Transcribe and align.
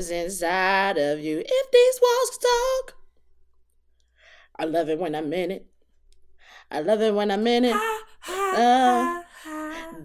lives 0.00 0.10
inside 0.10 0.96
of 0.96 1.20
you. 1.20 1.42
If 1.44 1.70
these 1.70 2.00
walls 2.00 2.38
talk, 2.38 2.96
I 4.58 4.64
love 4.64 4.88
it 4.88 4.98
when 4.98 5.14
I'm 5.14 5.32
in 5.32 5.50
it. 5.50 5.66
I 6.70 6.80
love 6.80 7.00
it 7.02 7.14
when 7.14 7.30
I'm 7.30 7.46
in 7.46 7.64
it. 7.66 7.76
Uh, 8.28 9.19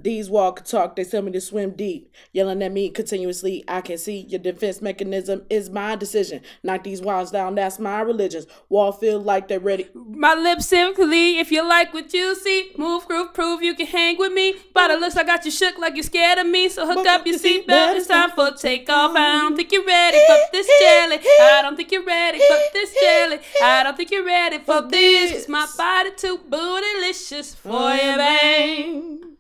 These 0.05 0.29
walls 0.29 0.53
could 0.57 0.67
talk, 0.67 0.95
they 0.95 1.03
tell 1.03 1.23
me 1.23 1.31
to 1.31 1.41
swim 1.41 1.71
deep. 1.71 2.13
Yelling 2.31 2.61
at 2.61 2.71
me 2.71 2.91
continuously, 2.91 3.63
I 3.67 3.81
can 3.81 3.97
see 3.97 4.19
your 4.19 4.37
defense 4.37 4.79
mechanism 4.79 5.47
is 5.49 5.71
my 5.71 5.95
decision. 5.95 6.41
Knock 6.61 6.83
these 6.83 7.01
walls 7.01 7.31
down, 7.31 7.55
that's 7.55 7.79
my 7.79 8.01
religion. 8.01 8.43
Wall 8.69 8.91
feel 8.91 9.19
like 9.19 9.47
they're 9.47 9.59
ready. 9.59 9.89
My 9.95 10.35
lips 10.35 10.67
simply, 10.67 11.39
if 11.39 11.51
you 11.51 11.67
like 11.67 11.91
what 11.91 12.13
you 12.13 12.35
see, 12.35 12.73
move, 12.77 13.07
groove, 13.07 13.33
prove 13.33 13.63
you 13.63 13.73
can 13.73 13.87
hang 13.87 14.19
with 14.19 14.31
me. 14.31 14.53
But 14.75 14.91
it 14.91 14.99
looks 14.99 15.15
like 15.15 15.25
I 15.25 15.37
got 15.37 15.45
you 15.45 15.49
shook 15.49 15.79
like 15.79 15.95
you're 15.95 16.03
scared 16.03 16.37
of 16.37 16.45
me. 16.45 16.69
So 16.69 16.85
hook 16.85 17.07
up 17.07 17.25
your 17.25 17.39
seatbelt, 17.39 17.95
it's 17.95 18.05
time 18.05 18.29
for 18.29 18.51
takeoff. 18.51 19.15
I 19.15 19.39
don't 19.39 19.55
think 19.55 19.71
you're 19.71 19.87
ready 19.87 20.19
for 20.27 20.37
this 20.51 20.67
jelly. 20.67 21.17
I 21.41 21.61
don't 21.63 21.75
think 21.75 21.91
you're 21.91 22.05
ready 22.05 22.37
for 22.37 22.57
this 22.73 22.93
jelly. 23.01 23.39
I 23.59 23.81
don't 23.81 23.97
think 23.97 24.11
you're 24.11 24.23
ready 24.23 24.59
for 24.59 24.83
this. 24.83 25.31
Cause 25.31 25.49
my 25.49 25.67
body 25.75 26.11
too 26.15 26.41
bootylicious 26.47 27.55
for 27.55 27.95
you, 27.95 28.17
bang. 28.17 29.34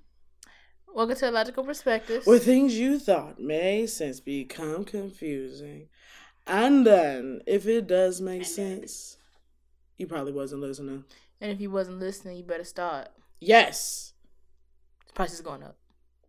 Welcome 0.95 1.17
to 1.17 1.27
Illogical 1.27 1.65
Perspectives. 1.65 2.25
Where 2.25 2.39
things 2.39 2.79
you 2.79 2.99
thought 2.99 3.37
made 3.37 3.89
sense 3.89 4.21
become 4.21 4.85
confusing. 4.85 5.89
And 6.47 6.87
then, 6.87 7.41
if 7.45 7.67
it 7.67 7.85
does 7.87 8.21
make 8.21 8.45
sense, 8.45 9.17
you 9.97 10.07
probably 10.07 10.31
wasn't 10.31 10.61
listening. 10.61 11.03
and 11.41 11.51
if 11.51 11.59
you 11.59 11.69
wasn't 11.69 11.99
listening, 11.99 12.37
you 12.37 12.43
better 12.43 12.63
start. 12.63 13.09
Yes, 13.41 14.13
Price 15.13 15.33
is 15.33 15.41
going 15.41 15.63
up. 15.63 15.75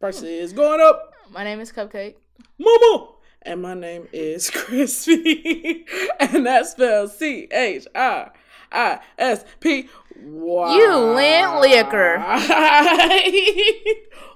price 0.01 0.21
is 0.23 0.53
going 0.53 0.81
up. 0.81 1.13
My 1.31 1.45
name 1.45 1.61
is 1.61 1.71
Cupcake. 1.71 2.17
Mama. 2.59 3.13
And 3.43 3.63
my 3.63 3.75
name 3.75 4.09
is 4.13 4.51
Crispy. 4.55 5.87
and 6.19 6.45
that 6.47 6.67
spells 6.67 7.17
C 7.17 7.47
H 7.53 7.87
R 7.95 8.33
I 8.73 8.99
S 9.19 9.45
P. 9.61 9.89
Wow. 10.21 10.75
You 10.77 10.93
lint 11.15 11.61
liquor. 11.61 12.17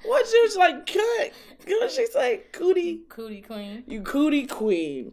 what 0.04 0.26
she 0.26 0.40
was 0.42 0.56
like, 0.56 0.86
cut. 0.86 1.32
What 1.66 1.90
she 1.90 2.06
say? 2.06 2.42
Cootie. 2.52 3.02
Cootie 3.08 3.42
Queen. 3.42 3.84
You 3.86 4.02
cootie 4.02 4.46
queen. 4.46 5.12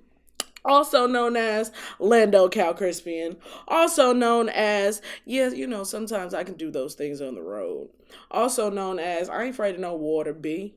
Also 0.65 1.07
known 1.07 1.37
as 1.37 1.71
Lando 1.99 2.49
Calcrispian. 2.49 3.37
Also 3.67 4.11
known 4.11 4.49
as, 4.49 5.01
yes, 5.25 5.55
you 5.55 5.65
know, 5.65 5.83
sometimes 5.83 6.33
I 6.33 6.43
can 6.43 6.55
do 6.55 6.71
those 6.71 6.93
things 6.93 7.21
on 7.21 7.35
the 7.35 7.41
road. 7.41 7.89
Also 8.29 8.69
known 8.69 8.99
as, 8.99 9.29
I 9.29 9.43
ain't 9.43 9.53
afraid 9.53 9.75
of 9.75 9.81
no 9.81 9.95
water, 9.95 10.33
B. 10.33 10.75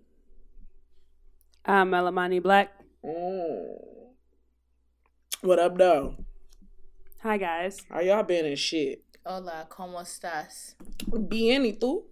I'm 1.65 1.91
Melamani 1.91 2.43
Black. 2.43 2.73
Mm. 3.05 3.79
What 5.41 5.59
up, 5.59 5.77
though? 5.77 6.17
Hi, 7.23 7.37
guys. 7.37 7.79
How 7.91 8.01
y'all 8.01 8.23
been 8.23 8.47
and 8.47 8.59
shit? 8.59 9.03
Hola, 9.27 9.67
¿cómo 9.69 10.01
estás? 10.01 10.75
Bien, 11.29 11.63
y 11.65 11.73
tú? 11.73 12.05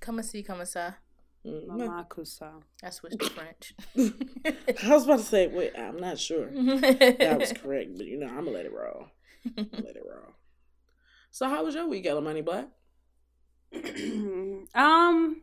Come 0.00 0.20
and 0.20 0.28
see, 0.28 0.42
come 0.42 0.64
sa. 0.64 0.94
Mm, 1.46 1.66
Mama 1.66 2.06
Kusa. 2.08 2.62
I 2.82 2.90
switched 2.90 3.20
to 3.20 3.30
French. 3.30 3.74
I 4.84 4.94
was 4.94 5.04
about 5.04 5.20
to 5.20 5.24
say, 5.24 5.46
wait, 5.46 5.72
I'm 5.78 5.96
not 5.96 6.18
sure. 6.18 6.50
That 6.50 7.38
was 7.38 7.52
correct, 7.62 7.96
but 7.96 8.06
you 8.06 8.18
know, 8.18 8.26
I'm 8.26 8.44
gonna 8.44 8.50
let 8.50 8.66
it 8.66 8.72
roll. 8.72 9.06
Let 9.56 9.96
it 9.96 10.02
roll. 10.06 10.34
So, 11.30 11.48
how 11.48 11.64
was 11.64 11.74
your 11.74 11.88
week, 11.88 12.04
Yellow 12.04 12.20
Money 12.20 12.42
Black? 12.42 12.68
um, 14.74 15.42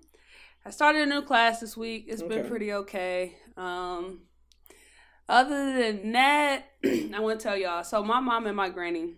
I 0.65 0.69
started 0.69 1.03
a 1.03 1.05
new 1.05 1.21
class 1.21 1.61
this 1.61 1.77
week. 1.77 2.05
It's 2.07 2.21
been 2.21 2.47
pretty 2.47 2.73
okay. 2.73 3.37
Um, 3.55 4.23
other 5.29 5.81
than 5.81 6.11
that, 6.11 6.65
I 6.85 7.19
want 7.19 7.39
to 7.39 7.43
tell 7.43 7.57
y'all. 7.57 7.83
So 7.83 8.03
my 8.03 8.19
mom 8.19 8.45
and 8.45 8.55
my 8.55 8.69
granny, 8.69 9.15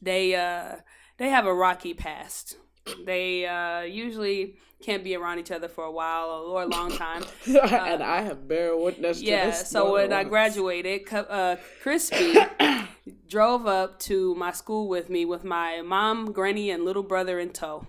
they 0.00 0.34
uh 0.34 0.76
they 1.18 1.28
have 1.28 1.46
a 1.46 1.54
rocky 1.54 1.92
past. 1.92 2.56
They 3.04 3.46
uh 3.46 3.82
usually 3.82 4.56
can't 4.80 5.02
be 5.02 5.16
around 5.16 5.38
each 5.40 5.50
other 5.50 5.68
for 5.68 5.84
a 5.84 5.90
while 5.90 6.28
or 6.28 6.62
a 6.62 6.66
long 6.66 6.90
time. 6.96 7.24
and 7.46 8.02
I 8.02 8.22
have 8.22 8.46
bear 8.46 8.76
witness 8.76 9.18
to 9.20 9.26
Yeah. 9.26 9.46
this. 9.50 9.68
So 9.68 9.92
when 9.92 10.12
I 10.12 10.24
graduated, 10.24 11.12
uh, 11.12 11.56
Crispy 11.82 12.36
drove 13.28 13.66
up 13.66 13.98
to 14.00 14.34
my 14.36 14.52
school 14.52 14.88
with 14.88 15.10
me 15.10 15.24
with 15.24 15.44
my 15.44 15.82
mom, 15.82 16.32
granny, 16.32 16.70
and 16.70 16.84
little 16.84 17.02
brother 17.02 17.38
in 17.40 17.50
tow. 17.50 17.88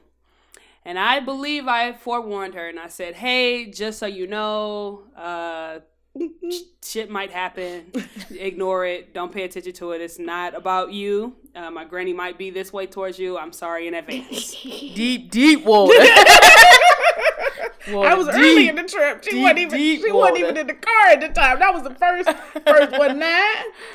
And 0.84 0.98
I 0.98 1.20
believe 1.20 1.68
I 1.68 1.94
forewarned 1.94 2.56
her 2.56 2.68
and 2.68 2.80
I 2.80 2.88
said, 2.88 3.16
"Hey, 3.16 3.66
just 3.70 4.00
so 4.00 4.08
you 4.08 4.26
know, 4.26 5.04
uh, 5.16 5.80
shit 6.84 7.10
might 7.10 7.32
happen. 7.32 7.92
Ignore 8.32 8.86
it. 8.86 9.14
Don't 9.14 9.32
pay 9.32 9.44
attention 9.44 9.74
to 9.74 9.92
it. 9.92 10.02
It's 10.02 10.20
not 10.20 10.56
about 10.56 10.92
you. 10.92 11.36
Uh, 11.56 11.72
my 11.72 11.86
granny 11.86 12.14
might 12.14 12.38
be 12.38 12.50
this 12.50 12.72
way 12.72 12.86
towards 12.86 13.20
you. 13.20 13.38
I'm 13.38 13.54
sorry 13.54 13.88
in 13.88 13.94
advance." 13.94 14.56
deep, 14.64 15.32
deep 15.32 15.66
water. 15.66 15.94
I 17.88 18.14
was 18.14 18.28
early 18.30 18.70
in 18.70 18.76
the 18.76 18.84
trip. 18.84 19.24
She 19.24 19.32
deep, 19.32 19.42
wasn't 19.42 19.60
even. 19.60 19.78
deep 19.78 20.02
She 20.02 20.12
wasn't 20.12 20.40
even 20.40 20.58
in 20.58 20.68
the 20.68 20.74
car 20.76 21.08
at 21.12 21.22
the 21.22 21.30
time. 21.30 21.60
That 21.60 21.74
was 21.74 21.84
the 21.84 21.96
first, 21.96 22.30
first 22.66 22.92
what 22.92 23.18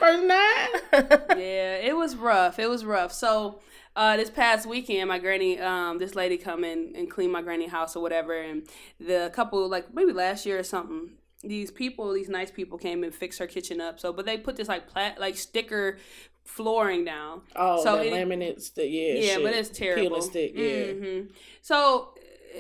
First 0.01 0.25
nine. 0.25 1.39
yeah, 1.39 1.77
it 1.77 1.97
was 1.97 2.17
rough. 2.17 2.59
It 2.59 2.69
was 2.69 2.85
rough. 2.85 3.13
So 3.13 3.61
uh, 3.97 4.17
this 4.17 4.31
past 4.31 4.67
weekend, 4.67 5.09
my 5.09 5.19
granny, 5.19 5.59
um, 5.61 5.99
this 5.99 6.15
lady 6.15 6.37
come 6.37 6.65
in 6.65 6.93
and 6.97 7.09
clean 7.11 7.31
my 7.31 7.43
granny 7.43 7.69
house 7.69 7.95
or 7.95 8.03
whatever, 8.03 8.37
and 8.41 8.67
the 8.99 9.31
couple 9.35 9.69
like 9.69 9.95
maybe 9.95 10.13
last 10.13 10.45
year 10.47 10.59
or 10.59 10.65
something. 10.65 11.11
These 11.47 11.71
people, 11.71 12.13
these 12.13 12.29
nice 12.29 12.51
people, 12.51 12.79
came 12.79 13.05
and 13.05 13.15
fixed 13.15 13.39
her 13.39 13.47
kitchen 13.47 13.81
up. 13.81 14.01
So, 14.01 14.13
but 14.13 14.27
they 14.27 14.39
put 14.39 14.57
this 14.57 14.69
like 14.69 14.89
plat 14.89 15.19
like 15.21 15.37
sticker 15.37 15.99
flooring 16.45 17.05
down. 17.05 17.43
Oh, 17.57 17.83
So 17.83 17.97
that 17.97 18.07
it- 18.07 18.13
laminate 18.13 18.61
stick. 18.61 18.91
Yeah, 18.91 19.15
Yeah, 19.15 19.35
shit. 19.35 19.43
but 19.43 19.55
it's 19.55 19.69
terrible. 19.71 20.03
Peel 20.03 20.15
and 20.15 20.25
stick. 20.25 20.53
Yeah. 20.55 20.93
hmm 20.93 21.21
So 21.63 22.15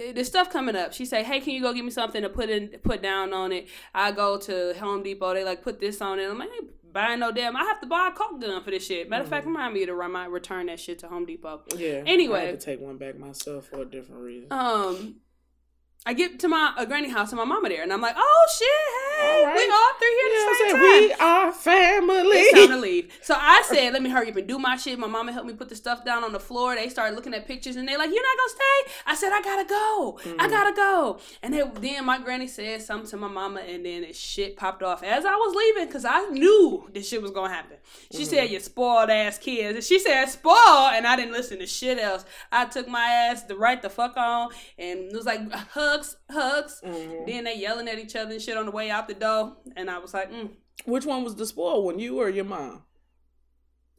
uh, 0.08 0.12
the 0.12 0.24
stuff 0.24 0.50
coming 0.50 0.74
up. 0.76 0.92
She 0.92 1.04
say, 1.04 1.22
"Hey, 1.22 1.40
can 1.40 1.52
you 1.54 1.60
go 1.62 1.72
get 1.72 1.84
me 1.84 1.90
something 1.90 2.22
to 2.22 2.28
put 2.28 2.48
in, 2.50 2.68
put 2.82 3.02
down 3.02 3.32
on 3.32 3.52
it?" 3.52 3.68
I 3.94 4.10
go 4.12 4.38
to 4.38 4.74
Home 4.80 5.02
Depot. 5.02 5.34
They 5.34 5.44
like 5.44 5.62
put 5.62 5.80
this 5.80 6.00
on 6.00 6.18
it. 6.18 6.28
I'm 6.28 6.38
like, 6.38 6.50
ain't 6.54 6.70
buying 6.92 7.20
no 7.20 7.30
damn. 7.32 7.56
I 7.56 7.62
have 7.64 7.80
to 7.80 7.86
buy 7.86 8.08
a 8.12 8.16
caulk 8.16 8.40
gun 8.40 8.62
for 8.62 8.70
this 8.70 8.86
shit. 8.86 9.08
Matter 9.10 9.24
of 9.24 9.28
fact, 9.28 9.46
remind 9.46 9.74
me 9.74 9.84
to 9.86 9.94
run 9.94 10.12
my 10.12 10.24
return 10.26 10.66
that 10.66 10.80
shit 10.80 10.98
to 11.00 11.08
Home 11.08 11.26
Depot. 11.26 11.62
Yeah. 11.76 12.02
Anyway. 12.06 12.40
I 12.40 12.44
had 12.46 12.60
to 12.60 12.64
take 12.66 12.80
one 12.80 12.96
back 12.96 13.18
myself 13.18 13.66
for 13.66 13.82
a 13.82 13.84
different 13.84 14.22
reason. 14.22 14.46
Um. 14.50 15.16
I 16.06 16.12
get 16.12 16.38
to 16.40 16.48
my 16.48 16.74
uh, 16.76 16.84
granny 16.84 17.08
house 17.08 17.30
and 17.32 17.38
my 17.38 17.44
mama 17.44 17.68
there, 17.70 17.82
and 17.82 17.90
I'm 17.92 18.00
like, 18.02 18.14
"Oh 18.18 18.46
shit, 18.58 18.68
hey, 19.20 19.38
All 19.38 19.46
right. 19.46 19.56
we 19.56 19.70
all 19.70 19.92
three 19.98 20.08
here 20.08 20.26
You 20.26 20.34
know 20.34 20.44
at 20.44 20.50
the 20.50 20.58
same 20.58 20.76
I'm 20.76 20.82
time." 20.82 21.00
We 21.00 21.12
are 21.12 21.52
family. 21.52 22.36
It's 22.36 22.58
time 22.58 22.68
to 22.68 22.76
leave. 22.80 23.18
So 23.22 23.34
I 23.38 23.62
said, 23.66 23.92
let 23.94 24.02
me 24.02 24.10
hurry 24.10 24.28
up 24.30 24.36
and 24.36 24.46
do 24.46 24.58
my 24.58 24.76
shit. 24.76 24.98
My 24.98 25.06
mama 25.06 25.32
helped 25.32 25.48
me 25.48 25.54
put 25.54 25.70
the 25.70 25.76
stuff 25.76 26.04
down 26.04 26.22
on 26.22 26.32
the 26.32 26.40
floor. 26.40 26.74
They 26.74 26.88
started 26.90 27.14
looking 27.16 27.32
at 27.32 27.46
pictures 27.46 27.76
and 27.76 27.88
they 27.88 27.96
like, 27.96 28.10
you're 28.12 28.22
not 28.22 28.36
gonna 28.36 28.50
stay? 28.50 28.92
I 29.06 29.14
said, 29.14 29.32
I 29.32 29.40
gotta 29.40 29.64
go. 29.66 30.18
I 30.38 30.48
gotta 30.48 30.74
go. 30.76 31.20
And 31.42 31.54
then, 31.54 31.72
then 31.80 32.04
my 32.04 32.18
granny 32.18 32.48
said 32.48 32.82
something 32.82 33.08
to 33.10 33.16
my 33.16 33.28
mama 33.28 33.60
and 33.60 33.86
then 33.86 34.02
this 34.02 34.18
shit 34.18 34.56
popped 34.56 34.82
off 34.82 35.02
as 35.02 35.24
I 35.24 35.34
was 35.34 35.54
leaving 35.54 35.86
because 35.86 36.04
I 36.04 36.28
knew 36.28 36.88
this 36.92 37.08
shit 37.08 37.22
was 37.22 37.30
gonna 37.30 37.52
happen. 37.52 37.78
She 38.12 38.24
said, 38.26 38.50
you 38.50 38.60
spoiled 38.60 39.08
ass 39.08 39.38
kids. 39.38 39.76
And 39.76 39.84
she 39.84 39.98
said, 39.98 40.26
spoiled. 40.26 40.92
And 40.92 41.06
I 41.06 41.16
didn't 41.16 41.32
listen 41.32 41.58
to 41.60 41.66
shit 41.66 41.98
else. 41.98 42.24
I 42.52 42.66
took 42.66 42.88
my 42.88 43.04
ass 43.06 43.44
the 43.44 43.56
right 43.56 43.80
the 43.80 43.88
fuck 43.88 44.16
on 44.18 44.50
and 44.78 45.00
it 45.10 45.16
was 45.16 45.24
like 45.24 45.40
hugs, 45.96 46.16
hugs. 46.30 46.80
Mhm. 46.84 47.26
Then 47.26 47.44
they 47.44 47.56
yelling 47.56 47.88
at 47.88 47.98
each 47.98 48.16
other 48.16 48.32
and 48.32 48.42
shit 48.42 48.56
on 48.56 48.66
the 48.66 48.72
way 48.72 48.90
out 48.90 49.08
the 49.08 49.14
door. 49.14 49.56
And 49.76 49.90
I 49.90 49.98
was 49.98 50.14
like, 50.14 50.30
mm. 50.30 50.50
Which 50.86 51.06
one 51.06 51.24
was 51.24 51.36
the 51.36 51.46
spoiled 51.46 51.84
one, 51.84 51.98
you 51.98 52.18
or 52.20 52.28
your 52.28 52.44
mom? 52.44 52.82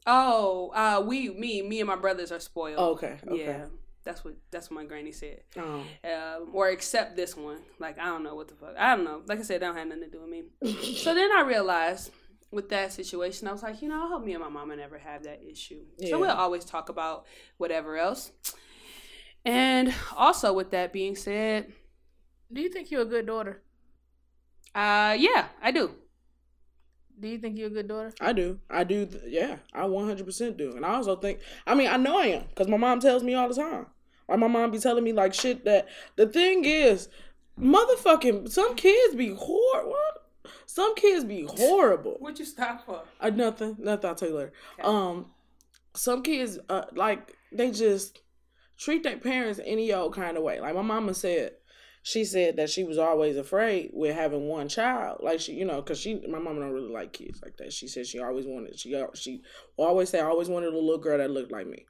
Oh, 0.06 0.70
uh, 0.74 1.02
we, 1.04 1.30
me, 1.30 1.62
me 1.62 1.80
and 1.80 1.88
my 1.88 1.96
brothers 1.96 2.30
are 2.30 2.38
spoiled. 2.38 2.76
Oh, 2.78 2.90
okay. 2.92 3.16
Okay. 3.26 3.44
Yeah, 3.44 3.64
that's 4.04 4.24
what 4.24 4.34
that's 4.52 4.70
what 4.70 4.76
my 4.82 4.84
granny 4.84 5.10
said. 5.10 5.40
Oh. 5.56 5.82
Um, 6.04 6.50
or 6.52 6.68
except 6.68 7.16
this 7.16 7.36
one. 7.36 7.58
Like 7.80 7.98
I 7.98 8.04
don't 8.04 8.22
know 8.22 8.36
what 8.36 8.48
the 8.48 8.54
fuck. 8.54 8.76
I 8.78 8.94
don't 8.94 9.04
know. 9.04 9.22
Like 9.26 9.40
I 9.40 9.42
said, 9.42 9.62
that 9.62 9.66
don't 9.66 9.76
have 9.76 9.88
nothing 9.88 10.04
to 10.04 10.10
do 10.10 10.20
with 10.20 10.30
me. 10.30 10.44
so 10.96 11.14
then 11.14 11.30
I 11.32 11.40
realized 11.40 12.10
with 12.52 12.68
that 12.68 12.92
situation, 12.92 13.48
I 13.48 13.52
was 13.52 13.64
like, 13.64 13.82
you 13.82 13.88
know, 13.88 14.04
I 14.04 14.08
hope 14.08 14.24
me 14.24 14.34
and 14.34 14.42
my 14.42 14.48
mama 14.48 14.76
never 14.76 14.98
have 14.98 15.24
that 15.24 15.42
issue. 15.42 15.82
Yeah. 15.98 16.10
So 16.10 16.20
we'll 16.20 16.30
always 16.30 16.64
talk 16.64 16.88
about 16.88 17.26
whatever 17.56 17.96
else. 17.96 18.30
And 19.44 19.92
also, 20.16 20.52
with 20.52 20.70
that 20.70 20.92
being 20.92 21.16
said, 21.16 21.72
Do 22.52 22.60
you 22.60 22.68
think 22.68 22.90
you're 22.90 23.02
a 23.02 23.06
good 23.06 23.26
daughter? 23.26 23.62
uh, 24.74 25.16
yeah, 25.18 25.46
I 25.62 25.70
do. 25.70 25.90
Do 27.18 27.28
you 27.28 27.38
think 27.38 27.56
you're 27.56 27.68
a 27.68 27.70
good 27.70 27.88
daughter? 27.88 28.12
I 28.20 28.32
do. 28.34 28.60
I 28.68 28.84
do. 28.84 29.06
th- 29.06 29.22
Yeah, 29.26 29.56
I 29.72 29.82
100% 29.84 30.56
do. 30.58 30.76
And 30.76 30.84
I 30.84 30.94
also 30.96 31.16
think, 31.16 31.40
I 31.66 31.74
mean, 31.74 31.88
I 31.88 31.96
know 31.96 32.18
I 32.18 32.26
am 32.26 32.44
because 32.48 32.68
my 32.68 32.76
mom 32.76 33.00
tells 33.00 33.22
me 33.22 33.32
all 33.34 33.48
the 33.48 33.54
time. 33.54 33.86
Like, 34.28 34.38
my 34.38 34.48
mom 34.48 34.70
be 34.70 34.78
telling 34.78 35.02
me, 35.02 35.12
like, 35.12 35.32
shit 35.32 35.64
that 35.64 35.88
the 36.16 36.26
thing 36.26 36.64
is, 36.66 37.08
motherfucking, 37.58 38.50
some 38.50 38.74
kids 38.74 39.14
be 39.14 39.30
whore. 39.30 39.86
What? 39.86 40.22
some 40.66 40.94
kids 40.94 41.24
be 41.24 41.42
horrible. 41.48 42.16
What 42.20 42.38
you 42.38 42.44
stop 42.44 42.84
for? 42.84 43.02
Uh, 43.20 43.30
nothing, 43.30 43.76
nothing. 43.78 44.08
I'll 44.10 44.14
tell 44.14 44.28
you 44.28 44.36
later. 44.36 44.52
Okay. 44.78 44.82
Um, 44.86 45.26
some 45.94 46.22
kids, 46.22 46.58
uh, 46.68 46.82
like 46.94 47.34
they 47.50 47.70
just 47.70 48.20
treat 48.76 49.02
their 49.02 49.16
parents 49.16 49.58
any 49.64 49.92
old 49.92 50.14
kind 50.14 50.36
of 50.36 50.42
way. 50.42 50.60
Like 50.60 50.74
my 50.74 50.82
mama 50.82 51.14
said, 51.14 51.52
she 52.06 52.24
said 52.24 52.54
that 52.54 52.70
she 52.70 52.84
was 52.84 52.98
always 52.98 53.36
afraid 53.36 53.90
with 53.92 54.14
having 54.14 54.46
one 54.46 54.68
child. 54.68 55.18
Like 55.24 55.40
she, 55.40 55.54
you 55.54 55.64
know, 55.64 55.82
cause 55.82 55.98
she, 55.98 56.14
my 56.28 56.38
mama 56.38 56.60
don't 56.60 56.70
really 56.70 56.92
like 56.92 57.12
kids 57.12 57.40
like 57.42 57.56
that. 57.56 57.72
She 57.72 57.88
said 57.88 58.06
she 58.06 58.20
always 58.20 58.46
wanted, 58.46 58.78
she, 58.78 58.94
she 59.14 59.42
always 59.76 60.10
say, 60.10 60.20
I 60.20 60.26
always 60.26 60.48
wanted 60.48 60.68
a 60.68 60.78
little 60.78 60.98
girl 60.98 61.18
that 61.18 61.32
looked 61.32 61.50
like 61.50 61.66
me. 61.66 61.84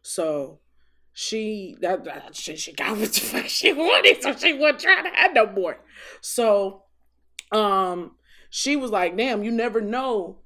So 0.00 0.60
she 1.12 1.76
that, 1.80 2.04
that 2.04 2.36
she, 2.36 2.54
she 2.54 2.72
got 2.72 2.98
what 2.98 3.12
the 3.12 3.18
fuck 3.18 3.46
she 3.46 3.72
wanted, 3.72 4.22
so 4.22 4.32
she 4.36 4.52
wasn't 4.52 4.78
trying 4.78 5.02
to 5.02 5.10
have 5.10 5.34
no 5.34 5.46
more. 5.46 5.80
So 6.20 6.84
um 7.50 8.12
she 8.50 8.76
was 8.76 8.92
like, 8.92 9.16
damn, 9.16 9.42
you 9.42 9.50
never 9.50 9.80
know 9.80 10.38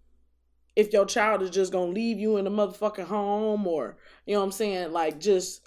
if 0.74 0.90
your 0.94 1.04
child 1.04 1.42
is 1.42 1.50
just 1.50 1.70
gonna 1.70 1.92
leave 1.92 2.18
you 2.18 2.38
in 2.38 2.46
a 2.46 2.50
motherfucking 2.50 3.04
home 3.04 3.66
or 3.66 3.98
you 4.24 4.32
know 4.32 4.40
what 4.40 4.46
I'm 4.46 4.52
saying, 4.52 4.90
like 4.90 5.20
just 5.20 5.61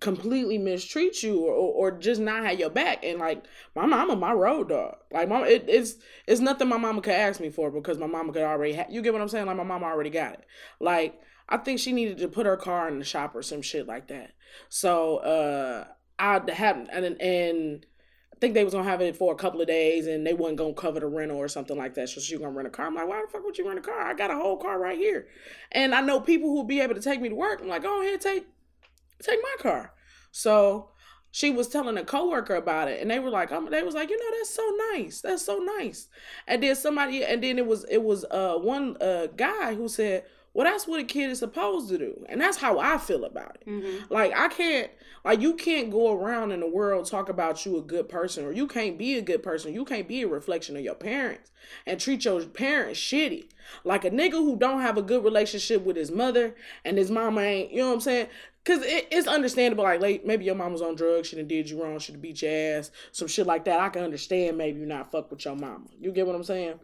completely 0.00 0.58
mistreat 0.58 1.22
you 1.22 1.40
or, 1.40 1.52
or, 1.52 1.92
or 1.92 1.98
just 1.98 2.20
not 2.20 2.44
have 2.44 2.58
your 2.58 2.70
back 2.70 3.04
and 3.04 3.18
like 3.18 3.44
my 3.74 3.86
mama 3.86 4.14
my 4.14 4.32
road 4.32 4.68
dog 4.68 4.96
like 5.10 5.28
mom 5.28 5.44
it, 5.44 5.64
it's 5.68 5.94
it's 6.26 6.40
nothing 6.40 6.68
my 6.68 6.76
mama 6.76 7.00
could 7.00 7.14
ask 7.14 7.40
me 7.40 7.50
for 7.50 7.70
because 7.70 7.98
my 7.98 8.06
mama 8.06 8.32
could 8.32 8.42
already 8.42 8.74
ha- 8.74 8.86
you 8.88 9.02
get 9.02 9.12
what 9.12 9.22
i'm 9.22 9.28
saying 9.28 9.46
like 9.46 9.56
my 9.56 9.64
mama 9.64 9.86
already 9.86 10.10
got 10.10 10.34
it 10.34 10.44
like 10.78 11.20
i 11.48 11.56
think 11.56 11.80
she 11.80 11.92
needed 11.92 12.18
to 12.18 12.28
put 12.28 12.46
her 12.46 12.56
car 12.56 12.88
in 12.88 12.98
the 12.98 13.04
shop 13.04 13.34
or 13.34 13.42
some 13.42 13.62
shit 13.62 13.86
like 13.86 14.08
that 14.08 14.32
so 14.68 15.16
uh 15.18 15.84
i 16.18 16.40
had 16.52 16.88
and 16.92 17.20
and 17.20 17.86
I 18.30 18.40
think 18.40 18.54
they 18.54 18.62
was 18.62 18.72
gonna 18.72 18.88
have 18.88 19.00
it 19.00 19.16
for 19.16 19.32
a 19.32 19.36
couple 19.36 19.60
of 19.60 19.66
days 19.66 20.06
and 20.06 20.24
they 20.24 20.32
wasn't 20.32 20.58
gonna 20.58 20.72
cover 20.72 21.00
the 21.00 21.08
rental 21.08 21.38
or 21.38 21.48
something 21.48 21.76
like 21.76 21.94
that. 21.94 22.08
So 22.08 22.20
she 22.20 22.38
gonna 22.38 22.52
rent 22.52 22.68
a 22.68 22.70
car. 22.70 22.86
I'm 22.86 22.94
like, 22.94 23.08
why 23.08 23.20
the 23.20 23.26
fuck 23.26 23.44
would 23.44 23.58
you 23.58 23.66
rent 23.66 23.80
a 23.80 23.82
car? 23.82 24.00
I 24.00 24.14
got 24.14 24.30
a 24.30 24.36
whole 24.36 24.56
car 24.56 24.78
right 24.78 24.96
here. 24.96 25.26
And 25.72 25.92
I 25.92 26.02
know 26.02 26.20
people 26.20 26.48
who'll 26.50 26.62
be 26.62 26.78
able 26.78 26.94
to 26.94 27.00
take 27.00 27.20
me 27.20 27.30
to 27.30 27.34
work. 27.34 27.60
I'm 27.60 27.66
like, 27.66 27.82
go 27.82 28.00
ahead, 28.00 28.20
take 28.20 28.46
take 29.22 29.40
my 29.42 29.62
car. 29.62 29.92
So 30.30 30.90
she 31.30 31.50
was 31.50 31.68
telling 31.68 31.98
a 31.98 32.04
coworker 32.04 32.54
about 32.54 32.88
it, 32.88 33.00
and 33.00 33.10
they 33.10 33.18
were 33.18 33.30
like, 33.30 33.52
um, 33.52 33.68
they 33.70 33.82
was 33.82 33.94
like, 33.94 34.10
you 34.10 34.18
know, 34.18 34.38
that's 34.38 34.54
so 34.54 34.76
nice, 34.92 35.20
that's 35.20 35.44
so 35.44 35.58
nice. 35.58 36.08
And 36.46 36.62
then 36.62 36.74
somebody, 36.74 37.24
and 37.24 37.42
then 37.42 37.58
it 37.58 37.66
was 37.66 37.84
it 37.90 38.02
was 38.02 38.24
uh 38.30 38.54
one 38.54 38.96
uh 39.00 39.26
guy 39.36 39.74
who 39.74 39.88
said, 39.88 40.24
well, 40.54 40.66
that's 40.66 40.86
what 40.88 41.00
a 41.00 41.04
kid 41.04 41.30
is 41.30 41.40
supposed 41.40 41.88
to 41.90 41.98
do, 41.98 42.24
and 42.28 42.40
that's 42.40 42.56
how 42.56 42.78
I 42.78 42.98
feel 42.98 43.24
about 43.24 43.56
it. 43.60 43.68
Mm-hmm. 43.68 44.12
Like 44.12 44.32
I 44.34 44.48
can't, 44.48 44.90
like 45.24 45.40
you 45.40 45.54
can't 45.54 45.90
go 45.90 46.12
around 46.12 46.52
in 46.52 46.60
the 46.60 46.68
world 46.68 47.06
talk 47.06 47.28
about 47.28 47.64
you 47.66 47.76
a 47.76 47.82
good 47.82 48.08
person, 48.08 48.44
or 48.44 48.52
you 48.52 48.66
can't 48.66 48.98
be 48.98 49.18
a 49.18 49.22
good 49.22 49.42
person. 49.42 49.74
You 49.74 49.84
can't 49.84 50.08
be 50.08 50.22
a 50.22 50.28
reflection 50.28 50.76
of 50.76 50.82
your 50.82 50.94
parents 50.94 51.50
and 51.86 52.00
treat 52.00 52.24
your 52.24 52.42
parents 52.42 52.98
shitty. 52.98 53.48
Like 53.84 54.04
a 54.04 54.10
nigga 54.10 54.32
who 54.32 54.56
don't 54.56 54.80
have 54.80 54.96
a 54.96 55.02
good 55.02 55.22
relationship 55.22 55.84
with 55.84 55.96
his 55.96 56.10
mother 56.10 56.54
and 56.84 56.96
his 56.96 57.10
mama 57.10 57.42
ain't, 57.42 57.70
you 57.70 57.80
know 57.80 57.88
what 57.88 57.94
I'm 57.94 58.00
saying? 58.00 58.28
Cause 58.64 58.82
it, 58.82 59.08
it's 59.10 59.26
understandable. 59.26 59.84
Like, 59.84 60.00
like 60.00 60.26
maybe 60.26 60.44
your 60.44 60.54
mom 60.54 60.72
was 60.72 60.82
on 60.82 60.94
drugs, 60.94 61.28
she 61.28 61.36
done 61.36 61.46
did 61.46 61.70
you 61.70 61.82
wrong, 61.82 61.98
she 61.98 62.12
done 62.12 62.20
beat 62.20 62.42
your 62.42 62.50
ass, 62.78 62.90
some 63.12 63.28
shit 63.28 63.46
like 63.46 63.64
that. 63.64 63.80
I 63.80 63.88
can 63.88 64.02
understand 64.02 64.58
maybe 64.58 64.80
you 64.80 64.86
not 64.86 65.10
fuck 65.10 65.30
with 65.30 65.44
your 65.44 65.56
mama. 65.56 65.86
You 65.98 66.12
get 66.12 66.26
what 66.26 66.36
I'm 66.36 66.44
saying? 66.44 66.78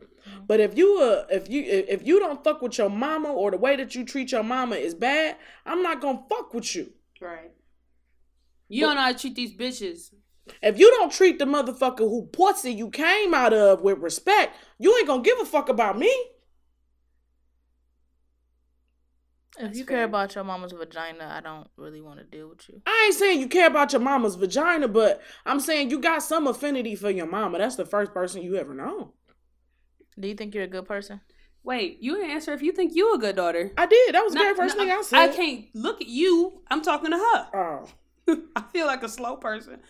But 0.46 0.60
if 0.60 0.76
you 0.78 0.98
uh 1.00 1.26
if 1.30 1.50
you 1.50 1.62
if 1.62 2.00
if 2.00 2.06
you 2.06 2.18
don't 2.18 2.42
fuck 2.42 2.62
with 2.62 2.78
your 2.78 2.88
mama 2.88 3.30
or 3.30 3.50
the 3.50 3.58
way 3.58 3.76
that 3.76 3.94
you 3.94 4.04
treat 4.04 4.32
your 4.32 4.42
mama 4.42 4.76
is 4.76 4.94
bad, 4.94 5.36
I'm 5.66 5.82
not 5.82 6.00
gonna 6.00 6.22
fuck 6.28 6.54
with 6.54 6.74
you. 6.74 6.92
Right. 7.20 7.52
You 8.68 8.82
don't 8.86 8.94
know 8.94 9.02
how 9.02 9.12
to 9.12 9.18
treat 9.18 9.34
these 9.34 9.54
bitches. 9.54 10.10
If 10.62 10.78
you 10.78 10.90
don't 10.90 11.12
treat 11.12 11.38
the 11.38 11.44
motherfucker 11.44 11.98
who 11.98 12.26
pussy 12.26 12.72
you 12.72 12.90
came 12.90 13.34
out 13.34 13.52
of 13.52 13.82
with 13.82 13.98
respect, 13.98 14.56
you 14.78 14.96
ain't 14.96 15.06
gonna 15.06 15.22
give 15.22 15.38
a 15.40 15.44
fuck 15.44 15.68
about 15.68 15.98
me. 15.98 16.12
If 19.56 19.66
That's 19.66 19.78
you 19.78 19.84
fair. 19.84 19.98
care 19.98 20.04
about 20.04 20.34
your 20.34 20.42
mama's 20.42 20.72
vagina, 20.72 21.32
I 21.32 21.40
don't 21.40 21.68
really 21.76 22.00
want 22.00 22.18
to 22.18 22.24
deal 22.24 22.48
with 22.48 22.68
you. 22.68 22.82
I 22.86 23.04
ain't 23.06 23.14
saying 23.14 23.38
you 23.38 23.46
care 23.46 23.68
about 23.68 23.92
your 23.92 24.00
mama's 24.00 24.34
vagina, 24.34 24.88
but 24.88 25.22
I'm 25.46 25.60
saying 25.60 25.90
you 25.90 26.00
got 26.00 26.24
some 26.24 26.48
affinity 26.48 26.96
for 26.96 27.10
your 27.10 27.26
mama. 27.26 27.58
That's 27.58 27.76
the 27.76 27.86
first 27.86 28.12
person 28.12 28.42
you 28.42 28.56
ever 28.56 28.74
know. 28.74 29.12
Do 30.18 30.26
you 30.26 30.34
think 30.34 30.54
you're 30.54 30.64
a 30.64 30.68
good 30.68 30.86
person? 30.86 31.20
Wait, 31.62 31.98
you 32.00 32.16
didn't 32.16 32.30
answer 32.30 32.52
if 32.52 32.62
you 32.62 32.72
think 32.72 32.94
you 32.94 33.14
a 33.14 33.18
good 33.18 33.36
daughter. 33.36 33.70
I 33.78 33.86
did. 33.86 34.14
That 34.14 34.24
was 34.24 34.34
the 34.34 34.40
very 34.40 34.54
first 34.54 34.76
no, 34.76 34.82
thing 34.82 34.92
I 34.92 35.02
said. 35.02 35.18
I 35.18 35.28
can't 35.28 35.66
look 35.72 36.00
at 36.00 36.08
you. 36.08 36.60
I'm 36.70 36.82
talking 36.82 37.10
to 37.10 37.16
her. 37.16 37.48
Oh, 37.54 37.88
I 38.56 38.62
feel 38.72 38.86
like 38.86 39.02
a 39.02 39.08
slow 39.08 39.36
person. 39.36 39.80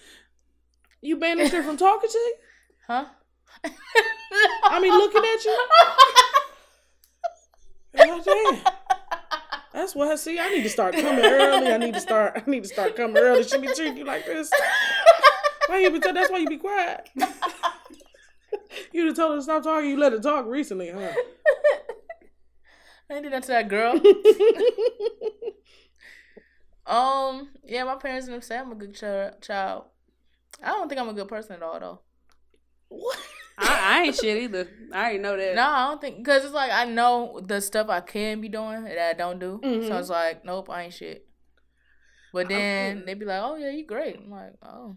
you 1.01 1.17
banished 1.17 1.53
her 1.53 1.63
from 1.63 1.77
talking 1.77 2.11
to 2.11 2.19
you? 2.19 2.35
Huh? 2.87 3.07
I 4.65 4.79
mean, 4.79 4.93
looking 4.93 5.23
at 5.25 5.43
you. 5.43 5.67
God 7.97 8.25
damn. 8.25 8.75
That's 9.75 9.95
what 9.97 10.07
I 10.07 10.15
see. 10.15 10.39
I 10.39 10.51
need 10.51 10.63
to 10.63 10.69
start 10.71 10.95
coming 10.95 11.25
early. 11.25 11.73
I 11.73 11.77
need 11.79 11.95
to 11.95 12.01
start. 12.01 12.41
I 12.47 12.49
need 12.49 12.63
to 12.63 12.69
start 12.69 12.95
coming 12.95 13.17
early. 13.17 13.43
She 13.43 13.59
be 13.59 13.67
treating 13.67 13.97
you 13.97 14.05
like 14.05 14.25
this. 14.25 14.49
Why 15.67 15.81
you 15.81 15.91
be? 15.91 15.99
T- 15.99 16.13
that's 16.13 16.31
why 16.31 16.39
you 16.39 16.47
be 16.47 16.59
quiet. 16.59 17.11
you 18.93 19.05
done 19.05 19.15
told 19.17 19.33
her 19.33 19.39
to 19.39 19.43
stop 19.43 19.65
talking. 19.65 19.91
You 19.91 19.99
let 19.99 20.13
her 20.13 20.21
talk 20.21 20.47
recently, 20.47 20.91
huh? 20.91 21.13
I 23.11 23.21
did 23.21 23.33
that 23.33 23.43
to 23.43 23.49
that 23.49 23.69
girl. 23.69 23.95
um, 26.87 27.49
yeah, 27.65 27.83
my 27.83 27.97
parents 27.97 28.29
didn't 28.29 28.45
say 28.45 28.57
I'm 28.57 28.71
a 28.71 28.77
good 28.77 28.95
ch- 28.95 29.45
child. 29.45 29.87
I 30.63 30.69
don't 30.69 30.89
think 30.89 31.01
I'm 31.01 31.09
a 31.09 31.15
good 31.15 31.29
person 31.29 31.57
at 31.57 31.63
all, 31.63 31.81
though. 31.81 32.01
what? 32.91 33.19
I, 33.57 34.01
I 34.01 34.03
ain't 34.07 34.17
shit 34.17 34.43
either. 34.43 34.69
I 34.93 34.99
already 35.01 35.19
know 35.19 35.37
that. 35.37 35.55
No, 35.55 35.63
I 35.63 35.87
don't 35.89 36.01
think 36.01 36.19
because 36.19 36.45
it's 36.45 36.55
like 36.55 36.73
I 36.73 36.85
know 36.85 37.41
the 37.45 37.61
stuff 37.61 37.89
I 37.89 38.01
can 38.01 38.41
be 38.41 38.49
doing 38.49 38.85
that 38.85 38.99
I 39.11 39.13
don't 39.13 39.39
do. 39.39 39.61
Mhm. 39.63 39.89
So 39.89 39.97
it's 39.99 40.09
like, 40.09 40.45
nope, 40.45 40.69
I 40.71 40.83
ain't 40.85 40.95
shit. 40.95 41.27
But 42.33 42.49
then 42.49 43.05
they 43.07 43.15
be 43.15 43.25
like, 43.25 43.41
"Oh 43.41 43.55
yeah, 43.55 43.71
you 43.71 43.87
great." 43.87 44.17
I'm 44.17 44.29
like, 44.31 44.55
"Oh, 44.61 44.97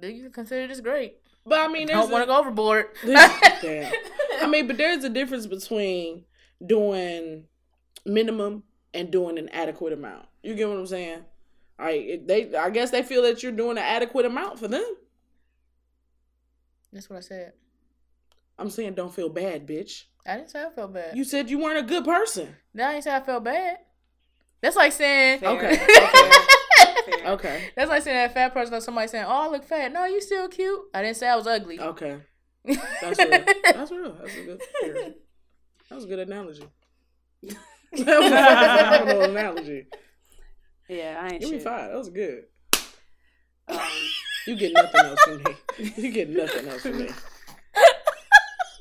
do 0.00 0.08
you 0.08 0.30
consider 0.30 0.68
this 0.68 0.80
great?" 0.80 1.16
But 1.44 1.58
I 1.58 1.66
mean, 1.68 1.90
I 1.90 1.94
don't 1.94 2.10
want 2.12 2.22
to 2.22 2.26
go 2.26 2.38
overboard. 2.38 2.86
I 3.04 4.46
mean, 4.48 4.68
but 4.68 4.76
there's 4.76 5.02
a 5.02 5.08
difference 5.08 5.46
between 5.48 6.24
doing 6.64 7.46
minimum 8.04 8.62
and 8.94 9.10
doing 9.10 9.36
an 9.36 9.48
adequate 9.48 9.92
amount. 9.94 10.26
You 10.44 10.54
get 10.54 10.68
what 10.68 10.78
I'm 10.78 10.86
saying? 10.86 11.24
I 11.76 12.20
they 12.24 12.54
I 12.54 12.70
guess 12.70 12.92
they 12.92 13.02
feel 13.02 13.22
that 13.22 13.42
you're 13.42 13.50
doing 13.52 13.78
an 13.78 13.84
adequate 13.84 14.24
amount 14.24 14.60
for 14.60 14.68
them. 14.68 14.86
That's 16.92 17.10
what 17.10 17.16
I 17.16 17.20
said. 17.20 17.52
I'm 18.58 18.70
saying 18.70 18.94
don't 18.94 19.14
feel 19.14 19.28
bad, 19.28 19.66
bitch. 19.66 20.04
I 20.26 20.36
didn't 20.36 20.50
say 20.50 20.64
I 20.64 20.70
felt 20.70 20.92
bad. 20.92 21.16
You 21.16 21.24
said 21.24 21.50
you 21.50 21.58
weren't 21.58 21.78
a 21.78 21.82
good 21.82 22.04
person. 22.04 22.56
No, 22.74 22.86
I 22.86 22.92
didn't 22.92 23.04
say 23.04 23.14
I 23.14 23.20
felt 23.20 23.44
bad. 23.44 23.78
That's 24.60 24.76
like 24.76 24.92
saying. 24.92 25.40
Fair. 25.40 25.50
Okay. 25.50 25.76
Fair. 25.76 27.26
Okay. 27.26 27.70
That's 27.76 27.88
like 27.88 28.02
saying 28.02 28.16
that 28.16 28.34
fat 28.34 28.52
person 28.52 28.74
or 28.74 28.80
somebody 28.80 29.06
saying, 29.08 29.26
"Oh, 29.28 29.30
I 29.30 29.48
look 29.48 29.64
fat." 29.64 29.92
No, 29.92 30.04
you 30.06 30.20
still 30.20 30.48
cute. 30.48 30.80
I 30.92 31.02
didn't 31.02 31.16
say 31.16 31.28
I 31.28 31.36
was 31.36 31.46
ugly. 31.46 31.78
Okay. 31.78 32.18
That's 32.64 33.18
real. 33.18 33.30
That's 33.62 33.90
real. 33.92 34.16
That's 34.20 34.34
a 34.36 34.42
good. 34.44 34.62
yeah. 34.82 35.08
That 35.88 35.94
was 35.94 36.04
a 36.04 36.08
good 36.08 36.18
analogy. 36.20 36.64
that 37.42 37.56
was 37.92 38.32
a 38.32 39.04
phenomenal 39.04 39.22
analogy. 39.30 39.86
Yeah, 40.88 41.20
I 41.20 41.28
ain't 41.28 41.40
Give 41.40 41.50
me 41.50 41.58
five. 41.60 41.90
That 41.90 41.98
was 41.98 42.10
good. 42.10 42.44
Um, 43.68 43.78
You 44.46 44.56
get 44.56 44.72
nothing 44.72 45.00
else 45.00 45.20
from 45.22 45.36
me. 45.38 45.92
You 45.96 46.10
get 46.12 46.30
nothing 46.30 46.68
else 46.68 46.82
from 46.82 46.98
me. 46.98 47.08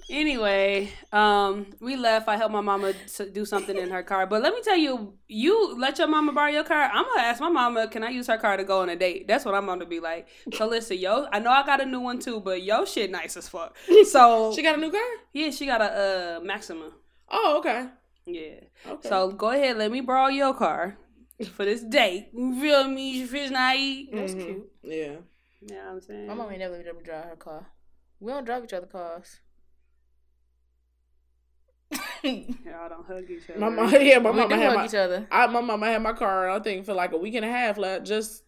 Anyway, 0.09 0.91
um, 1.11 1.65
we 1.79 1.95
left. 1.95 2.27
I 2.27 2.37
helped 2.37 2.53
my 2.53 2.61
mama 2.61 2.93
do 3.33 3.43
something 3.43 3.75
in 3.75 3.89
her 3.89 4.03
car. 4.03 4.27
But 4.27 4.43
let 4.43 4.53
me 4.53 4.61
tell 4.61 4.77
you, 4.77 5.15
you 5.27 5.75
let 5.79 5.97
your 5.97 6.07
mama 6.07 6.31
borrow 6.31 6.51
your 6.51 6.63
car. 6.63 6.89
I'm 6.93 7.05
gonna 7.05 7.21
ask 7.23 7.41
my 7.41 7.49
mama, 7.49 7.87
can 7.87 8.03
I 8.03 8.09
use 8.09 8.27
her 8.27 8.37
car 8.37 8.55
to 8.57 8.63
go 8.63 8.81
on 8.81 8.89
a 8.89 8.95
date? 8.95 9.27
That's 9.27 9.45
what 9.45 9.55
I'm 9.55 9.65
gonna 9.65 9.85
be 9.85 9.99
like. 9.99 10.27
So 10.53 10.67
listen, 10.67 10.97
yo, 10.97 11.27
I 11.31 11.39
know 11.39 11.49
I 11.49 11.65
got 11.65 11.81
a 11.81 11.85
new 11.85 11.99
one 11.99 12.19
too, 12.19 12.39
but 12.39 12.61
yo, 12.61 12.85
shit 12.85 13.09
nice 13.09 13.35
as 13.35 13.49
fuck. 13.49 13.75
So 14.09 14.53
She 14.55 14.61
got 14.61 14.77
a 14.77 14.81
new 14.81 14.91
car? 14.91 15.01
yeah, 15.33 15.49
she 15.49 15.65
got 15.65 15.81
a 15.81 16.37
uh 16.37 16.39
Maxima. 16.43 16.91
Oh, 17.29 17.57
okay. 17.59 17.87
Yeah. 18.27 18.59
Okay. 18.87 19.09
So 19.09 19.31
go 19.31 19.49
ahead, 19.49 19.77
let 19.77 19.91
me 19.91 20.01
borrow 20.01 20.27
your 20.27 20.53
car 20.53 20.97
for 21.53 21.65
this 21.65 21.81
date. 21.81 22.29
You 22.33 22.59
feel 22.61 22.87
me? 22.87 23.25
Fish 23.25 23.49
not 23.49 23.75
eat. 23.75 24.09
That's 24.13 24.33
Mhm. 24.33 24.45
cute. 24.45 24.71
Yeah. 24.83 24.95
You 25.61 25.75
know 25.75 25.75
what 25.85 25.91
I'm 25.93 26.01
saying? 26.01 26.27
My 26.27 26.33
mom 26.35 26.51
ain't 26.51 26.59
never 26.59 26.77
let 26.77 26.95
me 26.95 27.03
drive 27.03 27.25
her 27.25 27.35
car. 27.35 27.67
We 28.19 28.31
don't 28.31 28.45
drive 28.45 28.63
each 28.63 28.73
other 28.73 28.85
cars. 28.85 29.39
We 32.23 32.55
Y'all 32.65 32.89
don't 32.89 33.05
hug 33.05 33.29
each 33.29 33.49
other. 33.49 33.59
My 33.59 33.69
mom, 33.69 33.91
yeah, 34.01 34.19
my 34.19 34.31
do 34.31 34.37
mama 34.37 34.55
had 34.57 34.67
hug 34.69 34.75
my, 34.77 34.85
each 34.85 34.95
other. 34.95 35.27
I, 35.31 35.47
my 35.47 35.61
mama 35.61 35.85
had 35.87 36.01
my 36.01 36.13
car, 36.13 36.49
I 36.49 36.59
think, 36.59 36.85
for 36.85 36.93
like 36.93 37.11
a 37.13 37.17
week 37.17 37.35
and 37.35 37.45
a 37.45 37.49
half, 37.49 37.77
like 37.77 38.03
just 38.05 38.43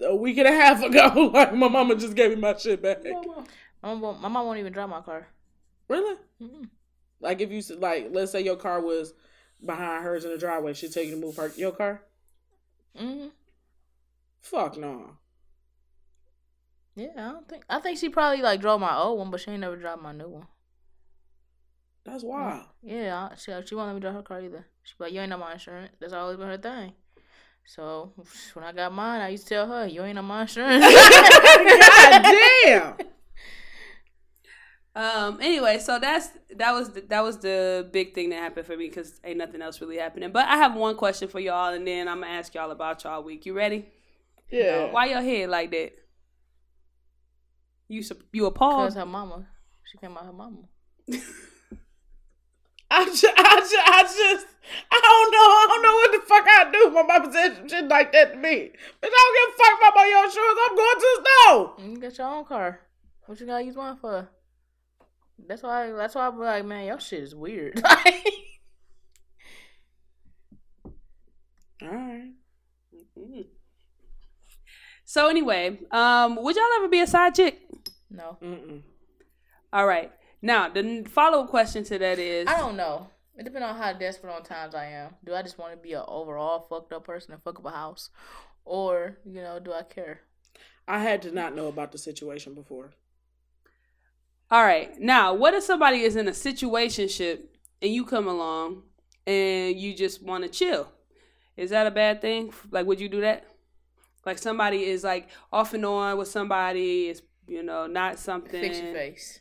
a 0.00 0.14
week 0.14 0.38
and 0.38 0.48
a 0.48 0.52
half 0.52 0.82
ago. 0.84 1.30
Like 1.32 1.54
my 1.54 1.68
mama 1.68 1.94
just 1.96 2.14
gave 2.14 2.30
me 2.30 2.36
my 2.36 2.56
shit 2.56 2.82
back. 2.82 3.04
My 3.04 3.10
mom, 3.82 4.00
won't- 4.00 4.20
my 4.20 4.28
mom 4.28 4.46
won't 4.46 4.58
even 4.58 4.72
drive 4.72 4.88
my 4.88 5.00
car. 5.00 5.26
Really? 5.88 6.16
Mm-mm. 6.42 6.68
Like 7.20 7.40
if 7.40 7.50
you 7.50 7.58
s- 7.58 7.70
like, 7.70 8.08
let's 8.12 8.32
say 8.32 8.40
your 8.42 8.56
car 8.56 8.80
was 8.80 9.12
behind 9.64 10.04
hers 10.04 10.24
in 10.24 10.30
the 10.30 10.38
driveway, 10.38 10.72
she'd 10.74 10.92
tell 10.92 11.02
you 11.02 11.10
to 11.12 11.16
move 11.20 11.36
her 11.36 11.52
your 11.56 11.72
car. 11.72 12.02
hmm 12.96 13.26
Fuck 14.40 14.78
no. 14.78 15.10
Yeah, 16.96 17.08
I 17.16 17.20
don't 17.32 17.48
think. 17.48 17.64
I 17.68 17.78
think 17.80 17.98
she 17.98 18.08
probably 18.08 18.42
like 18.42 18.60
drove 18.60 18.80
my 18.80 18.96
old 18.96 19.18
one, 19.18 19.30
but 19.30 19.40
she 19.40 19.50
ain't 19.50 19.60
never 19.60 19.76
drive 19.76 20.00
my 20.02 20.12
new 20.12 20.28
one. 20.28 20.46
That's 22.10 22.24
wild. 22.24 22.64
Yeah, 22.82 23.28
I- 23.32 23.36
she 23.36 23.52
she 23.66 23.74
won't 23.74 23.88
let 23.88 23.94
me 23.94 24.00
drive 24.00 24.14
her 24.14 24.22
car 24.22 24.40
either. 24.40 24.66
She 24.82 24.94
like, 24.98 25.12
you 25.12 25.20
ain't 25.20 25.32
on 25.32 25.40
my 25.40 25.52
insurance. 25.52 25.92
That's 26.00 26.12
always 26.12 26.36
been 26.36 26.48
her 26.48 26.58
thing. 26.58 26.92
So 27.66 28.12
when 28.54 28.64
I 28.64 28.72
got 28.72 28.92
mine, 28.92 29.20
I 29.20 29.28
used 29.28 29.46
to 29.48 29.54
tell 29.54 29.68
her, 29.68 29.86
you 29.86 30.02
ain't 30.02 30.18
on 30.18 30.24
my 30.24 30.42
insurance. 30.42 30.84
God 30.84 32.22
damn. 32.64 32.94
Um. 34.96 35.38
Anyway, 35.40 35.78
so 35.78 36.00
that's 36.00 36.30
that 36.56 36.72
was 36.72 36.90
the, 36.90 37.00
that 37.02 37.22
was 37.22 37.38
the 37.38 37.88
big 37.92 38.12
thing 38.12 38.30
that 38.30 38.40
happened 38.40 38.66
for 38.66 38.76
me 38.76 38.88
because 38.88 39.20
ain't 39.22 39.38
nothing 39.38 39.62
else 39.62 39.80
really 39.80 39.98
happening. 39.98 40.32
But 40.32 40.48
I 40.48 40.56
have 40.56 40.74
one 40.74 40.96
question 40.96 41.28
for 41.28 41.38
y'all, 41.38 41.72
and 41.72 41.86
then 41.86 42.08
I'm 42.08 42.22
gonna 42.22 42.32
ask 42.32 42.52
y'all 42.54 42.72
about 42.72 43.04
y'all 43.04 43.22
week. 43.22 43.46
You 43.46 43.54
ready? 43.54 43.86
Yeah. 44.50 44.90
Why 44.90 45.06
your 45.06 45.22
head 45.22 45.48
like 45.48 45.70
that? 45.70 45.92
You 47.86 48.02
sup- 48.02 48.24
you 48.32 48.46
appalled. 48.46 48.88
Cause 48.88 48.94
her 48.96 49.06
mama, 49.06 49.46
she 49.84 49.96
came 49.98 50.16
out 50.16 50.26
her 50.26 50.32
mama. 50.32 50.62
I 52.90 53.04
just, 53.04 53.24
I 53.24 53.60
just, 53.60 53.74
I 53.76 54.02
just, 54.02 54.46
I 54.90 55.00
don't 55.00 55.30
know. 55.32 55.38
I 55.38 55.66
don't 55.68 55.82
know 55.82 55.94
what 55.94 56.12
the 56.12 56.20
fuck 56.26 56.46
I 56.48 56.70
do. 56.72 56.90
For 56.92 57.04
my 57.04 57.18
position 57.20 57.68
shit 57.68 57.88
like 57.88 58.12
that 58.12 58.32
to 58.32 58.38
me. 58.38 58.70
But 59.00 59.10
I 59.12 59.16
don't 59.16 59.34
give 59.36 59.54
a 59.54 59.56
fuck 59.58 59.78
about 59.92 60.08
your 60.08 60.24
insurance. 60.24 60.60
I'm 60.62 60.76
going 60.76 60.98
to 60.98 61.00
the 61.00 61.22
store. 61.22 61.74
You 61.88 62.00
get 62.00 62.18
your 62.18 62.26
own 62.28 62.44
car. 62.44 62.80
What 63.26 63.40
you 63.40 63.46
gotta 63.46 63.64
use 63.64 63.76
mine 63.76 63.96
for? 64.00 64.28
That's 65.46 65.62
why. 65.62 65.90
That's 65.92 66.14
why 66.14 66.26
I 66.26 66.30
be 66.30 66.36
like, 66.38 66.64
man, 66.64 66.86
your 66.86 67.00
shit 67.00 67.22
is 67.22 67.34
weird. 67.34 67.80
All 71.82 71.88
right. 71.88 72.32
So 75.04 75.28
anyway, 75.28 75.78
um, 75.90 76.36
would 76.36 76.54
y'all 76.56 76.64
ever 76.78 76.88
be 76.88 77.00
a 77.00 77.06
side 77.06 77.34
chick? 77.34 77.60
no, 78.10 78.36
Mm-mm. 78.42 78.82
All 79.72 79.86
right. 79.86 80.12
Now 80.42 80.68
the 80.68 81.04
follow 81.08 81.44
up 81.44 81.50
question 81.50 81.84
to 81.84 81.98
that 81.98 82.18
is, 82.18 82.46
I 82.48 82.58
don't 82.58 82.76
know. 82.76 83.08
It 83.36 83.44
depends 83.44 83.66
on 83.66 83.76
how 83.76 83.92
desperate 83.94 84.34
on 84.34 84.42
times 84.42 84.74
I 84.74 84.86
am. 84.86 85.14
Do 85.24 85.34
I 85.34 85.42
just 85.42 85.58
want 85.58 85.72
to 85.72 85.78
be 85.78 85.94
an 85.94 86.02
overall 86.06 86.60
fucked 86.60 86.92
up 86.92 87.04
person 87.04 87.32
and 87.32 87.42
fuck 87.42 87.58
up 87.58 87.64
a 87.66 87.70
house, 87.70 88.10
or 88.64 89.18
you 89.24 89.40
know, 89.40 89.58
do 89.58 89.72
I 89.72 89.82
care? 89.82 90.20
I 90.88 90.98
had 90.98 91.22
to 91.22 91.30
not 91.30 91.54
know 91.54 91.68
about 91.68 91.92
the 91.92 91.98
situation 91.98 92.54
before. 92.54 92.90
all 94.50 94.64
right. 94.64 94.98
Now, 95.00 95.32
what 95.34 95.54
if 95.54 95.62
somebody 95.62 96.00
is 96.00 96.16
in 96.16 96.26
a 96.26 96.32
situationship 96.32 97.42
and 97.80 97.94
you 97.94 98.04
come 98.04 98.26
along 98.26 98.82
and 99.26 99.76
you 99.76 99.94
just 99.94 100.22
want 100.22 100.42
to 100.44 100.50
chill? 100.50 100.88
Is 101.56 101.70
that 101.70 101.86
a 101.86 101.90
bad 101.90 102.20
thing? 102.20 102.52
Like, 102.70 102.86
would 102.86 103.00
you 103.00 103.08
do 103.08 103.20
that? 103.20 103.44
Like 104.26 104.38
somebody 104.38 104.84
is 104.84 105.04
like 105.04 105.28
off 105.52 105.72
and 105.72 105.84
on 105.86 106.18
with 106.18 106.28
somebody 106.28 107.08
is 107.08 107.22
you 107.46 107.62
know 107.62 107.86
not 107.86 108.18
something. 108.18 108.60
Fix 108.60 108.80
your 108.80 108.92
face. 108.92 109.40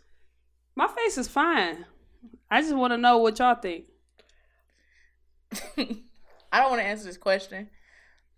My 0.75 0.88
face 0.88 1.17
is 1.17 1.27
fine. 1.27 1.85
I 2.49 2.61
just 2.61 2.75
want 2.75 2.91
to 2.93 2.97
know 2.97 3.17
what 3.17 3.39
y'all 3.39 3.55
think. 3.55 3.85
I 6.51 6.59
don't 6.59 6.69
want 6.69 6.81
to 6.81 6.88
answer 6.88 7.05
this 7.05 7.17
question 7.17 7.69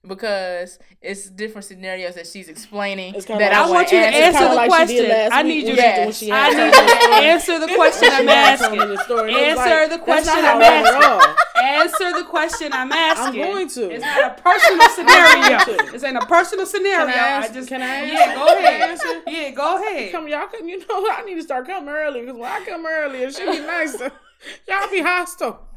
because 0.08 0.80
it's 1.02 1.30
different 1.30 1.66
scenarios 1.66 2.16
that 2.16 2.26
she's 2.26 2.50
explaining 2.50 3.14
It's 3.14 3.26
that 3.26 3.40
like- 3.40 3.52
I, 3.54 3.68
I 3.68 3.70
want 3.70 3.92
you 3.92 4.00
to 4.00 4.06
answer. 4.06 4.38
answer 4.38 4.50
the 4.50 4.56
like 4.56 4.70
question. 4.70 5.12
I 5.32 5.44
need 5.44 5.68
you 5.68 5.76
she- 5.76 6.26
to. 6.26 6.32
when 6.32 6.34
I 6.34 6.50
need 6.50 6.66
you 6.66 6.72
to 6.72 7.24
answer 7.24 7.60
the 7.60 7.68
question 7.76 8.10
I'm 8.12 8.30
asking. 8.30 8.80
Answer 8.82 9.88
the 9.88 10.00
question 10.00 10.34
I'm 10.38 10.46
I 10.46 10.54
want 10.56 10.88
it 10.88 10.94
asking. 10.96 11.64
Answer 11.64 12.18
the 12.18 12.26
question 12.26 12.74
I'm 12.74 12.92
asking. 12.92 13.42
I'm 13.44 13.48
going 13.52 13.68
to. 13.70 13.92
It's 13.92 14.04
not 14.04 14.40
a 14.40 14.42
personal 14.42 14.90
scenario. 14.90 15.66
going 15.66 15.78
to. 15.86 15.92
This 15.92 16.04
ain't 16.04 16.18
a 16.18 16.26
personal 16.26 16.66
scenario. 16.66 17.06
Can 17.06 17.10
I 17.10 17.28
ask- 17.28 17.54
just 17.54 17.70
can 17.70 17.82
I 17.84 18.04
Yeah, 18.06 18.34
go 18.36 18.48
ahead. 18.58 18.90
answer? 18.90 19.22
Yeah, 19.28 19.52
go 19.52 19.78
ahead. 19.78 20.12
Come, 20.12 20.28
y'all 20.28 20.48
come. 20.48 20.68
You 20.68 20.80
know, 20.80 21.08
I 21.12 21.22
need 21.26 21.36
to 21.36 21.44
start 21.44 21.68
coming 21.68 21.90
early 21.90 22.22
because 22.22 22.36
when 22.38 22.50
I 22.52 22.66
come 22.66 22.86
early, 22.88 23.20
it 23.20 23.36
should 23.36 23.52
be 23.52 23.60
nicer. 23.60 24.12
Y'all 24.68 24.90
be 24.90 25.02
hostile. 25.02 25.68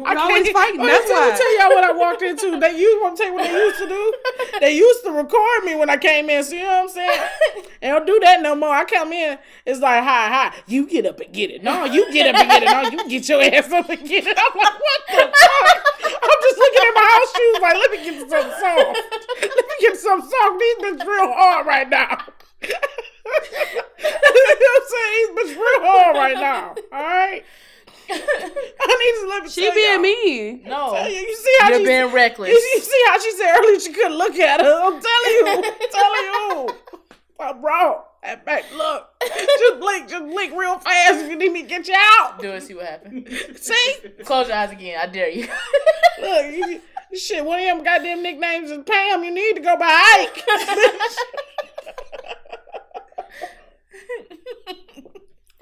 We 0.00 0.06
always 0.06 0.50
fighting, 0.50 0.80
that's 0.80 1.10
why. 1.10 1.20
Let 1.20 1.32
me 1.32 1.38
tell 1.38 1.58
y'all 1.58 1.74
what 1.74 1.84
I 1.84 1.92
walked 1.92 2.22
into. 2.22 2.58
They 2.58 2.78
used 2.78 3.02
want 3.02 3.16
to 3.16 3.22
tell 3.22 3.32
you 3.32 3.36
what 3.36 3.44
they 3.44 3.52
used 3.52 3.78
to 3.78 3.88
do. 3.88 4.14
They 4.60 4.76
used 4.76 5.04
to 5.04 5.10
record 5.10 5.64
me 5.64 5.74
when 5.74 5.90
I 5.90 5.96
came 5.96 6.30
in. 6.30 6.42
See 6.44 6.60
what 6.60 6.70
I'm 6.70 6.88
saying? 6.88 7.28
They 7.80 7.88
don't 7.88 8.06
do 8.06 8.18
that 8.20 8.42
no 8.42 8.54
more. 8.54 8.70
I 8.70 8.84
come 8.84 9.12
in, 9.12 9.38
it's 9.66 9.80
like, 9.80 10.02
hi, 10.04 10.28
hi. 10.28 10.54
You 10.66 10.86
get 10.86 11.04
up 11.06 11.20
and 11.20 11.32
get 11.32 11.50
it. 11.50 11.62
No, 11.62 11.84
you 11.84 12.10
get 12.12 12.34
up 12.34 12.40
and 12.40 12.48
get 12.48 12.62
it. 12.62 12.66
No, 12.66 12.82
you 12.82 13.08
get 13.08 13.28
your 13.28 13.42
ass 13.42 13.70
up 13.72 13.88
and 13.88 14.08
get 14.08 14.24
it. 14.26 14.38
I'm 14.38 14.58
like, 14.58 14.74
what 14.74 15.00
the 15.08 15.32
fuck? 15.32 15.84
I'm 16.04 16.38
just 16.42 16.58
looking 16.58 16.82
at 16.86 16.94
my 16.94 17.06
house 17.10 17.32
shoes 17.36 17.58
like, 17.60 17.74
let 17.74 17.90
me 17.90 17.98
get 18.04 18.30
something 18.30 18.52
soft. 18.60 18.98
Let 19.42 19.66
me 19.66 19.74
get 19.80 19.96
something 19.98 20.30
soft. 20.30 20.58
These 20.60 20.76
bitches 20.76 21.06
real 21.06 21.32
hard 21.32 21.66
right 21.66 21.88
now. 21.88 22.24
you 22.62 22.68
know 22.68 22.78
what 23.98 24.76
I'm 24.76 24.86
saying? 24.88 25.12
These 25.16 25.30
bitches 25.36 25.56
real 25.56 25.80
hard 25.86 26.16
right 26.16 26.34
now. 26.36 26.74
All 26.92 27.02
right? 27.02 27.44
I 28.80 29.14
need 29.14 29.22
to 29.22 29.28
let 29.30 29.42
me 29.44 29.48
She 29.50 29.62
tell 29.62 29.74
being 29.74 29.92
y'all. 29.92 30.00
mean. 30.00 30.62
No, 30.66 31.06
you, 31.06 31.14
you 31.14 31.36
see 31.36 31.56
how 31.60 31.68
you're 31.70 31.78
she, 31.78 31.84
being 31.86 32.12
reckless. 32.12 32.50
You, 32.50 32.54
you 32.54 32.80
see 32.80 33.02
how 33.08 33.18
she 33.18 33.30
said 33.32 33.56
earlier 33.58 33.80
she 33.80 33.92
couldn't 33.92 34.18
look 34.18 34.36
at 34.36 34.60
her. 34.60 34.80
I'm 34.82 35.00
telling 35.00 35.02
you. 35.02 35.46
I'm 35.46 35.62
telling 35.90 36.26
you. 36.32 36.74
Uh, 37.40 37.54
bro, 37.54 38.02
that 38.22 38.44
back, 38.44 38.64
look. 38.76 39.08
Just 39.24 39.80
blink, 39.80 40.08
just 40.08 40.24
blink 40.26 40.54
real 40.54 40.78
fast 40.78 41.20
if 41.20 41.30
you 41.30 41.36
need 41.36 41.52
me 41.52 41.62
to 41.62 41.68
get 41.68 41.88
you 41.88 41.94
out. 41.96 42.40
Do 42.40 42.50
it. 42.52 42.62
See 42.62 42.74
what 42.74 42.86
happens. 42.86 43.28
See? 43.60 43.96
Close 44.24 44.48
your 44.48 44.56
eyes 44.56 44.70
again. 44.70 44.98
I 45.00 45.06
dare 45.06 45.28
you. 45.30 45.48
Look, 46.20 46.46
you, 46.52 46.80
shit, 47.18 47.44
one 47.44 47.58
of 47.58 47.64
them 47.64 47.82
goddamn 47.82 48.22
nicknames 48.22 48.70
is 48.70 48.84
Pam. 48.86 49.24
You 49.24 49.32
need 49.34 49.54
to 49.54 49.60
go 49.60 49.76
by 49.76 50.28
Ike. 50.36 50.44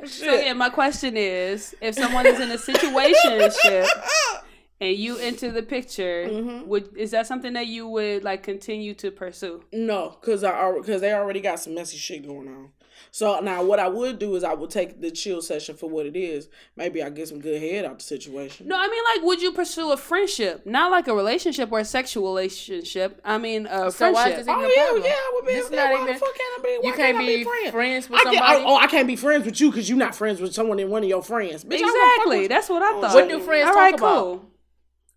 So 0.06 0.34
yeah, 0.34 0.52
my 0.54 0.70
question 0.70 1.16
is, 1.16 1.74
if 1.80 1.94
someone 1.94 2.26
is 2.26 2.40
in 2.40 2.50
a 2.50 2.56
situationship 2.56 3.86
and 4.80 4.96
you 4.96 5.16
enter 5.18 5.50
the 5.50 5.62
picture, 5.62 6.26
Mhm. 6.28 6.66
would 6.66 6.96
is 6.96 7.10
that 7.12 7.26
something 7.26 7.52
that 7.54 7.66
you 7.66 7.86
would 7.88 8.24
like 8.24 8.42
continue 8.42 8.94
to 8.94 9.10
pursue? 9.10 9.62
No, 9.72 10.16
cause 10.22 10.42
I 10.44 10.72
because 10.76 11.00
they 11.00 11.12
already 11.12 11.40
got 11.40 11.60
some 11.60 11.74
messy 11.74 11.96
shit 11.96 12.26
going 12.26 12.48
on. 12.48 12.70
So 13.12 13.40
now 13.40 13.62
what 13.64 13.80
I 13.80 13.88
would 13.88 14.18
do 14.18 14.36
is 14.36 14.44
I 14.44 14.54
would 14.54 14.70
take 14.70 15.00
the 15.00 15.10
chill 15.10 15.42
session 15.42 15.76
for 15.76 15.88
what 15.90 16.06
it 16.06 16.14
is. 16.16 16.48
Maybe 16.76 17.02
I 17.02 17.10
get 17.10 17.28
some 17.28 17.40
good 17.40 17.60
head 17.60 17.84
out 17.84 17.98
the 17.98 18.04
situation. 18.04 18.68
No, 18.68 18.76
I 18.78 18.86
mean 18.88 19.02
like, 19.16 19.26
would 19.26 19.42
you 19.42 19.52
pursue 19.52 19.90
a 19.92 19.96
friendship, 19.96 20.64
not 20.64 20.90
like 20.92 21.08
a 21.08 21.14
relationship 21.14 21.72
or 21.72 21.80
a 21.80 21.84
sexual 21.84 22.24
relationship? 22.28 23.20
I 23.24 23.38
mean 23.38 23.66
a 23.66 23.90
So 23.90 24.12
why 24.12 24.28
is 24.28 24.34
friendship. 24.34 24.46
this 24.46 24.48
Oh 24.48 24.60
a 24.60 24.62
yeah, 24.68 24.84
problem? 24.86 25.02
yeah, 25.04 25.10
I 25.10 25.30
would 25.34 25.46
be. 25.46 25.52
This 25.54 25.70
yeah, 25.70 25.84
not 25.84 25.92
why 26.00 26.12
the 26.12 26.18
fuck 26.18 26.34
can't 26.36 26.60
I 26.60 26.62
be? 26.62 26.68
Why 26.68 26.88
You 26.90 26.92
can't 26.96 27.16
I 27.16 27.20
be 27.20 27.44
friends? 27.44 27.70
friends 27.70 28.10
with 28.10 28.20
I 28.20 28.22
can't, 28.24 28.36
somebody. 28.36 28.64
I, 28.64 28.68
oh, 28.68 28.76
I 28.76 28.86
can't 28.86 29.06
be 29.08 29.16
friends 29.16 29.44
with 29.44 29.60
you 29.60 29.70
because 29.70 29.88
you're 29.88 29.98
not 29.98 30.14
friends 30.14 30.40
with 30.40 30.54
someone 30.54 30.78
in 30.78 30.88
one 30.88 31.02
of 31.02 31.08
your 31.08 31.22
friends. 31.22 31.64
Bitch, 31.64 31.78
I 31.78 31.82
wanna 31.82 31.92
fuck 31.92 32.16
exactly. 32.16 32.46
That's 32.46 32.68
what 32.68 32.82
I 32.82 32.92
Oh, 32.94 33.00
thought. 33.00 33.14
What 33.14 33.28
do 33.28 33.40
friends 33.40 33.66
All 33.66 33.72
talk 33.72 33.76
right, 33.82 33.94
about? 33.94 34.22
cool. 34.24 34.46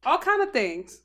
All 0.06 0.18
kind 0.18 0.42
of 0.42 0.52
things. 0.52 1.00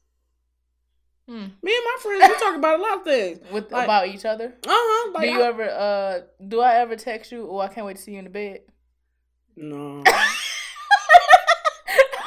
Me 1.28 1.34
and 1.34 1.52
my 1.62 1.96
friends, 2.00 2.24
we 2.28 2.34
talk 2.40 2.56
about 2.56 2.78
a 2.80 2.82
lot 2.82 2.96
of 2.98 3.04
things. 3.04 3.38
With 3.52 3.70
Like- 3.70 3.84
about 3.84 4.08
each 4.08 4.24
other. 4.24 4.54
Uh 4.66 4.70
huh. 4.70 5.10
Like, 5.14 5.24
do 5.28 5.30
you 5.34 5.42
I- 5.42 5.46
ever? 5.46 5.68
Uh, 5.70 6.20
do 6.46 6.60
I 6.60 6.74
ever 6.76 6.96
text 6.96 7.30
you? 7.32 7.46
Oh, 7.50 7.58
I 7.58 7.68
can't 7.68 7.86
wait 7.86 7.96
to 7.96 8.02
see 8.02 8.12
you 8.12 8.18
in 8.18 8.24
the 8.24 8.30
bed. 8.30 8.60
No. 9.56 10.02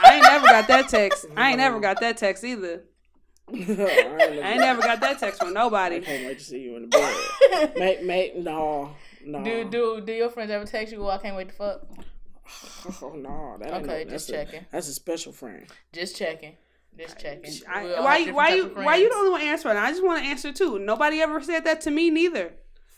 I 0.04 0.16
ain't 0.16 0.24
never 0.24 0.46
got 0.48 0.68
that 0.68 0.90
text. 0.90 1.26
I 1.38 1.50
ain't 1.50 1.58
never 1.58 1.80
got 1.80 2.00
that 2.02 2.18
text 2.18 2.44
either. 2.44 2.84
I 3.54 3.56
ain't 3.56 3.70
I 3.80 4.52
ain't 4.52 4.60
never 4.60 4.82
got 4.82 5.00
that 5.02 5.20
text 5.20 5.40
from 5.42 5.54
nobody. 5.54 5.98
I 5.98 6.00
can't 6.02 6.26
wait 6.26 6.40
to 6.40 6.44
see 6.46 6.60
you 6.60 6.76
in 6.78 6.84
the 6.84 6.88
bed. 6.90 7.74
mate, 7.78 8.04
mate, 8.04 8.36
no, 8.38 8.96
no. 9.26 9.44
Do 9.44 9.64
do 9.70 10.02
do 10.02 10.14
your 10.14 10.30
friends 10.30 10.52
ever 10.52 10.66
text 10.66 10.94
you? 10.94 11.04
Oh, 11.06 11.10
I 11.10 11.18
can't 11.18 11.36
wait 11.36 11.50
to 11.50 11.56
fuck. 11.56 11.82
Oh 13.02 13.14
no, 13.16 13.58
that 13.60 13.74
Okay, 13.84 14.04
no, 14.06 14.10
just 14.12 14.28
that's 14.28 14.30
a- 14.30 14.32
checking. 14.32 14.66
that's 14.72 14.88
a 14.88 14.94
special 14.94 15.32
friend. 15.32 15.66
Just 15.94 16.16
checking. 16.18 16.56
Just 16.98 17.20
checking. 17.20 17.54
I, 17.70 17.84
We 17.84 17.92
why? 17.92 18.18
have 18.20 18.26
different 18.26 18.36
Why 18.36 18.50
you? 18.56 18.68
Why 18.76 18.96
you 18.98 19.10
the 19.10 19.16
only 19.16 19.32
one 19.32 19.42
answering? 19.42 19.78
I 19.78 19.90
just 19.92 20.04
want 20.04 20.24
to 20.24 20.30
answer 20.30 20.52
too. 20.52 20.80
Nobody 20.80 21.22
ever 21.22 21.42
said 21.42 21.64
that 21.66 21.82
to 21.82 21.92
me 21.92 22.10
neither. 22.10 22.54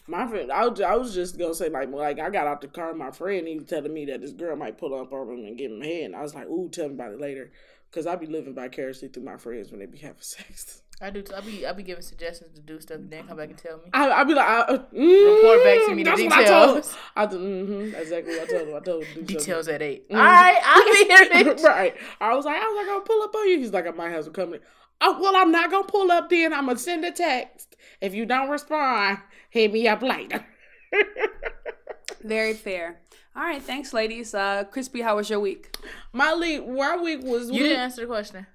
My 0.06 0.28
friend, 0.28 0.52
I 0.52 0.68
was, 0.68 0.82
I 0.82 0.96
was 0.96 1.14
just 1.14 1.40
gonna 1.40 1.54
say 1.56 1.70
like, 1.70 1.90
like 1.90 2.20
I 2.20 2.30
got 2.30 2.46
out 2.46 2.60
the 2.60 2.68
car, 2.68 2.94
my 2.94 3.12
friend, 3.12 3.48
he 3.48 3.56
was 3.56 3.66
telling 3.68 3.94
me 3.94 4.04
that 4.06 4.20
this 4.20 4.34
girl 4.34 4.56
might 4.58 4.78
pull 4.78 4.94
up 5.00 5.14
on 5.14 5.30
him 5.30 5.46
and 5.46 5.58
give 5.58 5.72
him 5.72 5.82
a 5.82 5.86
head, 5.86 6.06
and 6.08 6.16
I 6.16 6.22
was 6.22 6.36
like, 6.36 6.48
ooh, 6.48 6.68
tell 6.70 6.90
me 6.90 6.96
about 6.96 7.14
it 7.14 7.22
later, 7.22 7.52
because 7.90 8.06
I 8.06 8.18
be 8.18 8.26
living 8.26 8.54
vicariously 8.54 9.08
through 9.08 9.24
my 9.24 9.38
friends 9.38 9.72
when 9.72 9.80
they 9.80 9.86
be 9.86 10.00
having 10.00 10.18
sex. 10.22 10.83
I 11.02 11.10
do. 11.10 11.24
I 11.36 11.42
be 11.42 11.66
I 11.66 11.72
be 11.74 11.84
giving 11.84 12.02
suggestions 12.04 12.54
to 12.56 12.62
do 12.62 12.80
stuff, 12.80 12.98
and 12.98 13.12
then 13.12 13.28
come 13.28 13.38
back 13.38 13.50
and 13.50 13.58
tell 13.58 13.78
me. 13.78 13.84
I, 13.94 14.10
I 14.10 14.24
be 14.24 14.34
like, 14.34 14.48
I, 14.48 14.60
uh, 14.62 14.78
mm, 14.94 15.36
Report 15.36 15.64
back 15.64 15.86
to 15.88 15.96
me 15.96 16.04
the 16.04 16.10
that's 16.10 16.22
what 16.22 16.32
I 16.34 16.46
told 16.46 16.76
details. 16.76 16.98
I 17.16 17.26
do, 17.26 17.38
mm-hmm, 17.38 17.96
exactly 17.96 18.38
what 18.38 18.50
I 18.50 18.52
told 18.52 18.68
him. 18.70 18.76
I 18.76 18.80
told 18.80 19.04
him 19.04 19.08
to 19.08 19.14
do 19.14 19.20
something. 19.20 19.38
Details 19.38 19.68
at 19.68 19.82
8 19.82 20.10
Mhm. 20.10 20.16
All 20.16 20.24
right, 20.24 20.62
I'll 20.64 20.86
be 20.86 21.40
here. 21.44 21.54
bitch. 21.56 21.64
right. 21.64 21.96
I 22.22 22.34
was 22.36 22.46
like, 22.46 22.56
I 22.58 22.66
was 22.68 22.86
like, 22.86 22.94
I'll 22.94 23.02
pull 23.02 23.22
up 23.24 23.36
on 23.36 23.50
you. 23.50 23.60
He's 23.60 23.74
like, 23.74 23.88
I 23.88 23.92
might 23.92 24.12
have 24.12 24.24
some 24.24 24.34
company. 24.34 24.64
Oh, 25.02 25.20
well, 25.20 25.36
I'm 25.36 25.52
not 25.52 25.70
gonna 25.72 25.88
pull 25.88 26.10
up 26.12 26.30
then. 26.30 26.54
I'm 26.54 26.68
gonna 26.68 26.80
send 26.80 27.04
a 27.04 27.12
text. 27.12 27.76
If 28.00 28.14
you 28.14 28.26
don't 28.26 28.50
respond, 28.50 29.18
hit 29.50 29.74
me 29.74 29.88
up 29.88 30.02
later. 30.02 30.46
Very 32.24 32.54
fair. 32.54 33.02
All 33.36 33.44
right, 33.44 33.62
thanks, 33.62 33.92
ladies. 33.94 34.34
Uh, 34.34 34.64
Crispy, 34.66 35.02
how 35.02 35.16
was 35.18 35.30
your 35.30 35.40
week? 35.40 35.76
My 36.14 36.36
week, 36.36 36.66
my 36.68 36.96
week 36.98 37.22
was. 37.24 37.50
You 37.50 37.64
didn't 37.64 37.80
answer 37.80 38.02
the 38.02 38.08
question. 38.08 38.48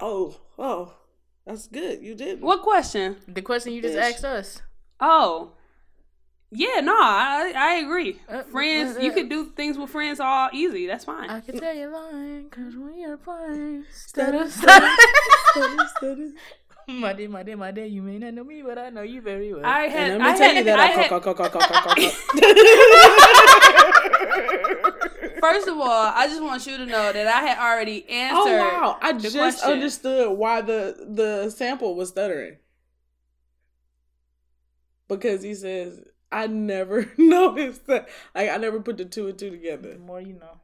Oh, 0.00 0.36
oh, 0.58 0.94
that's 1.46 1.66
good. 1.68 2.02
You 2.02 2.14
did. 2.14 2.40
What 2.40 2.62
question? 2.62 3.16
The 3.28 3.42
question 3.42 3.72
you 3.72 3.82
just 3.82 3.96
Bitch. 3.96 4.14
asked 4.14 4.24
us. 4.24 4.62
Oh, 5.00 5.52
Yeah, 6.50 6.80
no, 6.80 6.94
I 6.94 7.52
I 7.56 7.72
agree. 7.84 8.20
Uh, 8.28 8.42
Friends, 8.44 8.96
uh, 8.96 9.00
you 9.00 9.10
could 9.12 9.28
do 9.28 9.46
things 9.56 9.76
with 9.76 9.90
friends 9.90 10.20
all 10.20 10.48
easy. 10.52 10.86
That's 10.86 11.04
fine. 11.04 11.28
I 11.28 11.40
can 11.40 11.58
tell 11.58 11.74
you're 11.74 11.90
lying, 11.90 12.48
cause 12.48 12.76
when 12.76 12.96
you're 12.96 13.16
playing, 13.16 13.84
Stutter, 13.92 14.48
stutter, 14.48 14.88
stutter, 15.50 15.88
stutter. 15.96 16.30
my 16.86 17.12
day, 17.12 17.26
my 17.26 17.42
day, 17.42 17.54
my 17.56 17.72
day. 17.72 17.88
You 17.88 18.02
may 18.02 18.18
not 18.18 18.34
know 18.34 18.44
me, 18.44 18.62
but 18.62 18.78
I 18.78 18.90
know 18.90 19.02
you 19.02 19.20
very 19.20 19.52
well. 19.52 19.66
I 19.66 19.88
had, 19.88 20.10
And 20.12 20.22
I 20.22 20.26
let 20.26 20.32
me 20.32 20.38
tell 20.38 20.48
had, 20.48 20.56
you 20.58 20.64
that 20.64 20.78
I 20.78 20.84
I 20.84 20.86
had, 20.94 21.08
cock, 21.10 21.24
First 25.40 25.68
of 25.68 25.76
all, 25.78 26.12
I 26.14 26.26
just 26.28 26.42
want 26.42 26.66
you 26.66 26.76
to 26.78 26.86
know 26.86 27.12
that 27.12 27.26
I 27.26 27.40
had 27.46 27.58
already 27.58 28.04
oh, 28.08 28.12
answered. 28.12 28.60
Oh 28.60 28.80
wow! 28.80 28.98
I 29.00 29.12
the 29.12 29.20
just 29.20 29.36
question. 29.36 29.70
understood 29.70 30.36
why 30.36 30.60
the 30.60 31.06
the 31.08 31.50
sample 31.50 31.94
was 31.94 32.08
stuttering 32.10 32.56
because 35.08 35.42
he 35.42 35.54
says 35.54 36.00
I 36.30 36.46
never 36.46 37.10
noticed 37.16 37.86
that. 37.86 38.08
Like 38.34 38.50
I 38.50 38.56
never 38.56 38.80
put 38.80 38.96
the 38.96 39.04
two 39.04 39.28
and 39.28 39.38
two 39.38 39.50
together. 39.50 39.92
the 39.94 39.98
more 39.98 40.20
you 40.20 40.34
know. 40.34 40.60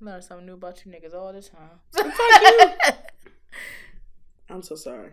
I 0.00 0.04
Learn 0.04 0.22
something 0.22 0.46
new 0.46 0.54
about 0.54 0.84
you 0.84 0.92
niggas 0.92 1.14
all 1.14 1.32
the 1.32 1.42
time. 1.42 2.92
I'm 4.48 4.62
so 4.62 4.74
sorry. 4.74 5.12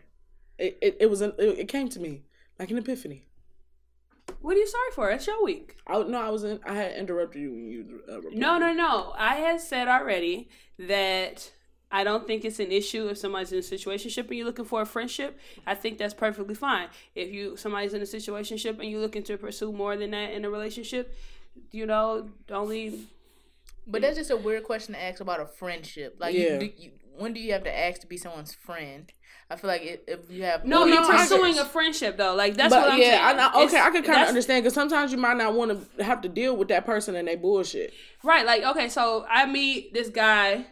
It 0.57 0.77
it, 0.81 0.98
it 1.01 1.10
was 1.10 1.22
an, 1.22 1.34
it, 1.38 1.60
it 1.60 1.67
came 1.67 1.89
to 1.89 2.00
me 2.00 2.24
like 2.57 2.72
an 2.72 2.77
epiphany. 2.77 3.25
What 4.41 4.56
are 4.56 4.60
you 4.60 4.67
sorry 4.67 4.91
for? 4.94 5.10
It's 5.12 5.27
your 5.27 5.44
week. 5.44 5.75
I 5.88 6.01
no, 6.03 6.22
I 6.22 6.29
was 6.29 6.44
in. 6.44 6.60
I 6.65 6.74
had 6.75 6.96
interrupted 6.96 7.41
you 7.41 7.51
when 7.51 7.67
you. 7.67 8.01
Uh. 8.10 8.22
No, 8.34 8.58
no, 8.58 8.74
no. 8.74 9.13
I 9.17 9.36
had 9.36 9.60
said 9.62 9.88
already 9.88 10.48
that 10.79 11.51
I 11.91 12.03
don't 12.03 12.27
think 12.27 12.46
it's 12.46 12.60
an 12.60 12.72
issue 12.72 13.08
if 13.08 13.17
somebody's 13.17 13.51
in 13.51 13.60
a 13.60 13.62
situationship 13.62 14.27
and 14.27 14.36
you're 14.38 14.46
looking 14.46 14.65
for 14.65 14.82
a 14.82 14.86
friendship. 14.86 15.39
I 15.65 15.74
think 15.75 15.98
that's 15.98 16.13
perfectly 16.13 16.56
fine. 16.56 16.88
If 17.15 17.32
you 17.34 17.58
somebody's 17.58 17.94
in 17.94 18.01
a 18.01 18.06
situationship 18.06 18.79
and 18.79 18.89
you're 18.89 19.01
looking 19.01 19.24
to 19.24 19.38
pursue 19.38 19.72
more 19.72 19.98
than 19.98 20.12
that 20.12 20.32
in 20.32 20.46
a 20.46 20.50
relationship, 20.50 21.15
you 21.72 21.86
know, 21.86 22.29
only 22.51 23.08
But 23.88 24.01
that's 24.01 24.17
just 24.17 24.29
a 24.32 24.38
weird 24.38 24.63
question 24.65 24.94
to 24.94 25.01
ask 25.01 25.20
about 25.22 25.39
a 25.39 25.46
friendship. 25.46 26.17
Like, 26.20 26.36
Yeah. 26.36 26.53
you, 26.53 26.60
do, 26.60 26.70
you, 26.77 26.91
when 27.17 27.34
do 27.34 27.39
you 27.39 27.53
have 27.53 27.63
to 27.63 27.75
ask 27.75 28.01
to 28.01 28.08
be 28.08 28.17
someone's 28.17 28.53
friend? 28.53 29.12
I 29.50 29.56
feel 29.56 29.70
like 29.70 29.82
if, 29.82 30.00
if 30.08 30.30
you 30.30 30.44
have 30.44 30.66
no, 30.66 30.86
you're 30.86 31.06
pursuing 31.06 31.58
a 31.58 31.63
friendship 31.63 32.18
though. 32.18 32.36
Like 32.36 32.56
that's 32.56 32.74
but 32.74 32.82
what 32.82 32.92
I'm 32.94 33.00
yeah, 33.00 33.32
saying. 33.32 33.39
I 33.39 33.50
okay, 33.50 33.63
It's- 33.63 33.86
I 33.86 33.89
can 33.92 34.04
kind 34.04 34.22
of 34.24 34.27
understand 34.27 34.63
because 34.63 34.74
sometimes 34.74 35.12
you 35.12 35.18
might 35.18 35.38
not 35.38 35.54
want 35.54 35.98
to 35.98 36.04
have 36.04 36.22
to 36.22 36.30
deal 36.30 36.58
with 36.58 36.68
that 36.68 36.86
person 36.86 37.16
and 37.16 37.27
they 37.27 37.36
bullshit. 37.36 37.94
Right, 38.24 38.46
like 38.46 38.63
okay, 38.63 38.89
so 38.89 39.25
I 39.30 39.46
meet 39.46 39.94
this 39.94 40.10
guy 40.10 40.66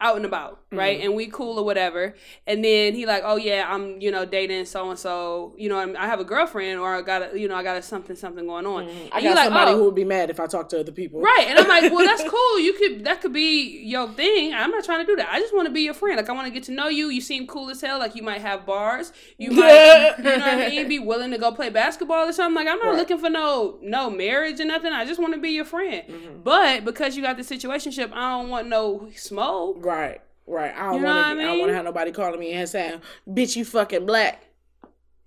out 0.00 0.16
and 0.16 0.24
about, 0.24 0.60
right, 0.72 0.98
Mm-hmm. 0.98 1.06
and 1.08 1.14
we 1.14 1.26
cool 1.26 1.58
or 1.58 1.64
whatever, 1.64 2.14
and 2.46 2.64
then 2.64 2.94
he 2.94 3.04
like, 3.06 3.22
oh 3.24 3.36
yeah, 3.36 3.66
I'm 3.68 4.00
you 4.00 4.10
know 4.10 4.24
dating 4.24 4.64
so 4.64 4.88
and 4.90 4.98
so, 4.98 5.54
you 5.58 5.68
know, 5.68 5.78
I 5.98 6.06
have 6.06 6.20
a 6.20 6.24
girlfriend 6.24 6.80
or 6.80 6.94
I 6.94 7.02
got 7.02 7.34
a 7.34 7.38
you 7.38 7.48
know 7.48 7.54
I 7.56 7.62
got 7.62 7.76
a 7.76 7.82
something 7.82 8.16
something 8.16 8.46
going 8.46 8.66
on. 8.66 8.84
I 8.84 8.88
And 8.88 9.22
you 9.22 9.30
got 9.30 9.36
like, 9.36 9.44
somebody 9.46 9.70
oh, 9.72 9.76
who 9.76 9.84
would 9.84 9.94
be 9.94 10.04
mad 10.04 10.30
if 10.30 10.40
I 10.40 10.46
talk 10.46 10.68
to 10.70 10.80
other 10.80 10.92
people. 10.92 11.20
Right, 11.20 11.46
and 11.48 11.58
I'm 11.58 11.68
like, 11.68 11.92
well, 11.92 12.04
that's 12.06 12.22
cool. 12.28 12.60
You 12.60 12.72
could 12.74 13.04
that 13.04 13.20
could 13.20 13.32
be 13.32 13.82
your 13.84 14.08
thing. 14.12 14.54
I'm 14.54 14.70
not 14.70 14.84
trying 14.84 15.00
to 15.04 15.06
do 15.06 15.16
that. 15.16 15.28
I 15.30 15.38
just 15.40 15.54
want 15.54 15.66
to 15.68 15.72
be 15.72 15.82
your 15.82 15.94
friend. 15.94 16.16
Like 16.16 16.28
I 16.28 16.32
want 16.32 16.46
to 16.46 16.52
get 16.52 16.62
to 16.64 16.72
know 16.72 16.88
you. 16.88 17.08
You 17.10 17.20
seem 17.20 17.46
cool 17.46 17.68
as 17.70 17.80
hell. 17.80 17.98
Like 17.98 18.14
you 18.16 18.22
might 18.22 18.40
have 18.40 18.64
bars. 18.64 19.12
You 19.38 19.50
might, 19.60 20.14
you 20.18 20.24
know 20.24 20.30
what 20.38 20.42
I 20.42 20.68
mean. 20.68 20.88
Be 20.88 20.98
willing 20.98 21.30
to 21.32 21.38
go 21.38 21.52
play 21.52 21.68
basketball 21.68 22.26
or 22.28 22.32
something. 22.32 22.54
Like 22.54 22.68
I'm 22.68 22.78
not 22.78 22.90
Right. 22.90 22.96
looking 22.98 23.18
for 23.18 23.28
no 23.30 23.78
no 23.82 24.08
marriage 24.10 24.58
or 24.60 24.64
nothing. 24.64 24.92
I 24.92 25.04
just 25.04 25.20
want 25.20 25.34
to 25.34 25.40
be 25.40 25.50
your 25.50 25.64
friend. 25.66 26.02
Mm-hmm. 26.08 26.42
But 26.42 26.84
because 26.84 27.16
you 27.16 27.22
got 27.22 27.36
the 27.36 27.42
situationship, 27.42 28.12
I 28.12 28.38
don't 28.38 28.48
want 28.48 28.68
no 28.68 29.08
smoke. 29.14 29.76
Right, 29.84 29.89
right. 29.90 30.20
Right. 30.46 30.74
I 30.74 30.86
don't 30.86 30.94
You 30.96 31.00
know 31.02 31.06
want 31.08 31.18
I 31.18 31.22
to. 31.22 31.40
I 31.40 31.44
don't 31.44 31.50
mean? 31.52 31.60
want 31.60 31.70
to 31.70 31.74
have 31.76 31.84
nobody 31.84 32.12
calling 32.12 32.40
me 32.40 32.52
and 32.52 32.68
saying, 32.68 33.00
"Bitch, 33.28 33.56
you 33.56 33.64
fucking 33.64 34.04
black." 34.06 34.44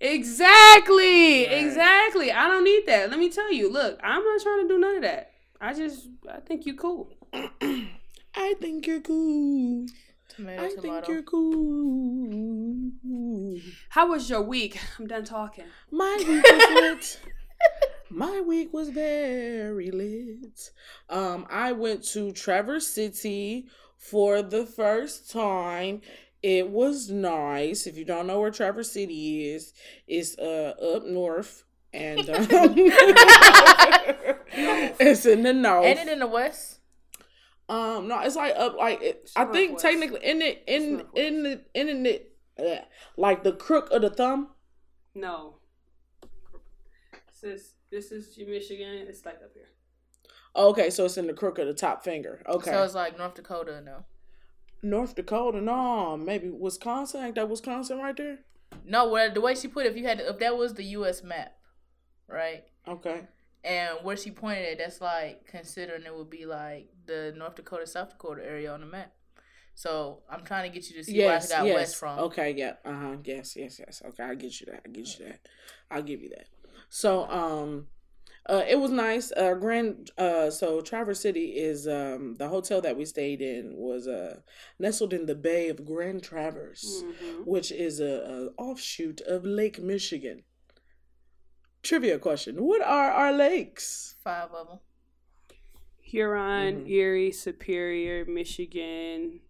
Exactly, 0.00 1.46
Right. 1.46 1.52
exactly. 1.64 2.30
I 2.32 2.46
don't 2.48 2.64
need 2.64 2.84
that. 2.86 3.08
Let 3.10 3.18
me 3.18 3.30
tell 3.30 3.50
you. 3.52 3.70
Look, 3.72 3.98
I'm 4.02 4.22
not 4.24 4.40
trying 4.42 4.62
to 4.62 4.68
do 4.68 4.78
none 4.78 4.96
of 4.96 5.02
that. 5.02 5.30
I 5.60 5.72
just 5.72 6.08
I 6.30 6.40
think 6.40 6.66
you're 6.66 6.74
cool. 6.76 7.10
I 7.32 8.54
think 8.60 8.86
you're 8.86 9.00
cool. 9.00 9.86
tomato, 10.28 10.62
I 10.64 10.68
tomato. 10.68 10.80
think 10.82 11.08
you're 11.08 11.22
cool. 11.22 12.90
How 13.90 14.08
was 14.08 14.28
your 14.28 14.42
week? 14.42 14.78
I'm 14.98 15.06
done 15.06 15.24
talking. 15.24 15.64
My 15.90 16.16
week 16.28 16.44
was 16.44 16.74
lit. 16.74 17.20
My 18.10 18.40
week 18.42 18.72
was 18.74 18.90
very 18.90 19.90
lit. 19.90 20.70
Um, 21.08 21.46
I 21.48 21.72
went 21.72 22.04
to 22.12 22.32
Traverse 22.32 22.86
City 22.88 23.66
for 24.04 24.42
the 24.42 24.66
first 24.66 25.30
time. 25.30 26.02
It 26.42 26.68
was 26.68 27.10
nice. 27.10 27.86
If 27.86 27.96
you 27.96 28.04
don't 28.04 28.26
know 28.26 28.38
where 28.38 28.50
Traverse 28.50 28.92
City 28.92 29.48
is, 29.48 29.72
it's 30.06 30.36
uh 30.38 30.74
up 30.94 31.06
north, 31.06 31.64
and 31.92 32.28
um, 32.28 32.46
it's 35.00 35.24
in 35.24 35.42
the 35.42 35.54
north. 35.54 35.86
And 35.86 35.98
it 35.98 36.12
in 36.12 36.18
the 36.18 36.26
west. 36.26 36.80
Um, 37.66 38.08
no, 38.08 38.20
it's 38.20 38.36
like 38.36 38.52
up, 38.56 38.76
like 38.76 39.00
it, 39.00 39.30
I 39.36 39.46
think 39.46 39.72
northwest. 39.72 39.82
technically 39.82 40.20
in 40.22 40.42
it, 40.42 40.62
in 40.66 40.92
northwest. 40.98 41.16
in 41.16 41.42
the 41.42 41.60
in 41.74 42.02
the 42.02 42.22
uh, 42.58 42.84
like 43.16 43.42
the 43.42 43.52
crook 43.52 43.90
of 43.90 44.02
the 44.02 44.10
thumb. 44.10 44.48
No. 45.14 45.54
Sis, 47.32 47.72
this 47.90 48.12
is 48.12 48.36
Michigan. 48.36 49.06
It's 49.08 49.24
like 49.24 49.36
up 49.36 49.52
here. 49.54 49.73
Okay, 50.56 50.90
so 50.90 51.04
it's 51.04 51.16
in 51.16 51.26
the 51.26 51.32
crook 51.32 51.58
of 51.58 51.66
the 51.66 51.74
top 51.74 52.04
finger. 52.04 52.42
Okay, 52.48 52.70
So 52.70 52.82
it's 52.82 52.94
like 52.94 53.18
North 53.18 53.34
Dakota, 53.34 53.80
no. 53.80 54.04
North 54.82 55.14
Dakota, 55.14 55.60
no, 55.60 56.16
maybe 56.16 56.50
Wisconsin. 56.50 57.24
Ain't 57.24 57.34
that 57.36 57.48
Wisconsin 57.48 57.98
right 57.98 58.16
there? 58.16 58.40
No, 58.84 59.08
where 59.08 59.30
the 59.30 59.40
way 59.40 59.54
she 59.54 59.68
put 59.68 59.86
it, 59.86 59.90
if 59.90 59.96
you 59.96 60.06
had 60.06 60.18
to, 60.18 60.28
if 60.28 60.38
that 60.40 60.56
was 60.56 60.74
the 60.74 60.84
U.S. 60.84 61.22
map, 61.22 61.54
right, 62.28 62.64
Okay, 62.86 63.22
and 63.64 63.98
where 64.02 64.16
she 64.16 64.30
pointed 64.30 64.64
it, 64.64 64.78
that's 64.78 65.00
like 65.00 65.46
considering 65.46 66.02
it 66.04 66.14
would 66.14 66.30
be 66.30 66.44
like 66.44 66.88
the 67.06 67.32
North 67.36 67.54
Dakota, 67.56 67.86
South 67.86 68.10
Dakota 68.10 68.44
area 68.44 68.72
on 68.72 68.80
the 68.80 68.86
map. 68.86 69.12
So 69.74 70.20
I'm 70.30 70.44
trying 70.44 70.70
to 70.70 70.74
get 70.74 70.88
you 70.88 70.96
to 70.96 71.04
see 71.04 71.16
yes, 71.16 71.48
where 71.48 71.58
I 71.58 71.60
got 71.62 71.66
yes. 71.66 71.76
west 71.76 71.96
from. 71.96 72.18
Okay, 72.18 72.54
yeah, 72.56 72.74
uh 72.84 72.92
huh, 72.92 73.16
yes, 73.24 73.56
yes, 73.56 73.80
yes. 73.80 74.02
Okay, 74.06 74.22
I 74.22 74.34
get 74.34 74.60
you 74.60 74.66
that. 74.66 74.82
I 74.84 74.88
get 74.88 75.18
you 75.18 75.26
that. 75.26 75.40
I'll 75.90 76.02
give 76.02 76.22
you 76.22 76.28
that. 76.30 76.46
So, 76.90 77.28
um, 77.28 77.88
uh, 78.48 78.62
it 78.68 78.78
was 78.78 78.90
nice. 78.90 79.32
Uh, 79.36 79.54
Grand. 79.54 80.10
Uh, 80.18 80.50
so 80.50 80.80
Traverse 80.80 81.20
City 81.20 81.46
is 81.56 81.86
um 81.88 82.34
the 82.38 82.48
hotel 82.48 82.80
that 82.82 82.96
we 82.96 83.04
stayed 83.04 83.40
in 83.40 83.74
was 83.76 84.06
uh 84.06 84.40
nestled 84.78 85.12
in 85.12 85.26
the 85.26 85.34
Bay 85.34 85.68
of 85.70 85.84
Grand 85.84 86.22
Traverse. 86.22 87.02
Mm-hmm. 87.04 87.42
which 87.44 87.72
is 87.72 88.00
a, 88.00 88.50
a 88.56 88.62
offshoot 88.62 89.20
of 89.22 89.44
Lake 89.44 89.80
Michigan. 89.80 90.42
Trivia 91.82 92.18
question: 92.18 92.56
What 92.64 92.82
are 92.82 93.10
our 93.10 93.32
lakes? 93.32 94.16
Five 94.24 94.50
of 94.52 94.68
them. 94.68 94.78
Huron, 96.00 96.84
Mhm. 96.84 96.90
Erie, 96.90 97.32
Superior, 97.32 98.24
Michigan. 98.26 99.40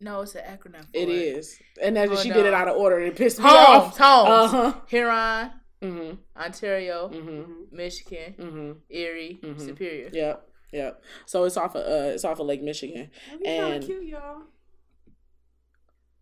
No, 0.00 0.20
it's 0.22 0.34
an 0.34 0.42
acronym. 0.44 0.82
For 0.84 0.90
It 0.96 1.08
it 1.08 1.36
is, 1.36 1.58
and 1.80 1.96
then 1.96 2.08
Hold 2.08 2.20
she 2.20 2.30
did 2.30 2.44
it 2.46 2.52
out 2.54 2.68
of 2.68 2.76
order, 2.76 2.98
and 2.98 3.06
it 3.08 3.16
pissed 3.16 3.38
me 3.38 3.44
HOMES, 3.44 3.68
off. 3.94 3.98
HOMES, 3.98 4.30
Uh 4.30 4.48
huh. 4.72 4.80
Huron, 4.88 5.50
Mhm. 5.82 6.18
Ontario, 6.36 7.08
Mhm. 7.08 7.72
Michigan, 7.72 8.34
Mhm. 8.38 8.76
Erie, 8.90 9.38
Mhm. 9.42 9.60
Superior. 9.60 10.10
Yep. 10.12 10.48
Yep. 10.72 11.02
So 11.26 11.44
it's 11.44 11.56
off 11.56 11.74
of 11.74 11.82
uh, 11.84 12.10
it's 12.14 12.24
off 12.24 12.38
of 12.40 12.46
Lake 12.46 12.62
Michigan. 12.62 13.10
We 13.38 13.44
kind 13.44 13.74
And- 13.74 13.84
cute, 13.84 14.04
y'all. 14.04 14.42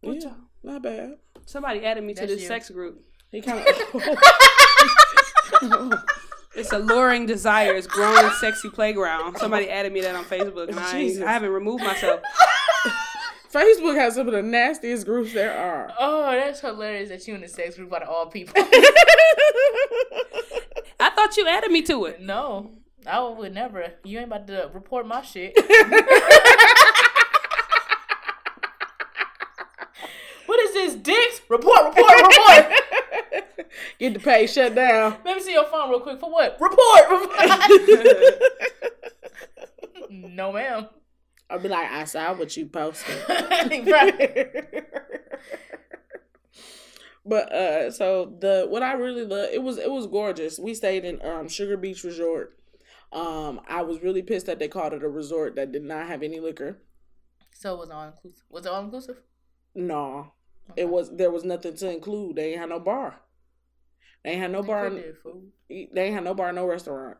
What 0.00 0.16
Yeah, 0.16 0.28
y'all? 0.30 0.36
not 0.62 0.82
bad. 0.82 1.18
Somebody 1.46 1.84
added 1.84 2.02
me 2.04 2.14
to 2.14 2.26
this 2.26 2.40
you. 2.40 2.46
sex 2.48 2.70
group. 2.70 3.04
He 3.30 3.40
kind 3.42 3.64
of. 3.66 3.74
It's 6.56 6.72
alluring 6.72 7.26
desires, 7.26 7.86
growing 7.86 8.28
sexy 8.40 8.68
playground. 8.70 9.38
Somebody 9.38 9.70
added 9.70 9.92
me 9.92 10.00
that 10.00 10.16
on 10.16 10.24
Facebook, 10.24 10.68
and 10.68 10.80
I. 10.80 10.98
I 10.98 11.32
haven't 11.32 11.50
removed 11.50 11.84
myself. 11.84 12.20
Facebook 13.52 13.96
has 13.96 14.14
some 14.14 14.28
of 14.28 14.32
the 14.32 14.42
nastiest 14.42 15.04
groups 15.06 15.32
there 15.32 15.56
are. 15.56 15.92
Oh, 15.98 16.30
that's 16.30 16.60
hilarious 16.60 17.08
that 17.08 17.26
you 17.26 17.34
in 17.34 17.40
the 17.40 17.48
sex 17.48 17.74
group 17.76 17.92
out 17.92 18.02
of 18.02 18.08
all 18.08 18.26
people. 18.26 18.54
I 21.00 21.10
thought 21.10 21.36
you 21.36 21.48
added 21.48 21.72
me 21.72 21.82
to 21.82 22.04
it. 22.04 22.20
no, 22.20 22.70
I 23.06 23.20
would 23.20 23.52
never. 23.52 23.94
You 24.04 24.18
ain't 24.18 24.28
about 24.28 24.46
to 24.46 24.70
report 24.72 25.06
my 25.06 25.22
shit. 25.22 25.52
what 30.46 30.60
is 30.60 30.72
this, 30.74 30.94
dicks? 30.94 31.40
Report, 31.48 31.96
report, 31.96 32.22
report. 32.22 32.72
Get 33.98 34.14
the 34.14 34.20
page 34.20 34.50
shut 34.52 34.74
down. 34.76 35.16
Let 35.24 35.36
me 35.36 35.42
see 35.42 35.54
your 35.54 35.64
phone 35.66 35.90
real 35.90 36.00
quick. 36.00 36.20
For 36.20 36.30
what? 36.30 36.56
Report, 36.60 37.10
report. 37.10 37.40
no, 40.10 40.52
ma'am. 40.52 40.88
I'll 41.50 41.58
be 41.58 41.68
like, 41.68 41.90
I 41.90 42.04
saw 42.04 42.32
what 42.34 42.56
you 42.56 42.66
posted. 42.66 43.16
right. 43.28 44.84
but 47.24 47.52
uh 47.52 47.90
so 47.90 48.34
the 48.40 48.66
what 48.68 48.82
I 48.82 48.92
really 48.94 49.24
love 49.24 49.50
it 49.52 49.62
was 49.62 49.78
it 49.78 49.90
was 49.90 50.06
gorgeous. 50.06 50.58
We 50.58 50.74
stayed 50.74 51.04
in 51.04 51.20
um 51.24 51.48
Sugar 51.48 51.76
Beach 51.76 52.02
Resort. 52.04 52.56
Um 53.12 53.60
I 53.68 53.82
was 53.82 54.02
really 54.02 54.22
pissed 54.22 54.46
that 54.46 54.58
they 54.58 54.68
called 54.68 54.92
it 54.92 55.02
a 55.02 55.08
resort 55.08 55.56
that 55.56 55.72
did 55.72 55.82
not 55.82 56.06
have 56.06 56.22
any 56.22 56.40
liquor. 56.40 56.78
So 57.52 57.74
it 57.74 57.78
was 57.78 57.90
all 57.90 58.06
inclusive. 58.06 58.44
Was 58.48 58.64
it 58.66 58.72
all 58.72 58.84
inclusive? 58.84 59.16
No. 59.74 60.32
It 60.76 60.88
was 60.88 61.14
there 61.14 61.30
was 61.30 61.44
nothing 61.44 61.76
to 61.76 61.90
include. 61.90 62.36
They 62.36 62.50
ain't 62.52 62.60
had 62.60 62.68
no 62.68 62.80
bar. 62.80 63.20
They 64.24 64.30
ain't 64.30 64.40
had 64.40 64.52
no 64.52 64.62
bar 64.62 64.90
They 64.90 65.12
food. 65.22 65.50
they 65.68 66.04
ain't 66.04 66.14
had 66.14 66.24
no 66.24 66.34
bar, 66.34 66.52
no 66.52 66.66
restaurant. 66.66 67.16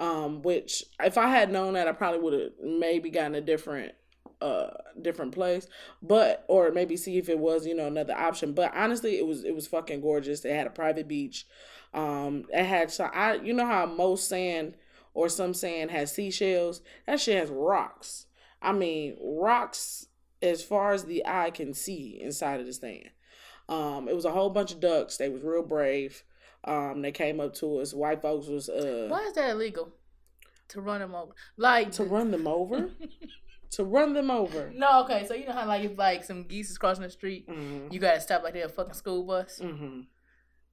Um, 0.00 0.40
which 0.42 0.82
if 0.98 1.16
I 1.18 1.28
had 1.28 1.52
known 1.52 1.74
that, 1.74 1.86
I 1.86 1.92
probably 1.92 2.20
would 2.20 2.32
have 2.32 2.52
maybe 2.64 3.10
gotten 3.10 3.36
a 3.36 3.40
different 3.40 3.92
uh 4.40 4.70
different 5.00 5.32
place. 5.32 5.66
But 6.02 6.44
or 6.48 6.70
maybe 6.72 6.96
see 6.96 7.18
if 7.18 7.28
it 7.28 7.38
was 7.38 7.66
you 7.66 7.74
know 7.74 7.86
another 7.86 8.14
option. 8.14 8.52
But 8.54 8.72
honestly 8.74 9.18
it 9.18 9.26
was 9.26 9.44
it 9.44 9.54
was 9.54 9.66
fucking 9.66 10.00
gorgeous. 10.00 10.40
They 10.40 10.54
had 10.54 10.66
a 10.66 10.70
private 10.70 11.06
beach. 11.06 11.46
Um 11.92 12.46
it 12.50 12.64
had 12.64 12.90
so 12.90 13.04
i 13.04 13.34
you 13.34 13.52
know 13.52 13.66
how 13.66 13.86
most 13.86 14.28
sand 14.28 14.76
or 15.12 15.28
some 15.28 15.52
sand 15.54 15.90
has 15.90 16.12
seashells? 16.12 16.80
That 17.06 17.20
shit 17.20 17.38
has 17.38 17.50
rocks. 17.50 18.26
I 18.62 18.72
mean 18.72 19.16
rocks 19.20 20.06
as 20.40 20.62
far 20.62 20.92
as 20.92 21.04
the 21.04 21.22
eye 21.26 21.50
can 21.50 21.74
see 21.74 22.18
inside 22.22 22.60
of 22.60 22.66
the 22.66 22.72
sand 22.72 23.10
um 23.68 24.08
it 24.08 24.16
was 24.16 24.24
a 24.24 24.32
whole 24.32 24.50
bunch 24.50 24.72
of 24.72 24.80
ducks. 24.80 25.18
They 25.18 25.28
was 25.28 25.42
real 25.42 25.62
brave 25.62 26.24
um 26.64 27.02
they 27.02 27.12
came 27.12 27.40
up 27.40 27.54
to 27.54 27.78
us 27.78 27.94
white 27.94 28.20
folks 28.22 28.46
was 28.46 28.68
uh 28.68 29.06
Why 29.08 29.20
is 29.20 29.34
that 29.34 29.50
illegal? 29.50 29.92
To 30.68 30.80
run 30.80 31.00
them 31.00 31.14
over, 31.14 31.32
like 31.56 31.90
to 31.92 32.04
run 32.04 32.30
them 32.30 32.46
over 32.46 32.90
to 33.70 33.84
run 33.84 34.12
them 34.12 34.30
over 34.30 34.72
No, 34.74 35.02
okay. 35.04 35.26
So 35.26 35.34
you 35.34 35.46
know 35.46 35.52
how 35.52 35.66
like 35.66 35.84
if 35.84 35.98
like 35.98 36.24
some 36.24 36.44
geese 36.44 36.70
is 36.70 36.78
crossing 36.78 37.02
the 37.02 37.10
street, 37.10 37.48
mm-hmm. 37.48 37.92
you 37.92 37.98
gotta 37.98 38.20
stop 38.20 38.42
like 38.42 38.54
they're 38.54 38.66
a 38.66 38.68
fucking 38.68 38.94
school 38.94 39.24
bus. 39.24 39.60
Mm-hmm. 39.62 40.02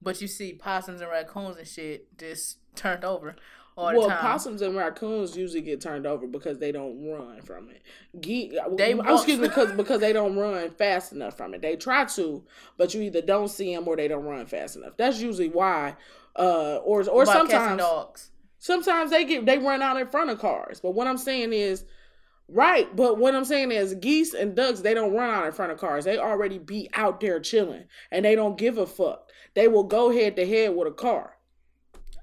But 0.02 0.22
you 0.22 0.28
see 0.28 0.54
possums 0.54 1.02
and 1.02 1.10
raccoons 1.10 1.58
and 1.58 1.68
shit 1.68 2.16
just 2.18 2.60
turned 2.76 3.04
over 3.04 3.36
well, 3.78 4.10
possums 4.10 4.62
and 4.62 4.76
raccoons 4.76 5.38
usually 5.38 5.62
get 5.62 5.80
turned 5.82 6.08
over 6.08 6.26
because 6.26 6.58
they 6.58 6.72
don't 6.72 7.08
run 7.08 7.42
from 7.42 7.70
it. 7.70 7.84
Ge- 8.20 8.54
They 8.76 8.94
oh, 8.94 8.98
walk- 8.98 9.10
excuse 9.10 9.40
me, 9.40 9.48
because 9.48 9.72
because 9.78 10.00
they 10.00 10.14
don't 10.14 10.36
run 10.36 10.72
fast 10.72 11.12
enough 11.12 11.38
from 11.38 11.54
it. 11.54 11.62
They 11.62 11.76
try 11.76 12.06
to, 12.06 12.44
but 12.78 12.94
you 12.94 13.02
either 13.04 13.22
don't 13.22 13.50
see 13.50 13.74
them 13.74 13.88
or 13.88 13.96
they 13.96 14.08
don't 14.08 14.26
run 14.26 14.46
fast 14.48 14.76
enough. 14.76 14.98
That's 14.98 15.22
usually 15.22 15.50
why. 15.50 15.96
Uh, 16.36 16.78
or 16.78 17.08
or 17.10 17.26
sometimes 17.26 17.80
dogs. 17.80 18.32
sometimes 18.60 19.12
they 19.12 19.26
get 19.26 19.46
they 19.46 19.58
run 19.60 19.82
out 19.82 19.98
in 20.00 20.08
front 20.08 20.30
of 20.30 20.40
cars. 20.40 20.80
But 20.80 20.92
what 20.92 21.08
I'm 21.08 21.18
saying 21.18 21.54
is. 21.54 21.86
Right, 22.50 22.96
but 22.96 23.18
what 23.18 23.36
I'm 23.36 23.44
saying 23.44 23.74
is 23.74 23.94
geese 23.96 24.34
and 24.34 24.56
ducks, 24.56 24.80
they 24.80 24.94
don't 24.94 25.14
run 25.14 25.30
out 25.30 25.46
in 25.46 25.52
front 25.52 25.74
of 25.74 25.80
cars. 25.80 26.06
They 26.06 26.18
already 26.18 26.58
be 26.60 26.90
out 26.94 27.20
there 27.20 27.42
chilling 27.42 27.84
and 28.10 28.24
they 28.24 28.36
don't 28.36 28.58
give 28.58 28.78
a 28.78 28.88
fuck. 28.88 29.30
They 29.54 29.68
will 29.68 29.84
go 29.84 30.12
head 30.14 30.38
to 30.38 30.48
head 30.48 30.74
with 30.74 30.88
a 30.88 30.92
car. 30.92 31.37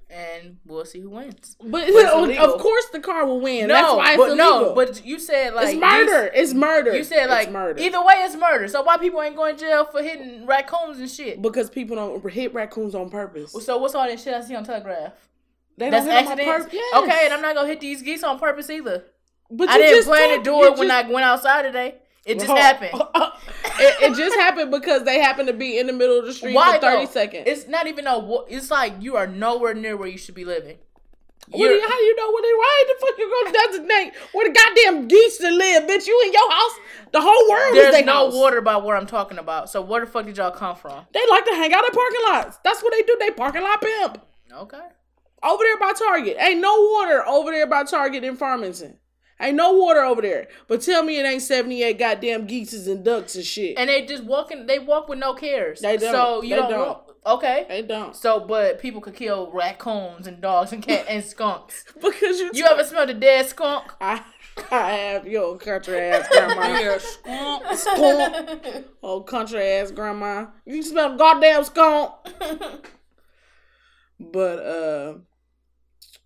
And 0.09 0.57
we'll 0.65 0.85
see 0.85 0.99
who 0.99 1.09
wins. 1.09 1.57
But, 1.63 1.89
of 1.89 2.59
course 2.59 2.85
the 2.91 2.99
car 2.99 3.25
will 3.25 3.41
win. 3.41 3.67
no, 3.67 3.73
That's 3.73 3.93
why 3.95 4.07
it's 4.13 4.17
but 4.17 4.27
illegal. 4.31 4.35
no, 4.61 4.73
but 4.75 5.05
you 5.05 5.19
said 5.19 5.53
like 5.53 5.69
it's 5.69 5.77
murder. 5.79 6.29
geese- 6.31 6.41
it's 6.43 6.53
murder. 6.53 6.95
You 6.95 7.03
said 7.03 7.29
like 7.29 7.47
it's 7.47 7.53
murder. 7.53 7.79
either 7.81 8.03
way, 8.03 8.13
it's 8.19 8.35
murder. 8.35 8.67
So 8.67 8.83
why 8.83 8.97
people 8.97 9.21
ain't 9.21 9.35
going 9.35 9.55
to 9.57 9.61
jail 9.65 9.85
for 9.85 10.01
hitting 10.03 10.45
raccoons 10.45 10.99
and 10.99 11.09
shit? 11.09 11.41
because 11.41 11.69
people 11.69 11.95
don't 11.95 12.29
hit 12.31 12.53
raccoons 12.53 12.93
on 12.95 13.09
purpose. 13.09 13.51
So 13.65 13.77
what's 13.77 13.95
all 13.95 14.07
that 14.07 14.19
shit 14.19 14.33
I 14.33 14.41
see 14.41 14.55
on 14.55 14.63
Telegraph? 14.63 15.13
They 15.77 15.89
That's 15.89 16.05
don't 16.05 16.13
hit 16.15 16.21
'em 16.21 16.27
on 16.27 16.31
accidents. 16.39 16.63
purpose. 16.65 16.73
Yes. 16.73 17.03
Okay, 17.03 17.25
and 17.25 17.33
I'm 17.33 17.41
not 17.41 17.55
gonna 17.55 17.67
hit 17.67 17.81
these 17.81 18.01
geese 18.01 18.23
on 18.23 18.39
purpose 18.39 18.69
either. 18.69 19.03
but 19.51 19.69
I 19.69 19.77
you 19.77 19.83
didn't 19.83 20.05
plan 20.05 20.37
to 20.37 20.43
do 20.43 20.51
you 20.55 20.65
it 20.71 20.77
when 20.77 20.89
I 20.91 21.01
went 21.09 21.25
outside 21.25 21.63
today. 21.63 21.95
It 22.25 22.39
just 22.39 22.51
happened. 22.51 22.91
it, 23.79 24.11
it 24.11 24.15
just 24.17 24.35
happened 24.35 24.71
because 24.71 25.03
they 25.03 25.19
happened 25.19 25.47
to 25.47 25.53
be 25.53 25.77
in 25.77 25.85
the 25.87 25.93
middle 25.93 26.17
of 26.19 26.25
the 26.25 26.33
street 26.33 26.55
Why 26.55 26.75
for 26.75 26.81
thirty 26.81 27.05
though? 27.05 27.11
seconds. 27.11 27.43
It's 27.45 27.67
not 27.67 27.85
even 27.87 28.07
a. 28.07 28.43
It's 28.49 28.71
like 28.71 28.93
you 28.99 29.15
are 29.15 29.27
nowhere 29.27 29.73
near 29.75 29.95
where 29.95 30.07
you 30.07 30.17
should 30.17 30.33
be 30.35 30.43
living. 30.45 30.77
What 31.49 31.59
do 31.59 31.63
You're- 31.75 31.81
how 31.81 31.95
do 31.95 32.03
you 32.03 32.15
know 32.15 32.31
what 32.31 32.41
they? 32.41 32.53
Why 32.53 32.85
the 32.87 33.05
fuck 33.05 33.17
you 33.19 33.43
gonna 33.43 33.67
designate 33.67 34.13
where 34.33 34.47
the 34.49 34.53
goddamn 34.59 35.07
geese 35.07 35.37
to 35.37 35.51
live, 35.51 35.83
bitch? 35.83 36.07
You 36.07 36.19
in 36.25 36.33
your 36.33 36.51
house? 36.51 36.71
The 37.11 37.21
whole 37.21 37.49
world 37.51 37.75
is 37.75 37.83
There's 37.83 37.95
their 37.97 38.03
no 38.05 38.13
house. 38.25 38.33
water 38.33 38.61
by 38.61 38.77
where 38.77 38.97
I'm 38.97 39.05
talking 39.05 39.37
about. 39.37 39.69
So 39.69 39.79
where 39.83 40.01
the 40.01 40.07
fuck 40.07 40.25
did 40.25 40.37
y'all 40.37 40.49
come 40.49 40.75
from? 40.75 41.05
They 41.13 41.21
like 41.29 41.45
to 41.45 41.51
hang 41.53 41.71
out 41.71 41.83
in 41.85 41.91
parking 41.91 42.19
lots. 42.23 42.57
That's 42.63 42.81
what 42.81 42.93
they 42.93 43.03
do. 43.03 43.15
They 43.19 43.29
parking 43.29 43.61
lot 43.61 43.79
pimp. 43.79 44.17
Okay. 44.51 44.79
Over 45.43 45.63
there 45.63 45.77
by 45.77 45.93
Target. 45.93 46.37
Ain't 46.39 46.59
no 46.61 46.89
water 46.93 47.23
over 47.27 47.51
there 47.51 47.67
by 47.67 47.83
Target 47.83 48.23
in 48.23 48.35
Farmington. 48.35 48.97
Ain't 49.39 49.55
no 49.57 49.73
water 49.73 49.99
over 50.01 50.21
there. 50.21 50.47
But 50.67 50.81
tell 50.81 51.03
me 51.03 51.19
it 51.19 51.25
ain't 51.25 51.41
78 51.41 51.99
goddamn 51.99 52.47
geeses 52.47 52.87
and 52.87 53.03
ducks 53.03 53.35
and 53.35 53.43
shit. 53.45 53.77
And 53.77 53.89
they 53.89 54.05
just 54.05 54.23
walking. 54.23 54.65
They 54.65 54.79
walk 54.79 55.09
with 55.09 55.19
no 55.19 55.33
cares. 55.33 55.81
They 55.81 55.97
don't. 55.97 56.11
So 56.13 56.41
you 56.41 56.51
They 56.51 56.55
don't. 56.55 56.69
don't. 56.71 56.87
walk- 56.87 57.01
Okay. 57.27 57.65
they 57.67 57.81
don't. 57.81 58.15
So, 58.15 58.39
but 58.39 58.79
people 58.79 59.01
could 59.01 59.15
kill 59.15 59.49
raccoons 59.51 60.27
and 60.27 60.39
dogs 60.41 60.71
and 60.71 60.83
cat 60.83 61.05
and 61.09 61.23
skunks. 61.25 61.83
Because 61.95 62.39
you, 62.39 62.51
You 62.53 62.65
ever 62.67 62.83
smelled 62.83 63.09
a 63.09 63.15
dead 63.15 63.47
skunk? 63.47 63.91
I, 63.99 64.21
I 64.71 64.91
have 64.91 65.27
your 65.27 65.57
country 65.57 65.97
ass 65.99 66.27
grandma. 66.29 66.61
Yeah, 66.79 66.97
skunk. 66.99 67.77
skunk. 67.77 68.85
Oh, 69.01 69.21
country 69.21 69.59
ass 69.63 69.89
grandma. 69.91 70.45
You 70.67 70.83
smell 70.83 71.17
goddamn 71.17 71.63
skunk. 71.63 72.11
But, 74.19 74.59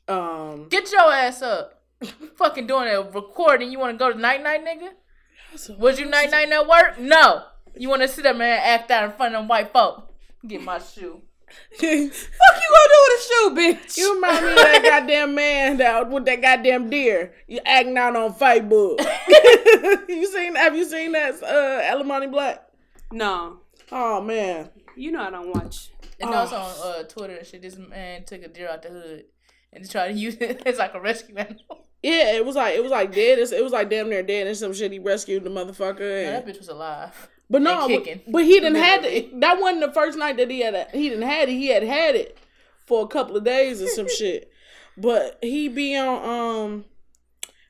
uh, 0.07 0.11
um, 0.11 0.67
Get 0.69 0.91
your 0.91 1.11
ass 1.11 1.41
up. 1.41 1.78
Fucking 2.37 2.67
doing 2.67 2.87
a 2.87 3.01
recording. 3.01 3.71
You 3.71 3.79
want 3.79 3.97
to 3.97 3.97
go 3.97 4.11
to 4.11 4.17
night 4.17 4.43
night, 4.43 4.65
nigga? 4.65 5.77
Was 5.77 5.99
you 5.99 6.05
night 6.05 6.31
night 6.31 6.51
at 6.51 6.67
work? 6.67 6.99
No. 6.99 7.43
You 7.75 7.89
want 7.89 8.01
to 8.01 8.07
sit 8.07 8.25
up 8.25 8.37
there 8.37 8.55
and 8.55 8.81
act 8.81 8.91
out 8.91 9.03
in 9.05 9.11
front 9.11 9.35
of 9.35 9.41
them 9.41 9.47
white 9.47 9.71
folk? 9.73 10.13
Get 10.47 10.61
my 10.63 10.79
shoe. 10.79 11.21
Fuck 11.71 11.81
you 11.81 11.89
gonna 11.89 12.89
do 12.89 13.07
with 13.07 13.19
a 13.19 13.23
shoe, 13.23 13.55
bitch? 13.55 13.97
You 13.97 14.15
remind 14.15 14.45
me 14.45 14.51
of 14.51 14.57
that 14.57 14.81
goddamn 14.83 15.33
man 15.33 15.77
that 15.77 16.09
with 16.09 16.25
that 16.25 16.41
goddamn 16.41 16.89
deer. 16.89 17.33
You 17.47 17.59
acting 17.65 17.97
out 17.97 18.15
on 18.15 18.33
Facebook. 18.35 18.99
you 20.07 20.27
seen? 20.27 20.55
Have 20.55 20.75
you 20.75 20.85
seen 20.85 21.13
that 21.13 21.41
uh, 21.41 21.81
Alimony 21.83 22.27
Black? 22.27 22.63
no, 23.11 23.61
Oh 23.91 24.21
man, 24.21 24.69
you 24.95 25.11
know 25.11 25.21
I 25.21 25.31
don't 25.31 25.53
watch. 25.53 25.89
And 26.19 26.29
also 26.29 26.55
on 26.57 26.75
uh, 26.83 27.03
Twitter 27.03 27.35
and 27.35 27.47
shit, 27.47 27.61
this 27.61 27.77
man 27.77 28.23
took 28.25 28.43
a 28.43 28.47
deer 28.47 28.69
out 28.69 28.83
the 28.83 28.89
hood 28.89 29.25
and 29.73 29.89
tried 29.89 30.09
to 30.09 30.13
use 30.13 30.35
it 30.39 30.61
as 30.65 30.77
like 30.77 30.93
a 30.93 30.99
rescue 30.99 31.35
animal. 31.35 31.87
Yeah, 32.03 32.33
it 32.33 32.45
was 32.45 32.55
like 32.55 32.75
it 32.75 32.81
was 32.83 32.91
like 32.91 33.13
dead. 33.13 33.39
It's- 33.39 33.51
It 33.51 33.63
was 33.63 33.71
like 33.73 33.89
damn 33.89 34.09
near 34.09 34.23
dead 34.23 34.47
and 34.47 34.55
some 34.57 34.73
shit. 34.73 34.91
He 34.91 34.99
rescued 34.99 35.43
the 35.43 35.49
motherfucker. 35.49 35.99
No, 35.99 36.05
and- 36.05 36.35
that 36.35 36.45
bitch 36.47 36.59
was 36.59 36.69
alive. 36.69 37.29
but 37.49 37.61
no, 37.61 37.87
but, 37.87 38.07
but 38.31 38.43
he 38.43 38.59
didn't 38.59 38.75
had 38.75 39.03
it. 39.05 39.39
That 39.41 39.59
wasn't 39.59 39.81
the 39.81 39.91
first 39.91 40.17
night 40.17 40.37
that 40.37 40.49
he 40.51 40.59
had. 40.61 40.75
A, 40.75 40.87
he 40.91 41.09
didn't 41.09 41.27
had 41.27 41.49
it. 41.49 41.53
He 41.53 41.67
had 41.67 41.83
had 41.83 42.15
it 42.15 42.37
for 42.85 43.03
a 43.03 43.07
couple 43.07 43.35
of 43.37 43.43
days 43.43 43.81
or 43.81 43.87
some 43.87 44.07
shit. 44.17 44.51
But 44.97 45.39
he 45.41 45.67
be 45.69 45.95
on. 45.97 46.29
Um, 46.29 46.85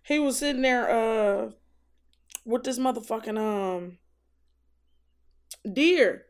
he 0.03 0.19
was 0.19 0.37
sitting 0.37 0.61
there. 0.61 0.89
Uh, 0.89 1.51
with 2.45 2.63
this 2.63 2.79
motherfucking 2.79 3.37
um 3.37 3.97
deer. 5.71 6.25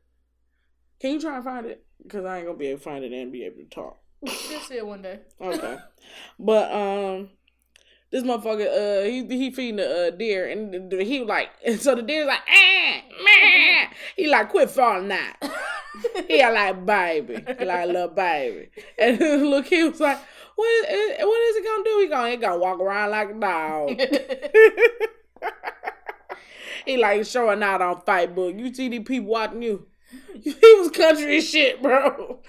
Can 0.99 1.13
you 1.13 1.21
try 1.21 1.35
and 1.35 1.43
find 1.43 1.65
it? 1.65 1.85
Because 2.03 2.25
I 2.25 2.38
ain't 2.38 2.45
gonna 2.47 2.57
be 2.57 2.67
able 2.67 2.79
to 2.79 2.83
find 2.83 3.03
it 3.03 3.13
and 3.13 3.31
be 3.31 3.43
able 3.43 3.57
to 3.57 3.65
talk. 3.65 3.97
She'll 4.25 4.59
see 4.59 4.75
it 4.77 4.85
one 4.85 5.01
day. 5.01 5.19
Okay. 5.39 5.77
but 6.38 6.71
um 6.73 7.29
this 8.12 8.24
motherfucker 8.24 8.67
uh 8.67 9.04
he 9.06 9.26
he 9.28 9.52
feeding 9.52 9.78
the 9.78 10.08
uh, 10.08 10.10
deer 10.12 10.48
and 10.48 10.91
he 10.91 11.24
like 11.24 11.50
and 11.65 11.80
so 11.82 11.95
the 11.95 12.02
deer's 12.02 12.28
like 12.28 12.41
ah, 12.48 13.02
meh. 13.24 13.88
he 14.15 14.28
like 14.28 14.50
quit 14.50 14.69
falling 14.69 15.12
out. 15.12 15.36
he 16.28 16.41
like 16.43 16.86
baby. 16.86 17.43
He 17.58 17.65
like 17.65 17.88
little 17.88 18.08
baby. 18.08 18.69
And 18.98 19.19
look 19.50 19.67
he 19.67 19.84
was 19.84 20.00
like 20.00 20.19
what 20.56 20.89
is, 20.89 21.17
what 21.19 21.41
is 21.50 21.56
it 21.56 21.65
gonna 21.65 21.84
do? 21.84 22.00
He 22.02 22.08
gonna 22.08 22.30
he 22.32 22.38
gonna 22.38 22.58
walk 22.58 22.80
around 22.80 23.12
like 23.12 23.30
a 23.30 23.34
dog. 23.34 24.02
he 26.86 26.98
like 26.98 27.26
showing 27.26 27.63
out 27.63 27.82
on 27.82 28.02
Facebook. 28.02 28.60
You 28.60 28.74
see 28.74 28.89
these 28.89 29.06
people 29.06 29.30
watching 29.30 29.62
you. 29.62 29.88
He 30.34 30.56
was 30.80 30.89
country 30.91 31.38
as 31.38 31.48
shit, 31.48 31.82
bro. 31.82 32.41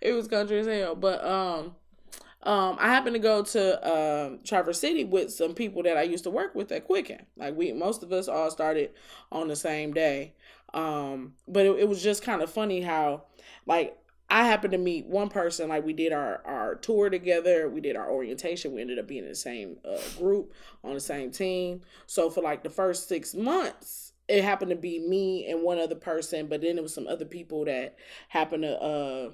It 0.00 0.12
was 0.12 0.28
country 0.28 0.60
as 0.60 0.66
hell. 0.66 0.94
But 0.94 1.24
um 1.24 1.74
um 2.42 2.76
I 2.78 2.88
happened 2.88 3.14
to 3.14 3.20
go 3.20 3.42
to 3.42 3.90
um 3.90 4.38
Traverse 4.44 4.80
City 4.80 5.04
with 5.04 5.32
some 5.32 5.54
people 5.54 5.82
that 5.82 5.96
I 5.96 6.02
used 6.02 6.24
to 6.24 6.30
work 6.30 6.54
with 6.54 6.70
at 6.72 6.86
Quicken. 6.86 7.26
Like 7.36 7.56
we 7.56 7.72
most 7.72 8.02
of 8.02 8.12
us 8.12 8.28
all 8.28 8.50
started 8.50 8.90
on 9.32 9.48
the 9.48 9.56
same 9.56 9.92
day. 9.92 10.34
Um 10.74 11.34
but 11.46 11.66
it, 11.66 11.80
it 11.80 11.88
was 11.88 12.02
just 12.02 12.22
kind 12.22 12.42
of 12.42 12.50
funny 12.50 12.80
how 12.82 13.24
like 13.66 13.96
I 14.30 14.44
happened 14.44 14.72
to 14.72 14.78
meet 14.78 15.06
one 15.06 15.30
person 15.30 15.70
like 15.70 15.84
we 15.84 15.92
did 15.94 16.12
our 16.12 16.42
our 16.44 16.74
tour 16.76 17.10
together, 17.10 17.68
we 17.68 17.80
did 17.80 17.96
our 17.96 18.10
orientation, 18.10 18.72
we 18.72 18.82
ended 18.82 18.98
up 18.98 19.06
being 19.08 19.24
in 19.24 19.30
the 19.30 19.34
same 19.34 19.78
uh, 19.84 19.98
group 20.18 20.52
on 20.84 20.94
the 20.94 21.00
same 21.00 21.30
team. 21.30 21.82
So 22.06 22.30
for 22.30 22.42
like 22.42 22.62
the 22.62 22.70
first 22.70 23.08
6 23.08 23.34
months 23.34 24.12
it 24.28 24.44
happened 24.44 24.70
to 24.70 24.76
be 24.76 24.98
me 24.98 25.46
and 25.50 25.62
one 25.62 25.78
other 25.78 25.94
person, 25.94 26.46
but 26.48 26.60
then 26.60 26.76
there 26.76 26.82
was 26.82 26.92
some 26.92 27.06
other 27.08 27.24
people 27.24 27.64
that 27.64 27.96
happened 28.28 28.62
to 28.62 28.80
uh 28.80 29.30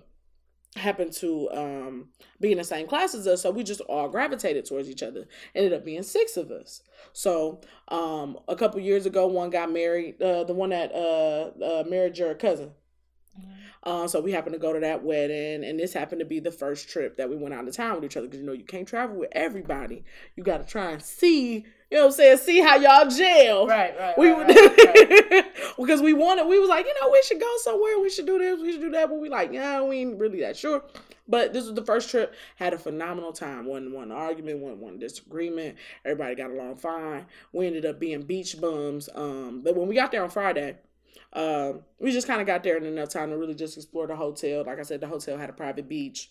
happened 0.76 1.12
to 1.12 1.48
um 1.52 2.08
be 2.40 2.52
in 2.52 2.58
the 2.58 2.64
same 2.64 2.86
class 2.86 3.14
as 3.14 3.26
us, 3.26 3.42
so 3.42 3.50
we 3.50 3.62
just 3.62 3.80
all 3.82 4.08
gravitated 4.08 4.64
towards 4.64 4.88
each 4.88 5.02
other. 5.02 5.26
Ended 5.54 5.72
up 5.72 5.84
being 5.84 6.02
six 6.02 6.36
of 6.36 6.50
us. 6.50 6.82
So 7.12 7.60
um 7.88 8.38
a 8.48 8.56
couple 8.56 8.80
years 8.80 9.06
ago, 9.06 9.26
one 9.26 9.50
got 9.50 9.70
married. 9.72 10.20
Uh, 10.20 10.44
the 10.44 10.54
one 10.54 10.70
that 10.70 10.92
uh, 10.92 11.52
uh 11.64 11.84
married 11.88 12.18
your 12.18 12.34
cousin. 12.34 12.72
Uh, 13.84 14.08
so 14.08 14.18
we 14.18 14.32
happened 14.32 14.54
to 14.54 14.58
go 14.58 14.72
to 14.72 14.80
that 14.80 15.04
wedding, 15.04 15.62
and 15.62 15.78
this 15.78 15.92
happened 15.92 16.18
to 16.18 16.24
be 16.24 16.40
the 16.40 16.50
first 16.50 16.88
trip 16.88 17.18
that 17.18 17.28
we 17.28 17.36
went 17.36 17.52
out 17.52 17.68
of 17.68 17.76
town 17.76 17.96
with 17.96 18.04
each 18.04 18.16
other 18.16 18.26
because 18.26 18.40
you 18.40 18.46
know 18.46 18.52
you 18.52 18.64
can't 18.64 18.88
travel 18.88 19.16
with 19.16 19.28
everybody. 19.32 20.02
You 20.36 20.42
got 20.42 20.58
to 20.58 20.66
try 20.66 20.92
and 20.92 21.02
see, 21.02 21.56
you 21.56 21.64
know 21.92 22.00
what 22.00 22.06
I'm 22.06 22.12
saying, 22.12 22.38
see 22.38 22.60
how 22.60 22.76
y'all 22.76 23.10
gel. 23.10 23.66
Right, 23.66 23.94
right. 23.98 24.16
We 24.16 24.30
right, 24.30 24.48
right, 24.48 25.30
right. 25.30 25.46
because 25.76 26.00
we 26.00 26.14
wanted, 26.14 26.46
we 26.46 26.58
was 26.58 26.70
like, 26.70 26.86
you 26.86 26.94
know, 27.02 27.10
we 27.10 27.22
should 27.26 27.40
go 27.40 27.52
somewhere, 27.58 27.98
we 28.00 28.08
should 28.08 28.26
do 28.26 28.38
this, 28.38 28.58
we 28.60 28.72
should 28.72 28.80
do 28.80 28.90
that, 28.92 29.10
but 29.10 29.20
we 29.20 29.28
like, 29.28 29.52
yeah, 29.52 29.82
we 29.82 29.98
ain't 29.98 30.18
really 30.18 30.40
that 30.40 30.56
sure. 30.56 30.82
But 31.26 31.52
this 31.52 31.64
was 31.64 31.74
the 31.74 31.84
first 31.84 32.10
trip. 32.10 32.34
Had 32.56 32.74
a 32.74 32.78
phenomenal 32.78 33.32
time. 33.32 33.64
One 33.64 33.92
one 33.92 34.12
argument, 34.12 34.58
one 34.58 34.78
one 34.78 34.98
disagreement. 34.98 35.76
Everybody 36.04 36.34
got 36.34 36.50
along 36.50 36.76
fine. 36.76 37.24
We 37.52 37.66
ended 37.66 37.86
up 37.86 37.98
being 37.98 38.22
beach 38.22 38.60
bums. 38.60 39.08
Um, 39.14 39.62
but 39.64 39.74
when 39.74 39.88
we 39.88 39.94
got 39.94 40.12
there 40.12 40.22
on 40.22 40.28
Friday, 40.28 40.76
um, 41.32 41.82
we 41.98 42.12
just 42.12 42.26
kind 42.26 42.40
of 42.40 42.46
got 42.46 42.62
there 42.62 42.76
in 42.76 42.84
enough 42.84 43.08
time 43.08 43.30
to 43.30 43.36
really 43.36 43.54
just 43.54 43.76
explore 43.76 44.06
the 44.06 44.16
hotel. 44.16 44.64
Like 44.64 44.78
I 44.78 44.82
said, 44.82 45.00
the 45.00 45.06
hotel 45.06 45.36
had 45.36 45.50
a 45.50 45.54
private 45.54 45.88
beach, 45.88 46.30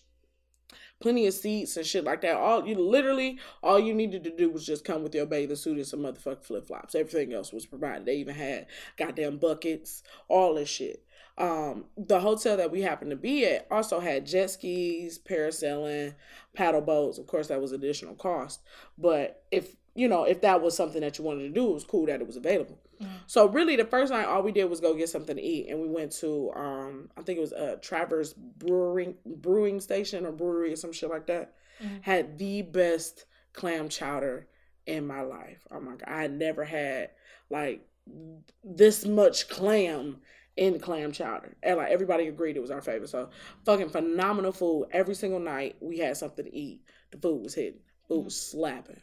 plenty 1.00 1.26
of 1.26 1.34
seats 1.34 1.76
and 1.76 1.86
shit 1.86 2.04
like 2.04 2.22
that. 2.22 2.36
All 2.36 2.66
you 2.66 2.74
literally 2.74 3.38
all 3.62 3.78
you 3.78 3.94
needed 3.94 4.24
to 4.24 4.36
do 4.36 4.50
was 4.50 4.66
just 4.66 4.84
come 4.84 5.02
with 5.02 5.14
your 5.14 5.26
bathing 5.26 5.56
suit 5.56 5.76
and 5.76 5.86
some 5.86 6.00
motherfucking 6.00 6.44
flip 6.44 6.66
flops. 6.66 6.94
Everything 6.94 7.32
else 7.32 7.52
was 7.52 7.66
provided. 7.66 8.06
They 8.06 8.16
even 8.16 8.34
had 8.34 8.66
goddamn 8.96 9.38
buckets, 9.38 10.02
all 10.28 10.54
this 10.54 10.68
shit. 10.68 11.04
Um, 11.36 11.86
the 11.96 12.20
hotel 12.20 12.56
that 12.56 12.70
we 12.70 12.82
happened 12.82 13.10
to 13.10 13.16
be 13.16 13.44
at 13.44 13.66
also 13.70 13.98
had 13.98 14.24
jet 14.24 14.50
skis, 14.50 15.18
parasailing, 15.18 16.14
paddle 16.54 16.80
boats. 16.80 17.18
Of 17.18 17.26
course, 17.26 17.48
that 17.48 17.60
was 17.60 17.72
additional 17.72 18.14
cost. 18.14 18.60
But 18.96 19.42
if 19.50 19.74
you 19.94 20.08
know, 20.08 20.24
if 20.24 20.40
that 20.42 20.62
was 20.62 20.76
something 20.76 21.00
that 21.00 21.18
you 21.18 21.24
wanted 21.24 21.42
to 21.42 21.50
do, 21.50 21.70
it 21.70 21.74
was 21.74 21.84
cool 21.84 22.06
that 22.06 22.20
it 22.20 22.26
was 22.26 22.36
available. 22.36 22.78
Mm. 23.00 23.08
So 23.26 23.48
really, 23.48 23.76
the 23.76 23.84
first 23.84 24.12
night, 24.12 24.26
all 24.26 24.42
we 24.42 24.52
did 24.52 24.64
was 24.64 24.80
go 24.80 24.94
get 24.94 25.08
something 25.08 25.36
to 25.36 25.42
eat, 25.42 25.68
and 25.68 25.80
we 25.80 25.88
went 25.88 26.12
to 26.12 26.52
um, 26.54 27.10
I 27.16 27.22
think 27.22 27.38
it 27.38 27.42
was 27.42 27.52
a 27.52 27.72
uh, 27.72 27.76
Traverse 27.76 28.32
Brewing 28.32 29.14
Brewing 29.24 29.80
Station 29.80 30.26
or 30.26 30.32
brewery 30.32 30.72
or 30.72 30.76
some 30.76 30.92
shit 30.92 31.10
like 31.10 31.26
that. 31.26 31.54
Mm. 31.82 32.02
Had 32.02 32.38
the 32.38 32.62
best 32.62 33.26
clam 33.52 33.88
chowder 33.88 34.48
in 34.86 35.06
my 35.06 35.22
life. 35.22 35.66
Oh 35.70 35.80
my 35.80 35.92
god, 35.92 36.08
I 36.08 36.22
had 36.22 36.32
never 36.32 36.64
had 36.64 37.10
like 37.50 37.86
this 38.62 39.06
much 39.06 39.48
clam 39.48 40.18
in 40.56 40.78
clam 40.78 41.12
chowder. 41.12 41.56
And 41.62 41.78
like 41.78 41.90
everybody 41.90 42.28
agreed 42.28 42.56
it 42.56 42.60
was 42.60 42.70
our 42.70 42.80
favorite. 42.80 43.08
So 43.08 43.30
fucking 43.64 43.90
phenomenal 43.90 44.52
food. 44.52 44.88
Every 44.92 45.14
single 45.14 45.40
night 45.40 45.76
we 45.80 45.98
had 45.98 46.16
something 46.16 46.44
to 46.44 46.54
eat. 46.54 46.82
The 47.10 47.18
food 47.18 47.42
was 47.42 47.54
hitting. 47.54 47.80
Food 48.08 48.24
was 48.24 48.40
slapping. 48.40 49.00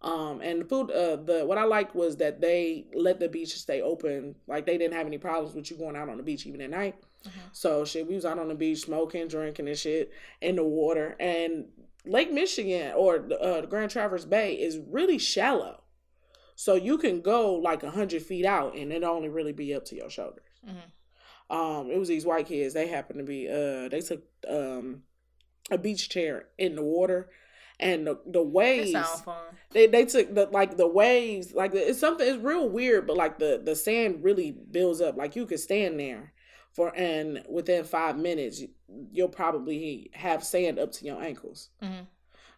Um, 0.00 0.40
and 0.42 0.60
the 0.60 0.64
food, 0.64 0.90
uh, 0.90 1.16
the 1.16 1.44
what 1.44 1.58
I 1.58 1.64
liked 1.64 1.94
was 1.94 2.16
that 2.18 2.40
they 2.40 2.86
let 2.94 3.18
the 3.18 3.28
beach 3.28 3.54
stay 3.56 3.82
open. 3.82 4.36
Like 4.46 4.64
they 4.64 4.78
didn't 4.78 4.94
have 4.94 5.06
any 5.06 5.18
problems 5.18 5.54
with 5.54 5.70
you 5.70 5.76
going 5.76 5.96
out 5.96 6.08
on 6.08 6.16
the 6.18 6.22
beach 6.22 6.46
even 6.46 6.60
at 6.60 6.70
night. 6.70 6.94
Mm-hmm. 7.26 7.48
So 7.52 7.84
shit, 7.84 8.06
we 8.06 8.14
was 8.14 8.24
out 8.24 8.38
on 8.38 8.48
the 8.48 8.54
beach 8.54 8.82
smoking, 8.82 9.26
drinking, 9.26 9.66
and 9.66 9.76
shit 9.76 10.12
in 10.40 10.54
the 10.54 10.62
water. 10.62 11.16
And 11.18 11.66
Lake 12.06 12.32
Michigan 12.32 12.92
or 12.96 13.26
uh, 13.40 13.62
the 13.62 13.66
Grand 13.66 13.90
Traverse 13.90 14.24
Bay 14.24 14.54
is 14.54 14.78
really 14.88 15.18
shallow, 15.18 15.82
so 16.54 16.74
you 16.74 16.96
can 16.96 17.20
go 17.20 17.54
like 17.54 17.82
a 17.82 17.90
hundred 17.90 18.22
feet 18.22 18.46
out, 18.46 18.76
and 18.76 18.92
it 18.92 19.02
only 19.02 19.28
really 19.28 19.52
be 19.52 19.74
up 19.74 19.84
to 19.86 19.96
your 19.96 20.10
shoulders. 20.10 20.44
Mm-hmm. 20.64 21.56
Um, 21.56 21.90
it 21.90 21.98
was 21.98 22.08
these 22.08 22.24
white 22.24 22.46
kids. 22.46 22.72
They 22.72 22.86
happened 22.86 23.18
to 23.18 23.24
be. 23.24 23.48
Uh, 23.48 23.88
they 23.88 24.00
took 24.00 24.22
um 24.48 25.02
a 25.70 25.76
beach 25.76 26.08
chair 26.08 26.46
in 26.56 26.76
the 26.76 26.82
water, 26.82 27.30
and 27.80 28.06
the 28.06 28.18
the 28.26 28.42
waves. 28.42 28.94
They 29.70 29.86
they 29.86 30.04
took 30.04 30.34
the 30.34 30.46
like 30.46 30.76
the 30.76 30.86
waves. 30.86 31.52
Like 31.52 31.74
it's 31.74 31.98
something. 31.98 32.26
It's 32.26 32.42
real 32.42 32.68
weird, 32.68 33.06
but 33.06 33.16
like 33.16 33.38
the 33.38 33.60
the 33.62 33.76
sand 33.76 34.22
really 34.22 34.50
builds 34.50 35.00
up. 35.00 35.16
Like 35.16 35.36
you 35.36 35.46
could 35.46 35.60
stand 35.60 35.98
there 35.98 36.32
for 36.72 36.94
and 36.94 37.44
within 37.48 37.84
five 37.84 38.16
minutes 38.16 38.62
you'll 39.10 39.28
probably 39.28 40.10
have 40.14 40.44
sand 40.44 40.78
up 40.78 40.92
to 40.92 41.04
your 41.04 41.22
ankles. 41.22 41.70
Mm-hmm. 41.82 42.04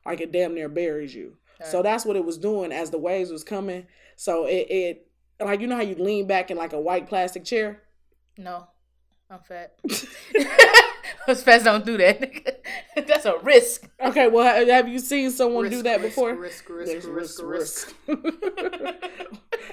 Like 0.06 0.20
it 0.20 0.32
damn 0.32 0.54
near 0.54 0.68
buries 0.68 1.14
you. 1.14 1.36
Okay. 1.60 1.70
So 1.70 1.82
that's 1.82 2.04
what 2.04 2.16
it 2.16 2.24
was 2.24 2.38
doing 2.38 2.72
as 2.72 2.90
the 2.90 2.98
waves 2.98 3.30
was 3.30 3.44
coming. 3.44 3.86
So 4.16 4.46
it, 4.46 4.66
it 4.70 5.06
like 5.40 5.60
you 5.60 5.66
know 5.66 5.76
how 5.76 5.82
you 5.82 5.94
lean 5.96 6.26
back 6.26 6.50
in 6.50 6.56
like 6.56 6.72
a 6.72 6.80
white 6.80 7.08
plastic 7.08 7.44
chair 7.44 7.82
no, 8.40 8.66
I'm 9.28 9.40
fat. 9.40 9.78
Us 11.28 11.42
fats 11.42 11.64
don't 11.64 11.84
do 11.84 11.96
that. 11.98 12.64
That's 13.06 13.24
a 13.26 13.38
risk. 13.38 13.88
Okay, 14.02 14.28
well, 14.28 14.66
have 14.66 14.88
you 14.88 14.98
seen 14.98 15.30
someone 15.30 15.64
risk, 15.64 15.76
do 15.76 15.82
that 15.82 16.00
risk, 16.00 16.14
before? 16.14 16.34
Risk, 16.34 16.68
risk, 16.68 17.08
risk, 17.08 17.40
risk, 17.42 17.94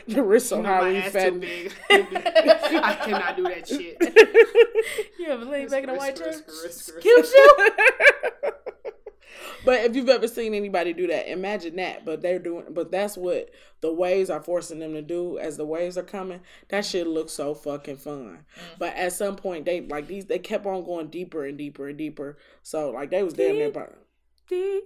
the 0.08 0.24
risk 0.24 0.52
on 0.52 0.66
how 0.66 0.86
we 0.86 1.02
fat. 1.02 1.40
Big. 1.40 1.74
I 1.90 2.98
cannot 3.04 3.38
do 3.38 3.44
that 3.44 3.68
shit. 3.68 3.98
You 5.20 5.28
ever 5.28 5.46
lean 5.46 5.68
back 5.68 5.84
in 5.84 5.90
a 5.90 5.96
white 5.96 6.16
chair? 6.16 6.34
Cute 7.02 7.28
you. 7.34 7.58
But 9.66 9.82
if 9.82 9.96
you've 9.96 10.10
ever 10.10 10.28
seen 10.28 10.54
anybody 10.54 10.94
do 10.94 11.08
that, 11.08 11.30
imagine 11.30 11.76
that. 11.78 12.06
But 12.06 12.22
they're 12.22 12.40
doing, 12.40 12.66
but 12.70 12.92
that's 12.92 13.18
what 13.18 13.50
the 13.82 13.94
waves 13.94 14.30
are 14.30 14.42
forcing 14.42 14.80
them 14.80 14.94
to 14.94 15.02
do 15.02 15.38
as 15.38 15.58
the 15.58 15.66
waves 15.66 15.98
are 15.98 16.04
coming. 16.04 16.42
That 16.70 16.86
shit 16.86 17.08
looks 17.08 17.34
so 17.34 17.54
fucking 17.54 17.98
fun. 17.98 18.46
Mm. 18.56 18.80
But 18.80 18.96
at 18.96 19.14
some 19.14 19.36
point, 19.36 19.66
they 19.66 19.82
like 19.82 20.08
these, 20.08 20.26
they 20.26 20.40
kept 20.40 20.66
on 20.66 20.84
going 20.84 21.08
deeper 21.08 21.46
and 21.46 21.58
deeper 21.58 21.88
and 21.88 21.98
deeper. 21.98 22.38
So 22.64 22.92
like 22.92 23.10
they 23.10 23.24
was 23.24 23.34
damn 23.34 23.56
near. 23.56 23.72
Deep. 24.48 24.84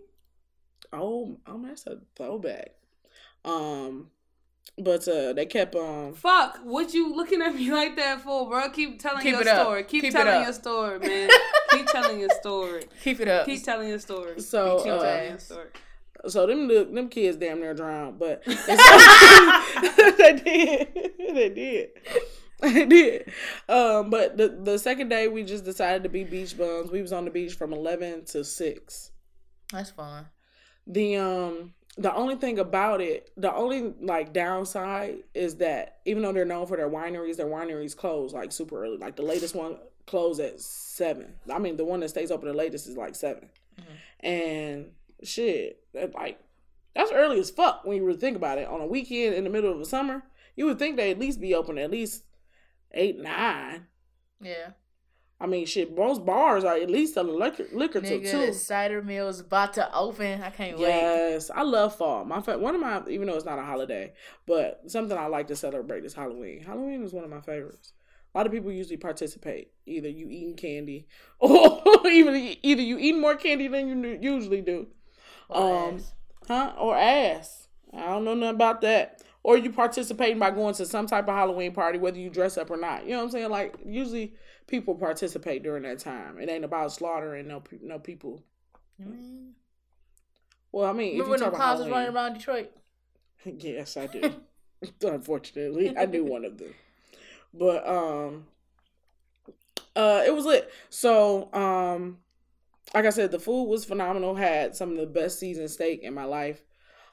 Oh, 0.94 1.38
oh, 1.48 1.62
that's 1.66 1.88
a 1.88 2.00
throwback. 2.16 2.72
Um, 3.46 4.10
but 4.78 5.08
uh, 5.08 5.34
they 5.34 5.46
kept 5.46 5.76
on. 5.76 6.08
Um, 6.08 6.14
Fuck! 6.14 6.60
What 6.64 6.94
you 6.94 7.16
looking 7.16 7.42
at 7.42 7.56
me 7.56 7.72
like 7.74 7.96
that 7.98 8.22
for, 8.22 8.50
bro? 8.50 8.70
Keep 8.70 9.00
telling 9.00 9.22
Keep 9.22 9.34
your 9.36 9.44
story. 9.44 9.84
Keep, 9.84 10.04
Keep 10.04 10.14
telling 10.14 10.44
your 10.44 10.54
story, 10.54 11.00
man. 11.08 11.30
Keep 11.72 11.88
telling 11.88 12.20
your 12.20 12.30
story. 12.30 12.84
Keep 13.04 13.20
it 13.22 13.28
up. 13.28 13.46
Keep 13.46 13.64
telling 13.64 13.90
your 13.90 14.00
story. 14.00 14.40
So 14.42 14.84
Keep 14.84 14.94
uh, 14.94 15.00
telling 15.00 15.30
your 15.30 15.40
story. 15.40 15.68
So 16.28 16.46
them 16.46 16.68
them 16.68 17.10
kids 17.10 17.38
damn 17.38 17.60
near 17.60 17.74
drowned, 17.74 18.20
but 18.20 18.44
they 18.46 20.42
did. 20.44 20.88
they 21.18 21.50
did. 21.50 21.90
They 22.62 22.86
did. 22.86 23.32
Um, 23.68 24.12
but 24.12 24.38
the 24.38 24.50
the 24.50 24.78
second 24.78 25.10
day 25.10 25.28
we 25.28 25.44
just 25.44 25.66
decided 25.66 26.04
to 26.04 26.10
be 26.10 26.24
beach 26.24 26.56
bums. 26.56 26.92
We 26.92 27.02
was 27.02 27.12
on 27.12 27.26
the 27.26 27.32
beach 27.32 27.56
from 27.56 27.74
eleven 27.74 28.24
to 28.26 28.44
six. 28.44 29.12
That's 29.72 29.90
fun. 29.90 30.28
The 30.86 31.18
um 31.18 31.74
the 31.98 32.14
only 32.14 32.36
thing 32.36 32.60
about 32.60 33.02
it, 33.02 33.32
the 33.36 33.54
only 33.54 33.94
like 34.02 34.34
downside 34.34 35.24
is 35.34 35.56
that 35.58 36.00
even 36.06 36.24
though 36.24 36.32
they're 36.32 36.46
known 36.46 36.66
for 36.66 36.78
their 36.78 36.90
wineries, 36.90 37.36
their 37.36 37.48
wineries 37.48 37.96
close 37.96 38.34
like 38.34 38.52
super 38.52 38.84
early. 38.84 38.98
Like 38.98 39.18
the 39.18 39.24
latest 39.24 39.56
one 39.56 39.78
closed 40.06 40.40
at 40.40 40.60
seven. 40.60 41.34
I 41.52 41.60
mean, 41.60 41.78
the 41.78 41.86
one 41.86 42.00
that 42.00 42.10
stays 42.10 42.32
open 42.32 42.48
the 42.48 42.54
latest 42.54 42.88
is 42.88 42.98
like 42.98 43.16
7 43.16 43.50
mm-hmm. 43.80 44.26
And 44.26 44.92
shit, 45.24 45.84
that, 45.94 46.16
like 46.16 46.40
that's 46.96 47.12
early 47.12 47.40
as 47.40 47.50
fuck 47.50 47.86
when 47.86 47.98
you 47.98 48.06
really 48.06 48.20
think 48.20 48.38
about 48.38 48.58
it. 48.58 48.68
On 48.68 48.82
a 48.82 48.88
weekend 48.88 49.36
in 49.36 49.44
the 49.44 49.50
middle 49.50 49.72
of 49.72 49.80
the 49.80 49.86
summer, 49.86 50.24
you 50.56 50.66
would 50.66 50.80
think 50.80 50.96
they 50.96 51.12
at 51.12 51.20
least 51.20 51.42
be 51.42 51.56
open 51.56 51.78
at 51.78 51.92
least 51.92 52.24
eight, 52.94 53.20
nine. 53.20 53.88
Yeah. 54.42 54.72
I 55.42 55.48
mean, 55.48 55.66
shit, 55.66 55.98
most 55.98 56.24
bars 56.24 56.64
are 56.64 56.76
at 56.76 56.90
least 56.90 57.18
a 57.18 57.24
liquor, 57.24 57.66
liquor 57.74 58.00
Nigga, 58.00 58.30
till 58.30 58.46
two. 58.46 58.54
cider 58.54 59.02
mill's 59.02 59.40
about 59.40 59.74
to 59.74 59.94
open. 59.94 60.40
I 60.44 60.52
can't 60.52 60.78
yes, 60.78 60.80
wait. 60.80 61.32
Yes, 61.32 61.52
I 61.54 61.64
love 61.64 61.96
fall. 61.96 62.24
My 62.26 62.40
one 62.40 62.76
of 62.76 62.82
my, 62.82 63.02
even 63.10 63.28
though 63.28 63.36
it's 63.36 63.46
not 63.46 63.58
a 63.58 63.64
holiday, 63.64 64.14
but 64.46 64.84
something 64.86 65.18
I 65.18 65.26
like 65.26 65.48
to 65.48 65.56
celebrate 65.56 66.06
is 66.06 66.14
Halloween. 66.14 66.62
Halloween 66.62 67.04
is 67.04 67.12
one 67.12 67.24
of 67.24 67.32
my 67.32 67.42
favorites. 67.42 67.94
A 68.34 68.38
lot 68.38 68.46
of 68.46 68.54
people 68.54 68.72
usually 68.72 68.98
participate. 68.98 69.72
Either 69.88 70.08
you 70.08 70.30
eating 70.30 70.56
candy, 70.56 71.08
or 71.40 71.82
even 72.06 72.56
either 72.62 72.82
you 72.84 73.00
eating 73.00 73.20
more 73.20 73.36
candy 73.36 73.68
than 73.68 73.88
you 74.04 74.20
usually 74.22 74.62
do, 74.62 74.88
or 75.50 75.88
um, 75.88 75.96
ass. 75.96 76.14
huh? 76.48 76.74
Or 76.78 76.96
ass. 76.96 77.68
I 77.92 78.06
don't 78.06 78.26
know 78.26 78.36
nothing 78.36 78.56
about 78.56 78.82
that. 78.82 79.24
Or 79.44 79.58
you 79.58 79.72
participating 79.72 80.38
by 80.38 80.52
going 80.52 80.76
to 80.76 80.86
some 80.86 81.08
type 81.08 81.28
of 81.28 81.34
Halloween 81.34 81.72
party, 81.72 81.98
whether 81.98 82.20
you 82.20 82.30
dress 82.30 82.58
up 82.58 82.70
or 82.70 82.78
not. 82.78 83.06
You 83.06 83.12
know 83.12 83.18
what 83.18 83.24
I'm 83.26 83.32
saying? 83.32 83.50
Like 83.50 83.76
usually 83.86 84.36
people 84.68 84.96
participate 84.96 85.64
during 85.64 85.84
that 85.84 86.00
time. 86.00 86.38
It 86.40 86.50
ain't 86.50 86.66
about 86.66 86.92
slaughtering 86.92 87.48
no 87.48 87.64
no 87.82 87.98
people. 87.98 88.44
Mm. 89.02 89.52
Well, 90.72 90.90
I 90.90 90.94
mean, 90.94 91.14
remember 91.14 91.32
when 91.32 91.40
the 91.40 91.50
clowns 91.50 91.80
was 91.80 91.90
running 91.90 92.16
around 92.16 92.34
Detroit? 92.36 92.72
yes, 93.46 93.98
I 93.98 94.08
do. 94.08 94.34
Unfortunately, 95.04 95.98
I 95.98 96.06
knew 96.06 96.24
one 96.24 96.46
of 96.46 96.58
them. 96.58 96.74
But 97.54 97.88
um, 97.88 98.46
uh, 99.96 100.24
it 100.26 100.34
was 100.34 100.46
lit. 100.46 100.72
So 100.90 101.52
um, 101.54 102.20
like 102.94 103.06
I 103.06 103.10
said, 103.10 103.32
the 103.32 103.40
food 103.40 103.66
was 103.66 103.86
phenomenal. 103.86 104.36
Had 104.36 104.76
some 104.76 104.92
of 104.92 104.98
the 104.98 105.06
best 105.06 105.40
seasoned 105.40 105.72
steak 105.72 106.02
in 106.04 106.14
my 106.14 106.26
life. 106.26 106.62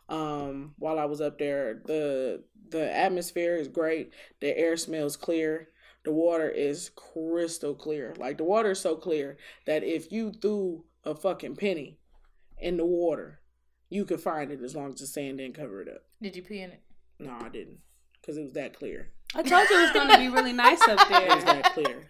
Um, 0.09 0.75
while 0.79 0.99
I 0.99 1.05
was 1.05 1.21
up 1.21 1.39
there, 1.39 1.83
the 1.85 2.45
the 2.71 2.95
atmosphere 2.95 3.57
is 3.57 3.69
great. 3.69 4.13
The 4.41 4.57
air 4.57 4.77
smells 4.77 5.17
clear 5.17 5.69
the 6.09 6.13
water 6.13 6.49
is 6.49 6.91
crystal 6.97 7.75
clear. 7.75 8.15
Like 8.19 8.39
the 8.39 8.45
water 8.45 8.71
is 8.71 8.81
so 8.81 8.97
clear 8.97 9.37
that 9.67 9.85
if 9.85 10.11
you 10.11 10.33
threw 10.33 10.85
a 11.05 11.15
fucking 11.15 11.57
penny 11.57 11.99
in 12.59 12.79
the 12.79 12.87
water, 12.87 13.41
you 13.91 14.05
could 14.05 14.21
find 14.21 14.51
it 14.51 14.63
as 14.63 14.75
long 14.75 14.95
as 14.95 15.01
the 15.01 15.07
sand 15.07 15.37
didn't 15.39 15.57
cover 15.57 15.83
it 15.83 15.89
up. 15.89 16.05
Did 16.23 16.37
you 16.37 16.43
pee 16.43 16.61
in 16.61 16.71
it? 16.71 16.83
No, 17.19 17.37
I 17.41 17.51
didn't, 17.51 17.79
because 18.21 18.39
it 18.39 18.43
was 18.43 18.55
that 18.55 18.79
clear. 18.79 19.11
I 19.35 19.43
told 19.43 19.69
you 19.69 19.79
it 19.79 19.83
was 19.83 19.91
going 19.93 20.09
to 20.09 20.19
be 20.19 20.29
really 20.29 20.55
nice 20.55 20.81
up 20.89 21.07
there. 21.09 21.27
It 21.31 21.35
was 21.35 21.45
that 21.45 21.75
clear. 21.75 22.09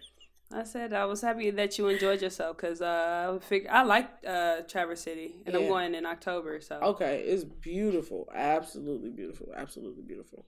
I 0.51 0.63
said 0.63 0.93
I 0.93 1.05
was 1.05 1.21
happy 1.21 1.51
that 1.51 1.77
you 1.77 1.87
enjoyed 1.89 2.21
yourself 2.21 2.57
because 2.57 2.81
uh, 2.81 3.35
I 3.35 3.45
fig- 3.45 3.67
I 3.67 3.83
like 3.83 4.09
uh, 4.27 4.61
Traverse 4.67 5.01
City 5.01 5.35
and 5.45 5.55
I'm 5.55 5.67
going 5.67 5.93
in 5.93 6.05
October. 6.07 6.59
So 6.59 6.79
Okay, 6.81 7.21
it's 7.21 7.43
beautiful. 7.43 8.27
Absolutely 8.33 9.11
beautiful. 9.11 9.49
Absolutely 9.55 10.01
beautiful. 10.03 10.45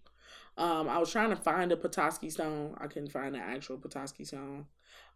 Um, 0.57 0.89
I 0.89 0.97
was 0.97 1.11
trying 1.11 1.29
to 1.29 1.35
find 1.35 1.71
a 1.71 1.77
Petoskey 1.77 2.29
stone. 2.31 2.75
I 2.79 2.87
couldn't 2.87 3.11
find 3.11 3.35
the 3.35 3.39
actual 3.39 3.77
Petoskey 3.77 4.25
stone. 4.25 4.65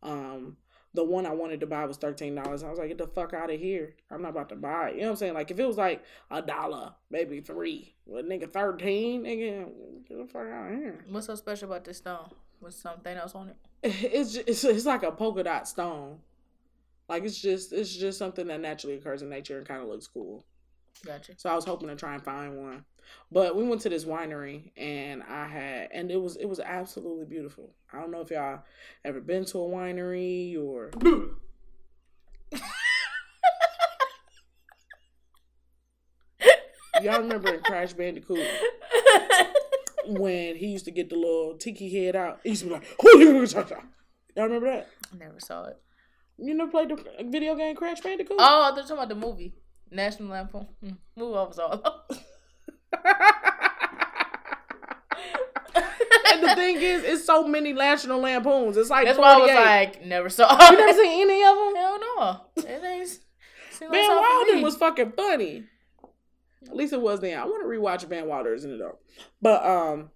Um, 0.03 0.57
the 0.93 1.03
one 1.03 1.25
I 1.25 1.31
wanted 1.31 1.59
to 1.61 1.65
buy 1.67 1.83
was 1.85 1.97
thirteen 1.97 2.35
dollars. 2.35 2.63
I 2.63 2.69
was 2.69 2.77
like, 2.79 2.87
get 2.89 2.99
the 2.99 3.07
fuck 3.07 3.33
out 3.33 3.51
of 3.51 3.59
here. 3.59 3.95
I'm 4.11 4.21
not 4.21 4.29
about 4.29 4.49
to 4.49 4.55
buy 4.55 4.89
it. 4.89 4.95
You 4.95 5.01
know 5.01 5.07
what 5.07 5.11
I'm 5.13 5.17
saying? 5.17 5.33
Like 5.33 5.49
if 5.51 5.59
it 5.59 5.65
was 5.65 5.77
like 5.77 6.03
a 6.29 6.41
dollar, 6.43 6.93
maybe 7.09 7.41
three. 7.41 7.95
But 8.07 8.29
nigga 8.29 8.51
thirteen, 8.53 9.23
nigga, 9.23 9.67
get 10.07 10.17
the 10.19 10.27
fuck 10.31 10.47
out 10.47 10.71
of 10.71 10.77
here. 10.77 11.03
What's 11.09 11.25
so 11.25 11.35
special 11.35 11.69
about 11.71 11.85
this 11.85 11.97
stone? 11.97 12.29
Was 12.65 12.75
something 12.75 13.15
else 13.15 13.35
on 13.35 13.49
it? 13.49 13.55
It's 13.83 14.33
just, 14.33 14.49
it's 14.49 14.63
it's 14.63 14.85
like 14.87 15.03
a 15.03 15.11
polka 15.11 15.43
dot 15.43 15.67
stone. 15.67 16.17
Like 17.07 17.23
it's 17.23 17.39
just 17.39 17.71
it's 17.71 17.95
just 17.95 18.17
something 18.17 18.47
that 18.47 18.59
naturally 18.59 18.95
occurs 18.95 19.21
in 19.21 19.29
nature 19.29 19.59
and 19.59 19.67
kind 19.67 19.83
of 19.83 19.87
looks 19.87 20.07
cool. 20.07 20.43
Gotcha. 21.05 21.33
So 21.37 21.47
I 21.47 21.53
was 21.53 21.65
hoping 21.65 21.89
to 21.89 21.95
try 21.95 22.15
and 22.15 22.23
find 22.23 22.57
one. 22.57 22.83
But 23.31 23.55
we 23.55 23.61
went 23.63 23.81
to 23.81 23.89
this 23.89 24.03
winery 24.03 24.71
and 24.77 25.21
I 25.21 25.45
had 25.45 25.89
and 25.91 26.09
it 26.09 26.19
was 26.19 26.37
it 26.37 26.45
was 26.45 26.59
absolutely 26.59 27.25
beautiful. 27.25 27.69
I 27.93 27.99
don't 27.99 28.09
know 28.09 28.21
if 28.21 28.31
y'all 28.31 28.63
ever 29.03 29.21
been 29.21 29.45
to 29.45 29.59
a 29.59 29.69
winery 29.69 30.57
or 30.59 30.89
y'all 37.03 37.21
remember 37.21 37.53
in 37.53 37.61
Crash 37.61 37.93
Bandicoot 37.93 38.39
when 40.07 40.55
he 40.55 40.67
used 40.67 40.85
to 40.85 40.91
get 40.91 41.09
the 41.09 41.15
little 41.15 41.57
tiki 41.57 41.89
head 41.89 42.15
out. 42.15 42.39
He 42.43 42.49
used 42.49 42.63
to 42.63 42.67
be 42.67 42.73
like, 42.73 42.85
"Who 43.01 43.19
y'all 44.35 44.45
remember 44.45 44.67
that? 44.67 44.87
I 45.13 45.17
never 45.17 45.39
saw 45.39 45.65
it. 45.65 45.77
You 46.37 46.53
never 46.53 46.71
played 46.71 46.89
the 46.89 46.97
video 47.29 47.55
game 47.55 47.75
Crash 47.75 48.01
Bandicoot? 48.01 48.37
Oh, 48.39 48.71
they're 48.75 48.83
talking 48.83 48.97
about 48.97 49.09
the 49.09 49.15
movie. 49.15 49.55
National 49.91 50.29
Lampoon. 50.29 50.67
Mm, 50.83 50.97
movie 51.15 51.37
I 51.37 51.43
was 51.43 51.59
all 51.59 52.05
and 56.25 56.43
the 56.43 56.55
thing 56.55 56.77
is, 56.77 57.03
it's 57.03 57.25
so 57.25 57.47
many 57.47 57.73
National 57.73 58.19
Lampoons. 58.19 58.77
It's 58.77 58.89
like 58.89 59.05
That's 59.05 59.17
why 59.17 59.33
I 59.33 59.37
was 59.37 59.51
like, 59.51 60.05
never 60.05 60.29
saw 60.29 60.71
you 60.71 60.77
never 60.77 60.93
seen 60.93 61.21
any 61.29 61.43
of 61.43 61.55
them? 61.55 61.75
Hell 61.75 61.99
no. 61.99 62.41
It 62.57 62.83
ain't 62.83 63.09
seem 63.71 63.89
like 63.89 63.99
Van 63.99 64.09
Wilder 64.09 64.61
was 64.61 64.77
fucking 64.77 65.13
funny. 65.15 65.65
At 66.67 66.75
least 66.75 66.93
it 66.93 67.01
was 67.01 67.19
then. 67.19 67.37
I 67.37 67.45
want 67.45 67.63
to 67.63 67.67
rewatch 67.67 68.07
Van 68.07 68.27
Wilder, 68.27 68.53
isn't 68.53 68.71
it 68.71 68.77
though? 68.77 68.97
But 69.41 69.65
um, 69.65 70.09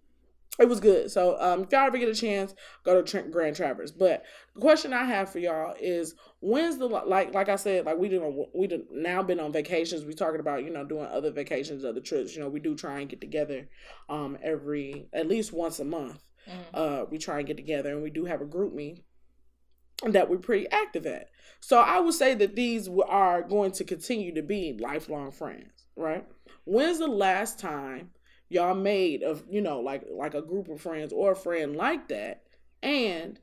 it 0.59 0.67
was 0.67 0.79
good. 0.79 1.09
So 1.09 1.39
um, 1.39 1.63
if 1.63 1.71
y'all 1.71 1.87
ever 1.87 1.97
get 1.97 2.09
a 2.09 2.15
chance, 2.15 2.53
go 2.83 2.99
to 2.99 3.09
Trent 3.09 3.31
Grand 3.31 3.55
Traverse. 3.55 3.91
But 3.91 4.23
the 4.53 4.61
question 4.61 4.91
I 4.93 5.05
have 5.05 5.31
for 5.31 5.39
y'all 5.39 5.73
is, 5.79 6.15
when's 6.41 6.77
the 6.77 6.87
like 6.87 7.33
like 7.33 7.49
I 7.49 7.55
said, 7.55 7.85
like 7.85 7.97
we 7.97 8.09
didn't 8.09 8.47
we 8.53 8.67
did 8.67 8.81
now 8.91 9.23
been 9.23 9.39
on 9.39 9.53
vacations. 9.53 10.03
We 10.03 10.13
talking 10.13 10.41
about 10.41 10.63
you 10.63 10.69
know 10.69 10.83
doing 10.83 11.05
other 11.05 11.31
vacations, 11.31 11.85
other 11.85 12.01
trips. 12.01 12.35
You 12.35 12.41
know 12.41 12.49
we 12.49 12.59
do 12.59 12.75
try 12.75 12.99
and 12.99 13.09
get 13.09 13.21
together, 13.21 13.69
um, 14.09 14.37
every 14.43 15.07
at 15.13 15.27
least 15.27 15.53
once 15.53 15.79
a 15.79 15.85
month. 15.85 16.21
Mm. 16.47 16.53
Uh, 16.73 17.05
we 17.09 17.17
try 17.17 17.39
and 17.39 17.47
get 17.47 17.57
together, 17.57 17.93
and 17.93 18.03
we 18.03 18.09
do 18.09 18.25
have 18.25 18.41
a 18.41 18.45
group 18.45 18.73
meet 18.73 19.03
that 20.03 20.29
we're 20.29 20.37
pretty 20.37 20.67
active 20.69 21.05
at. 21.05 21.29
So 21.59 21.79
I 21.79 21.99
would 21.99 22.13
say 22.13 22.33
that 22.35 22.55
these 22.55 22.89
are 23.07 23.41
going 23.41 23.71
to 23.73 23.83
continue 23.83 24.33
to 24.35 24.41
be 24.41 24.77
lifelong 24.79 25.31
friends, 25.31 25.85
right? 25.95 26.25
When's 26.69 26.99
the 26.99 27.07
last 27.07 27.57
time 27.57 28.11
y'all 28.47 28.75
made 28.75 29.23
of 29.23 29.43
you 29.49 29.59
know 29.59 29.79
like 29.79 30.03
like 30.11 30.35
a 30.35 30.41
group 30.41 30.69
of 30.69 30.79
friends 30.79 31.11
or 31.11 31.31
a 31.31 31.35
friend 31.35 31.75
like 31.75 32.07
that? 32.09 32.43
And 32.83 33.39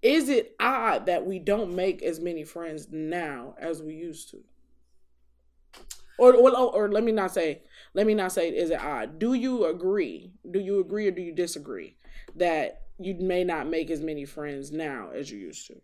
is 0.00 0.30
it 0.30 0.56
odd 0.58 1.04
that 1.06 1.26
we 1.26 1.38
don't 1.38 1.76
make 1.76 2.02
as 2.02 2.20
many 2.20 2.42
friends 2.44 2.88
now 2.90 3.54
as 3.60 3.82
we 3.82 3.94
used 3.94 4.30
to? 4.30 4.38
Or, 6.18 6.34
or, 6.34 6.50
oh, 6.56 6.68
or 6.68 6.90
let 6.90 7.04
me 7.04 7.12
not 7.12 7.32
say, 7.32 7.62
let 7.94 8.06
me 8.06 8.14
not 8.14 8.32
say, 8.32 8.48
is 8.48 8.70
it 8.70 8.82
odd? 8.82 9.18
Do 9.18 9.34
you 9.34 9.66
agree? 9.66 10.32
Do 10.50 10.58
you 10.58 10.80
agree 10.80 11.06
or 11.06 11.10
do 11.10 11.22
you 11.22 11.32
disagree 11.32 11.96
that 12.34 12.82
you 12.98 13.14
may 13.14 13.44
not 13.44 13.68
make 13.68 13.90
as 13.90 14.00
many 14.00 14.24
friends 14.24 14.72
now 14.72 15.10
as 15.14 15.30
you 15.30 15.38
used 15.38 15.66
to? 15.68 15.80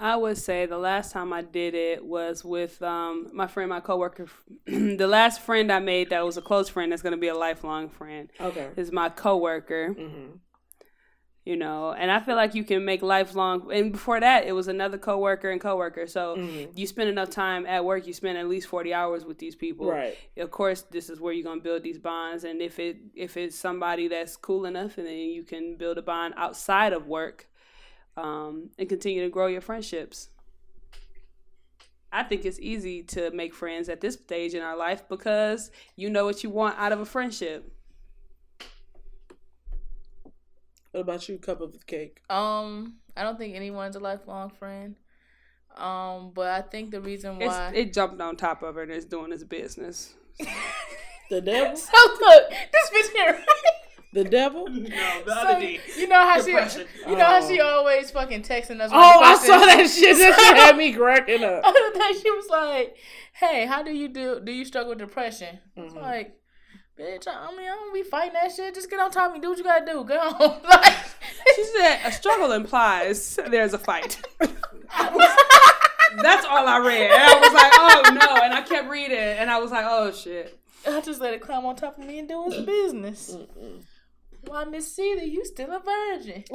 I 0.00 0.14
would 0.16 0.38
say 0.38 0.66
the 0.66 0.78
last 0.78 1.12
time 1.12 1.32
I 1.32 1.42
did 1.42 1.74
it 1.74 2.04
was 2.04 2.44
with 2.44 2.80
um, 2.82 3.30
my 3.32 3.48
friend, 3.48 3.68
my 3.68 3.80
coworker. 3.80 4.28
the 4.66 5.06
last 5.08 5.40
friend 5.40 5.72
I 5.72 5.80
made 5.80 6.10
that 6.10 6.24
was 6.24 6.36
a 6.36 6.42
close 6.42 6.68
friend 6.68 6.92
that's 6.92 7.02
going 7.02 7.14
to 7.14 7.18
be 7.18 7.28
a 7.28 7.34
lifelong 7.34 7.88
friend 7.88 8.30
Okay. 8.40 8.68
is 8.76 8.92
my 8.92 9.08
coworker. 9.08 9.94
Mm-hmm. 9.98 10.36
You 11.44 11.56
know, 11.56 11.92
and 11.92 12.10
I 12.10 12.20
feel 12.20 12.36
like 12.36 12.54
you 12.54 12.62
can 12.62 12.84
make 12.84 13.00
lifelong. 13.00 13.72
And 13.72 13.90
before 13.90 14.20
that, 14.20 14.46
it 14.46 14.52
was 14.52 14.68
another 14.68 14.98
coworker 14.98 15.50
and 15.50 15.58
coworker. 15.60 16.06
So 16.06 16.36
Mhm. 16.36 16.76
you 16.78 16.86
spend 16.86 17.08
enough 17.08 17.30
time 17.30 17.64
at 17.64 17.86
work, 17.86 18.06
you 18.06 18.12
spend 18.12 18.36
at 18.36 18.46
least 18.48 18.68
forty 18.68 18.92
hours 18.92 19.24
with 19.24 19.38
these 19.38 19.56
people. 19.56 19.86
Right. 19.86 20.14
Of 20.36 20.50
course, 20.50 20.82
this 20.82 21.08
is 21.08 21.20
where 21.22 21.32
you're 21.32 21.44
gonna 21.44 21.62
build 21.62 21.82
these 21.82 21.98
bonds. 21.98 22.44
And 22.44 22.60
if 22.60 22.78
it 22.78 22.98
if 23.14 23.38
it's 23.38 23.56
somebody 23.56 24.08
that's 24.08 24.36
cool 24.36 24.66
enough, 24.66 24.98
and 24.98 25.06
then 25.06 25.14
you 25.16 25.42
can 25.42 25.76
build 25.76 25.96
a 25.96 26.02
bond 26.02 26.34
outside 26.36 26.92
of 26.92 27.06
work, 27.06 27.47
um, 28.18 28.70
and 28.78 28.88
continue 28.88 29.22
to 29.22 29.30
grow 29.30 29.46
your 29.46 29.60
friendships. 29.60 30.28
I 32.10 32.22
think 32.22 32.44
it's 32.44 32.58
easy 32.58 33.02
to 33.04 33.30
make 33.30 33.54
friends 33.54 33.88
at 33.88 34.00
this 34.00 34.14
stage 34.14 34.54
in 34.54 34.62
our 34.62 34.76
life 34.76 35.08
because 35.08 35.70
you 35.96 36.08
know 36.08 36.24
what 36.24 36.42
you 36.42 36.50
want 36.50 36.78
out 36.78 36.92
of 36.92 37.00
a 37.00 37.06
friendship. 37.06 37.70
What 40.92 41.00
about 41.00 41.28
you? 41.28 41.38
Cup 41.38 41.60
of 41.60 41.72
the 41.72 41.84
cake. 41.84 42.22
Um, 42.30 42.96
I 43.14 43.22
don't 43.22 43.38
think 43.38 43.54
anyone's 43.54 43.94
a 43.94 44.00
lifelong 44.00 44.48
friend. 44.50 44.96
Um, 45.76 46.32
but 46.34 46.50
I 46.50 46.62
think 46.62 46.90
the 46.90 47.00
reason 47.00 47.40
It's, 47.42 47.48
why 47.48 47.72
it 47.74 47.92
jumped 47.92 48.20
on 48.20 48.36
top 48.36 48.62
of 48.62 48.74
her 48.74 48.82
and 48.82 48.90
it's 48.90 49.04
doing 49.04 49.32
its 49.32 49.44
business. 49.44 50.14
The 51.30 51.42
devil. 51.42 51.76
So 51.76 51.92
look, 52.20 52.50
this 52.50 52.90
bitch 52.90 53.12
here. 53.12 53.44
The 54.12 54.24
devil. 54.24 54.66
No, 54.68 55.22
So, 55.26 55.58
you 55.58 56.08
know 56.08 56.16
how 56.16 56.40
Depression. 56.42 56.86
she, 57.04 57.10
you 57.10 57.16
know 57.16 57.24
how 57.26 57.46
she 57.46 57.60
Oh. 57.60 57.66
always 57.78 58.10
fucking 58.10 58.42
texting 58.42 58.80
us. 58.80 58.90
Oh, 58.92 59.20
I 59.22 59.36
saw 59.36 59.58
that 59.58 59.88
shit. 59.88 60.16
That 60.16 60.34
shit 60.38 60.56
had 60.56 60.76
me 60.76 60.92
cracking 60.94 61.44
up. 61.44 61.62
other 61.64 61.92
day 61.92 62.12
she 62.22 62.30
was 62.30 62.46
like, 62.50 62.96
"Hey, 63.34 63.66
how 63.66 63.82
do 63.82 63.92
you 63.92 64.08
do? 64.08 64.40
Do 64.42 64.50
you 64.50 64.64
struggle 64.64 64.90
with 64.90 64.98
depression?" 64.98 65.58
I 65.76 65.80
was 65.82 65.92
Mhm. 65.92 66.00
like, 66.02 66.34
"Bitch, 66.98 67.28
I 67.28 67.50
mean, 67.50 67.60
I 67.66 67.76
don't 67.76 67.92
be 67.92 68.02
fighting 68.02 68.32
that 68.32 68.50
shit. 68.54 68.74
Just 68.74 68.88
get 68.88 68.98
on 68.98 69.10
top 69.10 69.28
of 69.28 69.34
me. 69.34 69.40
Do 69.40 69.50
what 69.50 69.58
you 69.58 69.64
gotta 69.64 69.84
do. 69.84 70.02
Go 70.04 70.18
home." 70.32 70.62
like, 70.64 70.94
She 71.54 71.64
said 71.64 72.00
a 72.06 72.10
struggle 72.12 72.52
implies 72.52 73.38
there's 73.50 73.74
a 73.74 73.78
fight. 73.78 74.20
That's 76.22 76.46
all 76.46 76.66
I 76.66 76.78
read. 76.78 77.10
And 77.10 77.22
I 77.22 77.38
was 77.38 77.52
like, 77.52 77.72
oh 77.74 78.02
no. 78.36 78.42
And 78.42 78.54
I 78.54 78.62
kept 78.62 78.88
reading 78.88 79.18
and 79.18 79.50
I 79.50 79.58
was 79.58 79.70
like, 79.70 79.84
oh 79.86 80.10
shit. 80.12 80.58
I 80.86 81.00
just 81.02 81.20
let 81.20 81.34
it 81.34 81.40
climb 81.42 81.66
on 81.66 81.76
top 81.76 81.98
of 81.98 82.04
me 82.06 82.18
and 82.20 82.28
do 82.28 82.44
his 82.50 82.64
business. 82.64 83.34
Mm-mm. 83.36 83.82
Why, 84.46 84.64
Miss 84.64 84.92
Celia, 84.94 85.24
you 85.24 85.44
still 85.44 85.70
a 85.72 85.80
virgin? 85.80 86.44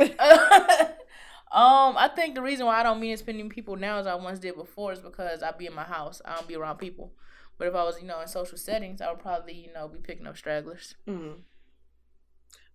um, 1.51 1.95
I 1.97 2.09
think 2.15 2.35
the 2.35 2.41
reason 2.41 2.65
why 2.65 2.79
I 2.79 2.83
don't 2.83 2.99
meet 2.99 3.13
as 3.13 3.25
many 3.25 3.43
people 3.49 3.75
now 3.75 3.97
as 3.97 4.07
I 4.07 4.15
once 4.15 4.39
did 4.39 4.55
before 4.55 4.93
is 4.93 4.99
because 4.99 5.43
I 5.43 5.51
be 5.51 5.67
in 5.67 5.73
my 5.73 5.83
house. 5.83 6.21
I 6.25 6.35
don't 6.35 6.47
be 6.47 6.55
around 6.55 6.77
people. 6.77 7.13
But 7.57 7.67
if 7.67 7.75
I 7.75 7.83
was, 7.83 8.01
you 8.01 8.07
know, 8.07 8.19
in 8.21 8.27
social 8.27 8.57
settings, 8.57 9.01
I 9.01 9.09
would 9.09 9.19
probably, 9.19 9.53
you 9.53 9.71
know, 9.73 9.87
be 9.87 9.99
picking 9.99 10.27
up 10.27 10.37
stragglers. 10.37 10.95
Mhm. 11.07 11.41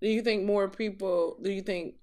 Do 0.01 0.09
you 0.09 0.23
think 0.23 0.45
more 0.45 0.69
people? 0.69 1.39
Do 1.43 1.51
you 1.51 1.63
think 1.63 1.97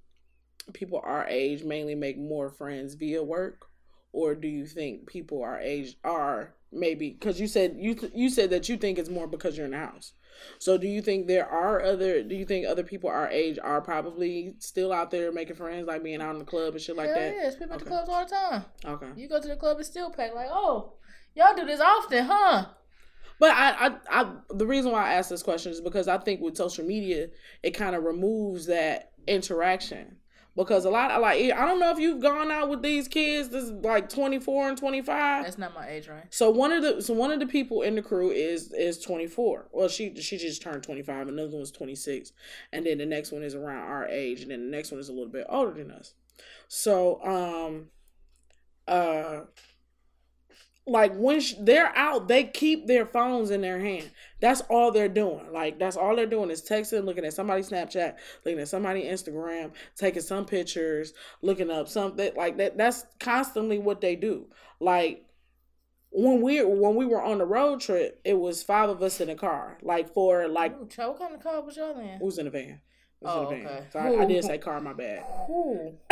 people 0.73 1.01
our 1.03 1.25
age 1.27 1.63
mainly 1.63 1.95
make 1.95 2.17
more 2.17 2.49
friends 2.49 2.95
via 2.95 3.23
work, 3.23 3.67
or 4.11 4.35
do 4.35 4.47
you 4.47 4.65
think 4.65 5.07
people 5.07 5.41
our 5.41 5.59
age 5.59 5.97
are 6.03 6.55
maybe 6.71 7.11
because 7.11 7.39
you 7.39 7.47
said 7.47 7.77
you 7.79 7.95
you 8.13 8.29
said 8.29 8.49
that 8.49 8.67
you 8.67 8.75
think 8.75 8.99
it's 8.99 9.09
more 9.09 9.27
because 9.27 9.55
you're 9.57 9.65
in 9.65 9.71
the 9.71 9.77
house. 9.77 10.13
So 10.59 10.77
do 10.77 10.87
you 10.87 11.01
think 11.01 11.27
there 11.27 11.47
are 11.47 11.81
other? 11.81 12.23
Do 12.23 12.35
you 12.35 12.45
think 12.45 12.65
other 12.65 12.83
people 12.83 13.09
our 13.09 13.29
age 13.29 13.57
are 13.61 13.81
probably 13.81 14.53
still 14.59 14.91
out 14.93 15.11
there 15.11 15.31
making 15.31 15.55
friends, 15.55 15.87
like 15.87 16.03
being 16.03 16.21
out 16.21 16.33
in 16.33 16.39
the 16.39 16.45
club 16.45 16.73
and 16.73 16.81
shit 16.81 16.95
like 16.95 17.07
Hell 17.07 17.15
that? 17.15 17.33
yes, 17.35 17.55
people 17.55 17.73
at 17.73 17.79
the 17.79 17.85
clubs 17.85 18.09
all 18.09 18.25
the 18.25 18.31
time. 18.31 18.65
Okay. 18.85 19.07
You 19.15 19.27
go 19.27 19.41
to 19.41 19.47
the 19.47 19.55
club, 19.55 19.77
and 19.77 19.85
still 19.85 20.09
packed. 20.09 20.35
Like, 20.35 20.49
oh, 20.49 20.93
y'all 21.35 21.55
do 21.55 21.65
this 21.65 21.81
often, 21.81 22.25
huh? 22.25 22.65
But 23.39 23.51
I, 23.51 23.87
I, 23.87 23.95
I, 24.09 24.31
the 24.49 24.65
reason 24.65 24.91
why 24.91 25.09
I 25.09 25.13
ask 25.15 25.29
this 25.29 25.43
question 25.43 25.71
is 25.71 25.81
because 25.81 26.07
I 26.07 26.17
think 26.17 26.39
with 26.39 26.55
social 26.55 26.85
media, 26.85 27.27
it 27.63 27.71
kind 27.71 27.95
of 27.95 28.03
removes 28.03 28.67
that 28.67 29.11
interaction. 29.27 30.17
Because 30.55 30.85
a 30.85 30.89
lot, 30.89 31.11
of, 31.11 31.21
like, 31.21 31.51
I 31.51 31.65
don't 31.65 31.79
know 31.81 31.91
if 31.91 31.99
you've 31.99 32.21
gone 32.21 32.49
out 32.49 32.69
with 32.69 32.81
these 32.81 33.09
kids. 33.09 33.49
This 33.49 33.65
is 33.65 33.71
like 33.71 34.07
twenty 34.07 34.39
four 34.39 34.69
and 34.69 34.77
twenty 34.77 35.01
five. 35.01 35.43
That's 35.43 35.57
not 35.57 35.73
my 35.73 35.89
age 35.89 36.07
range. 36.07 36.27
So 36.29 36.49
one 36.49 36.71
of 36.71 36.81
the, 36.81 37.01
so 37.01 37.13
one 37.13 37.31
of 37.31 37.41
the 37.41 37.45
people 37.45 37.81
in 37.81 37.95
the 37.95 38.01
crew 38.01 38.31
is 38.31 38.71
is 38.71 38.99
twenty 38.99 39.27
four. 39.27 39.67
Well, 39.73 39.89
she 39.89 40.15
she 40.21 40.37
just 40.37 40.61
turned 40.61 40.81
twenty 40.81 41.01
five. 41.03 41.27
Another 41.27 41.51
one's 41.51 41.71
twenty 41.71 41.95
six, 41.95 42.31
and 42.71 42.85
then 42.85 42.99
the 42.99 43.05
next 43.05 43.33
one 43.33 43.43
is 43.43 43.53
around 43.53 43.83
our 43.83 44.07
age, 44.07 44.41
and 44.41 44.51
then 44.51 44.71
the 44.71 44.77
next 44.77 44.91
one 44.91 44.99
is 45.01 45.09
a 45.09 45.13
little 45.13 45.31
bit 45.31 45.45
older 45.49 45.73
than 45.73 45.91
us. 45.91 46.13
So, 46.69 47.21
um, 47.23 47.87
uh, 48.87 49.41
like 50.87 51.15
when 51.15 51.39
sh- 51.39 51.55
they're 51.59 51.95
out, 51.95 52.27
they 52.27 52.43
keep 52.43 52.85
their 52.85 53.05
phones 53.05 53.49
in 53.49 53.61
their 53.61 53.79
hand. 53.79 54.11
That's 54.39 54.61
all 54.61 54.91
they're 54.91 55.09
doing. 55.09 55.51
Like 55.51 55.79
that's 55.79 55.97
all 55.97 56.15
they're 56.15 56.25
doing 56.25 56.51
is 56.51 56.61
texting, 56.61 57.05
looking 57.05 57.25
at 57.25 57.33
somebody's 57.33 57.69
Snapchat, 57.69 58.15
looking 58.45 58.59
at 58.59 58.67
somebody 58.67 59.03
Instagram, 59.03 59.71
taking 59.95 60.21
some 60.21 60.45
pictures, 60.45 61.13
looking 61.41 61.71
up 61.71 61.87
something 61.87 62.31
like 62.35 62.57
that. 62.57 62.77
That's 62.77 63.05
constantly 63.19 63.79
what 63.79 64.01
they 64.01 64.15
do. 64.15 64.47
Like 64.79 65.25
when 66.11 66.41
we 66.41 66.63
when 66.63 66.95
we 66.95 67.05
were 67.05 67.21
on 67.21 67.39
the 67.39 67.45
road 67.45 67.81
trip, 67.81 68.21
it 68.23 68.37
was 68.39 68.61
five 68.61 68.89
of 68.89 69.01
us 69.01 69.19
in 69.19 69.29
a 69.29 69.35
car. 69.35 69.77
Like 69.81 70.13
for 70.13 70.47
like, 70.47 70.79
Ooh, 70.79 70.87
child, 70.87 71.13
what 71.13 71.21
kind 71.21 71.35
of 71.35 71.41
car 71.41 71.61
was 71.61 71.77
y'all 71.77 71.99
in? 71.99 72.19
Who's 72.19 72.37
in 72.37 72.45
the 72.45 72.51
van? 72.51 72.79
Oh, 73.23 73.49
in 73.49 73.59
the 73.59 73.63
van? 73.63 73.77
okay. 73.77 73.85
So 73.91 73.99
I, 73.99 74.21
I 74.21 74.25
did 74.25 74.43
say 74.43 74.57
car. 74.59 74.79
My 74.79 74.93
bad. 74.93 75.23
Ooh. 75.49 75.97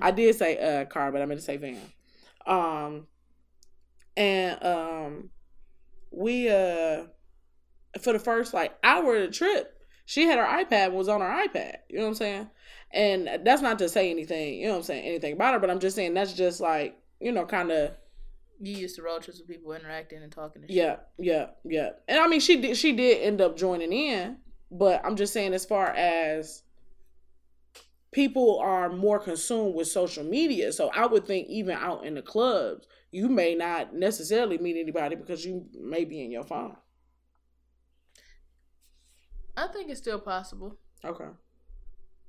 I 0.00 0.10
did 0.10 0.34
say 0.36 0.58
uh 0.58 0.86
car, 0.86 1.12
but 1.12 1.20
I 1.20 1.26
meant 1.26 1.38
to 1.38 1.44
say 1.44 1.58
van. 1.58 1.78
Um 2.46 3.06
and 4.16 4.62
um 4.64 5.30
we 6.10 6.48
uh 6.48 7.04
for 8.00 8.12
the 8.12 8.18
first 8.18 8.54
like 8.54 8.74
hour 8.82 9.16
of 9.16 9.22
the 9.22 9.28
trip, 9.28 9.78
she 10.04 10.26
had 10.26 10.38
her 10.38 10.64
iPad 10.64 10.92
was 10.92 11.08
on 11.08 11.20
her 11.20 11.46
iPad. 11.48 11.76
You 11.88 11.98
know 11.98 12.04
what 12.04 12.08
I'm 12.10 12.14
saying? 12.14 12.50
And 12.92 13.40
that's 13.44 13.62
not 13.62 13.78
to 13.78 13.88
say 13.88 14.10
anything, 14.10 14.58
you 14.58 14.66
know 14.66 14.72
what 14.72 14.78
I'm 14.78 14.82
saying, 14.84 15.04
anything 15.04 15.32
about 15.32 15.54
her, 15.54 15.60
but 15.60 15.70
I'm 15.70 15.80
just 15.80 15.96
saying 15.96 16.14
that's 16.14 16.34
just 16.34 16.60
like, 16.60 16.98
you 17.20 17.32
know, 17.32 17.46
kind 17.46 17.70
of 17.70 17.92
You 18.60 18.76
used 18.76 18.96
to 18.96 19.02
road 19.02 19.22
trips 19.22 19.38
with 19.38 19.48
people 19.48 19.72
interacting 19.72 20.22
and 20.22 20.30
talking 20.30 20.62
and 20.62 20.70
yeah, 20.70 20.96
yeah, 21.18 21.46
yeah. 21.64 21.90
And 22.06 22.18
I 22.20 22.28
mean, 22.28 22.40
she 22.40 22.60
did. 22.60 22.76
She 22.76 22.92
did 22.92 23.22
end 23.22 23.40
up 23.40 23.56
joining 23.56 23.92
in, 23.92 24.36
but 24.70 25.00
I'm 25.04 25.16
just 25.16 25.32
saying, 25.32 25.54
as 25.54 25.64
far 25.64 25.88
as 25.88 26.62
people 28.12 28.58
are 28.60 28.90
more 28.90 29.18
consumed 29.18 29.74
with 29.74 29.88
social 29.88 30.22
media, 30.24 30.72
so 30.72 30.90
I 30.94 31.06
would 31.06 31.26
think 31.26 31.48
even 31.48 31.76
out 31.76 32.04
in 32.04 32.14
the 32.14 32.22
clubs, 32.22 32.86
you 33.10 33.28
may 33.28 33.54
not 33.54 33.94
necessarily 33.94 34.58
meet 34.58 34.78
anybody 34.80 35.16
because 35.16 35.44
you 35.44 35.66
may 35.78 36.04
be 36.04 36.22
in 36.22 36.30
your 36.30 36.44
phone. 36.44 36.76
I 39.56 39.66
think 39.68 39.90
it's 39.90 40.00
still 40.00 40.18
possible 40.18 40.78
Okay. 41.04 41.28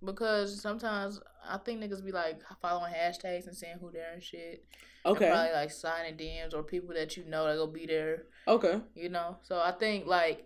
because 0.03 0.61
sometimes 0.61 1.19
I 1.47 1.57
think 1.57 1.81
niggas 1.81 2.03
be 2.03 2.11
like 2.11 2.41
following 2.61 2.93
hashtags 2.93 3.47
and 3.47 3.55
seeing 3.55 3.77
who 3.79 3.91
there 3.91 4.13
and 4.13 4.21
shit. 4.23 4.65
Okay. 5.05 5.25
And 5.25 5.33
probably 5.33 5.53
like 5.53 5.71
signing 5.71 6.15
DMs 6.15 6.53
or 6.53 6.63
people 6.63 6.93
that 6.95 7.15
you 7.17 7.25
know 7.25 7.45
that 7.47 7.55
go 7.55 7.67
be 7.67 7.85
there. 7.85 8.23
Okay. 8.47 8.79
You 8.95 9.09
know, 9.09 9.37
so 9.41 9.59
I 9.59 9.71
think 9.71 10.05
like 10.05 10.45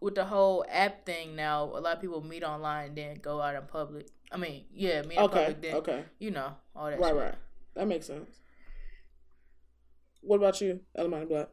with 0.00 0.14
the 0.14 0.24
whole 0.24 0.64
app 0.68 1.06
thing 1.06 1.34
now, 1.36 1.64
a 1.64 1.80
lot 1.80 1.96
of 1.96 2.00
people 2.00 2.22
meet 2.22 2.42
online 2.42 2.94
then 2.94 3.16
go 3.22 3.40
out 3.40 3.54
in 3.54 3.62
public. 3.66 4.08
I 4.30 4.36
mean, 4.36 4.64
yeah, 4.72 5.02
me 5.02 5.16
in 5.16 5.22
Okay. 5.22 5.38
public 5.38 5.62
then. 5.62 5.74
Okay. 5.76 6.04
You 6.18 6.30
know 6.30 6.52
all 6.76 6.90
that. 6.90 6.98
Right. 7.00 7.08
shit. 7.08 7.16
Right. 7.16 7.34
That 7.74 7.88
makes 7.88 8.06
sense. 8.06 8.40
What 10.20 10.36
about 10.36 10.60
you, 10.60 10.80
Elamani 10.98 11.28
Black? 11.28 11.48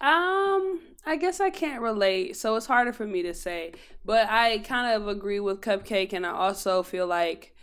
Um, 0.00 0.80
I 1.06 1.16
guess 1.18 1.40
I 1.40 1.50
can't 1.50 1.80
relate, 1.80 2.36
so 2.36 2.56
it's 2.56 2.66
harder 2.66 2.92
for 2.92 3.06
me 3.06 3.22
to 3.22 3.34
say. 3.34 3.72
But 4.04 4.28
I 4.28 4.58
kind 4.58 4.94
of 4.94 5.08
agree 5.08 5.40
with 5.40 5.60
Cupcake, 5.60 6.12
and 6.12 6.26
I 6.26 6.30
also 6.30 6.82
feel 6.82 7.06
like, 7.06 7.54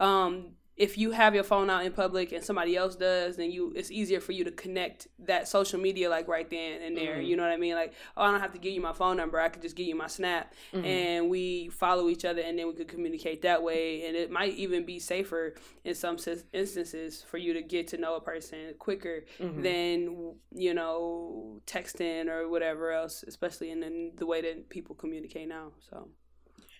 um, 0.00 0.52
if 0.76 0.96
you 0.96 1.10
have 1.10 1.34
your 1.34 1.44
phone 1.44 1.68
out 1.68 1.84
in 1.84 1.92
public 1.92 2.32
and 2.32 2.42
somebody 2.42 2.76
else 2.76 2.96
does, 2.96 3.36
then 3.36 3.50
you 3.50 3.72
it's 3.76 3.90
easier 3.90 4.20
for 4.20 4.32
you 4.32 4.42
to 4.44 4.50
connect 4.50 5.06
that 5.18 5.46
social 5.46 5.78
media 5.78 6.08
like 6.08 6.26
right 6.28 6.48
then 6.48 6.80
and 6.80 6.96
there. 6.96 7.16
Mhm. 7.16 7.26
You 7.26 7.36
know 7.36 7.42
what 7.42 7.52
I 7.52 7.58
mean? 7.58 7.74
Like, 7.74 7.92
oh, 8.16 8.22
I 8.22 8.30
don't 8.30 8.40
have 8.40 8.52
to 8.54 8.58
give 8.58 8.72
you 8.72 8.80
my 8.80 8.94
phone 8.94 9.16
number. 9.18 9.38
I 9.38 9.48
could 9.50 9.60
just 9.62 9.76
give 9.76 9.86
you 9.86 9.94
my 9.94 10.06
snap, 10.06 10.54
Mhm. 10.72 10.84
and 10.84 11.30
we 11.30 11.68
follow 11.68 12.08
each 12.08 12.24
other, 12.24 12.40
and 12.40 12.58
then 12.58 12.66
we 12.68 12.72
could 12.74 12.88
communicate 12.88 13.42
that 13.42 13.62
way. 13.62 14.06
And 14.06 14.16
it 14.16 14.30
might 14.30 14.54
even 14.54 14.84
be 14.86 14.98
safer 14.98 15.54
in 15.84 15.94
some 15.94 16.16
instances 16.52 17.22
for 17.22 17.36
you 17.38 17.52
to 17.52 17.62
get 17.62 17.88
to 17.88 17.98
know 17.98 18.14
a 18.16 18.20
person 18.20 18.74
quicker 18.78 19.24
Mhm. 19.38 19.62
than 19.62 20.34
you 20.54 20.74
know 20.74 21.60
texting 21.66 22.28
or 22.28 22.48
whatever 22.48 22.90
else 22.92 23.22
especially 23.26 23.70
in 23.70 23.80
the, 23.80 24.12
the 24.16 24.26
way 24.26 24.40
that 24.40 24.68
people 24.68 24.94
communicate 24.94 25.48
now 25.48 25.72
so 25.90 26.08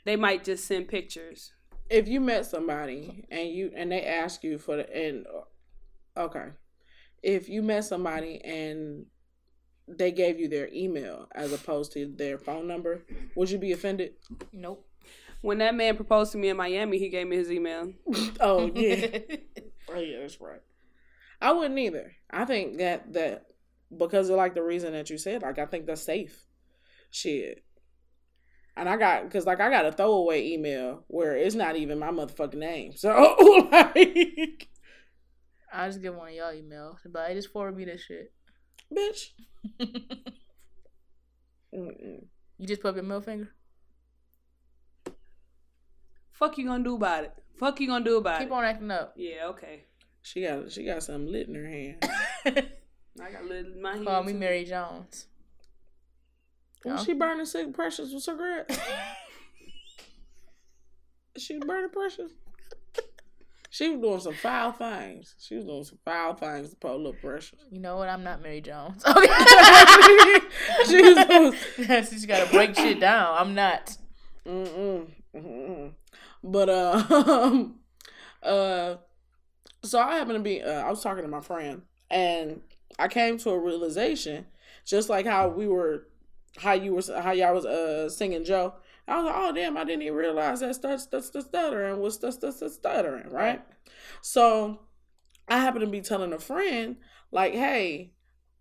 they 0.04 0.16
might 0.16 0.44
just 0.44 0.64
send 0.66 0.88
pictures 0.88 1.52
if 1.90 2.08
you 2.08 2.20
met 2.20 2.46
somebody 2.46 3.24
and 3.30 3.48
you 3.48 3.72
and 3.74 3.92
they 3.92 4.04
ask 4.04 4.42
you 4.42 4.58
for 4.58 4.76
the 4.76 4.96
and 4.96 5.26
okay. 6.16 6.48
If 7.22 7.48
you 7.48 7.62
met 7.62 7.84
somebody 7.84 8.40
and 8.44 9.06
they 9.86 10.10
gave 10.10 10.40
you 10.40 10.48
their 10.48 10.68
email 10.72 11.28
as 11.34 11.52
opposed 11.52 11.92
to 11.92 12.06
their 12.06 12.38
phone 12.38 12.66
number 12.66 13.02
would 13.36 13.50
you 13.50 13.58
be 13.58 13.72
offended? 13.72 14.12
Nope. 14.52 14.86
when 15.40 15.58
that 15.58 15.74
man 15.74 15.96
proposed 15.96 16.32
to 16.32 16.38
me 16.38 16.48
in 16.48 16.56
miami 16.56 16.98
he 16.98 17.08
gave 17.08 17.26
me 17.26 17.36
his 17.36 17.50
email. 17.50 17.92
Oh 18.40 18.70
yeah. 18.74 19.18
Oh 19.88 19.98
yeah 19.98 20.20
that's 20.20 20.40
right. 20.40 20.62
I 21.40 21.52
wouldn't 21.52 21.78
either. 21.78 22.12
I 22.30 22.44
think 22.44 22.78
that 22.78 23.12
that 23.12 23.46
because 23.96 24.30
of 24.30 24.36
like 24.36 24.54
the 24.54 24.62
reason 24.62 24.92
that 24.92 25.10
you 25.10 25.18
said 25.18 25.42
like 25.42 25.58
i 25.58 25.66
think 25.66 25.86
that's 25.86 26.02
safe. 26.02 26.46
Shit 27.10 27.62
and 28.76 28.88
I 28.88 28.96
got 28.96 29.24
because 29.24 29.46
like 29.46 29.60
I 29.60 29.70
got 29.70 29.86
a 29.86 29.92
throwaway 29.92 30.48
email 30.48 31.04
where 31.08 31.36
it's 31.36 31.54
not 31.54 31.76
even 31.76 31.98
my 31.98 32.10
motherfucking 32.10 32.54
name. 32.54 32.96
So 32.96 33.10
like 33.72 34.68
I 35.72 35.86
just 35.88 36.02
get 36.02 36.14
one 36.14 36.28
of 36.28 36.34
y'all 36.34 36.52
emails, 36.52 36.96
but 37.06 37.22
I 37.30 37.34
just 37.34 37.50
forward 37.52 37.76
me 37.76 37.84
this 37.84 38.02
shit. 38.02 38.32
bitch. 38.94 39.30
you 41.72 42.66
just 42.66 42.82
put 42.82 42.88
up 42.90 42.94
your 42.96 43.04
middle 43.04 43.20
finger. 43.22 43.48
fuck 46.30 46.58
you 46.58 46.66
gonna 46.66 46.84
do 46.84 46.96
about 46.96 47.24
it 47.24 47.32
fuck 47.58 47.78
you 47.80 47.86
gonna 47.86 48.04
do 48.04 48.16
about 48.18 48.38
Keep 48.38 48.46
it 48.46 48.50
Keep 48.50 48.56
on 48.56 48.64
acting 48.64 48.90
up. 48.90 49.14
yeah 49.16 49.46
okay 49.48 49.84
She 50.22 50.42
got 50.42 50.70
she 50.70 50.84
got 50.84 51.02
something 51.02 51.30
lit 51.32 51.48
in 51.48 51.54
her 51.54 51.66
hand. 51.68 51.96
i 53.22 53.30
got 53.30 53.44
lit 53.44 53.66
in 53.66 53.80
my 53.80 53.92
hand 53.94 54.06
Call 54.06 54.22
me 54.24 54.32
too. 54.32 54.38
Mary 54.38 54.64
Jones. 54.64 55.26
Was 56.84 57.00
Yeah. 57.00 57.04
she 57.04 57.12
burning 57.14 57.46
cig- 57.46 57.74
precious 57.74 58.12
with 58.12 58.22
cigarettes? 58.22 58.78
she 61.36 61.56
was 61.56 61.64
burning 61.66 61.90
precious. 61.90 62.30
She 63.70 63.88
was 63.88 64.00
doing 64.02 64.20
some 64.20 64.34
foul 64.34 64.72
things. 64.72 65.34
She 65.40 65.54
was 65.56 65.64
doing 65.64 65.84
some 65.84 65.98
foul 66.04 66.34
things 66.34 66.70
to 66.70 66.76
pull 66.76 67.08
up 67.08 67.14
precious. 67.22 67.58
You 67.70 67.80
know 67.80 67.96
what? 67.96 68.08
I'm 68.10 68.22
not 68.22 68.42
Mary 68.42 68.60
Jones. 68.60 69.02
Okay. 69.06 69.26
She 70.86 71.00
was 71.02 71.26
doing- 71.26 71.54
Yes, 71.78 72.12
you 72.12 72.26
gotta 72.26 72.50
break 72.50 72.74
shit 72.76 73.00
down. 73.00 73.34
I'm 73.38 73.54
not. 73.54 73.96
Mm-mm. 74.46 75.06
Mm-mm. 75.34 75.92
But 76.44 76.68
uh, 76.68 77.02
um, 77.10 77.78
uh, 78.42 78.96
so 79.82 79.98
I 79.98 80.16
happened 80.16 80.36
to 80.36 80.42
be. 80.42 80.60
Uh, 80.62 80.82
I 80.82 80.90
was 80.90 81.02
talking 81.02 81.22
to 81.22 81.28
my 81.28 81.40
friend, 81.40 81.82
and 82.10 82.60
I 82.98 83.08
came 83.08 83.38
to 83.38 83.50
a 83.50 83.58
realization, 83.58 84.46
just 84.84 85.08
like 85.08 85.24
how 85.24 85.48
we 85.48 85.66
were, 85.68 86.08
how 86.58 86.72
you 86.72 86.94
were, 86.94 87.22
how 87.22 87.32
y'all 87.32 87.54
was 87.54 87.66
uh 87.66 88.08
singing 88.08 88.44
Joe. 88.44 88.74
I 89.08 89.16
was 89.16 89.26
like, 89.26 89.34
oh 89.36 89.52
damn, 89.52 89.76
I 89.76 89.84
didn't 89.84 90.02
even 90.02 90.14
realize 90.14 90.60
that 90.60 90.80
the 91.10 91.22
stuttering 91.42 92.00
was 92.00 92.18
that's 92.18 92.36
the 92.36 92.70
stuttering, 92.70 93.30
right? 93.30 93.62
So 94.20 94.80
I 95.48 95.58
happened 95.58 95.84
to 95.84 95.90
be 95.90 96.00
telling 96.00 96.32
a 96.32 96.38
friend, 96.38 96.96
like, 97.30 97.52
hey, 97.52 98.12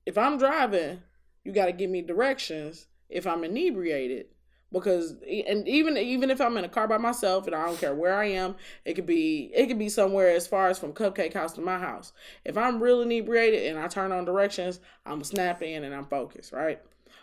if 0.06 0.18
I'm 0.18 0.38
driving, 0.38 1.02
you 1.44 1.52
got 1.52 1.68
to 1.68 1.72
give 1.72 1.90
me 1.90 2.02
directions 2.02 2.88
if 3.10 3.28
I'm 3.28 3.44
inebriated 3.44 4.28
because 4.72 5.16
and 5.48 5.68
even 5.68 5.98
even 5.98 6.32
if 6.32 6.40
I'm 6.40 6.58
in 6.58 6.64
a 6.64 6.70
car 6.70 6.88
by 6.88 6.98
myself 6.98 7.46
and 7.46 7.56
I 7.56 7.66
don't 7.66 7.80
care 7.80 7.94
where 7.94 8.16
I 8.16 8.26
am, 8.26 8.56
it 8.86 8.94
could 8.94 9.06
be 9.06 9.52
it 9.54 9.68
could 9.68 9.80
be 9.80 9.90
somewhere 9.90 10.30
as 10.30 10.48
far 10.48 10.70
as 10.70 10.80
from 10.80 10.94
Cupcake 10.94 11.34
House 11.34 11.54
to 11.54 11.62
my 11.62 11.78
house. 11.78 12.14
If 12.46 12.58
I'm 12.58 12.82
real 12.82 13.02
inebriated 13.02 13.68
and 13.68 13.78
I 13.78 13.88
turn 13.88 14.12
on 14.12 14.26
directions, 14.26 14.80
I'm 15.06 15.24
snap 15.24 15.62
in 15.62 15.84
and 15.84 15.94
I'm 15.94 16.06
focused, 16.06 16.54
right? 16.54 16.82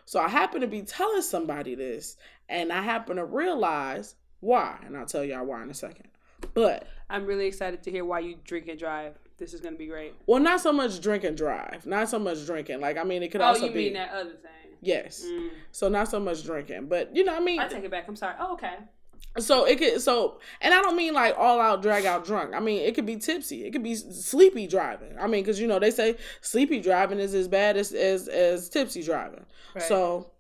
So 0.09 0.19
I 0.19 0.29
happen 0.29 0.63
to 0.63 0.67
be 0.67 0.81
telling 0.81 1.21
somebody 1.21 1.75
this, 1.75 2.17
and 2.49 2.73
I 2.73 2.81
happen 2.81 3.17
to 3.17 3.27
realize 3.27 4.15
why, 4.41 4.79
and 4.87 4.97
I'll 4.97 5.05
tell 5.05 5.23
y'all 5.23 5.45
why 5.45 5.63
in 5.63 5.69
a 5.69 5.75
second. 5.75 6.09
But 6.55 6.87
i'm 7.11 7.27
really 7.27 7.47
excited 7.47 7.83
to 7.83 7.91
hear 7.91 8.05
why 8.05 8.21
you 8.21 8.37
drink 8.45 8.69
and 8.69 8.79
drive 8.79 9.19
this 9.39 9.53
is 9.53 9.61
gonna 9.61 9.77
be 9.77 9.87
great 9.87 10.15
well, 10.27 10.41
not 10.41 10.61
so 10.61 10.73
much 10.73 11.01
drink 11.01 11.25
and 11.25 11.37
drive, 11.37 11.85
not 11.85 12.09
so 12.09 12.19
much 12.19 12.47
drinking. 12.47 12.81
Like 12.81 12.97
I 12.97 13.05
mean, 13.05 13.23
it 13.23 13.31
could 13.31 13.43
also 13.43 13.61
be 13.61 13.65
oh 13.65 13.67
also 13.67 13.75
you 13.75 13.75
be 13.75 13.85
mean 13.85 13.95
that 13.95 14.13
other 14.13 14.31
thing 14.31 14.77
yes. 14.81 15.27
Mm. 15.27 15.51
So 15.73 15.91
not 15.91 16.09
so 16.09 16.19
much 16.19 16.43
drinking, 16.43 16.87
but 16.87 17.15
you 17.15 17.23
know, 17.23 17.33
what 17.33 17.43
I 17.43 17.45
mean, 17.45 17.61
i 17.61 17.69
take 17.69 17.85
it 17.85 17.91
back 17.91 18.09
i'm 18.09 18.17
sorry 18.17 18.35
oh 18.41 18.55
okay 18.55 18.77
So 19.41 19.65
it 19.65 19.79
could 19.79 20.01
so 20.01 20.41
and 20.61 20.75
I 20.75 20.81
don't 20.83 20.97
mean 20.97 21.15
like 21.15 21.35
all 21.37 21.61
out 21.61 21.83
drag 21.83 22.05
out 22.05 22.25
drunk. 22.25 22.55
I 22.55 22.61
mean 22.61 22.83
it 22.83 22.95
could 22.95 23.07
be 23.07 23.17
tipsy. 23.17 23.65
It 23.65 23.73
could 23.73 23.83
be 23.83 23.95
sleepy 23.95 24.67
driving. 24.67 25.17
I 25.19 25.27
mean 25.27 25.45
cuz 25.45 25.61
you 25.61 25.67
know 25.67 25.79
they 25.79 25.91
say 25.91 26.17
sleepy 26.41 26.81
driving 26.81 27.19
is 27.19 27.35
as 27.35 27.49
bad 27.49 27.77
as 27.77 27.93
as, 27.93 28.29
as 28.29 28.69
tipsy 28.69 29.03
driving. 29.03 29.45
Right. 29.75 29.85
So 29.85 30.33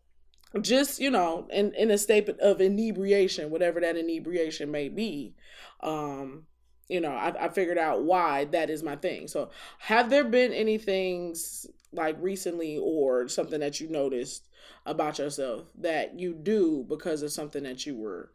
just 0.60 0.98
you 0.98 1.10
know 1.10 1.46
in 1.50 1.72
in 1.74 1.90
a 1.90 1.98
state 1.98 2.28
of 2.40 2.60
inebriation 2.60 3.50
whatever 3.50 3.80
that 3.80 3.96
inebriation 3.96 4.70
may 4.70 4.88
be 4.88 5.34
um 5.80 6.46
you 6.88 7.00
know 7.00 7.10
I, 7.10 7.44
I 7.44 7.48
figured 7.50 7.78
out 7.78 8.02
why 8.02 8.46
that 8.46 8.70
is 8.70 8.82
my 8.82 8.96
thing 8.96 9.28
so 9.28 9.50
have 9.78 10.08
there 10.08 10.24
been 10.24 10.52
any 10.52 10.78
things 10.78 11.66
like 11.92 12.16
recently 12.20 12.78
or 12.78 13.28
something 13.28 13.60
that 13.60 13.80
you 13.80 13.88
noticed 13.88 14.48
about 14.86 15.18
yourself 15.18 15.70
that 15.78 16.18
you 16.18 16.32
do 16.32 16.84
because 16.88 17.22
of 17.22 17.30
something 17.30 17.62
that 17.64 17.84
you 17.84 17.96
were 17.96 18.30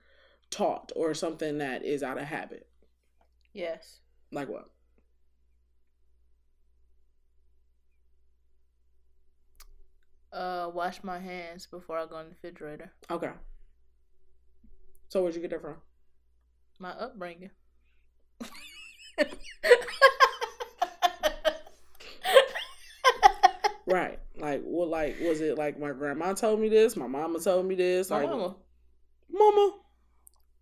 taught 0.54 0.92
or 0.96 1.14
something 1.14 1.58
that 1.58 1.84
is 1.84 2.04
out 2.04 2.18
of 2.18 2.26
habit. 2.26 2.68
Yes. 3.54 4.00
Like 4.32 4.50
what? 4.50 4.70
Uh, 10.32 10.70
wash 10.74 11.04
my 11.04 11.20
hands 11.20 11.68
before 11.68 11.98
I 11.98 12.06
go 12.08 12.18
in 12.20 12.26
the 12.26 12.32
refrigerator. 12.32 12.92
Okay. 13.12 13.30
So 15.10 15.22
where'd 15.22 15.36
you 15.36 15.42
get 15.42 15.52
that 15.52 15.62
from? 15.62 15.76
My 16.80 16.90
upbringing. 16.92 17.52
right. 23.86 24.18
Like, 24.36 24.64
what? 24.64 24.66
Well, 24.66 24.88
like, 24.88 25.20
was 25.22 25.40
it 25.42 25.56
like 25.58 25.80
my 25.80 25.92
grandma 25.92 26.34
told 26.34 26.60
me 26.60 26.68
this? 26.68 26.96
My 26.96 27.06
mama 27.06 27.40
told 27.40 27.68
me 27.68 27.76
this. 27.76 28.10
My 28.10 28.22
like, 28.22 28.30
mama. 28.30 28.56
Mama. 29.32 29.72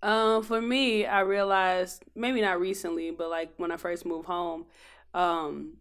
Um, 0.03 0.43
for 0.43 0.61
me, 0.61 1.05
I 1.05 1.21
realized 1.21 2.03
maybe 2.15 2.41
not 2.41 2.59
recently, 2.59 3.11
but 3.11 3.29
like 3.29 3.53
when 3.57 3.71
I 3.71 3.77
first 3.77 4.05
moved 4.05 4.25
home, 4.27 4.65
um, 5.13 5.77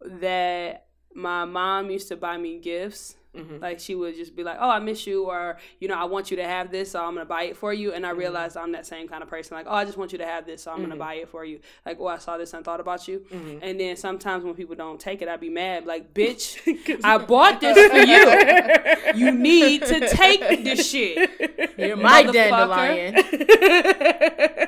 that 0.00 0.87
my 1.18 1.44
mom 1.44 1.90
used 1.90 2.08
to 2.08 2.16
buy 2.16 2.36
me 2.38 2.58
gifts. 2.58 3.16
Mhm. 3.36 3.60
Like 3.60 3.78
she 3.78 3.94
would 3.94 4.16
just 4.16 4.34
be 4.34 4.42
like, 4.42 4.56
"Oh, 4.58 4.70
I 4.70 4.78
miss 4.78 5.06
you," 5.06 5.24
or 5.24 5.58
you 5.80 5.86
know, 5.86 5.94
"I 5.96 6.04
want 6.04 6.30
you 6.30 6.36
to 6.38 6.44
have 6.44 6.70
this, 6.72 6.92
so 6.92 7.04
I'm 7.04 7.12
gonna 7.14 7.26
buy 7.26 7.42
it 7.44 7.56
for 7.58 7.74
you." 7.74 7.92
And 7.92 8.06
I 8.06 8.12
Mhm. 8.12 8.16
realized 8.18 8.56
I'm 8.56 8.72
that 8.72 8.86
same 8.86 9.06
kind 9.06 9.22
of 9.22 9.28
person. 9.28 9.54
Like, 9.56 9.66
"Oh, 9.68 9.74
I 9.74 9.84
just 9.84 9.98
want 9.98 10.12
you 10.12 10.18
to 10.18 10.24
have 10.24 10.46
this, 10.46 10.62
so 10.62 10.70
I'm 10.72 10.78
Mhm. 10.78 10.82
gonna 10.84 10.96
buy 10.96 11.14
it 11.16 11.28
for 11.28 11.44
you." 11.44 11.60
Like, 11.84 11.98
"Oh, 12.00 12.06
I 12.06 12.16
saw 12.18 12.38
this 12.38 12.54
and 12.54 12.64
thought 12.64 12.80
about 12.80 13.06
you." 13.06 13.26
Mhm. 13.30 13.58
And 13.62 13.78
then 13.78 13.96
sometimes 13.96 14.44
when 14.44 14.54
people 14.54 14.74
don't 14.76 14.98
take 14.98 15.20
it, 15.20 15.28
I'd 15.28 15.40
be 15.40 15.50
mad. 15.50 15.84
Like, 15.86 16.14
bitch, 16.14 16.56
I 17.04 17.18
bought 17.18 17.60
this 17.60 17.76
for 17.92 17.98
you. 17.98 19.20
You 19.26 19.30
need 19.30 19.84
to 19.84 20.08
take 20.08 20.64
this 20.64 20.88
shit. 20.90 21.30
You're 21.78 21.96
my 21.96 22.22
dandelion. 22.22 23.14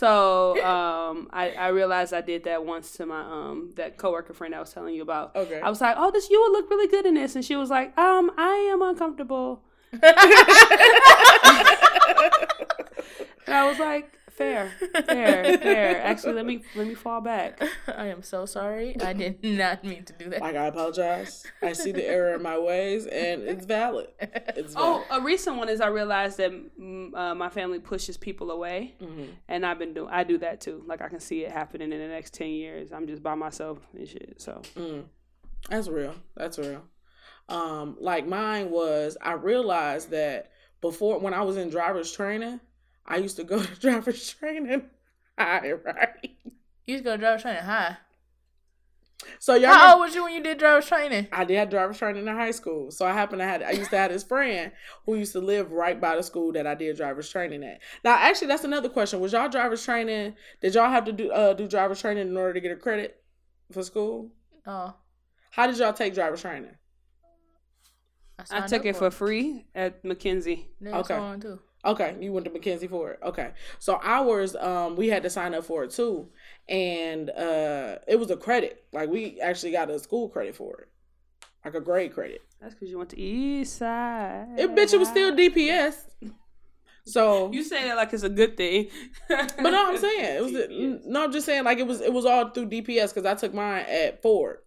So 0.00 0.56
um, 0.64 1.28
I, 1.30 1.50
I 1.50 1.68
realized 1.68 2.14
I 2.14 2.22
did 2.22 2.44
that 2.44 2.64
once 2.64 2.92
to 2.92 3.04
my 3.04 3.20
um 3.20 3.72
that 3.76 3.98
coworker 3.98 4.32
friend 4.32 4.54
I 4.54 4.60
was 4.60 4.72
telling 4.72 4.94
you 4.94 5.02
about. 5.02 5.36
Okay. 5.36 5.60
I 5.60 5.68
was 5.68 5.82
like, 5.82 5.94
"Oh, 5.98 6.10
this 6.10 6.30
you 6.30 6.40
would 6.40 6.52
look 6.52 6.70
really 6.70 6.88
good 6.88 7.04
in 7.04 7.12
this," 7.12 7.36
and 7.36 7.44
she 7.44 7.54
was 7.54 7.68
like, 7.68 7.96
"Um, 7.98 8.30
I 8.38 8.70
am 8.72 8.80
uncomfortable." 8.80 9.60
And 13.46 13.58
I 13.58 13.68
was 13.68 13.80
like, 13.80 14.12
"Fair, 14.30 14.70
fair, 15.06 15.58
fair." 15.58 16.02
Actually, 16.02 16.34
let 16.34 16.46
me 16.46 16.62
let 16.74 16.86
me 16.86 16.94
fall 16.94 17.20
back. 17.20 17.62
I 17.88 18.06
am 18.06 18.22
so 18.22 18.46
sorry. 18.46 19.00
I 19.00 19.12
did 19.12 19.42
not 19.44 19.84
mean 19.84 20.04
to 20.04 20.12
do 20.12 20.30
that. 20.30 20.40
Like 20.40 20.56
I 20.56 20.66
apologize. 20.66 21.46
I 21.62 21.72
see 21.72 21.92
the 21.92 22.06
error 22.06 22.34
in 22.34 22.42
my 22.42 22.58
ways, 22.58 23.06
and 23.06 23.42
it's 23.42 23.66
valid. 23.66 24.08
It's 24.20 24.74
valid. 24.74 25.04
Oh, 25.10 25.16
a 25.16 25.20
recent 25.20 25.56
one 25.56 25.68
is 25.68 25.80
I 25.80 25.88
realized 25.88 26.38
that 26.38 26.52
mm, 26.80 27.14
uh, 27.14 27.34
my 27.34 27.48
family 27.50 27.78
pushes 27.80 28.16
people 28.16 28.50
away, 28.50 28.94
Mhm. 29.00 29.28
and 29.48 29.66
I've 29.66 29.78
been 29.78 29.94
doing 29.94 30.08
I 30.10 30.24
do 30.24 30.38
that 30.38 30.60
too. 30.60 30.82
Like 30.86 31.02
I 31.02 31.08
can 31.08 31.20
see 31.20 31.44
it 31.44 31.52
happening 31.52 31.92
in 31.92 31.98
the 31.98 32.08
next 32.08 32.34
ten 32.34 32.48
years. 32.50 32.92
I'm 32.92 33.06
just 33.06 33.22
by 33.22 33.34
myself 33.34 33.78
and 33.94 34.08
shit. 34.08 34.34
So 34.40 34.62
Mm. 34.76 35.04
That's 35.68 35.88
real. 35.88 36.14
That's 36.36 36.58
real. 36.58 36.82
Um, 37.48 37.96
like 38.00 38.26
mine 38.26 38.70
was, 38.70 39.16
I 39.20 39.32
realized 39.32 40.10
that 40.10 40.52
before 40.80 41.18
when 41.18 41.34
I 41.34 41.42
was 41.42 41.56
in 41.56 41.68
driver's 41.68 42.10
training, 42.12 42.60
I 43.10 43.16
used 43.16 43.36
to 43.36 43.44
go 43.44 43.60
to 43.62 43.74
driver's 43.80 44.32
training 44.34 44.88
high, 45.38 45.72
right? 45.72 46.30
You 46.86 46.94
used 46.94 47.04
to 47.04 47.10
go 47.10 47.16
to 47.16 47.18
driver's 47.18 47.42
training 47.42 47.62
high. 47.64 47.96
So 49.38 49.54
y'all, 49.54 49.70
How 49.74 49.86
know- 49.88 49.92
old 49.94 50.00
was 50.00 50.14
you 50.14 50.22
when 50.24 50.32
you 50.32 50.42
did 50.42 50.56
driver's 50.58 50.86
training? 50.86 51.28
I 51.30 51.44
did 51.44 51.56
have 51.58 51.68
driver's 51.68 51.98
training 51.98 52.26
in 52.26 52.34
high 52.34 52.52
school. 52.52 52.90
So 52.90 53.04
I 53.04 53.12
happened 53.12 53.40
to 53.40 53.44
have, 53.44 53.60
I 53.62 53.72
used 53.72 53.90
to 53.90 53.98
have 53.98 54.10
this 54.10 54.22
friend 54.24 54.72
who 55.04 55.14
used 55.16 55.32
to 55.32 55.40
live 55.40 55.72
right 55.72 56.00
by 56.00 56.16
the 56.16 56.22
school 56.22 56.52
that 56.52 56.66
I 56.66 56.74
did 56.74 56.96
driver's 56.96 57.28
training 57.28 57.62
at. 57.64 57.80
Now, 58.02 58.14
actually, 58.14 58.48
that's 58.48 58.64
another 58.64 58.88
question. 58.88 59.20
Was 59.20 59.32
y'all 59.32 59.50
driver's 59.50 59.84
training? 59.84 60.36
Did 60.62 60.74
y'all 60.74 60.88
have 60.90 61.04
to 61.04 61.12
do 61.12 61.30
uh, 61.32 61.52
do 61.52 61.68
driver's 61.68 62.00
training 62.00 62.28
in 62.28 62.36
order 62.36 62.54
to 62.54 62.60
get 62.60 62.72
a 62.72 62.76
credit 62.76 63.22
for 63.72 63.82
school? 63.82 64.30
Oh, 64.66 64.94
How 65.50 65.66
did 65.66 65.76
y'all 65.78 65.92
take 65.92 66.14
driver's 66.14 66.40
training? 66.40 66.76
I 68.38 68.44
signed 68.44 68.68
took 68.68 68.86
it 68.86 68.96
for 68.96 69.10
free 69.10 69.66
at 69.74 70.02
Mackenzie. 70.02 70.70
Then 70.80 70.94
Okay. 70.94 71.14
So 71.84 71.88
on 71.88 71.96
too. 71.96 72.02
Okay, 72.02 72.16
you 72.20 72.32
went 72.32 72.44
to 72.46 72.52
Mackenzie 72.52 72.88
for 72.88 73.10
it. 73.12 73.20
Okay, 73.22 73.50
so 73.78 74.00
ours, 74.02 74.56
um, 74.56 74.96
we 74.96 75.08
had 75.08 75.22
to 75.22 75.30
sign 75.30 75.54
up 75.54 75.64
for 75.64 75.84
it 75.84 75.90
too, 75.90 76.28
and 76.68 77.30
uh, 77.30 77.96
it 78.06 78.18
was 78.18 78.30
a 78.30 78.36
credit. 78.36 78.84
Like 78.92 79.08
we 79.08 79.40
actually 79.40 79.72
got 79.72 79.90
a 79.90 79.98
school 79.98 80.28
credit 80.28 80.56
for 80.56 80.80
it, 80.82 80.88
like 81.64 81.74
a 81.74 81.80
grade 81.80 82.14
credit. 82.14 82.42
That's 82.60 82.74
because 82.74 82.90
you 82.90 82.98
went 82.98 83.10
to 83.10 83.18
East 83.18 83.78
Side. 83.78 84.48
It 84.58 84.74
bitch, 84.74 84.92
it 84.92 84.98
was 84.98 85.08
still 85.08 85.32
DPS. 85.32 85.94
So, 87.06 87.50
You 87.50 87.64
say 87.64 87.84
that 87.84 87.96
like 87.96 88.12
it's 88.12 88.22
a 88.22 88.28
good 88.28 88.56
thing. 88.56 88.88
but 89.28 89.58
no, 89.58 89.88
I'm 89.88 89.96
saying 89.96 90.36
it 90.36 90.42
was 90.42 91.02
no. 91.06 91.24
I'm 91.24 91.32
just 91.32 91.46
saying 91.46 91.64
like 91.64 91.78
it 91.78 91.86
was 91.86 92.00
it 92.00 92.12
was 92.12 92.26
all 92.26 92.50
through 92.50 92.68
DPS 92.68 93.14
because 93.14 93.24
I 93.24 93.34
took 93.34 93.54
mine 93.54 93.86
at 93.88 94.22
Ford. 94.22 94.58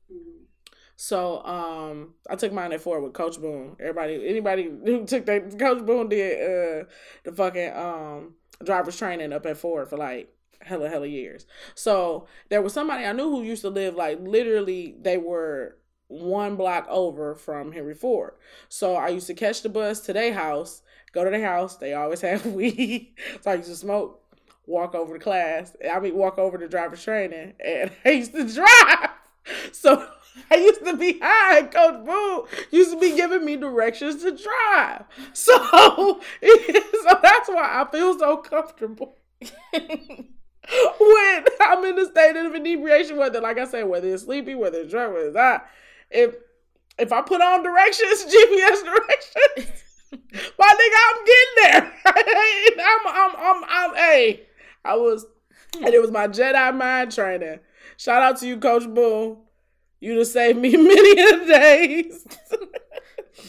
So 0.95 1.43
um, 1.43 2.13
I 2.29 2.35
took 2.35 2.53
mine 2.53 2.71
at 2.71 2.81
Ford 2.81 3.03
with 3.03 3.13
Coach 3.13 3.39
Boone. 3.39 3.75
Everybody, 3.79 4.27
anybody 4.27 4.63
who 4.85 5.05
took 5.05 5.25
that, 5.25 5.57
Coach 5.59 5.85
Boone 5.85 6.09
did 6.09 6.41
uh 6.41 6.85
the 7.23 7.31
fucking 7.31 7.75
um 7.75 8.35
driver's 8.63 8.97
training 8.97 9.33
up 9.33 9.45
at 9.45 9.57
Ford 9.57 9.89
for 9.89 9.97
like 9.97 10.33
hella 10.61 10.89
hella 10.89 11.07
years. 11.07 11.45
So 11.75 12.27
there 12.49 12.61
was 12.61 12.73
somebody 12.73 13.05
I 13.05 13.13
knew 13.13 13.29
who 13.29 13.43
used 13.43 13.61
to 13.63 13.69
live 13.69 13.95
like 13.95 14.19
literally 14.21 14.95
they 15.01 15.17
were 15.17 15.77
one 16.07 16.55
block 16.55 16.85
over 16.89 17.35
from 17.35 17.71
Henry 17.71 17.95
Ford. 17.95 18.33
So 18.69 18.95
I 18.95 19.09
used 19.09 19.27
to 19.27 19.33
catch 19.33 19.61
the 19.61 19.69
bus 19.69 19.99
to 20.01 20.13
their 20.13 20.33
house, 20.33 20.81
go 21.11 21.23
to 21.23 21.29
their 21.29 21.45
house. 21.45 21.77
They 21.77 21.93
always 21.93 22.21
have 22.21 22.45
weed, 22.45 23.13
so 23.41 23.51
I 23.51 23.55
used 23.55 23.69
to 23.69 23.75
smoke. 23.75 24.19
Walk 24.65 24.95
over 24.95 25.17
to 25.17 25.21
class. 25.21 25.75
I 25.93 25.99
mean, 25.99 26.15
walk 26.15 26.37
over 26.37 26.57
to 26.57 26.69
driver's 26.69 27.03
training, 27.03 27.51
and 27.59 27.91
I 28.05 28.11
used 28.11 28.33
to 28.33 28.47
drive. 28.47 29.09
So 29.73 30.07
I 30.51 30.55
used 30.55 30.83
to 30.85 30.97
be 30.97 31.19
high. 31.21 31.63
Coach 31.63 32.05
Boo 32.05 32.47
used 32.71 32.91
to 32.91 32.99
be 32.99 33.15
giving 33.15 33.45
me 33.45 33.55
directions 33.55 34.21
to 34.23 34.31
drive. 34.31 35.05
So, 35.33 35.57
so 36.41 37.19
that's 37.21 37.49
why 37.49 37.81
I 37.81 37.87
feel 37.91 38.17
so 38.17 38.37
comfortable 38.37 39.17
when 39.71 41.45
I'm 41.61 41.83
in 41.85 41.99
a 41.99 42.05
state 42.05 42.35
of 42.35 42.55
inebriation. 42.55 43.17
Whether, 43.17 43.41
like 43.41 43.57
I 43.57 43.65
said, 43.65 43.83
whether 43.83 44.07
it's 44.07 44.23
sleepy, 44.23 44.55
whether 44.55 44.79
it's 44.79 44.91
drunk, 44.91 45.13
whether 45.13 45.27
it's 45.27 45.35
not. 45.35 45.65
If 46.09 46.35
if 46.97 47.11
I 47.11 47.21
put 47.21 47.41
on 47.41 47.63
directions, 47.63 48.25
GPS 48.25 48.83
directions, 48.83 49.83
my 50.59 50.67
nigga, 50.67 50.99
I'm 51.09 51.25
getting 51.25 51.55
there. 51.57 51.93
I'm, 52.05 53.07
I'm, 53.07 53.35
I'm, 53.37 53.63
I'm, 53.67 53.95
hey, 53.95 54.43
I 54.85 54.95
was, 54.95 55.25
and 55.75 55.93
it 55.93 56.01
was 56.01 56.11
my 56.11 56.27
Jedi 56.27 56.75
mind 56.75 57.11
training. 57.11 57.59
Shout 57.97 58.21
out 58.21 58.39
to 58.39 58.47
you, 58.47 58.57
Coach 58.57 58.87
Boone. 58.87 59.37
You'd 60.03 60.17
have 60.17 60.27
saved 60.27 60.59
me 60.59 60.75
many 60.77 61.11
a 61.21 61.45
days. 61.47 62.25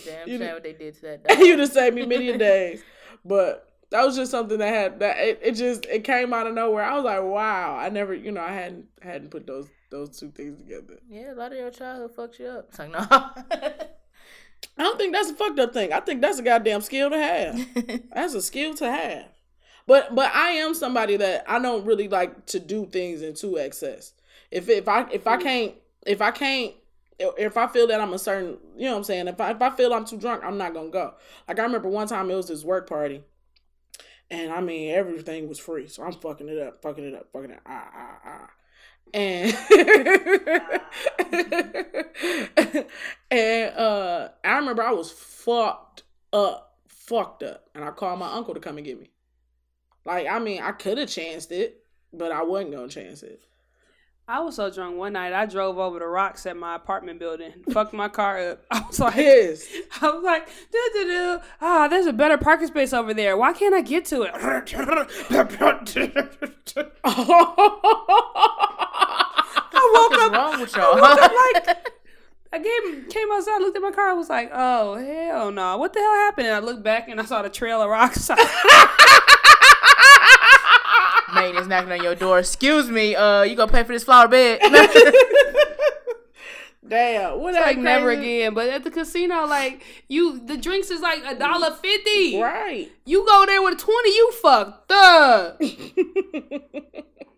Damn 0.05 0.29
You- 0.29 0.39
shame 0.39 0.53
what 0.55 0.63
they 0.63 0.73
did 0.73 0.95
to 0.97 1.03
that 1.03 1.25
dog. 1.29 1.39
You'd 1.41 1.59
have 1.59 1.73
saved 1.73 1.97
me 1.97 2.07
many 2.07 2.29
a 2.31 2.39
days. 2.39 2.83
But 3.25 3.73
that 3.91 4.05
was 4.05 4.15
just 4.17 4.31
something 4.31 4.59
that 4.59 4.69
had 4.73 5.01
that 5.01 5.19
it, 5.19 5.41
it 5.43 5.53
just 5.53 5.85
it 5.87 6.05
came 6.05 6.33
out 6.33 6.47
of 6.47 6.55
nowhere. 6.55 6.85
I 6.85 6.95
was 6.95 7.05
like, 7.05 7.23
wow, 7.23 7.77
I 7.77 7.89
never, 7.89 8.15
you 8.15 8.31
know, 8.33 8.41
I 8.41 8.53
hadn't 8.53 8.87
hadn't 9.03 9.31
put 9.31 9.47
those 9.47 9.67
those 9.91 10.19
two 10.19 10.31
things 10.31 10.59
together. 10.59 10.99
Yeah, 11.09 11.33
a 11.33 11.35
lot 11.35 11.53
of 11.53 11.59
your 11.59 11.71
childhood 11.71 12.13
fucked 12.15 12.39
you 12.39 12.47
up. 12.47 12.67
It's 12.69 12.79
like 12.79 12.91
no. 12.93 13.01
I 13.01 14.83
don't 14.83 14.99
think 14.99 15.13
that's 15.13 15.31
a 15.31 15.35
fucked 15.35 15.59
up 15.59 15.73
thing. 15.73 15.93
I 15.93 16.01
think 16.01 16.21
that's 16.21 16.39
a 16.39 16.43
goddamn 16.43 16.81
skill 16.81 17.11
to 17.11 17.17
have. 17.19 18.09
That's 18.13 18.35
a 18.35 18.43
skill 18.43 18.75
to 18.75 18.91
have. 18.91 19.27
But 19.87 20.15
but 20.15 20.33
I 20.35 20.51
am 20.51 20.75
somebody 20.75 21.17
that 21.17 21.45
I 21.49 21.59
don't 21.59 21.85
really 21.85 22.09
like 22.09 22.47
to 22.47 22.61
do 22.61 22.87
things 22.87 23.23
in 23.23 23.35
too 23.35 23.59
excess. 23.59 24.13
If 24.51 24.69
if 24.69 24.89
I 24.89 25.07
if 25.11 25.27
I 25.27 25.37
can't 25.37 25.75
if 26.07 26.21
I 26.21 26.31
can't 26.31 26.75
if 27.19 27.57
I 27.57 27.67
feel 27.69 27.87
that 27.87 28.01
I'm 28.01 28.13
a 28.13 28.19
certain 28.19 28.59
you 28.77 28.87
know 28.87 28.93
what 28.93 28.99
I'm 28.99 29.05
saying 29.05 29.29
if 29.29 29.41
I 29.41 29.53
if 29.53 29.63
I 29.63 29.71
feel 29.71 29.95
I'm 29.95 30.05
too 30.05 30.19
drunk 30.19 30.43
I'm 30.45 30.59
not 30.59 30.75
gonna 30.75 30.91
go. 30.91 31.15
Like 31.49 31.59
I 31.59 31.63
remember 31.63 31.89
one 31.89 32.07
time 32.07 32.31
it 32.31 32.35
was 32.35 32.49
this 32.49 32.65
work 32.65 32.89
party, 32.89 33.23
and 34.31 34.53
I 34.53 34.61
mean 34.61 34.93
everything 34.93 35.49
was 35.49 35.59
free, 35.59 35.89
so 35.89 36.03
I'm 36.03 36.13
fucking 36.13 36.49
it 36.49 36.59
up, 36.59 36.83
fucking 36.83 37.05
it 37.05 37.15
up, 37.15 37.29
fucking 37.33 37.51
it 37.51 37.61
ah 37.67 37.91
ah 37.95 38.19
ah. 38.25 38.51
And 39.13 39.55
and 43.31 43.77
uh 43.77 44.29
I 44.43 44.57
remember 44.57 44.83
I 44.83 44.93
was 44.93 45.13
fucked 45.13 46.05
up, 46.33 46.79
fucked 46.89 47.43
up. 47.43 47.69
And 47.75 47.85
I 47.85 47.91
called 47.91 48.19
my 48.19 48.33
uncle 48.33 48.55
to 48.55 48.61
come 48.61 48.77
and 48.77 48.87
get 48.87 49.01
me. 49.01 49.11
Like, 50.05 50.27
I 50.27 50.39
mean, 50.39 50.63
I 50.63 50.73
could 50.73 50.99
have 50.99 51.09
chanced 51.09 51.53
it, 51.53 51.83
but 52.13 52.33
I 52.33 52.43
wasn't 52.43 52.73
gonna 52.73 52.89
chance 52.89 53.23
it. 53.23 53.41
I 54.27 54.41
was 54.41 54.57
so 54.57 54.70
drunk 54.70 54.97
one 54.97 55.12
night. 55.12 55.35
I 55.35 55.45
drove 55.45 55.77
over 55.79 55.99
the 55.99 56.07
rocks 56.07 56.47
at 56.47 56.57
my 56.57 56.77
apartment 56.77 57.18
building, 57.18 57.53
fucked 57.70 57.93
my 57.93 58.09
car 58.09 58.53
up. 58.53 58.64
I 58.70 58.83
was 58.89 58.99
like, 58.99 59.16
Yes. 59.16 59.66
I 60.01 60.11
was 60.11 60.25
like, 60.25 60.47
do 60.72 60.91
do 60.95 61.05
do. 61.05 61.41
Ah, 61.61 61.89
there's 61.89 62.07
a 62.07 62.12
better 62.12 62.39
parking 62.39 62.68
space 62.68 62.95
over 62.95 63.12
there. 63.12 63.37
Why 63.37 63.53
can't 63.53 63.75
I 63.75 63.83
get 63.83 64.07
to 64.07 64.22
it? 64.22 64.31
I 64.35 64.62
woke 69.93 70.18
up. 70.22 70.33
wrong 70.33 70.61
with 70.61 70.75
y'all? 70.75 70.95
woke 70.95 71.20
up 71.20 71.31
like 71.31 71.93
I 72.53 72.59
came 72.61 73.09
came 73.11 73.31
outside, 73.33 73.59
looked 73.59 73.77
at 73.77 73.83
my 73.83 73.91
car, 73.91 74.09
I 74.09 74.12
was 74.14 74.31
like, 74.31 74.49
oh 74.55 74.95
hell 74.95 75.51
no, 75.51 75.77
what 75.77 75.93
the 75.93 75.99
hell 75.99 76.14
happened? 76.14 76.47
And 76.47 76.57
I 76.57 76.61
looked 76.61 76.83
back 76.83 77.09
and 77.09 77.20
I 77.20 77.25
saw 77.27 77.43
the 77.43 77.51
trail 77.51 77.83
of 77.83 77.91
rocks. 77.91 78.31
Maintenance 81.35 81.66
knocking 81.66 81.93
on 81.93 82.03
your 82.03 82.14
door. 82.14 82.39
Excuse 82.39 82.91
me, 82.91 83.14
uh, 83.16 83.43
you 83.43 83.57
gonna 83.57 83.70
pay 83.72 83.82
for 83.85 83.93
this 83.93 84.05
flower 84.05 84.28
bed? 84.28 84.61
Damn, 86.87 87.41
what 87.41 87.55
It's 87.55 87.64
like 87.64 87.78
never 87.78 88.11
again. 88.11 88.53
But 88.53 88.68
at 88.68 88.85
the 88.85 88.91
casino, 88.91 89.47
like 89.47 89.82
you, 90.09 90.39
the 90.45 90.59
drinks 90.59 90.91
is 90.91 91.01
like 91.01 91.24
a 91.24 91.35
dollar 91.35 91.70
fifty. 91.72 92.39
Right. 92.39 92.91
You 93.07 93.24
go 93.24 93.47
there 93.47 93.62
with 93.62 93.74
a 93.74 93.76
twenty, 93.78 94.11
you 94.11 94.32
fucked 94.32 94.93
up. 94.93 95.61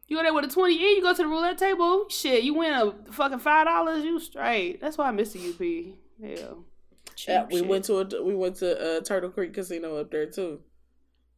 You 0.09 0.17
go 0.19 0.23
there 0.23 0.33
with 0.33 0.45
a 0.45 0.49
twenty 0.49 0.75
and 0.75 0.83
you 0.97 1.03
go 1.03 1.13
to 1.13 1.21
the 1.23 1.27
roulette 1.27 1.59
table. 1.59 2.07
Shit, 2.09 2.45
you 2.45 2.55
win 2.55 2.73
a 2.73 2.93
fucking 3.13 3.41
five 3.41 3.67
dollars, 3.67 4.05
you 4.05 4.21
straight. 4.21 4.81
That's 4.81 4.97
why 4.97 5.09
I 5.09 5.11
miss 5.11 5.33
the 5.33 5.41
UP. 5.41 6.39
Hell. 6.39 6.65
Cheap 7.17 7.29
Yeah, 7.29 7.47
we 7.51 7.57
shit. 7.59 7.67
went 7.67 7.85
to 7.87 7.97
a 7.99 8.23
we 8.23 8.37
went 8.37 8.55
to 8.59 8.99
uh, 8.99 9.01
Turtle 9.01 9.31
Creek 9.31 9.53
Casino 9.53 9.97
up 9.97 10.13
there 10.13 10.27
too. 10.27 10.61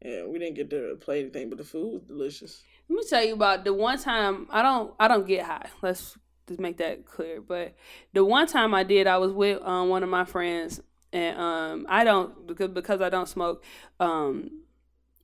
Yeah, 0.05 0.27
we 0.27 0.39
didn't 0.39 0.55
get 0.55 0.71
to 0.71 0.97
play 1.01 1.21
anything, 1.21 1.49
but 1.49 1.59
the 1.59 1.65
food 1.65 1.93
was 1.95 2.03
delicious. 2.03 2.63
Let 2.89 2.97
me 2.97 3.03
tell 3.09 3.25
you 3.25 3.35
about 3.35 3.65
the 3.65 3.75
one 3.75 3.99
time 3.99 4.47
I 4.51 4.63
don't 4.63 4.95
I 4.99 5.09
don't 5.09 5.27
get 5.27 5.45
high. 5.45 5.67
Let's 5.83 6.17
just 6.47 6.61
make 6.61 6.79
that 6.79 7.05
clear. 7.05 7.41
But 7.41 7.75
the 8.13 8.25
one 8.25 8.47
time 8.47 8.75
I 8.75 8.83
did, 8.85 9.07
I 9.07 9.19
was 9.19 9.33
with 9.33 9.61
um, 9.63 9.89
one 9.89 10.03
of 10.03 10.09
my 10.09 10.25
friends, 10.25 10.81
and 11.13 11.39
um, 11.39 11.87
I 11.89 12.05
don't 12.05 12.47
because 12.47 12.71
because 12.71 13.01
I 13.01 13.09
don't 13.09 13.29
smoke. 13.29 13.63
Um, 14.01 14.63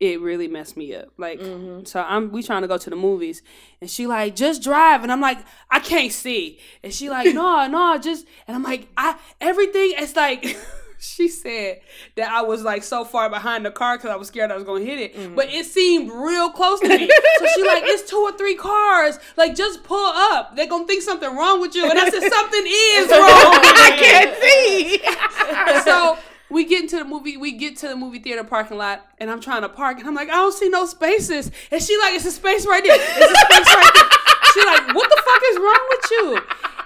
it 0.01 0.21
really 0.21 0.49
messed 0.49 0.77
me 0.77 0.95
up. 0.95 1.09
Like 1.17 1.41
Mm-hmm. 1.41 1.85
so, 1.85 2.03
I'm 2.03 2.33
we 2.33 2.43
trying 2.43 2.63
to 2.63 2.69
go 2.69 2.77
to 2.77 2.91
the 2.91 2.97
movies, 2.97 3.43
and 3.81 3.89
she 3.89 4.07
like 4.07 4.35
just 4.37 4.63
drive, 4.63 5.03
and 5.03 5.13
I'm 5.13 5.21
like 5.21 5.39
I 5.71 5.79
can't 5.81 6.13
see, 6.13 6.59
and 6.83 6.93
she 6.93 7.09
like 7.09 7.33
no 7.35 7.67
no 7.69 7.97
just, 7.99 8.27
and 8.47 8.57
I'm 8.57 8.63
like 8.65 8.89
I 8.97 9.17
everything. 9.41 9.93
It's 9.97 10.17
like. 10.17 10.59
She 11.05 11.29
said 11.29 11.81
that 12.17 12.31
I 12.31 12.43
was 12.43 12.63
like 12.63 12.83
so 12.83 13.05
far 13.05 13.29
behind 13.29 13.67
the 13.67 13.71
car 13.71 13.99
because 13.99 14.11
I 14.11 14.17
was 14.17 14.29
scared 14.29 14.51
I 14.51 14.55
was 14.55 14.65
gonna 14.65 14.85
hit 14.85 14.99
it, 14.99 15.15
mm-hmm. 15.15 15.35
but 15.35 15.51
it 15.51 15.67
seemed 15.67 16.11
real 16.11 16.51
close 16.51 16.81
to 16.81 16.89
me. 16.89 17.09
so 17.39 17.47
she 17.55 17.63
like, 17.63 17.83
it's 17.85 18.09
two 18.11 18.17
or 18.17 18.33
three 18.33 18.55
cars. 18.55 19.19
Like, 19.37 19.55
just 19.55 19.85
pull 19.85 20.13
up. 20.15 20.57
They're 20.57 20.67
gonna 20.67 20.87
think 20.87 21.03
something 21.03 21.29
wrong 21.37 21.61
with 21.61 21.75
you. 21.75 21.89
And 21.89 21.99
I 21.99 22.09
said, 22.09 22.23
something 22.33 22.65
is 22.67 23.09
wrong. 23.11 23.21
I 23.21 23.97
can't 24.01 24.35
see. 25.77 25.85
so 25.85 26.17
we 26.49 26.65
get 26.65 26.83
into 26.83 26.97
the 26.97 27.05
movie. 27.05 27.37
We 27.37 27.53
get 27.53 27.77
to 27.79 27.89
the 27.89 27.97
movie 27.97 28.19
theater 28.19 28.43
parking 28.43 28.79
lot, 28.79 29.07
and 29.19 29.31
I'm 29.31 29.41
trying 29.41 29.63
to 29.63 29.69
park, 29.69 29.99
and 29.99 30.09
I'm 30.09 30.15
like, 30.15 30.31
I 30.31 30.35
don't 30.35 30.55
see 30.55 30.71
no 30.71 30.87
spaces. 30.87 31.51
And 31.71 31.83
she 31.83 31.99
like, 31.99 32.15
it's 32.15 32.25
a 32.25 32.33
space 32.33 32.67
right 32.67 32.83
there. 32.83 32.97
It's 32.99 33.31
a 33.31 33.45
space 33.47 33.75
right 33.75 33.91
there. 33.95 34.15
She 34.55 34.65
like, 34.65 34.95
what 34.95 35.11
the 35.11 35.23
fuck 35.23 35.43
is 35.51 35.59
wrong 35.59 35.87
with 35.91 36.11
you? 36.11 36.39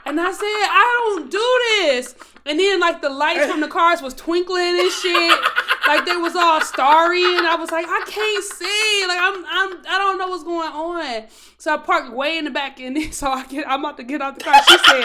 And 0.07 0.19
I 0.19 0.33
said, 0.33 0.43
I 0.47 1.15
don't 1.17 1.31
do 1.31 1.61
this. 1.71 2.15
And 2.49 2.59
then 2.59 2.81
like 2.81 3.03
the 3.03 3.11
lights 3.11 3.47
from 3.47 3.61
the 3.61 3.69
cars 3.69 4.01
was 4.01 4.15
twinkling 4.15 4.79
and 4.81 4.91
shit. 4.91 5.41
Like 5.87 6.05
they 6.05 6.17
was 6.19 6.37
all 6.37 6.61
starry, 6.61 7.25
and 7.25 7.47
I 7.47 7.55
was 7.55 7.71
like, 7.71 7.87
I 7.89 8.05
can't 8.07 8.45
see. 8.45 9.07
Like 9.09 9.19
I'm, 9.23 9.43
I'm, 9.49 9.79
I 9.89 9.97
don't 9.97 10.19
know 10.19 10.29
what's 10.29 10.45
going 10.45 10.71
on. 10.71 11.25
So 11.57 11.73
I 11.73 11.79
parked 11.79 12.13
way 12.13 12.37
in 12.37 12.45
the 12.45 12.51
back, 12.51 12.79
and 12.79 12.95
then 12.95 13.11
so 13.13 13.31
I 13.31 13.47
get, 13.47 13.67
I'm 13.67 13.81
about 13.83 13.97
to 13.97 14.03
get 14.05 14.21
out 14.21 14.39
the 14.39 14.45
car. 14.45 14.61
She 14.69 14.77
said, 14.77 15.05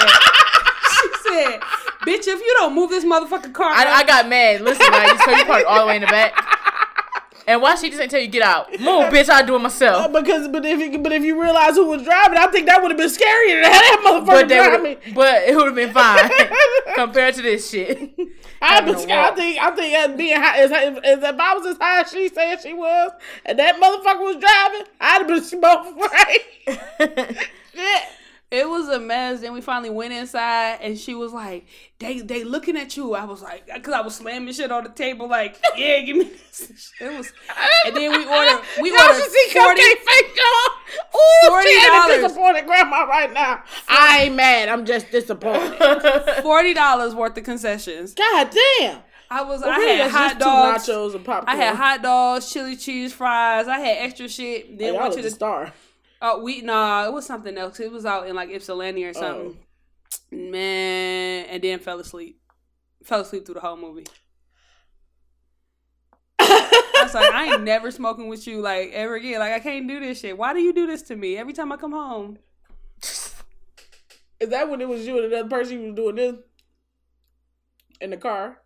she 0.91 1.09
said, 1.23 1.59
bitch, 2.05 2.27
if 2.27 2.37
you 2.37 2.55
don't 2.59 2.75
move 2.75 2.89
this 2.89 3.05
motherfucking 3.05 3.53
car, 3.53 3.71
I, 3.71 3.85
I 3.85 4.03
got 4.03 4.27
mad. 4.27 4.59
Listen, 4.59 4.91
like, 4.91 5.17
so 5.21 5.31
you 5.31 5.45
parked 5.45 5.67
all 5.67 5.79
the 5.79 5.87
way 5.87 5.95
in 5.95 6.01
the 6.01 6.07
back. 6.07 6.33
And 7.45 7.61
why 7.61 7.75
she 7.75 7.89
just 7.89 8.01
ain't 8.01 8.09
tell 8.09 8.21
you 8.21 8.27
get 8.27 8.41
out? 8.41 8.71
Move, 8.71 8.79
bitch. 9.11 9.29
I 9.29 9.41
do 9.41 9.55
it 9.55 9.59
myself. 9.59 10.05
Uh, 10.05 10.21
because 10.21 10.47
but 10.47 10.65
if 10.65 10.79
you, 10.79 10.99
but 10.99 11.11
if 11.11 11.23
you 11.23 11.41
realize 11.41 11.75
who 11.75 11.85
was 11.87 12.03
driving, 12.03 12.37
I 12.37 12.47
think 12.47 12.67
that 12.67 12.81
would 12.81 12.91
have 12.91 12.97
been 12.97 13.09
scarier 13.09 13.61
than 13.61 13.71
that 13.71 14.03
motherfucker 14.05 14.25
But 14.25 14.47
driving. 14.47 14.97
would, 15.05 15.15
but 15.15 15.43
it 15.43 15.55
would 15.55 15.65
have 15.65 15.75
been 15.75 15.91
fine 15.93 16.29
compared 16.95 17.35
to 17.35 17.41
this 17.41 17.69
shit. 17.69 18.11
I, 18.61 18.79
been. 18.79 18.95
I 18.95 19.31
think 19.31 19.59
I 19.59 19.75
think 19.75 19.93
as 19.93 20.17
being 20.17 20.37
high, 20.41 20.59
as, 20.59 20.71
as, 20.71 20.97
as 21.03 21.23
if 21.23 21.39
I 21.39 21.53
was 21.53 21.65
as 21.65 21.77
high 21.77 22.01
as 22.01 22.09
she 22.11 22.29
said 22.29 22.61
she 22.61 22.73
was, 22.73 23.11
and 23.45 23.59
that 23.59 23.75
motherfucker 23.75 24.21
was 24.21 24.37
driving, 24.37 24.87
I'd 25.01 25.17
have 25.19 25.27
been 25.27 25.43
smoking 25.43 25.97
right. 25.97 27.49
Shit. 27.75 28.03
It 28.53 28.69
was 28.69 28.87
a 28.87 28.99
mess. 28.99 29.41
Then 29.41 29.51
we 29.51 29.61
finally 29.61 29.89
went 29.89 30.13
inside, 30.13 30.77
and 30.79 30.95
she 30.95 31.15
was 31.15 31.33
like, 31.33 31.65
"They 31.97 32.19
they 32.19 32.43
looking 32.43 32.77
at 32.77 32.95
you." 32.95 33.15
I 33.15 33.25
was 33.25 33.41
like, 33.41 33.67
"Cause 33.83 33.91
I 33.95 34.01
was 34.01 34.13
slamming 34.13 34.53
shit 34.53 34.71
on 34.71 34.83
the 34.83 34.91
table, 34.91 35.27
like, 35.27 35.59
yeah, 35.75 36.01
give 36.01 36.17
me 36.17 36.25
this." 36.25 36.91
It 37.01 37.17
was, 37.17 37.33
and 37.87 37.95
then 37.95 38.11
we 38.11 38.23
ordered 38.27 38.61
we 38.81 38.91
Y'all 38.91 39.01
ordered 39.01 39.21
should 39.23 39.31
see 39.31 39.49
forty. 39.53 39.81
Cupcake 39.81 39.97
face, 39.97 40.37
y'all. 40.37 41.49
Ooh, 41.55 41.61
she 41.63 41.69
ain't 41.69 41.93
$40. 41.93 42.21
disappointed 42.27 42.65
grandma 42.67 43.05
right 43.05 43.33
now. 43.33 43.63
I 43.87 44.25
ain't 44.25 44.35
mad. 44.35 44.69
I'm 44.69 44.85
just 44.85 45.09
disappointed. 45.09 45.79
Forty 46.43 46.75
dollars 46.75 47.15
worth 47.15 47.35
of 47.35 47.43
concessions. 47.45 48.13
God 48.13 48.51
damn. 48.79 48.99
I 49.31 49.41
was. 49.41 49.61
Well, 49.61 49.71
I 49.71 49.77
really, 49.77 49.97
had 49.97 50.11
hot 50.11 50.37
dogs. 50.37 50.87
nachos 50.87 51.15
and 51.15 51.25
popcorn. 51.25 51.57
I 51.57 51.59
had 51.59 51.75
hot 51.75 52.03
dogs, 52.03 52.53
chili 52.53 52.75
cheese 52.75 53.13
fries. 53.13 53.67
I 53.67 53.79
had 53.79 53.97
extra 53.97 54.29
shit. 54.29 54.67
Oh, 54.69 54.75
Then 54.77 54.93
y'all 54.93 55.01
went 55.01 55.15
to 55.15 55.23
the 55.23 55.31
star. 55.31 55.73
Oh, 56.25 56.41
we 56.41 56.61
nah, 56.61 57.05
it 57.05 57.11
was 57.11 57.25
something 57.25 57.57
else. 57.57 57.81
It 57.81 57.91
was 57.91 58.05
out 58.05 58.27
in 58.27 58.35
like 58.35 58.49
Ypsilanti 58.49 59.05
or 59.05 59.09
oh. 59.09 59.11
something. 59.11 59.57
Man, 60.31 61.45
and 61.49 61.61
then 61.61 61.79
fell 61.79 61.99
asleep. 61.99 62.39
Fell 63.03 63.19
asleep 63.19 63.45
through 63.45 63.55
the 63.55 63.59
whole 63.59 63.75
movie. 63.75 64.05
I 66.39 67.01
was 67.03 67.13
like, 67.13 67.33
I 67.33 67.53
ain't 67.53 67.63
never 67.65 67.91
smoking 67.91 68.29
with 68.29 68.47
you 68.47 68.61
like 68.61 68.91
ever 68.93 69.15
again. 69.15 69.39
Like 69.39 69.51
I 69.51 69.59
can't 69.59 69.85
do 69.85 69.99
this 69.99 70.21
shit. 70.21 70.37
Why 70.37 70.53
do 70.53 70.61
you 70.61 70.71
do 70.71 70.87
this 70.87 71.01
to 71.03 71.15
me 71.17 71.35
every 71.35 71.51
time 71.51 71.73
I 71.73 71.77
come 71.77 71.91
home? 71.91 72.39
Is 73.01 74.49
that 74.49 74.69
when 74.69 74.79
it 74.79 74.87
was 74.87 75.05
you 75.05 75.17
and 75.17 75.25
another 75.25 75.49
person 75.49 75.77
who 75.77 75.85
was 75.87 75.95
doing 75.95 76.15
this 76.15 76.35
in 77.99 78.11
the 78.11 78.17
car? 78.17 78.61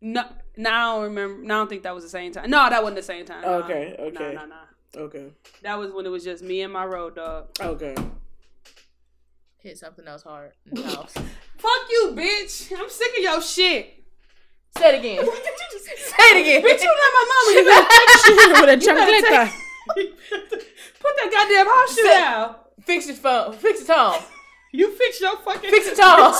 No, 0.00 0.24
no, 0.56 0.70
I 0.70 0.94
don't 0.94 1.02
remember. 1.02 1.42
No, 1.42 1.54
I 1.54 1.58
don't 1.58 1.68
think 1.68 1.82
that 1.82 1.94
was 1.94 2.04
the 2.04 2.10
same 2.10 2.32
time. 2.32 2.48
No, 2.48 2.70
that 2.70 2.82
wasn't 2.82 2.96
the 2.96 3.02
same 3.02 3.26
time. 3.26 3.42
no. 3.42 3.62
Okay, 3.64 3.94
No, 3.98 4.04
okay. 4.06 4.34
no, 4.34 4.46
no. 4.46 4.56
Okay. 4.96 5.26
That 5.62 5.78
was 5.78 5.92
when 5.92 6.06
it 6.06 6.08
was 6.08 6.24
just 6.24 6.42
me 6.42 6.62
and 6.62 6.72
my 6.72 6.84
road 6.86 7.16
dog. 7.16 7.48
Okay. 7.60 7.94
Hit 9.60 9.76
something 9.78 10.06
else 10.06 10.22
hard 10.22 10.52
in 10.70 10.80
the 10.82 10.88
house. 10.88 11.12
Fuck 11.58 11.82
you, 11.90 12.12
bitch. 12.16 12.72
I'm 12.78 12.88
sick 12.88 13.10
of 13.18 13.22
your 13.22 13.42
shit. 13.42 14.04
Say 14.76 14.94
it 14.94 14.98
again. 15.00 15.24
Say 15.26 16.24
it 16.30 16.40
again. 16.40 16.62
Bitch, 16.62 16.82
you 16.82 16.96
not 16.96 17.12
my 17.14 17.24
mama. 17.32 17.48
You 18.28 18.36
better 18.36 18.60
With 18.66 18.70
a 18.70 18.84
You 18.84 18.92
chancleta. 18.92 19.50
take- 19.96 20.14
Put 21.00 21.16
that 21.16 21.30
goddamn 21.32 21.66
house 21.66 21.94
shit 21.94 22.04
Sit. 22.04 22.10
down. 22.20 22.54
Fix 22.84 23.06
your 23.06 23.16
phone. 23.16 23.52
Fix 23.54 23.86
your 23.88 23.96
tone. 23.96 24.20
You 24.72 24.94
fix 24.96 25.20
your 25.20 25.36
fucking 25.38 25.70
Fix 25.70 25.86
your 25.86 25.94
tone. 25.96 26.32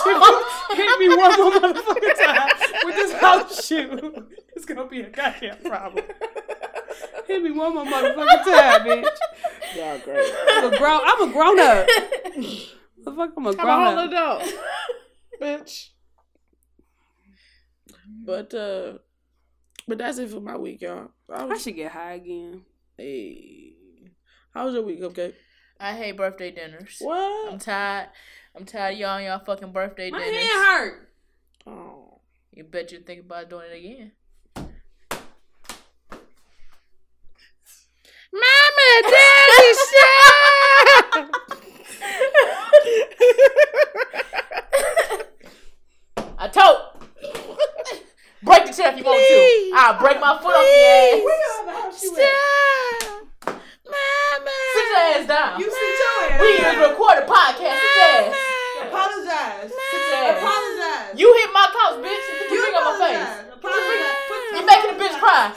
Hit 0.76 0.98
me 1.00 1.08
one 1.16 1.36
more 1.38 1.50
motherfucking 1.52 2.26
time 2.26 2.50
with 2.84 2.94
this 2.94 3.12
house 3.14 3.66
shoe. 3.66 4.26
It's 4.54 4.64
gonna 4.66 4.86
be 4.86 5.00
a 5.00 5.08
goddamn 5.10 5.56
problem. 5.64 6.04
Hit 7.26 7.42
me 7.42 7.50
one 7.50 7.74
more 7.74 7.84
motherfucking 7.84 8.44
time, 8.44 8.80
bitch. 8.86 9.06
Y'all 9.76 9.98
great. 9.98 10.32
I'm 10.50 10.72
a 10.72 10.78
grown. 10.78 11.00
I'm 11.04 11.28
a 11.28 11.32
grown 11.32 11.60
up. 11.60 11.86
The 13.04 13.12
fuck, 13.14 13.30
I'm 13.36 13.46
a 13.46 13.50
I'm 13.50 13.54
a 13.54 13.62
grown 13.62 13.84
whole 13.86 13.98
up. 14.00 14.08
adult. 14.10 14.54
Bitch. 15.40 15.88
But 18.24 18.52
uh 18.52 18.98
but 19.86 19.98
that's 19.98 20.18
it 20.18 20.30
for 20.30 20.40
my 20.40 20.56
week, 20.56 20.82
y'all. 20.82 21.10
I 21.32 21.46
I 21.46 21.56
should 21.58 21.76
get 21.76 21.92
high 21.92 22.14
again. 22.14 22.62
hey. 22.96 23.72
How 24.52 24.66
was 24.66 24.74
your 24.74 24.82
week, 24.82 25.00
okay? 25.02 25.34
I 25.78 25.92
hate 25.94 26.16
birthday 26.16 26.50
dinners. 26.50 26.96
What? 27.00 27.52
I'm 27.52 27.58
tired. 27.58 28.08
I'm 28.54 28.64
tired 28.64 28.94
of 28.94 28.98
y'all 28.98 29.16
and 29.18 29.26
y'all 29.26 29.38
fucking 29.44 29.72
birthday 29.72 30.10
My 30.10 30.18
dinners. 30.18 30.42
hand 30.42 30.66
hurt. 30.66 31.08
Oh. 31.66 32.20
You 32.52 32.64
bet 32.64 32.90
you 32.90 32.98
think 33.00 33.20
about 33.20 33.48
doing 33.48 33.66
it 33.70 33.76
again. 33.78 34.12
Mama, 38.32 38.88
Daddy, 39.08 39.72
stop! 39.88 41.28
I 46.38 46.46
told. 46.48 46.76
break 48.42 48.66
the 48.66 48.72
chair 48.72 48.92
if 48.92 48.98
you 48.98 49.04
want 49.04 49.18
Please. 49.18 49.72
to. 49.72 49.76
I'll 49.76 49.98
break 49.98 50.20
my 50.20 50.38
foot 50.38 50.54
off 50.54 50.62
your 50.62 50.86
ass. 50.86 51.98
Stop! 51.98 53.18
Mama! 53.88 54.56
Sit 54.74 54.86
your 54.86 55.02
ass 55.16 55.26
down. 55.26 55.58
You 55.58 55.66
sit 55.66 55.98
your 55.98 56.30
ass. 56.30 56.40
we 56.40 56.46
need 56.52 56.62
to 56.62 56.78
record 56.90 57.18
a 57.18 57.26
podcast. 57.26 57.80
Sit 57.80 57.96
your 57.96 58.12
ass. 58.28 58.36
Apologize. 58.86 59.72
Sit 59.72 60.02
your 60.04 60.20
ass. 60.20 60.38
Apologize. 60.38 61.18
You 61.18 61.26
hit 61.34 61.50
my 61.52 61.66
couch, 61.72 61.96
bitch. 62.04 62.22
Get 62.28 62.52
your 62.52 62.62
finger 62.64 62.78
on 62.78 62.84
my 62.86 63.08
face. 63.08 63.48
You're 64.52 64.66
making 64.66 64.90
a 64.90 64.94
bitch 65.00 65.16
cry. 65.18 65.50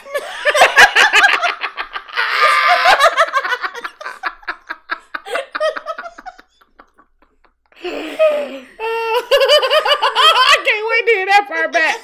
I 8.84 10.58
can't 10.66 10.86
wait 10.90 11.06
to 11.06 11.12
hear 11.12 11.26
that 11.26 11.46
part 11.48 11.72
back. 11.74 11.98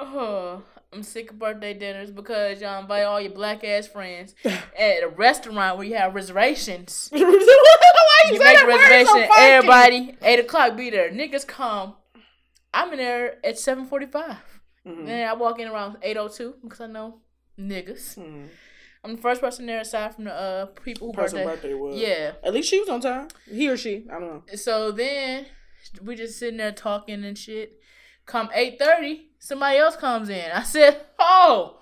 Oh, 0.00 0.62
I'm 0.92 1.02
sick 1.18 1.30
of 1.32 1.38
birthday 1.38 1.74
dinners 1.74 2.10
because 2.12 2.60
y'all 2.60 2.80
invite 2.80 3.02
all 3.04 3.20
your 3.20 3.32
black 3.32 3.64
ass 3.64 3.88
friends 3.88 4.34
at 4.44 5.02
a 5.02 5.08
restaurant 5.16 5.76
where 5.76 5.86
you 5.86 5.96
have 5.96 6.14
reservations. 6.14 7.08
Why 7.12 7.18
you, 7.20 8.34
You 8.34 8.38
make 8.38 8.62
a 8.62 8.66
word 8.66 8.72
so 8.72 8.78
reservation, 8.78 9.28
everybody, 9.36 10.16
8 10.22 10.40
o'clock 10.40 10.76
be 10.76 10.90
there. 10.90 11.10
Niggas 11.10 11.46
come. 11.46 11.94
I'm 12.72 12.92
in 12.92 12.98
there 12.98 13.44
at 13.44 13.56
7.45. 13.56 14.36
Mhm. 14.86 15.06
Then 15.06 15.28
I 15.28 15.32
walk 15.34 15.58
in 15.58 15.66
around 15.68 15.96
8.02 16.02 16.54
because 16.62 16.80
I 16.80 16.86
know 16.86 17.20
niggas. 17.58 18.16
Mhm. 18.16 18.48
I'm 19.04 19.16
the 19.16 19.22
first 19.22 19.40
person 19.40 19.66
there 19.66 19.80
aside 19.80 20.14
from 20.14 20.24
the 20.24 20.32
uh 20.34 20.66
people 20.66 21.08
who 21.08 21.12
Person 21.14 21.38
birthday. 21.44 21.70
birthday 21.70 21.74
was. 21.74 21.96
Yeah. 21.96 22.32
At 22.44 22.52
least 22.54 22.68
she 22.68 22.78
was 22.80 22.88
on 22.88 23.00
time. 23.00 23.28
He 23.50 23.68
or 23.68 23.76
she. 23.76 24.06
I 24.10 24.20
don't 24.20 24.28
know. 24.28 24.42
So 24.56 24.92
then 24.92 25.46
we 26.02 26.14
just 26.14 26.38
sitting 26.38 26.58
there 26.58 26.72
talking 26.72 27.24
and 27.24 27.36
shit. 27.36 27.77
Come 28.28 28.50
eight 28.52 28.78
thirty, 28.78 29.30
somebody 29.38 29.78
else 29.78 29.96
comes 29.96 30.28
in. 30.28 30.52
I 30.52 30.62
said, 30.62 31.00
"Oh, 31.18 31.78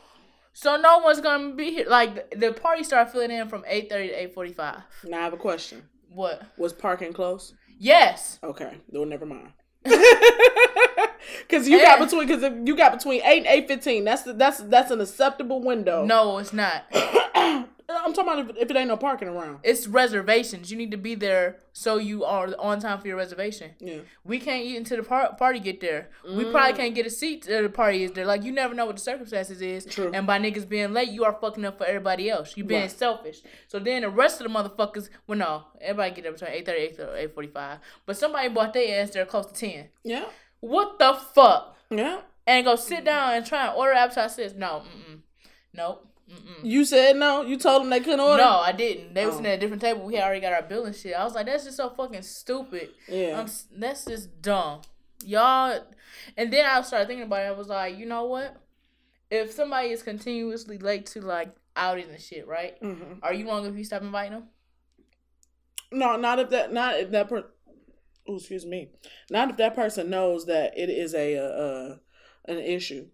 so 0.53 0.77
no 0.77 0.99
one's 0.99 1.21
gonna 1.21 1.55
be 1.55 1.73
here." 1.73 1.87
Like 1.89 2.39
the 2.39 2.53
party 2.53 2.85
started 2.85 3.11
filling 3.11 3.33
in 3.33 3.49
from 3.49 3.65
eight 3.67 3.91
thirty 3.91 4.09
to 4.09 4.15
eight 4.15 4.33
forty 4.33 4.53
five. 4.53 4.83
Now 5.05 5.19
I 5.19 5.25
have 5.25 5.33
a 5.33 5.39
question. 5.39 5.83
What? 6.09 6.41
Was 6.57 6.73
parking 6.73 7.13
close? 7.13 7.53
Yes. 7.81 8.39
Okay. 8.45 8.79
No, 8.93 9.03
never 9.03 9.27
mind. 9.27 9.53
Cause 11.49 11.69
you 11.69 11.81
got 11.81 11.99
between, 11.99 12.29
cause 12.29 12.43
if 12.43 12.53
you 12.65 12.77
got 12.77 12.93
between 12.93 13.23
eight 13.25 13.39
and 13.39 13.47
eight 13.49 13.67
fifteen. 13.67 14.05
That's 14.05 14.23
the, 14.23 14.33
that's 14.33 14.59
that's 14.59 14.93
an 14.93 15.01
acceptable 15.01 15.61
window. 15.61 16.05
No, 16.05 16.39
it's 16.39 16.53
not. 16.53 16.85
I'm 17.89 18.13
talking 18.13 18.41
about 18.41 18.57
if, 18.57 18.63
if 18.65 18.71
it 18.71 18.77
ain't 18.77 18.89
no 18.89 18.97
parking 18.97 19.29
around. 19.29 19.61
It's 19.63 19.87
reservations. 19.87 20.71
You 20.71 20.77
need 20.77 20.91
to 20.91 20.97
be 20.97 21.15
there 21.15 21.59
so 21.73 21.99
you 21.99 22.25
are 22.25 22.53
on 22.59 22.81
time 22.81 23.01
for 23.01 23.07
your 23.07 23.17
reservation. 23.17 23.73
Yeah. 23.79 23.99
We 24.25 24.41
can't 24.41 24.65
eat 24.65 24.77
until 24.77 24.97
the 24.97 25.03
par- 25.03 25.35
party 25.37 25.61
get 25.61 25.81
there. 25.81 26.09
We 26.25 26.45
probably 26.45 26.73
mm. 26.73 26.77
can't 26.77 26.95
get 26.95 27.07
a 27.07 27.11
seat 27.11 27.43
till 27.43 27.63
the 27.63 27.69
party 27.69 28.05
is 28.05 28.13
there. 28.13 28.27
Like 28.27 28.43
you 28.43 28.51
never 28.51 28.75
know 28.75 28.87
what 28.87 28.97
the 28.97 29.03
circumstances 29.03 29.61
is. 29.63 29.85
True. 29.85 30.11
And 30.13 30.27
by 30.27 30.39
niggas 30.39 30.69
being 30.69 30.93
late, 30.93 31.11
you 31.11 31.25
are 31.25 31.37
fucking 31.41 31.65
up 31.65 31.79
for 31.79 31.85
everybody 31.85 32.29
else. 32.29 32.57
You 32.57 32.65
being 32.65 32.83
Right. 32.83 32.91
selfish. 32.91 33.43
So 33.69 33.79
then 33.79 34.03
the 34.03 34.11
rest 34.11 34.41
of 34.41 34.51
the 34.51 34.59
motherfuckers, 34.59 35.09
well, 35.27 35.39
no, 35.39 35.65
everybody 35.81 36.15
get 36.15 36.23
there 36.25 36.33
between 36.33 36.51
eight 36.51 36.67
thirty, 36.67 36.81
eight 36.81 37.01
eight 37.15 37.35
forty 37.35 37.49
five. 37.49 37.79
But 38.05 38.17
somebody 38.17 38.49
bought 38.49 38.73
their 38.73 39.03
ass 39.03 39.11
there 39.11 39.27
close 39.27 39.47
to 39.47 39.55
ten. 39.55 39.89
Yeah. 40.03 40.25
What 40.61 40.99
the 40.99 41.15
fuck? 41.35 41.77
Yeah. 41.91 42.21
And 42.47 42.65
go 42.65 42.77
sit 42.77 43.05
down 43.05 43.35
and 43.35 43.47
try 43.47 43.67
and 43.67 43.77
order 43.77 43.93
appetizers. 43.93 44.55
No, 44.55 44.83
mm-mm. 44.85 45.21
nope. 45.73 46.06
Mm-mm. 46.31 46.65
You 46.65 46.85
said 46.85 47.17
no. 47.17 47.43
You 47.43 47.57
told 47.57 47.83
them 47.83 47.91
they 47.91 48.01
couldn't 48.01 48.21
order. 48.21 48.43
No, 48.43 48.59
I 48.59 48.73
didn't. 48.73 49.15
They 49.15 49.25
was 49.27 49.35
Oh. 49.35 49.39
sitting 49.39 49.53
at 49.53 49.59
a 49.59 49.61
different 49.61 49.81
table. 49.83 50.05
We 50.05 50.17
had 50.17 50.25
already 50.25 50.41
got 50.41 50.53
our 50.53 50.63
bill 50.63 50.85
and 50.85 50.95
shit. 50.95 51.15
I 51.15 51.23
was 51.25 51.35
like, 51.35 51.47
that's 51.47 51.65
just 51.65 51.77
so 51.77 51.91
fucking 51.91 52.23
stupid. 52.23 52.91
Yeah. 53.09 53.41
I'm, 53.41 53.47
that's 53.79 54.05
just 54.05 54.43
dumb. 54.43 54.81
Y'all. 55.25 55.81
And 56.37 56.53
then 56.53 56.67
I 56.67 56.81
started 56.83 57.07
thinking 57.07 57.27
about 57.27 57.43
it. 57.45 57.49
I 57.49 57.53
was 57.53 57.69
like, 57.69 57.97
you 57.97 58.07
know 58.07 58.25
what? 58.25 58.57
If 59.31 59.53
somebody 59.53 59.91
is 59.91 60.03
continuously 60.03 60.79
late 60.79 61.07
to 61.07 61.21
like 61.21 61.55
outings 61.77 62.11
and 62.11 62.21
shit, 62.21 62.47
right? 62.49 62.77
hmm 62.81 63.15
Are 63.23 63.33
you 63.35 63.47
wrong 63.49 63.65
if 63.67 63.77
you 63.77 63.85
stop 63.85 64.03
inviting 64.03 64.33
them? 64.33 64.45
No, 65.93 66.17
not 66.17 66.39
if 66.41 66.51
that. 66.51 66.73
Not 66.73 66.97
if 66.99 67.11
that. 67.13 67.29
Per- 67.29 67.51
oh, 68.29 68.37
excuse 68.37 68.67
me. 68.67 68.91
Not 69.31 69.51
if 69.51 69.57
that 69.59 69.77
person 69.77 70.11
knows 70.11 70.47
that 70.47 70.77
it 70.77 70.91
is 70.91 71.15
a 71.15 71.37
uh, 71.39 71.43
uh 71.43 71.97
an 72.49 72.59
issue, 72.59 73.07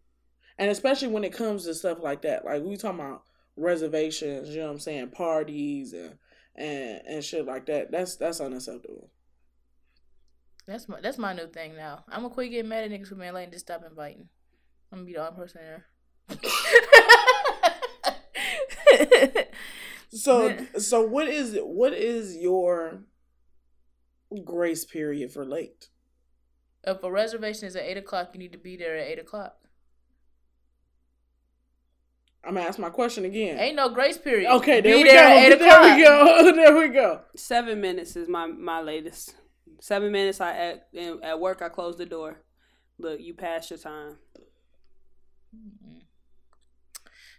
and 0.58 0.70
especially 0.70 1.08
when 1.08 1.24
it 1.24 1.32
comes 1.32 1.64
to 1.64 1.74
stuff 1.74 1.98
like 2.00 2.22
that. 2.22 2.44
Like 2.44 2.62
we 2.62 2.76
talking 2.76 3.00
about 3.00 3.22
reservations. 3.56 4.50
You 4.50 4.60
know 4.60 4.66
what 4.66 4.72
I'm 4.72 4.80
saying? 4.80 5.10
Parties 5.10 5.92
and 5.92 6.16
and 6.54 7.00
and 7.06 7.24
shit 7.24 7.46
like 7.46 7.66
that. 7.66 7.90
That's 7.90 8.16
that's 8.16 8.40
unacceptable. 8.40 9.10
That's 10.66 10.88
my 10.88 11.00
that's 11.00 11.18
my 11.18 11.32
new 11.32 11.48
thing 11.48 11.76
now. 11.76 12.04
I'm 12.08 12.22
gonna 12.22 12.34
quit 12.34 12.50
getting 12.50 12.68
mad 12.68 12.84
at 12.84 12.90
niggas 12.90 13.08
for 13.08 13.16
being 13.16 13.32
late 13.32 13.44
and 13.44 13.52
just 13.52 13.66
stop 13.66 13.82
inviting. 13.88 14.28
I'm 14.90 14.98
gonna 14.98 15.06
be 15.06 15.14
the 15.14 15.26
only 15.26 15.36
person 15.36 15.60
there. 15.62 15.86
So 20.14 20.58
so 20.76 21.02
what 21.02 21.26
is 21.26 21.58
what 21.62 21.94
is 21.94 22.36
your 22.36 23.00
grace 24.44 24.84
period 24.84 25.32
for 25.32 25.44
late? 25.44 25.88
if 26.84 27.02
a 27.02 27.10
reservation 27.10 27.68
is 27.68 27.76
at 27.76 27.84
eight 27.84 27.96
o'clock, 27.96 28.30
you 28.32 28.40
need 28.40 28.52
to 28.52 28.58
be 28.58 28.76
there 28.76 28.96
at 28.96 29.06
eight 29.06 29.18
o'clock. 29.18 29.56
I'm 32.44 32.54
gonna 32.54 32.66
ask 32.66 32.78
my 32.78 32.90
question 32.90 33.24
again. 33.24 33.58
Ain't 33.58 33.76
no 33.76 33.88
grace 33.90 34.18
period. 34.18 34.50
Okay, 34.56 34.80
there 34.80 34.96
be 34.96 35.02
we 35.04 35.08
there 35.08 35.28
go. 35.28 35.36
at 35.38 35.52
eight 35.52 35.58
There 35.58 35.68
o'clock. 35.68 35.96
we 35.96 36.04
go. 36.04 36.52
There 36.56 36.76
we 36.76 36.88
go. 36.88 37.20
Seven 37.36 37.80
minutes 37.80 38.16
is 38.16 38.28
my 38.28 38.46
my 38.46 38.80
latest. 38.80 39.36
Seven 39.80 40.10
minutes. 40.12 40.40
I 40.40 40.56
at 40.56 40.88
at 41.22 41.38
work. 41.40 41.62
I 41.62 41.68
close 41.68 41.96
the 41.96 42.06
door. 42.06 42.38
Look, 42.98 43.20
you 43.20 43.34
passed 43.34 43.70
your 43.70 43.78
time. 43.78 44.16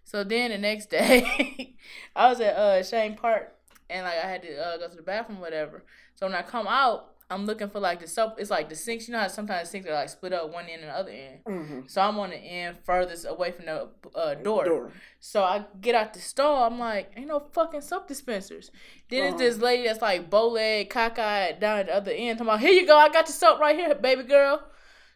So 0.03 0.23
then 0.23 0.51
the 0.51 0.57
next 0.57 0.89
day, 0.89 1.75
I 2.15 2.29
was 2.29 2.39
at 2.39 2.55
uh 2.55 2.79
Chene 2.81 3.17
Park 3.17 3.53
and 3.89 4.05
like 4.05 4.15
I 4.23 4.27
had 4.29 4.41
to 4.43 4.55
uh, 4.57 4.77
go 4.77 4.87
to 4.89 4.95
the 4.95 5.01
bathroom, 5.01 5.39
whatever. 5.39 5.83
So 6.15 6.25
when 6.27 6.35
I 6.35 6.41
come 6.43 6.67
out, 6.67 7.12
I'm 7.29 7.45
looking 7.45 7.69
for 7.69 7.79
like 7.79 7.99
the 8.01 8.07
soap. 8.07 8.35
It's 8.37 8.49
like 8.51 8.69
the 8.69 8.75
sinks. 8.75 9.07
You 9.07 9.13
know 9.13 9.19
how 9.21 9.27
sometimes 9.27 9.69
sinks 9.69 9.87
are 9.87 9.93
like 9.93 10.09
split 10.09 10.33
up 10.33 10.51
one 10.53 10.65
end 10.65 10.81
and 10.81 10.89
the 10.91 10.95
other 10.95 11.09
end. 11.11 11.39
Mm-hmm. 11.47 11.79
So 11.87 12.01
I'm 12.01 12.19
on 12.19 12.29
the 12.29 12.35
end 12.35 12.77
furthest 12.83 13.25
away 13.27 13.51
from 13.51 13.65
the 13.65 13.87
uh, 14.15 14.35
door. 14.35 14.91
So 15.19 15.43
I 15.43 15.65
get 15.81 15.95
out 15.95 16.13
the 16.13 16.19
stall. 16.19 16.63
I'm 16.63 16.77
like, 16.77 17.11
ain't 17.15 17.27
no 17.27 17.39
fucking 17.39 17.81
soap 17.81 18.07
dispensers. 18.07 18.69
Then 19.09 19.23
it's 19.23 19.33
Uh-huh. 19.35 19.37
this 19.43 19.57
lady 19.57 19.83
that's 19.87 20.01
like 20.01 20.29
bow 20.29 20.49
leg, 20.49 20.89
cockeyed 20.89 21.59
down 21.59 21.79
at 21.79 21.85
the 21.87 21.95
other 21.95 22.11
end. 22.11 22.37
Talking 22.37 22.49
about, 22.49 22.59
here 22.59 22.71
you 22.71 22.85
go. 22.85 22.95
I 22.97 23.07
got 23.09 23.27
your 23.27 23.33
soap 23.35 23.59
right 23.59 23.75
here, 23.75 23.95
baby 23.95 24.23
girl. 24.23 24.61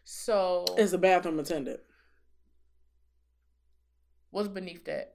So 0.04 0.64
It's 0.76 0.92
a 0.94 0.98
bathroom 0.98 1.38
attendant. 1.38 1.80
what's 4.30 4.48
beneath 4.48 4.84
that? 4.86 5.12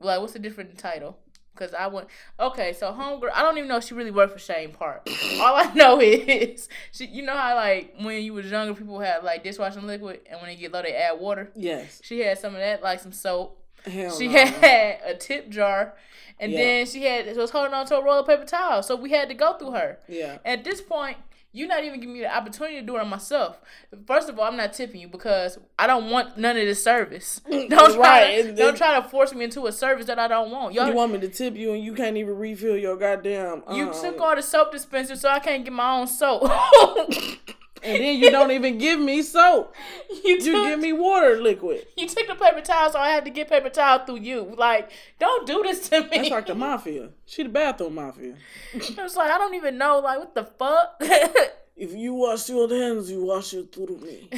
Like, 0.00 0.20
what's 0.20 0.32
the 0.32 0.38
different 0.38 0.78
title? 0.78 1.18
Because 1.54 1.74
I 1.74 1.86
went 1.86 2.08
okay. 2.40 2.72
So 2.72 2.92
homegirl, 2.92 3.30
I 3.34 3.42
don't 3.42 3.56
even 3.58 3.68
know 3.68 3.76
if 3.76 3.84
she 3.84 3.94
really 3.94 4.10
worked 4.10 4.32
for 4.32 4.38
Chene 4.38 4.72
Park. 4.72 5.06
All 5.40 5.54
I 5.56 5.70
know 5.74 6.00
is 6.00 6.68
she. 6.92 7.06
You 7.06 7.22
know 7.22 7.36
how 7.36 7.54
like 7.56 7.94
when 8.00 8.22
you 8.22 8.32
was 8.32 8.50
younger, 8.50 8.74
people 8.74 8.98
had 9.00 9.22
like 9.22 9.44
dishwashing 9.44 9.86
liquid, 9.86 10.20
and 10.30 10.40
when 10.40 10.48
they 10.50 10.56
get 10.56 10.72
low, 10.72 10.82
they 10.82 10.94
add 10.94 11.20
water. 11.20 11.50
Yes. 11.54 12.00
She 12.02 12.20
had 12.20 12.38
some 12.38 12.54
of 12.54 12.60
that, 12.60 12.82
like 12.82 13.00
some 13.00 13.12
soap. 13.12 13.58
Hell 13.84 14.16
She 14.16 14.28
no. 14.28 14.34
had 14.46 15.00
a 15.04 15.14
tip 15.14 15.48
jar, 15.50 15.94
and 16.38 16.52
Yeah. 16.52 16.58
then 16.58 16.86
she 16.86 17.02
had 17.02 17.36
was 17.36 17.50
holding 17.50 17.74
on 17.74 17.84
to 17.86 17.96
a 17.98 18.02
roll 18.04 18.20
of 18.20 18.26
paper 18.26 18.44
towel. 18.44 18.82
So 18.82 18.94
we 18.96 19.10
had 19.10 19.28
to 19.28 19.34
go 19.34 19.54
through 19.54 19.72
her. 19.72 19.98
Yeah. 20.08 20.38
At 20.44 20.62
this 20.64 20.80
point, 20.80 21.16
you're 21.52 21.68
not 21.68 21.84
even 21.84 22.00
giving 22.00 22.14
me 22.14 22.20
the 22.20 22.34
opportunity 22.34 22.76
to 22.80 22.82
do 22.86 22.96
it 22.96 23.00
on 23.00 23.08
myself. 23.08 23.60
First 24.06 24.28
of 24.28 24.38
all, 24.38 24.46
I'm 24.46 24.56
not 24.56 24.72
tipping 24.72 25.00
you 25.00 25.08
because 25.08 25.58
I 25.78 25.86
don't 25.86 26.10
want 26.10 26.38
none 26.38 26.56
of 26.56 26.64
this 26.64 26.82
service. 26.82 27.40
Don't 27.50 27.68
try, 27.68 27.96
Right, 27.96 28.42
to, 28.44 28.54
don't 28.54 28.76
try 28.76 29.00
to 29.00 29.08
force 29.08 29.34
me 29.34 29.44
into 29.44 29.66
a 29.66 29.72
service 29.72 30.06
that 30.06 30.18
I 30.18 30.28
don't 30.28 30.50
want. 30.50 30.74
Y'all, 30.74 30.88
You 30.88 30.94
want 30.94 31.12
me 31.12 31.18
to 31.20 31.28
tip 31.28 31.54
you 31.56 31.72
and 31.72 31.82
you 31.82 31.94
can't 31.94 32.16
even 32.16 32.36
refill 32.36 32.76
your 32.76 32.96
goddamn. 32.96 33.62
Um, 33.66 33.76
you 33.76 33.92
took 33.92 34.20
all 34.20 34.34
the 34.34 34.42
soap 34.42 34.72
dispenser, 34.72 35.16
so 35.16 35.28
I 35.28 35.38
can't 35.38 35.64
get 35.64 35.72
my 35.72 35.98
own 35.98 36.06
soap. 36.06 36.42
and 37.84 38.02
then 38.02 38.16
you 38.18 38.30
don't 38.30 38.50
even 38.50 38.78
give 38.78 38.98
me 39.00 39.22
soap. 39.22 39.74
you 40.24 40.36
You 40.38 40.64
give 40.68 40.80
me 40.80 40.92
water 40.92 41.40
liquid. 41.40 41.86
you 41.96 42.06
took 42.08 42.26
the 42.26 42.34
paper 42.34 42.60
towel, 42.60 42.90
so 42.92 42.98
I 42.98 43.10
had 43.10 43.24
to 43.24 43.30
get 43.30 43.48
paper 43.48 43.70
towel 43.70 44.04
through 44.04 44.20
you. 44.20 44.54
Like, 44.56 44.90
don't 45.18 45.46
do 45.46 45.62
this 45.62 45.88
to 45.88 46.02
me. 46.02 46.08
That's 46.12 46.30
like 46.30 46.46
the 46.46 46.54
mafia. 46.66 47.10
She 47.26 47.42
the 47.42 47.48
bathroom 47.48 47.94
mafia. 47.96 48.34
It 48.74 48.96
was 48.96 49.16
like 49.16 49.30
I 49.30 49.38
don't 49.38 49.54
even 49.54 49.78
know. 49.78 49.98
Like, 49.98 50.18
what 50.18 50.34
the 50.34 50.44
fuck? 50.44 51.02
If 51.74 51.94
you 51.94 52.12
wash 52.12 52.48
your 52.50 52.68
hands, 52.68 53.10
you 53.10 53.24
wash 53.24 53.54
it 53.54 53.74
through 53.74 53.98
me. 53.98 54.28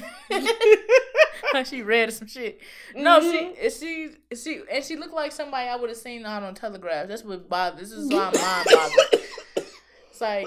she 1.65 1.83
read 1.83 2.13
some 2.13 2.29
shit. 2.29 2.61
No, 2.95 3.21
Mm-hmm. 3.21 3.69
she 3.71 3.71
she 3.71 4.37
she 4.37 4.61
and 4.73 4.85
she 4.85 4.97
looked 4.97 5.13
like 5.13 5.33
somebody 5.33 5.69
I 5.69 5.75
would 5.77 5.91
have 5.91 5.99
seen 5.99 6.25
out 6.25 6.45
on 6.45 6.55
Telegraph. 6.55 7.09
That's 7.09 7.25
what 7.25 7.49
bothers. 7.49 7.91
This 7.91 7.99
is 7.99 8.09
why 8.09 8.31
I'm 8.33 8.41
mind 8.41 8.67
boggling. 8.71 9.25
It's 10.11 10.21
like, 10.21 10.47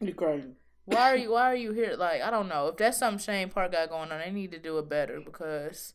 You 0.00 0.14
crazy. 0.14 0.48
Why 0.88 1.12
are 1.12 1.16
you 1.16 1.30
why 1.32 1.44
are 1.52 1.56
you 1.56 1.72
here? 1.72 1.94
Like, 1.98 2.22
I 2.22 2.30
don't 2.30 2.48
know. 2.48 2.68
If 2.68 2.76
that's 2.78 2.98
something 2.98 3.34
Chene 3.34 3.52
Park 3.52 3.72
got 3.72 3.90
going 3.90 4.10
on, 4.10 4.18
they 4.20 4.30
need 4.30 4.52
to 4.52 4.58
do 4.58 4.78
it 4.78 4.88
better 4.88 5.20
because 5.20 5.94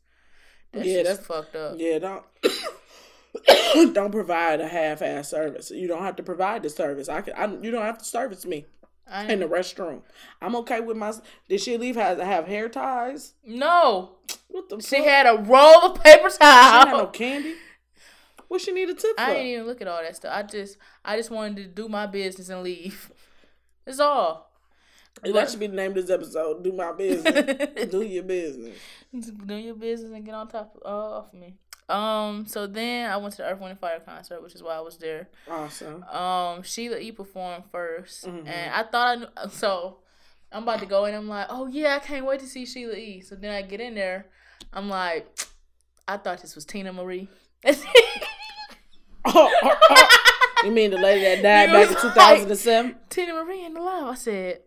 that's 0.72 0.86
Yeah, 0.88 1.04
that's- 1.04 1.26
fucked 1.26 1.56
up. 1.56 1.76
Yeah, 1.78 2.00
don't 2.00 2.24
don't 3.94 4.12
provide 4.12 4.62
a 4.62 4.68
half-ass 4.68 5.30
service. 5.30 5.72
You 5.72 5.88
don't 5.88 6.04
have 6.04 6.16
to 6.18 6.24
provide 6.24 6.64
the 6.64 6.70
service. 6.70 7.10
I 7.10 7.22
can. 7.22 7.34
I, 7.36 7.46
you 7.62 7.72
don't 7.72 7.82
have 7.82 7.98
to 7.98 8.06
service 8.06 8.46
me 8.46 8.66
I 9.12 9.26
in 9.32 9.40
the 9.40 9.48
restroom. 9.48 10.02
I'm 10.42 10.56
okay 10.58 10.80
with 10.80 10.98
my. 10.98 11.12
Did 11.50 11.60
she 11.62 11.78
leave? 11.78 11.96
Has 11.96 12.20
have 12.20 12.46
hair 12.48 12.70
ties? 12.70 13.34
no, 13.46 14.18
What 14.50 14.70
the? 14.70 14.80
she 14.82 14.98
fuck? 14.98 15.06
had 15.08 15.26
a 15.26 15.42
roll 15.42 15.86
of 15.92 16.04
paper 16.04 16.30
towel. 16.30 16.82
She 16.82 16.86
didn't 16.86 16.98
no 17.00 17.08
candy. 17.08 17.56
What 18.48 18.62
she 18.62 18.72
need 18.72 18.90
a 18.90 18.94
tip 18.94 19.16
for? 19.18 19.24
I 19.24 19.34
didn't 19.34 19.48
even 19.48 19.66
look 19.66 19.82
at 19.82 19.88
all 19.88 20.02
that 20.04 20.16
stuff. 20.16 20.32
I 20.36 20.44
just 20.44 20.78
I 21.04 21.18
just 21.18 21.32
wanted 21.32 21.56
to 21.58 21.66
do 21.66 21.90
my 21.90 22.06
business 22.06 22.50
and 22.50 22.62
leave. 22.62 23.12
That's 23.86 24.00
all. 24.00 24.52
That 25.22 25.50
should 25.50 25.60
be 25.60 25.68
the 25.68 25.76
name 25.76 25.92
of 25.92 25.96
this 25.96 26.10
episode. 26.10 26.64
Do 26.64 26.72
my 26.74 26.92
business. 26.94 27.86
Do 27.92 28.02
your 28.02 28.24
business. 28.24 28.76
do 29.46 29.56
your 29.56 29.76
business 29.76 30.12
and 30.12 30.26
get 30.26 30.34
on 30.34 30.48
top 30.48 30.76
uh, 30.84 30.88
off 31.20 31.34
me. 31.34 31.56
Um. 31.88 32.46
So 32.48 32.66
then 32.68 33.10
I 33.12 33.18
went 33.18 33.34
to 33.36 33.44
the 33.44 33.50
Earth, 33.50 33.60
Wind, 33.60 33.72
and 33.72 33.80
Fire 33.80 34.00
concert, 34.00 34.42
which 34.42 34.56
is 34.56 34.64
why 34.64 34.76
I 34.76 34.80
was 34.82 34.98
there. 34.98 35.30
Awesome. 35.50 36.04
Um. 36.06 36.64
Sheila 36.64 36.98
E 36.98 37.12
performed 37.12 37.66
1st 37.74 38.26
Mhm. 38.26 38.48
and 38.48 38.74
I 38.74 38.84
thought 38.84 39.08
I 39.08 39.16
knew. 39.16 39.28
So 39.52 39.98
I'm 40.52 40.64
about 40.64 40.80
to 40.80 40.86
go 40.86 41.06
in. 41.06 41.14
I'm 41.16 41.28
like, 41.30 41.48
oh 41.50 41.68
yeah, 41.68 41.96
I 41.96 42.00
can't 42.00 42.26
wait 42.26 42.40
to 42.42 42.48
see 42.48 42.66
Sheila 42.66 42.96
E. 42.96 43.22
So 43.22 43.36
then 43.36 43.52
I 43.52 43.62
get 43.62 43.80
in 43.82 43.96
there. 43.96 44.28
I'm 44.74 44.90
like, 44.90 45.28
I 46.08 46.18
thought 46.18 46.42
this 46.42 46.56
was 46.56 46.66
Teena 46.66 46.94
Marie. 46.94 47.28
Oh, 49.26 49.50
oh, 49.64 49.76
oh. 49.90 50.08
You 50.64 50.72
mean 50.72 50.92
the 50.92 50.98
lady 50.98 51.22
that 51.26 51.42
died 51.44 51.72
back 51.74 51.88
in 51.90 51.94
was 51.94 52.02
2007? 52.02 52.96
Teena 53.10 53.34
Marie 53.46 53.66
in 53.66 53.74
the 53.74 53.82
live. 53.82 54.04
I 54.08 54.14
said, 54.16 54.60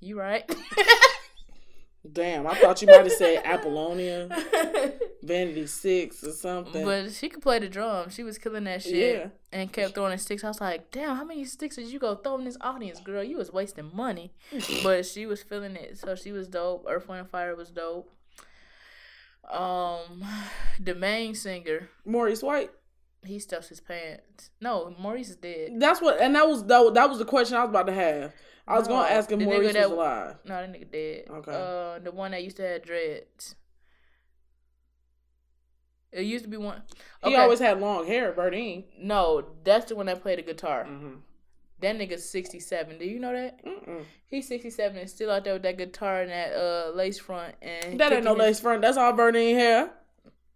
you 0.00 0.18
right. 0.18 0.44
Damn, 2.12 2.46
I 2.46 2.54
thought 2.54 2.80
you 2.82 2.86
might 2.86 3.02
have 3.02 3.10
said 3.12 3.42
Apollonia, 3.44 4.28
Vanity 5.24 5.66
Six, 5.66 6.22
or 6.22 6.30
something. 6.30 6.84
but 6.84 7.10
she 7.12 7.28
could 7.28 7.42
play 7.42 7.58
the 7.58 7.68
drum. 7.68 8.10
She 8.10 8.22
was 8.22 8.38
killing 8.38 8.62
that 8.64 8.82
shit 8.84 9.16
Yeah. 9.18 9.28
and 9.52 9.72
kept 9.72 9.94
throwing 9.96 10.16
sticks. 10.18 10.44
I 10.44 10.48
was 10.48 10.60
like, 10.60 10.92
damn, 10.92 11.16
how 11.16 11.24
many 11.24 11.44
sticks 11.44 11.74
did 11.74 11.88
you 11.88 11.98
go 11.98 12.14
throw 12.14 12.38
in 12.38 12.44
this 12.44 12.56
audience, 12.60 13.00
girl? 13.00 13.24
You 13.24 13.38
was 13.38 13.52
wasting 13.52 13.90
money. 13.92 14.32
but 14.84 15.04
she 15.04 15.26
was 15.26 15.42
feeling 15.42 15.74
it, 15.74 15.98
so 15.98 16.14
she 16.14 16.30
was 16.30 16.46
dope. 16.46 16.86
Earth, 16.88 17.08
Wind, 17.08 17.20
and 17.22 17.28
Fire 17.30 17.56
was 17.56 17.70
dope. 17.70 18.08
Um, 19.50 20.24
the 20.80 20.94
main 20.94 21.34
singer, 21.34 21.88
Maurice 22.04 22.42
White. 22.42 22.70
He 23.26 23.38
stuffs 23.38 23.68
his 23.68 23.80
pants. 23.80 24.50
No, 24.60 24.94
Maurice 24.98 25.30
is 25.30 25.36
dead. 25.36 25.72
That's 25.78 26.00
what, 26.00 26.20
and 26.20 26.34
that 26.34 26.46
was 26.48 26.64
that, 26.66 26.94
that 26.94 27.08
was 27.08 27.18
the 27.18 27.24
question 27.24 27.56
I 27.56 27.62
was 27.62 27.70
about 27.70 27.86
to 27.88 27.92
have. 27.92 28.32
I 28.68 28.78
was 28.78 28.88
No, 28.88 28.94
gonna 28.96 29.08
ask 29.08 29.30
him 29.30 29.42
Maurice 29.44 29.66
was 29.66 29.72
that- 29.74 29.86
alive. 29.86 30.36
No, 30.44 30.54
that 30.54 30.72
nigga 30.72 30.90
dead. 30.90 31.24
Okay. 31.30 31.52
Uh, 31.52 31.98
the 32.00 32.10
one 32.12 32.30
that 32.32 32.42
used 32.42 32.56
to 32.58 32.62
have 32.66 32.82
dreads. 32.82 33.54
It 36.12 36.22
used 36.22 36.44
to 36.44 36.50
be 36.50 36.56
one. 36.56 36.82
He 37.24 37.36
always 37.36 37.58
had 37.58 37.80
long 37.80 38.06
hair, 38.06 38.32
Verdine. 38.32 38.84
No, 38.98 39.44
that's 39.64 39.86
the 39.86 39.96
one 39.96 40.06
that 40.06 40.22
played 40.22 40.38
the 40.38 40.42
guitar. 40.42 40.84
Mm-hmm. 40.84 41.16
That 41.80 41.96
nigga's 41.98 42.28
sixty 42.28 42.58
seven. 42.58 42.98
Do 42.98 43.04
you 43.04 43.18
know 43.18 43.32
that? 43.34 43.62
Mm-mm. 43.64 44.02
He's 44.26 44.48
sixty 44.48 44.70
seven 44.70 44.96
and 44.98 45.10
still 45.10 45.30
out 45.30 45.44
there 45.44 45.52
with 45.52 45.62
that 45.64 45.76
guitar 45.76 46.22
and 46.22 46.30
that 46.30 46.54
uh 46.56 46.96
lace 46.96 47.18
front 47.18 47.54
and 47.60 48.00
That 48.00 48.12
ain't 48.12 48.24
no 48.24 48.30
his- 48.34 48.38
lace 48.38 48.60
front. 48.60 48.80
That's 48.80 48.96
all 48.96 49.12
Verdine 49.12 49.54
hair. 49.54 49.90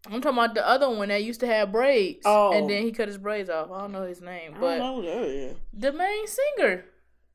I'm 0.06 0.20
talking 0.20 0.38
about 0.38 0.54
the 0.54 0.66
other 0.66 0.88
one 0.88 1.08
that 1.08 1.22
used 1.22 1.40
to 1.40 1.46
have 1.46 1.72
braids. 1.72 2.22
Oh. 2.24 2.52
And 2.52 2.68
then 2.68 2.82
he 2.82 2.92
cut 2.92 3.08
his 3.08 3.18
braids 3.18 3.50
off. 3.50 3.70
I 3.70 3.80
don't 3.80 3.92
know 3.92 4.06
his 4.06 4.20
name, 4.20 4.54
I 4.56 4.60
but 4.60 4.78
don't 4.78 4.78
know 4.78 4.96
who 4.96 5.02
that 5.02 5.28
is. 5.28 5.56
the 5.74 5.92
main 5.92 6.26
singer. 6.26 6.84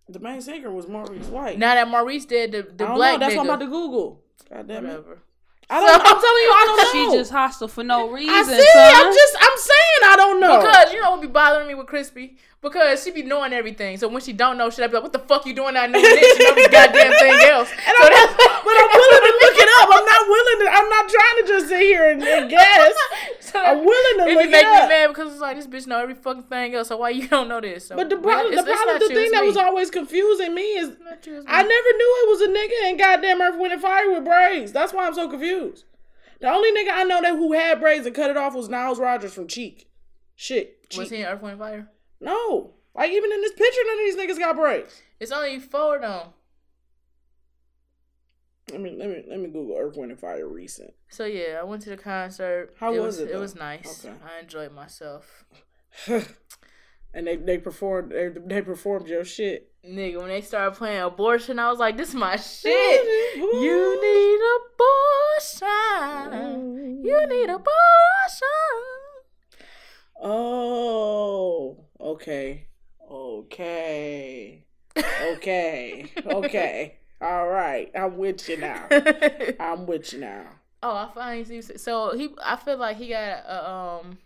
The 0.10 0.20
main 0.20 0.42
singer 0.42 0.72
was 0.72 0.88
Maurice 0.88 1.28
White. 1.28 1.58
Now 1.58 1.76
that 1.76 1.88
Maurice 1.88 2.26
did 2.26 2.52
the 2.52 2.62
the 2.64 2.84
I 2.86 2.88
don't 2.88 2.96
black 2.98 3.14
know. 3.14 3.20
That's 3.20 3.34
nigga. 3.34 3.38
what 3.38 3.44
I'm 3.44 3.50
about 3.50 3.60
to 3.66 3.72
Google. 3.72 4.24
God 4.50 4.68
damn 4.68 4.86
it. 4.86 4.90
Whatever. 4.90 5.20
I 5.68 5.80
don't. 5.82 5.98
I'm 5.98 6.22
telling 6.22 6.22
you, 6.22 6.52
I 6.54 6.64
don't 6.68 6.78
know. 6.78 7.12
She 7.12 7.18
just 7.18 7.32
hostile 7.32 7.68
for 7.68 7.84
no 7.84 8.12
reason. 8.12 8.34
I 8.34 8.44
see. 8.44 8.66
son. 8.74 8.94
I'm 8.94 9.12
just. 9.14 9.36
I'm 9.40 9.58
saying 9.58 10.02
I 10.04 10.16
don't 10.16 10.40
know. 10.40 10.60
Because 10.62 10.94
you 10.94 11.02
know 11.02 11.12
what 11.12 11.22
be 11.22 11.28
bothering 11.28 11.68
me 11.68 11.74
with 11.74 11.88
Chrispy? 11.88 12.38
Because 12.62 13.04
she 13.04 13.12
be 13.12 13.24
knowing 13.24 13.54
everything. 13.54 13.98
So 13.98 14.08
when 14.08 14.22
she 14.22 14.34
don't 14.34 14.58
know 14.58 14.70
shit, 14.70 14.84
I 14.86 14.88
be 14.88 14.94
like, 14.94 15.04
"What 15.04 15.14
the 15.14 15.20
fuck 15.20 15.46
you 15.46 15.54
doing? 15.54 15.76
I 15.76 15.88
know 15.88 16.00
this. 16.02 16.38
You 16.40 16.50
know 16.50 16.56
this 16.56 16.68
goddamn 16.68 17.14
thing 17.14 17.50
else." 17.50 17.70
And 17.70 17.94
so 17.98 18.04
I'm, 18.06 18.14
that's 18.14 18.34
but 18.38 18.76
I'm 18.78 18.90
willing 18.94 19.22
to 19.26 19.34
look 19.42 19.58
it 19.58 19.70
up. 19.82 19.85
I'm 19.98 20.06
not 20.06 20.28
willing 20.28 20.60
to. 20.66 20.72
I'm 20.72 20.90
not 20.90 21.10
trying 21.10 21.36
to 21.42 21.48
just 21.48 21.68
sit 21.70 21.80
here 21.82 22.12
and, 22.12 22.22
and 22.24 22.50
guess. 22.50 22.94
So 23.40 23.62
I'm 23.62 23.78
willing 23.86 24.18
to 24.26 24.32
it 24.32 24.36
look 24.36 24.50
make 24.50 24.64
it 24.66 24.68
me 24.68 24.88
mad 24.90 25.08
because 25.10 25.32
it's 25.32 25.40
like 25.42 25.56
this 25.56 25.68
bitch 25.68 25.88
know 25.88 26.00
every 26.00 26.16
fucking 26.16 26.44
thing 26.44 26.74
else. 26.76 26.88
So 26.90 26.98
why 26.98 27.12
you 27.12 27.28
don't 27.28 27.48
know 27.48 27.62
this? 27.62 27.88
So 27.88 27.96
But 27.96 28.10
the 28.10 28.18
problem, 28.18 28.54
the 28.54 28.60
it's- 28.62 28.76
problem, 28.84 29.00
the 29.00 29.14
you, 29.14 29.22
thing 29.22 29.32
that 29.32 29.42
me. 29.42 29.48
was 29.48 29.56
always 29.56 29.90
confusing 29.92 30.54
me 30.54 30.62
is 30.64 30.90
It's 30.90 31.00
not 31.00 31.26
you, 31.26 31.44
I 31.48 31.62
never 31.62 31.70
knew 31.70 32.16
it 32.24 32.30
was 32.30 32.42
a 32.42 32.48
nigga 32.48 32.90
in 32.90 32.98
goddamn 32.98 33.42
Earth, 33.42 33.58
Wind, 33.60 33.72
and 33.72 33.82
Fire 33.82 34.12
with 34.12 34.26
braids. 34.26 34.72
That's 34.74 34.92
why 34.94 35.06
I'm 35.08 35.14
so 35.14 35.30
confused. 35.30 35.86
The 36.42 36.50
only 36.50 36.72
nigga 36.72 36.90
I 36.92 37.04
know 37.06 37.22
that 37.22 37.30
who 37.36 37.54
had 37.54 37.80
braids 37.80 38.06
and 38.06 38.16
cut 38.16 38.30
it 38.30 38.36
off 38.36 38.56
was 38.56 38.68
Niles 38.68 39.00
Rodgers 39.00 39.34
from 39.34 39.48
Cheek. 39.48 39.88
Shit. 40.36 40.80
was 40.98 41.08
Cheek. 41.10 41.18
he 41.18 41.22
in 41.24 41.28
Earth, 41.28 41.42
Wind, 41.42 41.54
and 41.54 41.62
Fire? 41.62 41.92
No. 42.20 42.72
Like 42.94 43.12
even 43.12 43.32
in 43.32 43.42
this 43.42 43.54
picture, 43.54 43.82
none 43.86 44.00
of 44.00 44.06
these 44.06 44.18
niggas 44.18 44.40
got 44.40 44.56
braids. 44.58 45.02
It's 45.20 45.32
only 45.32 45.60
four 45.60 46.00
though. 46.00 46.34
Let 48.72 48.82
me 48.82 48.96
let 48.98 49.10
me 49.10 49.24
let 49.30 49.40
me 49.40 49.48
Google 49.48 49.78
Earth, 49.78 49.96
Wind, 49.96 50.12
and 50.12 50.20
Fire 50.20 50.48
recent. 50.48 50.94
So 51.10 51.26
yeah, 51.26 51.58
I 51.60 51.64
went 51.64 51.84
to 51.84 51.90
the 51.92 51.98
concert. 51.98 52.74
How 52.80 52.94
it 52.94 52.98
was 52.98 53.18
was 53.18 53.20
it, 53.20 53.24
It 53.30 53.34
though? 53.34 53.40
was 53.42 53.56
nice. 53.56 54.06
Okay. 54.06 54.16
I 54.26 54.40
enjoyed 54.42 54.72
myself. 54.72 55.46
and 56.08 57.28
they 57.28 57.36
they 57.36 57.58
performed 57.60 58.12
they, 58.12 58.30
they 58.30 58.62
performed 58.62 59.08
your 59.08 59.24
shit. 59.24 59.72
Nigga, 59.88 60.18
when 60.18 60.30
they 60.30 60.42
started 60.42 60.76
playing 60.76 61.02
abortion, 61.02 61.60
I 61.60 61.70
was 61.70 61.78
like, 61.78 61.96
"This 61.96 62.10
is 62.10 62.16
my 62.16 62.38
shit." 62.38 63.06
You 63.36 64.02
need 64.02 64.40
abortion. 64.58 65.68
Oh. 66.34 67.00
You 67.04 67.28
need 67.28 67.50
abortion. 67.50 67.70
Oh, 70.22 71.86
okay. 72.00 72.68
Okay. 73.10 74.62
Okay. 75.34 76.06
Okay. 76.26 76.98
All 77.22 77.48
right. 77.48 77.92
I'm 77.96 78.18
with 78.18 78.48
you 78.50 78.58
now. 78.58 78.88
I'm 79.60 79.86
with 79.86 80.14
you 80.14 80.20
now. 80.20 80.46
oh, 80.84 80.96
I 80.96 81.10
finally 81.14 81.62
see. 81.62 81.78
So 81.78 82.16
he, 82.18 82.30
I 82.44 82.56
feel 82.58 82.78
like 82.78 82.98
he 82.98 83.10
got 83.10 83.44
a 83.48 83.70
um 83.70 84.18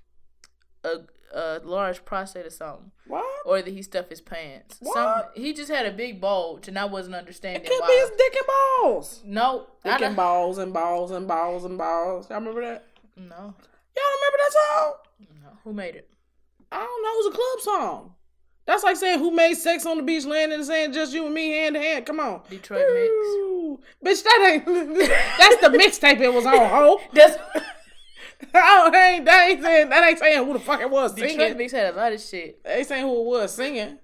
a 0.84 0.90
a 1.32 1.62
large 1.64 2.04
prostate 2.06 2.48
or 2.48 2.50
something, 2.50 2.90
What? 3.06 3.24
or 3.46 3.62
that 3.62 3.70
he 3.72 3.84
stuffed 3.84 4.10
his 4.10 4.20
pants. 4.20 4.78
What? 4.80 4.96
Some, 4.96 5.44
he 5.44 5.54
just 5.54 5.70
had 5.70 5.86
a 5.86 5.92
big 5.92 6.20
bulge, 6.20 6.68
and 6.68 6.80
I 6.80 6.86
wasn't 6.86 7.14
understanding 7.16 7.64
It 7.64 7.68
could 7.70 7.82
why. 7.82 7.88
be 7.88 7.94
his 7.94 8.10
dick 8.18 8.36
and 8.36 8.48
balls. 8.82 9.22
no, 9.24 9.68
Dick 9.84 10.02
and 10.02 10.16
balls 10.16 10.58
and 10.58 10.74
balls 10.74 11.12
and 11.12 11.28
balls 11.28 11.66
and 11.66 11.78
balls. 11.78 12.28
Y'all 12.32 12.40
remember 12.40 12.62
that? 12.62 12.88
no, 13.16 13.36
Y'all 13.36 14.16
remember 14.16 14.38
that 14.40 14.52
song? 14.54 14.94
no. 15.44 15.50
Who 15.66 15.74
made 15.74 15.96
it? 15.96 16.10
I 16.72 16.78
don't 16.80 17.04
know. 17.04 17.10
It 17.10 17.26
was 17.26 17.34
a 17.34 17.38
club 17.38 17.80
song. 17.80 18.14
That's 18.70 18.84
like 18.84 18.98
saying 18.98 19.18
who 19.18 19.32
made 19.32 19.56
sex 19.56 19.84
on 19.88 19.98
the 19.98 20.04
beach 20.04 20.26
landing 20.26 20.60
and 20.60 20.68
saying 20.68 20.94
just 20.94 21.12
you 21.12 21.26
and 21.26 21.34
me 21.34 21.50
hand 21.50 21.74
to 21.74 21.82
hand. 21.82 22.06
Come 22.06 22.20
on. 22.20 22.42
Detroit 22.52 22.86
mix. 22.94 24.22
Bitch, 24.22 24.24
that 24.24 24.48
ain't 24.52 24.66
that's 25.40 25.60
the 25.60 25.70
mixtape 25.70 26.20
it 26.20 26.32
was 26.32 26.46
on, 26.46 26.70
ho. 26.70 27.02
That's 27.14 27.36
Oh, 28.54 28.90
that 28.92 29.08
ain't, 29.12 29.26
that 29.26 29.50
ain't 29.50 29.64
saying 29.64 29.90
that 29.90 30.08
ain't 30.08 30.20
saying 30.20 30.46
who 30.46 30.54
the 30.54 30.60
fuck 30.60 30.82
it 30.82 30.90
was 30.90 31.16
Detroit 31.16 31.58
mix 31.58 31.72
had 31.72 31.96
a 31.96 31.98
lot 31.98 32.14
of 32.14 32.22
shit. 32.22 32.64
They 32.64 32.76
ain't 32.76 32.88
saying 32.88 33.08
who 33.08 33.20
it 33.20 33.26
was 33.26 33.56
singing. 33.56 33.98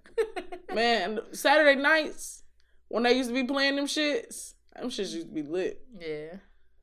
Man, 0.74 1.20
Saturday 1.32 1.80
nights 1.80 2.42
when 2.88 3.04
they 3.04 3.14
used 3.14 3.30
to 3.30 3.36
be 3.36 3.44
playing 3.44 3.76
them 3.76 3.86
shits, 3.86 4.56
them 4.76 4.90
shits 4.90 5.14
used 5.14 5.28
to 5.28 5.34
be 5.34 5.44
lit. 5.44 5.80
Yeah, 6.00 6.38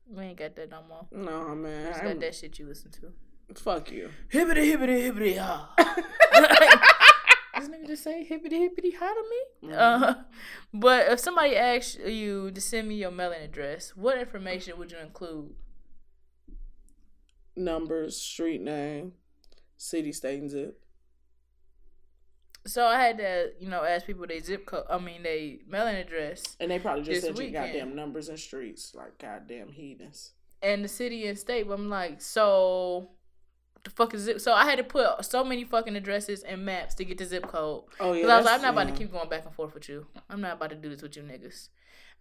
we 0.09 0.23
ain't 0.23 0.37
got 0.37 0.55
that 0.55 0.71
no 0.71 0.83
more. 0.87 1.07
No 1.11 1.53
man, 1.53 1.91
Just 1.91 2.01
got 2.01 2.19
that 2.21 2.33
shit 2.33 2.57
you 2.59 2.65
listen 2.65 2.91
to. 2.91 3.61
fuck 3.61 3.91
you. 3.91 4.09
Hibbity 4.31 4.73
hibbity 4.73 5.11
hibbity 5.11 5.37
ha. 5.37 6.89
This 7.55 7.69
nigga 7.69 7.87
just 7.87 8.03
say 8.03 8.23
hippity 8.23 8.57
hibbity 8.67 8.95
ha 8.97 9.13
to 9.13 9.23
me. 9.69 9.73
Uh, 9.75 10.13
but 10.73 11.07
if 11.11 11.19
somebody 11.19 11.55
asks 11.55 11.97
you 11.97 12.51
to 12.51 12.59
send 12.61 12.87
me 12.87 12.95
your 12.95 13.11
mailing 13.11 13.41
address, 13.43 13.93
what 13.95 14.17
information 14.17 14.77
would 14.77 14.91
you 14.91 14.97
include? 14.97 15.53
Numbers, 17.55 18.17
street 18.19 18.61
name, 18.61 19.13
city, 19.77 20.11
state, 20.11 20.41
and 20.41 20.49
zip. 20.49 20.79
So 22.65 22.85
I 22.85 22.99
had 22.99 23.17
to, 23.19 23.51
you 23.59 23.69
know, 23.69 23.83
ask 23.83 24.05
people 24.07 24.25
their 24.25 24.39
zip 24.39 24.65
code. 24.65 24.85
I 24.89 24.97
mean, 24.97 25.21
their 25.23 25.57
mailing 25.67 25.97
address 25.97 26.55
And 26.59 26.71
they 26.71 26.79
probably 26.79 27.03
just 27.03 27.21
said 27.25 27.37
you 27.37 27.51
goddamn 27.51 27.95
numbers 27.95 28.29
and 28.29 28.39
streets, 28.39 28.95
like 28.95 29.17
goddamn 29.19 29.69
heathens. 29.73 30.31
and 30.61 30.83
the 30.83 30.87
city 30.87 31.27
and 31.27 31.37
state. 31.37 31.67
But 31.67 31.73
I'm 31.73 31.89
like, 31.89 32.21
so 32.21 33.09
the 33.83 33.89
fuck 33.89 34.13
is 34.13 34.21
zip? 34.21 34.39
So 34.39 34.53
I 34.53 34.65
had 34.65 34.77
to 34.77 34.83
put 34.83 35.25
so 35.25 35.43
many 35.43 35.63
fucking 35.63 35.95
addresses 35.95 36.43
and 36.43 36.65
maps 36.65 36.95
to 36.95 37.05
get 37.05 37.17
the 37.17 37.25
zip 37.25 37.47
code. 37.47 37.83
Oh 37.99 38.13
yeah, 38.13 38.21
Because 38.21 38.31
I 38.31 38.37
was 38.37 38.45
like, 38.45 38.55
I'm 38.55 38.61
not 38.61 38.73
about 38.73 38.87
yeah. 38.87 38.93
to 38.93 38.97
keep 38.99 39.11
going 39.11 39.29
back 39.29 39.45
and 39.45 39.53
forth 39.53 39.73
with 39.73 39.89
you. 39.89 40.07
I'm 40.29 40.41
not 40.41 40.53
about 40.53 40.69
to 40.71 40.75
do 40.75 40.89
this 40.89 41.01
with 41.01 41.15
you 41.17 41.23
niggas. 41.23 41.69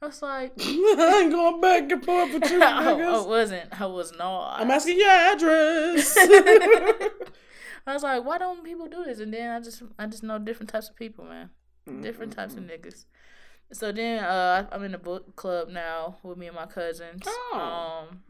I 0.01 0.07
was 0.07 0.21
like, 0.21 0.53
I 0.61 1.21
ain't 1.23 1.31
going 1.33 1.61
back 1.61 1.91
and 1.93 2.05
forth 2.05 2.33
with 2.35 2.51
you 2.51 2.61
I, 2.63 2.91
I 2.93 3.21
wasn't. 3.25 3.81
I 3.81 3.87
was 3.87 4.13
not. 4.19 4.61
I'm 4.61 4.71
asking 4.71 4.99
your 4.99 5.09
address. 5.09 6.17
I 7.87 7.95
was 7.95 8.03
like, 8.03 8.25
why 8.25 8.39
don't 8.39 8.65
people 8.65 8.87
do 8.89 9.05
this? 9.05 9.19
And 9.21 9.33
then 9.33 9.51
I 9.51 9.61
just, 9.61 9.83
I 9.99 10.07
just 10.07 10.23
know 10.23 10.39
different 10.39 10.71
types 10.71 10.89
of 10.89 10.97
people, 10.97 11.25
man. 11.25 11.51
Different 12.01 12.33
types 12.33 12.55
Mm-hmm. 12.55 12.65
of 12.71 12.81
niggas. 12.81 13.05
So 13.73 13.91
then, 13.91 14.23
uh, 14.23 14.67
I'm 14.71 14.85
in 14.85 14.93
the 14.93 14.99
book 14.99 15.35
club 15.35 15.69
now 15.69 16.17
with 16.23 16.37
me 16.39 16.47
and 16.47 16.55
my 16.57 16.67
cousins. 16.67 17.23
Oh. 17.27 18.07
Um, 18.11 18.21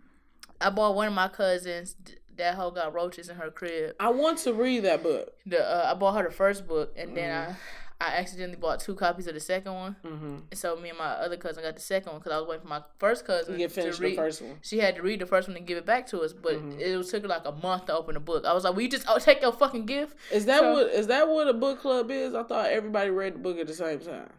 I 0.60 0.70
bought 0.70 0.94
one 0.94 1.08
of 1.08 1.12
my 1.14 1.28
cousins. 1.28 1.96
Th- 2.36 2.38
That 2.38 2.54
hoe 2.54 2.70
got 2.70 2.94
roaches 2.94 3.28
in 3.28 3.36
her 3.36 3.50
crib. 3.50 3.94
I 4.00 4.10
want 4.10 4.38
to 4.38 4.52
read 4.52 4.80
that 4.84 5.02
book. 5.02 5.32
The 5.46 5.60
uh, 5.64 5.90
I 5.92 5.94
bought 5.98 6.16
her 6.16 6.24
the 6.28 6.34
first 6.34 6.66
book, 6.66 6.92
and 6.96 7.16
then 7.16 7.30
Mm-hmm. 7.30 7.52
I, 7.52 7.56
I 8.04 8.16
accidentally 8.16 8.56
bought 8.58 8.80
two 8.80 8.96
copies 8.96 9.28
of 9.28 9.34
the 9.34 9.40
second 9.40 9.72
one. 9.74 9.94
Mm-hmm. 10.04 10.34
And 10.50 10.58
so 10.58 10.74
me 10.74 10.88
and 10.88 10.98
my 10.98 11.04
other 11.24 11.36
cousin 11.36 11.62
got 11.62 11.76
the 11.76 11.80
second 11.82 12.10
one 12.10 12.18
because 12.20 12.32
I 12.32 12.38
was 12.38 12.48
waiting 12.48 12.62
for 12.62 12.68
my 12.68 12.82
first 12.98 13.24
cousin 13.24 13.52
You 13.52 13.58
get 13.58 13.70
finished 13.70 13.98
to 13.98 14.02
the 14.02 14.16
first 14.16 14.42
one. 14.42 14.56
She 14.60 14.78
had 14.80 14.96
to 14.96 15.02
read 15.02 15.20
the 15.20 15.26
first 15.26 15.46
one 15.46 15.56
and 15.56 15.64
give 15.64 15.78
it 15.78 15.86
back 15.86 16.08
to 16.08 16.20
us, 16.22 16.32
but 16.32 16.54
Mhm. 16.56 16.80
it 16.80 17.06
took 17.08 17.22
her 17.22 17.28
like 17.28 17.46
a 17.46 17.52
month 17.52 17.86
to 17.86 17.94
open 17.94 18.14
the 18.14 18.20
book. 18.20 18.44
I 18.44 18.52
was 18.54 18.64
like, 18.64 18.74
"Will 18.74 18.82
you 18.82 18.88
just 18.88 19.06
oh, 19.08 19.18
take 19.20 19.40
your 19.40 19.52
fucking 19.52 19.86
gift?" 19.86 20.16
Is 20.32 20.46
that 20.46 20.60
So- 20.60 20.72
what 20.72 20.86
is 20.92 21.06
that 21.06 21.28
what 21.28 21.46
a 21.46 21.52
book 21.52 21.78
club 21.80 22.10
is? 22.10 22.34
I 22.34 22.42
thought 22.42 22.70
everybody 22.70 23.10
read 23.10 23.34
the 23.34 23.38
book 23.38 23.56
at 23.58 23.68
the 23.68 23.74
same 23.74 24.00
time. 24.00 24.30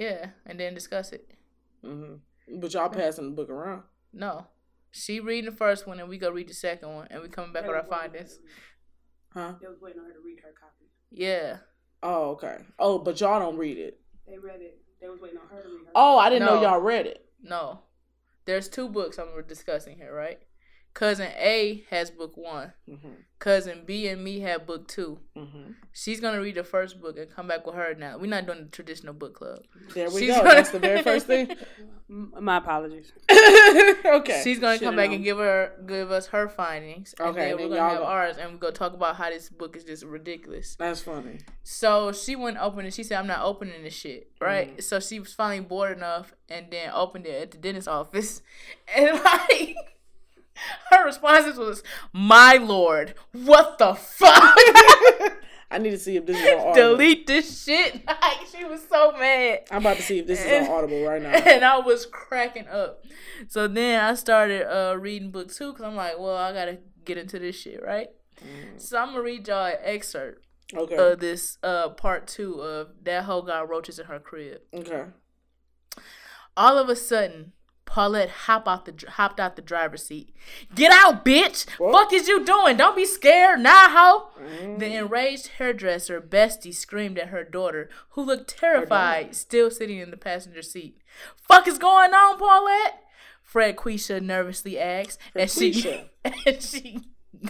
Yeah, 0.00 0.30
and 0.46 0.58
then 0.58 0.74
discuss 0.74 1.12
it. 1.12 1.30
Mm-hmm. 1.84 2.58
But 2.60 2.74
y'all 2.74 2.88
passing 2.88 3.26
the 3.26 3.36
book 3.36 3.50
around. 3.50 3.82
No, 4.12 4.46
she 4.92 5.18
reading 5.20 5.50
the 5.50 5.56
first 5.56 5.86
one, 5.86 5.98
and 5.98 6.08
we 6.08 6.16
go 6.18 6.30
read 6.30 6.48
the 6.48 6.54
second 6.54 6.94
one, 6.94 7.08
and 7.10 7.20
we 7.20 7.28
coming 7.28 7.52
back 7.52 7.66
with 7.66 7.74
our 7.76 7.82
findings. 7.82 8.38
Huh? 9.34 9.54
They 9.60 9.66
was 9.66 9.78
waiting 9.80 10.00
on 10.00 10.06
her 10.06 10.12
to 10.12 10.20
read 10.24 10.38
her 10.44 10.52
copy. 10.58 10.86
Yeah, 11.10 11.56
Oh, 12.02 12.30
okay. 12.30 12.58
Oh, 12.78 12.98
but 12.98 13.20
y'all 13.20 13.38
don't 13.38 13.56
read 13.56 13.78
it. 13.78 14.00
They 14.26 14.36
read 14.38 14.60
it. 14.60 14.78
They 15.00 15.08
was 15.08 15.20
waiting 15.20 15.38
on 15.38 15.46
her 15.48 15.62
to 15.62 15.68
read 15.68 15.86
her. 15.86 15.92
Oh, 15.94 16.18
I 16.18 16.30
didn't 16.30 16.46
know 16.46 16.60
y'all 16.60 16.80
read 16.80 17.06
it. 17.06 17.24
no, 17.42 17.80
there's 18.44 18.68
two 18.68 18.88
books 18.88 19.18
I'm 19.18 19.28
discussing 19.46 19.96
here, 19.96 20.14
right? 20.14 20.40
Cousin 20.94 21.28
A 21.38 21.84
has 21.90 22.10
book 22.10 22.36
one. 22.36 22.72
Mhm. 22.88 23.16
Cousin 23.38 23.82
B 23.86 24.06
and 24.08 24.22
me 24.22 24.40
have 24.40 24.66
book 24.66 24.86
two. 24.86 25.18
Mhm. 25.36 25.74
She's 25.92 26.20
gonna 26.20 26.40
read 26.40 26.54
the 26.54 26.62
first 26.64 27.00
book 27.00 27.16
and 27.18 27.28
come 27.30 27.48
back 27.48 27.66
with 27.66 27.74
her 27.74 27.94
now. 27.94 28.18
We're 28.18 28.26
not 28.26 28.46
doing 28.46 28.64
the 28.64 28.70
traditional 28.70 29.14
book 29.14 29.34
club. 29.34 29.64
There 29.94 30.10
we 30.10 30.20
She's 30.20 30.30
go. 30.30 30.42
gonna- 30.42 30.54
That's 30.54 30.70
the 30.70 30.78
very 30.78 31.02
first 31.02 31.26
thing. 31.26 31.50
My 32.08 32.58
apologies. 32.58 33.10
okay. 34.04 34.42
She's 34.44 34.58
gonna 34.58 34.74
Shoulda 34.76 34.84
come 34.84 34.96
back 34.96 35.06
known. 35.08 35.14
and 35.16 35.24
give 35.24 35.38
her 35.38 35.72
give 35.86 36.10
us 36.12 36.26
her 36.26 36.46
findings. 36.48 37.14
And 37.18 37.28
Okay, 37.30 37.48
then 37.48 37.56
then 37.56 37.56
we're 37.70 37.76
gonna 37.76 37.80
y'all 37.80 37.90
have 37.90 37.98
go. 38.00 38.04
ours 38.04 38.36
and 38.36 38.52
we're 38.52 38.58
gonna 38.58 38.72
talk 38.72 38.92
about 38.92 39.16
how 39.16 39.30
this 39.30 39.48
book 39.48 39.76
is 39.76 39.84
just 39.84 40.04
ridiculous. 40.04 40.76
That's 40.76 41.00
funny. 41.00 41.40
So 41.62 42.12
she 42.12 42.36
went 42.36 42.58
open 42.58 42.84
and 42.84 42.92
she 42.94 43.02
said, 43.02 43.18
I'm 43.18 43.26
not 43.26 43.40
opening 43.42 43.82
this 43.82 43.94
shit. 43.94 44.30
Right? 44.40 44.76
Mm. 44.76 44.82
So 44.82 45.00
she 45.00 45.18
was 45.20 45.32
finally 45.32 45.60
bored 45.66 45.96
enough 45.96 46.34
and 46.50 46.66
then 46.70 46.90
opened 46.94 47.26
it 47.26 47.42
at 47.42 47.50
the 47.52 47.58
dentist 47.58 47.88
office. 47.88 48.42
And 48.94 49.18
like 49.24 49.76
her 50.90 51.04
responses 51.04 51.56
was, 51.58 51.82
My 52.12 52.54
lord, 52.54 53.14
what 53.32 53.78
the 53.78 53.94
fuck? 53.94 54.56
I 55.70 55.78
need 55.78 55.90
to 55.92 55.98
see 55.98 56.16
if 56.16 56.26
this 56.26 56.36
is 56.38 56.46
on 56.46 56.58
Audible. 56.68 56.74
Delete 56.74 57.26
this 57.26 57.64
shit. 57.64 58.02
Like 58.06 58.46
she 58.54 58.64
was 58.64 58.86
so 58.88 59.12
mad. 59.18 59.60
I'm 59.70 59.78
about 59.78 59.96
to 59.96 60.02
see 60.02 60.18
if 60.18 60.26
this 60.26 60.44
is 60.44 60.68
on 60.68 60.74
Audible 60.74 61.02
right 61.04 61.20
now. 61.22 61.30
And 61.30 61.64
I 61.64 61.78
was 61.78 62.04
cracking 62.06 62.68
up. 62.68 63.04
So 63.48 63.66
then 63.68 63.98
I 64.04 64.14
started 64.14 64.66
uh, 64.70 64.96
reading 64.98 65.30
book 65.30 65.52
two 65.52 65.72
because 65.72 65.84
I'm 65.86 65.96
like, 65.96 66.18
well, 66.18 66.36
I 66.36 66.52
gotta 66.52 66.78
get 67.04 67.16
into 67.18 67.38
this 67.38 67.56
shit, 67.56 67.82
right? 67.82 68.08
So 68.76 68.98
I'm 68.98 69.08
gonna 69.08 69.22
read 69.22 69.48
y'all 69.48 69.66
an 69.66 69.76
excerpt 69.82 70.44
Okay. 70.74 70.96
of 70.96 71.20
this 71.20 71.58
uh, 71.62 71.90
part 71.90 72.26
two 72.26 72.60
of 72.60 72.88
that 73.04 73.24
whole 73.24 73.42
got 73.42 73.68
roaches 73.68 73.98
in 73.98 74.06
her 74.06 74.18
crib. 74.18 74.60
okay. 74.74 75.04
All 76.56 76.76
of 76.78 76.88
a 76.88 76.96
sudden, 76.96 77.52
Paulette 77.84 78.30
hop 78.30 78.66
out 78.66 78.84
the 78.86 79.10
hopped 79.12 79.38
out 79.38 79.56
the 79.56 79.62
driver's 79.62 80.06
seat. 80.06 80.34
Get 80.74 80.92
out, 80.92 81.24
bitch! 81.24 81.68
What? 81.78 81.92
Fuck 81.92 82.12
is 82.12 82.28
you 82.28 82.44
doing? 82.44 82.76
Don't 82.76 82.96
be 82.96 83.04
scared, 83.04 83.60
nah, 83.60 83.88
hoe. 83.88 84.28
Mm. 84.40 84.78
The 84.78 84.94
enraged 84.94 85.48
hairdresser 85.58 86.20
Bestie 86.20 86.74
screamed 86.74 87.18
at 87.18 87.28
her 87.28 87.44
daughter, 87.44 87.90
who 88.10 88.22
looked 88.22 88.56
terrified, 88.56 89.34
still 89.34 89.70
sitting 89.70 89.98
in 89.98 90.10
the 90.10 90.16
passenger 90.16 90.62
seat. 90.62 90.98
Fuck 91.36 91.68
is 91.68 91.78
going 91.78 92.14
on, 92.14 92.38
Paulette? 92.38 93.02
Fred 93.42 93.76
Quisha 93.76 94.22
nervously 94.22 94.78
asked, 94.78 95.18
and 95.34 95.50
she 95.50 96.08
and 96.24 96.62
she 96.62 97.00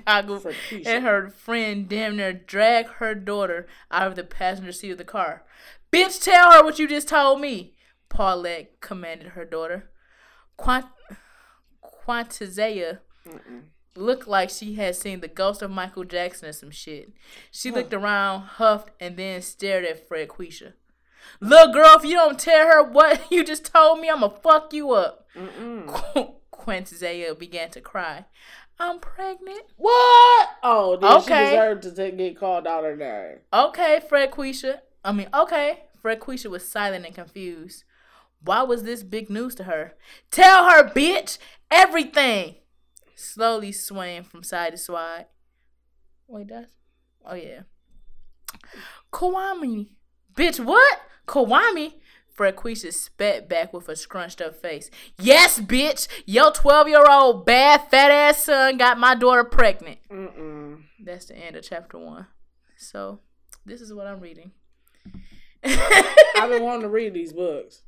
goggled, 0.05 0.47
and 0.85 1.05
her 1.05 1.31
friend 1.31 1.89
damn 1.89 2.17
near 2.17 2.33
dragged 2.33 2.89
her 2.97 3.15
daughter 3.15 3.69
out 3.91 4.09
of 4.09 4.17
the 4.17 4.25
passenger 4.25 4.73
seat 4.73 4.91
of 4.91 4.99
the 4.99 5.05
car. 5.05 5.45
Bitch, 5.93 6.21
tell 6.21 6.51
her 6.53 6.65
what 6.65 6.79
you 6.79 6.89
just 6.89 7.09
told 7.09 7.41
me, 7.41 7.75
Paulette 8.09 8.81
commanded 8.81 9.29
her 9.29 9.45
daughter. 9.45 9.91
Quant- 10.63 10.87
Quantizea 12.07 13.01
looked 13.95 14.27
like 14.27 14.51
she 14.51 14.75
had 14.75 14.97
seen 14.97 15.21
the 15.21 15.29
ghost 15.29 15.63
of 15.63 15.71
Michael 15.71 16.05
Jackson 16.05 16.49
or 16.49 16.53
some 16.53 16.71
shit. 16.71 17.13
She 17.51 17.71
looked 17.71 17.93
around, 17.95 18.43
huffed, 18.43 18.91
and 19.01 19.17
then 19.17 19.43
stared 19.43 19.85
at 19.85 20.07
Fred 20.09 20.29
Quisha. 20.29 20.73
Little 21.41 21.73
girl, 21.73 21.97
if 21.99 22.05
you 22.05 22.15
don't 22.15 22.39
tell 22.39 22.67
her 22.67 22.83
what 22.83 23.23
you 23.31 23.45
just 23.45 23.67
told 23.67 24.01
me, 24.01 24.09
I'ma 24.11 24.29
fuck 24.29 24.73
you 24.73 24.93
up. 24.93 25.27
Mm-mm. 25.37 26.35
Began 27.39 27.71
to 27.71 27.81
cry. 27.81 28.25
I'm 28.79 28.99
pregnant. 29.01 29.63
What? 29.77 30.49
Oh, 30.63 30.97
then 31.01 31.13
Okay. 31.19 31.45
she 31.45 31.51
deserved 31.51 31.83
to 31.83 31.93
take, 31.95 32.17
get 32.17 32.39
called 32.39 32.67
out 32.67 32.85
her 32.85 32.97
name. 32.97 33.39
Okay, 33.53 34.01
Fred 34.09 34.31
Quisha. 34.31 34.81
I 35.05 35.13
mean, 35.13 35.29
okay. 35.35 35.85
Fred 36.01 36.21
Quisha 36.21 36.47
was 36.51 36.67
silent 36.69 37.05
and 37.07 37.15
confused. 37.15 37.85
Why 38.45 38.63
was 38.63 38.83
this 38.83 39.03
big 39.03 39.31
news 39.31 39.55
to 39.57 39.65
her? 39.65 39.95
Tell 40.31 40.71
her, 40.71 40.89
bitch, 40.89 41.39
everything. 41.71 42.57
Slowly 43.15 43.73
swaying 43.73 44.25
from 44.25 44.43
side 44.43 44.73
to 44.73 44.79
side. 44.79 45.27
Wait, 46.27 46.49
that's. 46.49 46.73
Oh, 47.25 47.35
yeah. 47.35 47.61
Kawami. 49.13 49.89
Bitch, 50.35 50.65
what? 50.65 51.01
Kawami? 51.27 51.95
Fred 52.33 52.57
Quisha 52.57 52.93
spat 52.93 53.49
back 53.49 53.73
with 53.73 53.89
a 53.89 53.95
scrunched 53.95 54.41
up 54.41 54.57
face. 54.57 54.91
Yes, 55.19 55.61
bitch. 55.61 56.09
Your 56.25 56.51
12 56.51 56.89
year 56.89 57.05
old 57.09 57.45
bad 57.45 57.89
fat 57.91 58.11
ass 58.11 58.45
son 58.45 58.79
got 58.79 58.99
my 58.99 59.15
daughter 59.15 59.45
pregnant. 59.45 59.99
Mm-mm. 60.11 60.83
That's 61.05 61.27
the 61.27 61.37
end 61.37 61.57
of 61.57 61.63
chapter 61.63 61.99
one. 61.99 62.27
So, 62.79 63.21
this 63.67 63.81
is 63.81 63.93
what 63.93 64.07
I'm 64.07 64.21
reading. 64.21 64.53
I've 65.65 66.51
been 66.51 66.63
wanting 66.63 66.83
to 66.83 66.89
read 66.89 67.13
these 67.13 67.33
books. 67.33 67.83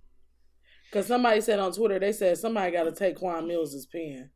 Because 0.95 1.09
somebody 1.09 1.41
said 1.41 1.59
on 1.59 1.73
Twitter, 1.73 1.99
they 1.99 2.13
said 2.13 2.39
somebody 2.39 2.71
got 2.71 2.85
to 2.85 2.93
take 2.93 3.17
Quan 3.17 3.49
Millz' 3.49 3.85
pen. 3.91 4.31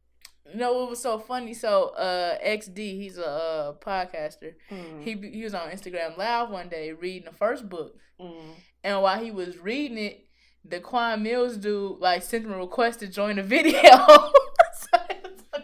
No, 0.56 0.82
it 0.82 0.90
was 0.90 1.00
so 1.00 1.16
funny. 1.20 1.54
So, 1.54 1.90
uh, 1.90 2.36
XD, 2.44 2.78
he's 3.00 3.16
a 3.16 3.24
uh, 3.28 3.72
podcaster. 3.74 4.54
Mm. 4.68 5.04
He 5.04 5.30
he 5.38 5.44
was 5.44 5.54
on 5.54 5.70
Instagram 5.70 6.18
Live 6.18 6.50
one 6.50 6.68
day 6.68 6.90
reading 6.92 7.26
the 7.30 7.36
first 7.36 7.68
book, 7.68 7.94
Mm. 8.20 8.54
and 8.82 9.00
while 9.02 9.22
he 9.22 9.30
was 9.30 9.56
reading 9.58 9.98
it, 9.98 10.26
the 10.64 10.80
Quan 10.80 11.22
Millz 11.22 11.60
dude 11.60 12.00
like 12.00 12.22
sent 12.24 12.44
him 12.44 12.52
a 12.52 12.58
request 12.58 12.98
to 13.00 13.06
join 13.06 13.36
the 13.36 13.42
video. 13.54 13.70
So 13.70 14.98
it 15.10 15.40
was- 15.52 15.62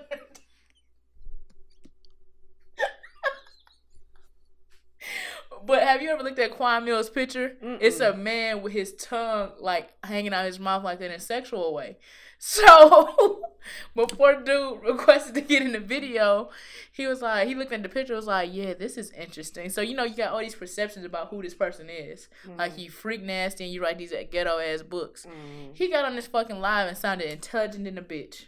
But 5.67 5.83
have 5.95 6.03
you 6.03 6.11
ever 6.11 6.25
looked 6.25 6.41
at 6.41 6.51
Quan 6.51 6.85
Millz' 6.85 7.13
picture? 7.13 7.57
It's 7.63 8.01
a 8.01 8.15
man 8.15 8.63
with 8.63 8.73
his 8.73 8.95
tongue 8.95 9.53
like 9.61 9.91
hanging 10.05 10.35
out 10.35 10.45
his 10.45 10.59
mouth 10.59 10.83
like 10.83 11.01
in 11.01 11.13
a 11.13 11.21
sexual 11.21 11.73
way. 11.73 11.99
So 12.47 13.41
before 13.97 14.43
dude 14.43 14.83
requested 14.83 15.35
to 15.37 15.41
get 15.41 15.63
in 15.63 15.73
the 15.73 15.81
video, 15.81 16.51
he 16.93 17.07
was 17.07 17.23
like, 17.23 17.49
he 17.49 17.55
looked 17.55 17.73
at 17.73 17.83
the 17.83 17.89
picture, 17.89 18.15
was 18.15 18.27
like, 18.27 18.51
yeah, 18.53 18.75
this 18.75 18.99
is 18.99 19.11
interesting. 19.13 19.71
So 19.71 19.81
you 19.81 19.95
know, 19.95 20.05
you 20.05 20.15
got 20.15 20.33
all 20.33 20.41
these 20.41 20.55
perceptions 20.55 21.07
about 21.07 21.29
who 21.29 21.41
this 21.41 21.55
person 21.55 21.89
is. 21.89 22.29
Like 22.59 22.77
you 22.77 22.91
freak 22.91 23.23
nasty 23.23 23.65
and 23.65 23.73
you 23.73 23.83
write 23.83 23.97
these 23.97 24.13
ghetto 24.31 24.59
ass 24.59 24.83
books. 24.83 25.25
Mm. 25.25 25.75
He 25.75 25.89
got 25.89 26.05
on 26.05 26.17
this 26.17 26.27
fucking 26.27 26.61
live 26.61 26.89
and 26.89 26.99
sounded 26.99 27.31
intelligent 27.31 27.87
in 27.87 27.97
a 27.97 28.03
bitch. 28.03 28.47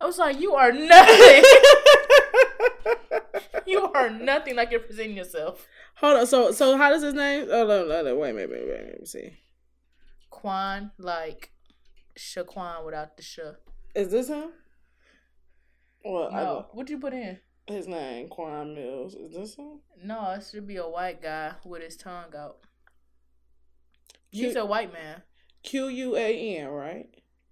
I 0.00 0.06
was 0.06 0.16
like, 0.16 0.40
you 0.40 0.54
are 0.54 0.72
nothing. 0.72 1.44
you 3.66 3.92
are 3.92 4.08
nothing 4.08 4.56
like 4.56 4.70
you're 4.70 4.80
presenting 4.80 5.16
yourself. 5.16 5.66
Hold 6.00 6.16
on. 6.18 6.26
So, 6.26 6.52
so 6.52 6.76
how 6.76 6.90
does 6.90 7.02
his 7.02 7.14
name? 7.14 7.46
Oh, 7.50 7.66
no, 7.66 7.84
no, 7.86 8.02
no, 8.02 8.16
wait, 8.16 8.32
wait, 8.34 8.48
wait, 8.50 8.66
wait. 8.66 8.84
Let 8.86 9.00
me 9.00 9.06
see. 9.06 9.30
Quan, 10.30 10.92
like 10.98 11.50
Shaquan 12.16 12.84
without 12.84 13.16
the 13.16 13.22
sh. 13.22 13.40
Is 13.94 14.10
this 14.10 14.28
him? 14.28 14.50
Well, 16.04 16.30
No, 16.30 16.66
what'd 16.72 16.90
you 16.90 16.98
put 16.98 17.12
in? 17.12 17.38
his 17.66 17.86
name 17.86 18.28
Quan 18.28 18.74
Millz. 18.74 19.14
Is 19.14 19.34
this 19.34 19.56
him? 19.56 19.80
No, 20.02 20.30
it 20.32 20.46
should 20.50 20.66
be 20.66 20.76
a 20.76 20.88
white 20.88 21.20
guy 21.20 21.52
with 21.64 21.82
his 21.82 21.96
tongue 21.96 22.34
out. 22.36 22.58
Q- 24.32 24.46
He's 24.46 24.56
a 24.56 24.64
white 24.64 24.92
man. 24.92 25.22
Q 25.62 25.88
U 25.88 26.16
A 26.16 26.56
N, 26.58 26.68
right? 26.68 27.08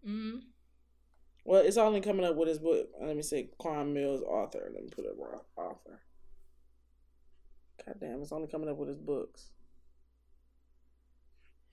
Mm. 0.09 0.41
Well, 1.45 1.63
it's 1.63 1.77
only 1.77 2.01
coming 2.01 2.25
up 2.25 2.37
with 2.37 2.49
his 2.49 2.59
book. 2.61 2.89
Let 3.01 3.15
me 3.17 3.23
see. 3.23 3.51
Quan 3.59 3.93
Millz, 3.95 4.23
author. 4.23 4.71
Let 4.73 4.85
me 4.85 4.89
put 4.91 5.05
it. 5.05 5.17
Author. 5.57 6.01
God 7.87 7.97
damn, 8.01 8.21
it's 8.23 8.33
only 8.33 8.49
coming 8.49 8.69
up 8.69 8.77
with 8.77 8.89
his 8.89 8.99
books. 8.99 9.51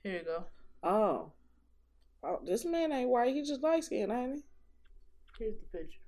Here 0.03 0.17
you 0.19 0.23
go. 0.23 0.43
Oh. 0.83 1.31
Oh, 2.23 2.39
this 2.45 2.65
man 2.65 2.91
ain't 2.91 3.09
white. 3.09 3.33
He 3.33 3.41
just 3.41 3.61
light 3.61 3.83
skinned, 3.83 4.11
ain't 4.11 4.35
he? 4.35 4.43
Here's 5.39 5.55
the 5.55 5.77
picture. 5.77 5.99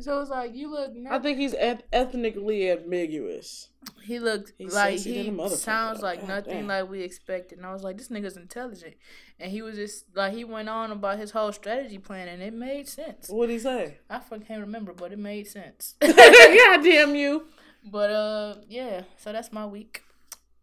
So 0.00 0.20
it's 0.20 0.30
like 0.30 0.54
you 0.56 0.70
look. 0.72 0.90
I 1.08 1.20
think 1.20 1.38
he's 1.38 1.54
eth- 1.54 1.84
ethnically 1.92 2.68
ambiguous. 2.68 3.68
he 4.02 4.18
looked 4.18 4.52
He's 4.58 4.74
like 4.74 4.98
he 4.98 5.32
sounds 5.50 6.02
like 6.02 6.20
God 6.20 6.28
nothing 6.28 6.52
damn. 6.52 6.66
like 6.66 6.90
we 6.90 7.02
expected. 7.02 7.58
And 7.58 7.66
I 7.66 7.72
was 7.72 7.84
like, 7.84 7.96
this 7.96 8.08
nigga's 8.08 8.36
intelligent, 8.36 8.94
and 9.38 9.52
he 9.52 9.62
was 9.62 9.76
just 9.76 10.06
like 10.16 10.32
he 10.34 10.42
went 10.44 10.68
on 10.68 10.90
about 10.90 11.18
his 11.20 11.30
whole 11.30 11.52
strategy 11.52 11.98
plan, 11.98 12.26
and 12.26 12.42
it 12.42 12.52
made 12.52 12.88
sense. 12.88 13.28
What 13.28 13.46
did 13.46 13.52
he 13.52 13.58
say? 13.60 13.98
I 14.10 14.18
fucking 14.18 14.46
can't 14.46 14.62
remember, 14.62 14.92
but 14.92 15.12
it 15.12 15.18
made 15.18 15.46
sense. 15.46 15.94
God 16.00 16.82
damn 16.82 17.14
you. 17.14 17.46
But 17.84 18.10
uh, 18.10 18.54
yeah. 18.68 19.02
So 19.18 19.32
that's 19.32 19.52
my 19.52 19.66
week. 19.66 20.02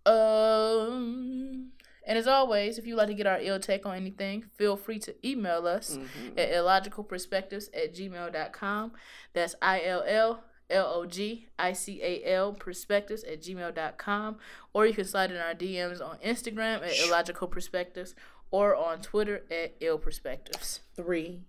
Um, 0.05 1.71
and 2.07 2.17
as 2.17 2.27
always, 2.27 2.77
if 2.77 2.85
you'd 2.87 2.95
like 2.95 3.07
to 3.07 3.13
get 3.13 3.27
our 3.27 3.39
ill 3.39 3.59
take 3.59 3.85
on 3.85 3.95
anything, 3.95 4.45
feel 4.57 4.75
free 4.75 4.99
to 4.99 5.15
email 5.27 5.67
us 5.67 5.97
Mm-hmm. 5.97 6.39
at 6.39 6.51
illogicalperspectives 6.51 7.65
at 7.75 7.93
gmail.com. 7.95 8.91
That's 9.33 9.55
I 9.61 9.83
L 9.83 10.03
L 10.07 10.43
L 10.69 10.87
O 10.95 11.05
G 11.05 11.47
I 11.59 11.73
C 11.73 12.01
A 12.01 12.23
L 12.33 12.53
perspectives 12.53 13.23
at 13.23 13.41
gmail.com. 13.41 14.37
Or 14.73 14.85
you 14.87 14.93
can 14.93 15.05
slide 15.05 15.31
in 15.31 15.37
our 15.37 15.53
DMs 15.53 16.01
on 16.01 16.17
Instagram 16.25 16.81
at 16.83 16.97
illogical 17.07 17.47
perspectives 17.47 18.15
or 18.49 18.75
on 18.75 19.01
Twitter 19.01 19.43
at 19.51 19.75
ill 19.79 19.97
perspectives. 19.97 20.79
Three 20.95 21.43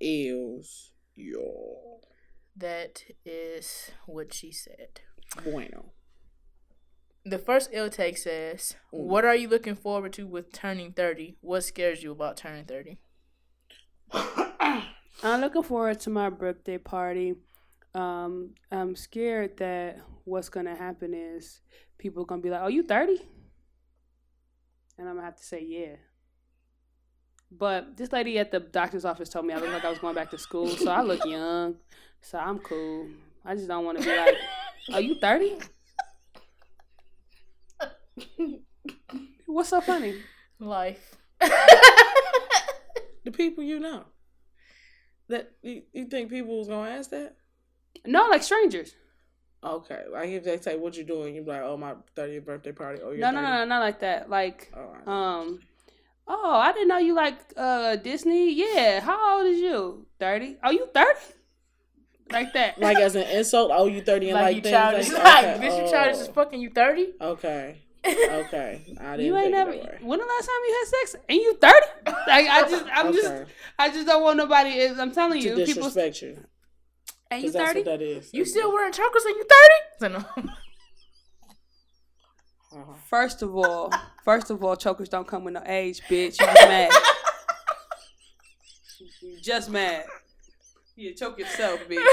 L's, 0.00 0.90
y'all. 1.16 2.02
That 2.58 3.04
is 3.24 3.92
what 4.06 4.34
she 4.34 4.50
said. 4.50 5.00
Bueno. 5.44 5.92
The 7.24 7.38
first 7.38 7.70
ill 7.72 7.90
take 7.90 8.18
says, 8.18 8.74
What 8.90 9.24
are 9.24 9.36
you 9.36 9.48
looking 9.48 9.76
forward 9.76 10.12
to 10.14 10.26
with 10.26 10.52
turning 10.52 10.92
30? 10.92 11.36
What 11.40 11.62
scares 11.62 12.02
you 12.02 12.10
about 12.10 12.36
turning 12.36 12.64
30? 12.64 12.98
I'm 15.22 15.40
looking 15.40 15.62
forward 15.62 16.00
to 16.00 16.10
my 16.10 16.30
birthday 16.30 16.78
party. 16.78 17.34
Um, 17.94 18.54
I'm 18.72 18.96
scared 18.96 19.56
that 19.58 20.00
what's 20.24 20.48
gonna 20.48 20.74
happen 20.74 21.14
is 21.14 21.60
people 21.96 22.24
gonna 22.24 22.42
be 22.42 22.50
like, 22.50 22.62
"Oh, 22.62 22.68
you 22.68 22.82
30?" 22.82 23.20
And 24.96 25.08
I'm 25.08 25.14
gonna 25.14 25.26
have 25.26 25.36
to 25.36 25.44
say, 25.44 25.62
"Yeah." 25.62 25.96
But 27.50 27.96
this 27.96 28.12
lady 28.12 28.38
at 28.38 28.50
the 28.50 28.60
doctor's 28.60 29.04
office 29.04 29.28
told 29.28 29.46
me 29.46 29.54
I 29.54 29.58
looked 29.58 29.72
like 29.72 29.84
I 29.84 29.90
was 29.90 29.98
going 29.98 30.14
back 30.14 30.30
to 30.30 30.38
school, 30.38 30.68
so 30.68 30.90
I 30.90 31.02
look 31.02 31.24
young, 31.24 31.76
so 32.22 32.38
I'm 32.38 32.58
cool. 32.58 33.06
I 33.44 33.54
just 33.54 33.68
don't 33.68 33.84
want 33.84 33.98
to 33.98 34.04
be 34.04 34.16
like, 34.16 34.36
"Are 34.92 35.00
you 35.00 35.14
30?" 35.16 35.58
What's 39.46 39.70
so 39.70 39.80
funny? 39.80 40.14
Life. 40.58 41.16
The 43.24 43.32
people 43.32 43.62
you 43.62 43.78
know. 43.78 44.04
That 45.28 45.50
you, 45.60 45.82
you 45.92 46.06
think 46.06 46.30
people 46.30 46.56
was 46.58 46.68
gonna 46.68 46.88
ask 46.90 47.10
that? 47.10 47.36
No, 48.06 48.26
like 48.28 48.42
strangers. 48.42 48.94
Okay, 49.62 50.04
like 50.10 50.30
if 50.30 50.44
they 50.44 50.56
say 50.58 50.76
what 50.76 50.96
you 50.96 51.04
doing, 51.04 51.34
you 51.34 51.42
be 51.42 51.50
like, 51.50 51.60
oh 51.62 51.76
my 51.76 51.94
30th 52.16 52.46
birthday 52.46 52.72
party. 52.72 53.02
Oh, 53.04 53.10
you're 53.10 53.18
No, 53.20 53.30
no, 53.30 53.40
30. 53.40 53.42
no, 53.50 53.58
no, 53.58 53.64
not 53.66 53.80
like 53.80 54.00
that. 54.00 54.30
Like, 54.30 54.72
Oh, 54.74 55.10
um, 55.12 55.60
oh, 56.26 56.54
I 56.54 56.72
didn't 56.72 56.88
know 56.88 56.96
you 56.98 57.12
like 57.14 57.36
uh 57.56 57.96
Disney. 57.96 58.54
Yeah, 58.54 59.00
how 59.00 59.38
old 59.40 59.46
is 59.52 59.58
you? 59.60 60.06
Thirty. 60.18 60.56
Oh, 60.64 60.70
you 60.70 60.86
thirty? 60.94 61.20
Like 62.30 62.52
that. 62.54 62.78
like 62.80 62.98
as 62.98 63.14
an 63.16 63.22
insult. 63.38 63.70
Oh, 63.74 63.86
you 63.86 64.02
30 64.02 64.30
and 64.30 64.34
like, 64.34 64.44
like, 64.44 64.56
you 64.56 64.62
things 64.62 64.72
childish. 64.72 65.08
like 65.12 65.24
Like, 65.24 65.44
okay. 65.44 65.66
bitch, 65.68 65.84
you 65.84 65.90
childish 65.90 66.20
as 66.20 66.28
oh, 66.28 66.32
fucking 66.32 66.60
you 66.60 66.70
30? 66.70 67.06
Okay, 67.20 67.78
okay. 68.06 68.82
I 69.00 69.16
didn't 69.16 69.26
you 69.26 69.36
ain't 69.36 69.44
think 69.46 69.54
never. 69.56 69.70
it 69.72 69.82
that 69.82 69.92
way. 69.92 69.98
When 70.02 70.18
the 70.18 70.24
last 70.26 70.46
time 70.46 70.56
you 70.66 70.74
had 70.78 70.86
sex? 70.88 71.16
And 71.28 71.38
you 71.38 71.54
thirty? 71.56 71.86
Like 72.26 72.46
I 72.48 72.68
just, 72.68 72.84
I'm 72.92 73.12
just, 73.12 73.32
I 73.78 73.88
just 73.90 74.06
don't 74.06 74.22
want 74.22 74.36
nobody. 74.36 74.70
Is 74.70 74.98
I'm 74.98 75.12
telling 75.12 75.40
to 75.40 75.48
you, 75.48 75.54
people. 75.56 75.84
disrespect 75.84 76.22
you. 76.22 76.44
And 77.30 77.42
you 77.42 77.48
Because 77.50 77.52
that's 77.54 77.68
thirty? 77.72 77.80
what 77.80 77.86
that 77.98 78.02
is. 78.02 78.32
You 78.32 78.44
still 78.44 78.72
wearing 78.72 78.92
chokers 78.92 79.24
and 79.24 79.36
you 79.36 79.44
30? 79.44 79.54
So, 80.00 80.08
no. 80.08 80.18
Uh-huh. 82.70 82.92
First 83.08 83.42
of 83.42 83.56
all, 83.56 83.90
first 84.24 84.50
of 84.50 84.62
all, 84.62 84.76
chokers 84.76 85.08
don't 85.08 85.26
come 85.26 85.44
with 85.44 85.54
no 85.54 85.62
age, 85.66 86.00
bitch. 86.08 86.38
You 86.40 86.46
just 86.46 86.54
mad. 86.68 86.92
You 89.22 89.40
just 89.42 89.70
mad. 89.70 90.04
You 90.98 91.14
choke 91.14 91.38
yourself, 91.38 91.78
bitch. 91.88 92.04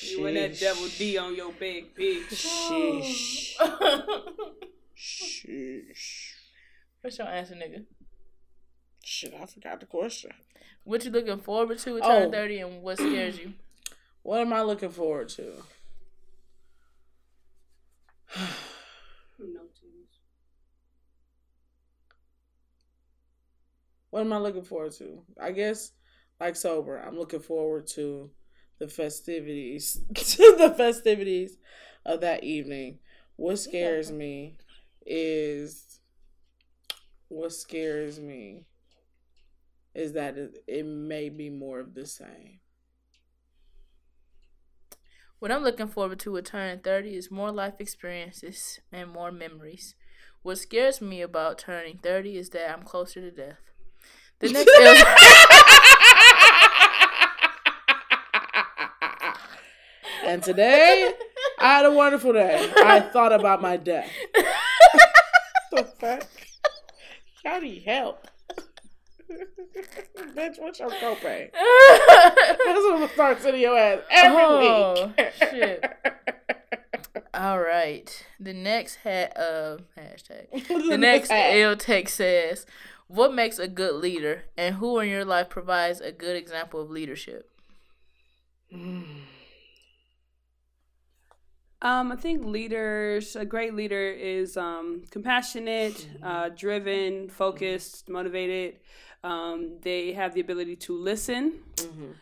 You 0.00 0.26
and 0.26 0.36
that 0.36 0.58
double 0.58 0.88
D 0.88 1.16
on 1.16 1.36
your 1.36 1.52
big 1.52 1.94
bitch. 1.94 2.30
Sheesh. 2.34 3.54
Sheesh. 4.96 6.32
What's 7.00 7.16
your 7.16 7.28
answer, 7.28 7.54
nigga? 7.54 7.84
Shit, 9.04 9.34
I 9.40 9.46
forgot 9.46 9.78
the 9.78 9.86
question. 9.86 10.32
What 10.82 11.04
you 11.04 11.12
looking 11.12 11.38
forward 11.38 11.78
to 11.78 11.96
at 11.98 12.02
turning 12.02 12.28
Oh. 12.28 12.32
30 12.32 12.58
and 12.58 12.82
what 12.82 12.98
scares 12.98 13.38
you? 13.38 13.52
What 14.22 14.40
am 14.40 14.52
I 14.52 14.62
looking 14.62 14.90
forward 14.90 15.28
to? 15.28 15.62
No 19.38 19.60
What 24.10 24.22
am 24.22 24.32
I 24.32 24.38
looking 24.38 24.64
forward 24.64 24.90
to? 24.98 25.22
I 25.40 25.52
guess, 25.52 25.92
like 26.40 26.56
sober, 26.56 26.98
I'm 26.98 27.18
looking 27.18 27.40
forward 27.40 27.86
to 27.88 28.30
the 28.78 28.88
festivities, 28.88 30.00
to 30.14 30.54
the 30.58 30.70
festivities 30.76 31.58
of 32.04 32.20
that 32.20 32.44
evening. 32.44 32.98
What 33.36 33.58
scares 33.58 34.10
me 34.10 34.56
is, 35.06 36.00
what 37.28 37.52
scares 37.52 38.18
me 38.18 38.66
is 39.94 40.12
that 40.12 40.36
it, 40.36 40.64
it 40.66 40.86
may 40.86 41.28
be 41.28 41.50
more 41.50 41.80
of 41.80 41.94
the 41.94 42.06
same. 42.06 42.60
What 45.38 45.52
I'm 45.52 45.62
looking 45.62 45.86
forward 45.86 46.18
to 46.20 46.36
at 46.36 46.46
turning 46.46 46.80
30 46.80 47.16
is 47.16 47.30
more 47.30 47.52
life 47.52 47.74
experiences 47.78 48.80
and 48.90 49.08
more 49.10 49.30
memories. 49.30 49.94
What 50.42 50.58
scares 50.58 51.00
me 51.00 51.22
about 51.22 51.58
turning 51.58 51.98
30 51.98 52.38
is 52.38 52.50
that 52.50 52.70
I'm 52.70 52.82
closer 52.82 53.20
to 53.20 53.30
death. 53.30 53.58
The 54.40 54.52
next 54.52 54.70
and 60.28 60.42
today, 60.42 61.12
I 61.58 61.76
had 61.78 61.86
a 61.86 61.92
wonderful 61.92 62.32
day. 62.32 62.70
I 62.76 63.00
thought 63.00 63.32
about 63.32 63.60
my 63.62 63.76
death. 63.76 64.10
What 64.34 64.44
the 65.72 65.84
fuck? 65.98 66.26
How 67.44 67.60
do 67.60 67.66
you 67.66 67.80
help? 67.80 68.26
Bitch, 70.34 70.58
what's 70.60 70.78
your 70.78 70.90
copay? 70.90 71.50
That's 71.52 72.56
what 72.58 72.94
I'm 72.94 73.00
gonna 73.00 73.08
start 73.12 73.40
sending 73.42 73.62
your 73.62 73.76
ass 73.76 74.00
every 74.10 74.42
Oh, 74.42 75.12
week. 75.18 75.26
shit. 75.38 75.84
All 77.34 77.60
right. 77.60 78.26
The 78.40 78.52
next 78.54 78.96
hat 78.96 79.36
uh 79.36 79.78
hashtag. 79.98 80.66
The 80.88 80.98
next 80.98 81.30
L 81.30 81.76
tech 81.76 82.08
says, 82.08 82.64
"What 83.06 83.34
makes 83.34 83.58
a 83.58 83.68
good 83.68 83.94
leader, 83.96 84.44
and 84.56 84.76
who 84.76 84.98
in 85.00 85.08
your 85.10 85.24
life 85.24 85.48
provides 85.50 86.00
a 86.00 86.10
good 86.12 86.36
example 86.36 86.80
of 86.80 86.90
leadership?" 86.90 87.50
Um, 91.80 92.10
I 92.10 92.16
think 92.16 92.44
leaders, 92.44 93.36
a 93.36 93.44
great 93.44 93.74
leader 93.74 94.10
is 94.10 94.56
um, 94.56 95.04
compassionate, 95.10 96.08
uh, 96.22 96.48
driven, 96.48 97.28
focused, 97.28 98.08
motivated. 98.08 98.80
Um, 99.22 99.78
they 99.82 100.12
have 100.12 100.34
the 100.34 100.40
ability 100.40 100.76
to 100.76 100.96
listen 100.98 101.62
Mhm. 101.76 102.14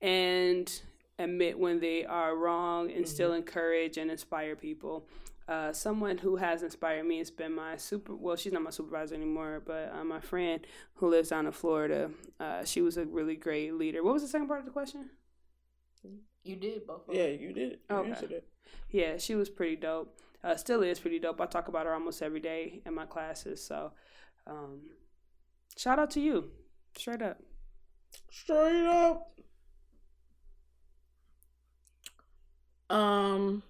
and 0.00 0.82
admit 1.18 1.58
when 1.58 1.80
they 1.80 2.04
are 2.04 2.36
wrong 2.36 2.90
and 2.90 3.06
still 3.06 3.32
encourage 3.32 3.96
and 3.98 4.10
inspire 4.10 4.54
people. 4.56 5.06
Uh, 5.48 5.72
someone 5.72 6.16
who 6.18 6.36
has 6.36 6.62
inspired 6.62 7.04
me 7.04 7.18
has 7.18 7.30
been 7.32 7.52
my 7.52 7.76
super. 7.76 8.14
Well, 8.14 8.36
she's 8.36 8.52
not 8.52 8.62
my 8.62 8.70
supervisor 8.70 9.16
anymore, 9.16 9.60
but 9.64 9.92
uh, 9.92 10.04
my 10.04 10.20
friend 10.20 10.64
who 10.94 11.08
lives 11.08 11.30
down 11.30 11.46
in 11.46 11.52
Florida. 11.52 12.12
Uh, 12.38 12.64
she 12.64 12.80
was 12.80 12.96
a 12.96 13.04
really 13.04 13.34
great 13.34 13.74
leader. 13.74 14.04
What 14.04 14.12
was 14.14 14.22
the 14.22 14.28
second 14.28 14.46
part 14.46 14.60
of 14.60 14.66
the 14.66 14.70
question? 14.72 15.10
You 16.44 16.56
did 16.56 16.86
both. 16.86 17.02
Yeah, 17.10 17.26
you 17.26 17.52
did. 17.52 17.80
You 17.90 17.96
Okay. 17.96 18.10
answered 18.10 18.30
it. 18.32 18.48
Yeah, 18.90 19.18
she 19.18 19.34
was 19.34 19.48
pretty 19.48 19.76
dope. 19.76 20.16
Uh, 20.42 20.56
still 20.56 20.82
is 20.82 20.98
pretty 20.98 21.18
dope. 21.18 21.40
I 21.40 21.46
talk 21.46 21.68
about 21.68 21.86
her 21.86 21.92
almost 21.92 22.22
every 22.22 22.40
day 22.40 22.80
in 22.86 22.94
my 22.94 23.04
classes. 23.06 23.62
So, 23.62 23.92
um, 24.46 24.80
shout 25.76 25.98
out 25.98 26.10
to 26.12 26.20
you, 26.20 26.50
straight 26.96 27.22
up. 27.22 27.38
Straight 28.30 28.86
up. 28.86 29.38
Um. 32.88 33.62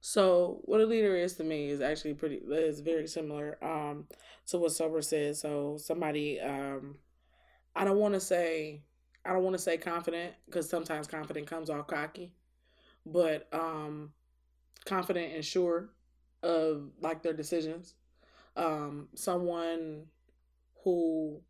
So 0.00 0.60
what 0.64 0.80
a 0.80 0.86
leader 0.86 1.14
is 1.16 1.34
to 1.36 1.44
me 1.44 1.68
is 1.68 1.80
actually 1.80 2.14
pretty 2.14 2.36
is 2.36 2.80
very 2.80 3.06
similar 3.06 3.62
um 3.62 4.06
to 4.48 4.58
what 4.58 4.72
Sober 4.72 5.02
said. 5.02 5.36
So 5.36 5.76
somebody 5.78 6.40
um 6.40 6.96
I 7.76 7.84
don't 7.84 7.98
want 7.98 8.14
to 8.14 8.20
say 8.20 8.82
I 9.24 9.32
don't 9.32 9.42
want 9.42 9.54
to 9.54 9.62
say 9.62 9.76
confident 9.76 10.34
because 10.46 10.68
sometimes 10.68 11.06
confident 11.06 11.46
comes 11.46 11.70
off 11.70 11.86
cocky, 11.86 12.32
but 13.04 13.48
um 13.52 14.12
confident 14.84 15.34
and 15.34 15.44
sure 15.44 15.90
of 16.42 16.90
like 17.00 17.22
their 17.22 17.34
decisions. 17.34 17.94
Um 18.56 19.08
someone 19.14 20.06
who 20.84 21.40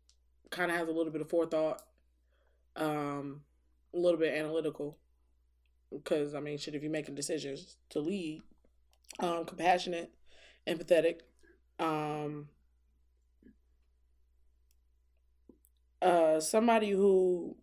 kind 0.49 0.69
of 0.69 0.77
has 0.77 0.87
a 0.87 0.91
little 0.91 1.11
bit 1.11 1.21
of 1.21 1.29
forethought, 1.29 1.81
um, 2.75 3.41
a 3.93 3.97
little 3.97 4.19
bit 4.19 4.37
analytical. 4.37 4.97
Because 5.91 6.35
I 6.35 6.39
mean, 6.39 6.57
shit, 6.57 6.75
if 6.75 6.83
you're 6.83 6.91
making 6.91 7.15
decisions 7.15 7.77
to 7.89 7.99
lead, 7.99 8.43
um, 9.19 9.45
compassionate, 9.45 10.11
empathetic, 10.67 11.21
um, 11.79 12.47
uh, 16.01 16.39
somebody 16.39 16.91
who 16.91 17.55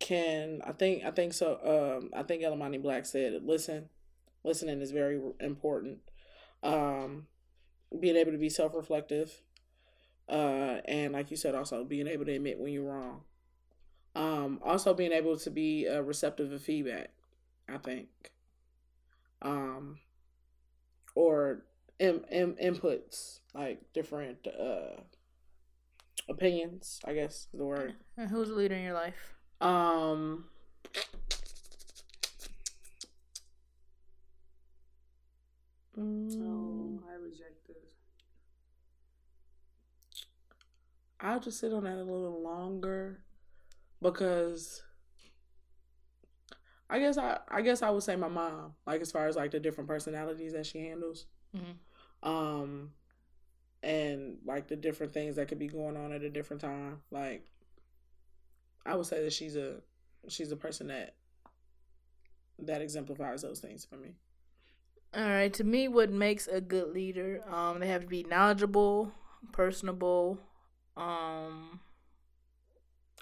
can, 0.00 0.60
I 0.66 0.72
think, 0.72 1.04
I 1.04 1.10
think 1.10 1.32
so. 1.32 2.00
Um, 2.00 2.10
I 2.14 2.22
think 2.22 2.42
Elamani 2.42 2.82
Black 2.82 3.06
said, 3.06 3.40
listen, 3.44 3.88
listening 4.42 4.80
is 4.80 4.90
very 4.90 5.20
important. 5.40 5.98
Um, 6.62 7.26
being 7.98 8.16
able 8.16 8.32
to 8.32 8.38
be 8.38 8.48
self-reflective, 8.48 9.32
uh, 10.28 10.80
and 10.86 11.12
like 11.12 11.30
you 11.30 11.36
said, 11.36 11.54
also 11.54 11.84
being 11.84 12.06
able 12.06 12.24
to 12.24 12.32
admit 12.32 12.58
when 12.58 12.72
you're 12.72 12.92
wrong. 12.92 13.22
Um, 14.16 14.60
also 14.64 14.94
being 14.94 15.12
able 15.12 15.36
to 15.38 15.50
be 15.50 15.88
uh, 15.88 16.00
receptive 16.00 16.52
of 16.52 16.62
feedback, 16.62 17.10
I 17.68 17.78
think, 17.78 18.08
um, 19.42 19.98
or 21.14 21.64
in, 21.98 22.24
in, 22.30 22.54
inputs 22.54 23.40
like 23.54 23.80
different 23.92 24.46
uh, 24.46 25.00
opinions. 26.28 27.00
I 27.04 27.14
guess 27.14 27.48
is 27.52 27.58
the 27.58 27.64
word. 27.64 27.94
And 28.16 28.30
who's 28.30 28.50
a 28.50 28.54
leader 28.54 28.74
in 28.74 28.84
your 28.84 28.94
life? 28.94 29.34
Um, 29.60 30.46
mm, 35.98 36.98
I 37.10 37.14
reject 37.22 37.66
this. 37.66 37.94
I'll 41.20 41.40
just 41.40 41.60
sit 41.60 41.72
on 41.72 41.84
that 41.84 41.96
a 41.96 42.02
little 42.04 42.42
longer 42.42 43.20
because 44.02 44.82
I 46.90 46.98
guess 46.98 47.16
I 47.16 47.38
I 47.48 47.62
guess 47.62 47.82
I 47.82 47.90
would 47.90 48.02
say 48.02 48.16
my 48.16 48.28
mom, 48.28 48.74
like 48.86 49.00
as 49.00 49.10
far 49.10 49.26
as 49.26 49.36
like 49.36 49.50
the 49.52 49.60
different 49.60 49.88
personalities 49.88 50.52
that 50.52 50.66
she 50.66 50.80
handles. 50.80 51.26
Mhm. 51.56 52.28
Um 52.28 52.90
and 53.84 54.38
like 54.44 54.66
the 54.68 54.76
different 54.76 55.12
things 55.12 55.36
that 55.36 55.48
could 55.48 55.58
be 55.58 55.68
going 55.68 55.96
on 55.96 56.12
at 56.12 56.22
a 56.22 56.30
different 56.30 56.62
time. 56.62 57.02
Like 57.10 57.46
I 58.86 58.96
would 58.96 59.06
say 59.06 59.22
that 59.22 59.32
she's 59.32 59.56
a 59.56 59.76
she's 60.28 60.50
a 60.50 60.56
person 60.56 60.88
that 60.88 61.14
that 62.58 62.80
exemplifies 62.80 63.42
those 63.42 63.60
things 63.60 63.84
for 63.84 63.96
me. 63.96 64.14
All 65.14 65.22
right. 65.22 65.52
To 65.54 65.64
me, 65.64 65.86
what 65.86 66.10
makes 66.10 66.48
a 66.48 66.60
good 66.60 66.92
leader? 66.92 67.42
Um, 67.48 67.78
they 67.78 67.86
have 67.88 68.02
to 68.02 68.06
be 68.08 68.24
knowledgeable, 68.24 69.12
personable. 69.52 70.38
Um, 70.96 71.80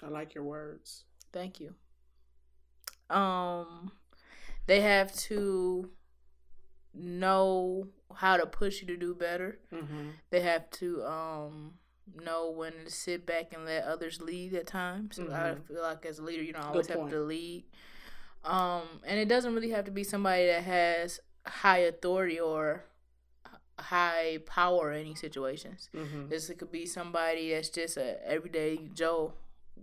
I 0.01 0.07
like 0.09 0.33
your 0.33 0.43
words. 0.43 1.03
thank 1.31 1.59
you. 1.59 1.73
Um, 3.09 3.91
they 4.65 4.81
have 4.81 5.13
to 5.15 5.89
know 6.93 7.87
how 8.15 8.37
to 8.37 8.45
push 8.45 8.81
you 8.81 8.87
to 8.87 8.97
do 8.97 9.13
better. 9.15 9.59
Mm-hmm. 9.73 10.09
They 10.29 10.41
have 10.41 10.69
to 10.71 11.03
um 11.05 11.73
know 12.21 12.51
when 12.51 12.73
to 12.85 12.91
sit 12.91 13.25
back 13.25 13.53
and 13.53 13.65
let 13.65 13.83
others 13.85 14.21
lead 14.21 14.53
at 14.53 14.67
times. 14.67 15.17
I 15.19 15.23
Mhm. 15.23 15.67
feel 15.67 15.81
like 15.81 16.05
as 16.05 16.19
a 16.19 16.23
leader, 16.23 16.43
you 16.43 16.53
don't 16.53 16.65
always 16.65 16.87
have 16.87 17.09
to 17.09 17.19
lead. 17.21 17.63
Um, 18.43 19.01
and 19.05 19.17
it 19.19 19.29
doesn't 19.29 19.53
really 19.55 19.69
have 19.69 19.85
to 19.85 19.91
be 19.91 20.03
somebody 20.03 20.47
that 20.47 20.63
has 20.63 21.19
high 21.47 21.77
authority 21.79 22.39
or 22.39 22.83
high 23.79 24.39
power 24.45 24.91
in 24.91 24.99
any 25.01 25.15
situations. 25.15 25.89
Mm-hmm. 25.95 26.27
This 26.27 26.49
it 26.49 26.59
could 26.59 26.71
be 26.71 26.85
somebody 26.85 27.51
that's 27.53 27.69
just 27.69 27.97
a 27.97 28.23
everyday 28.27 28.77
Joe 28.93 29.33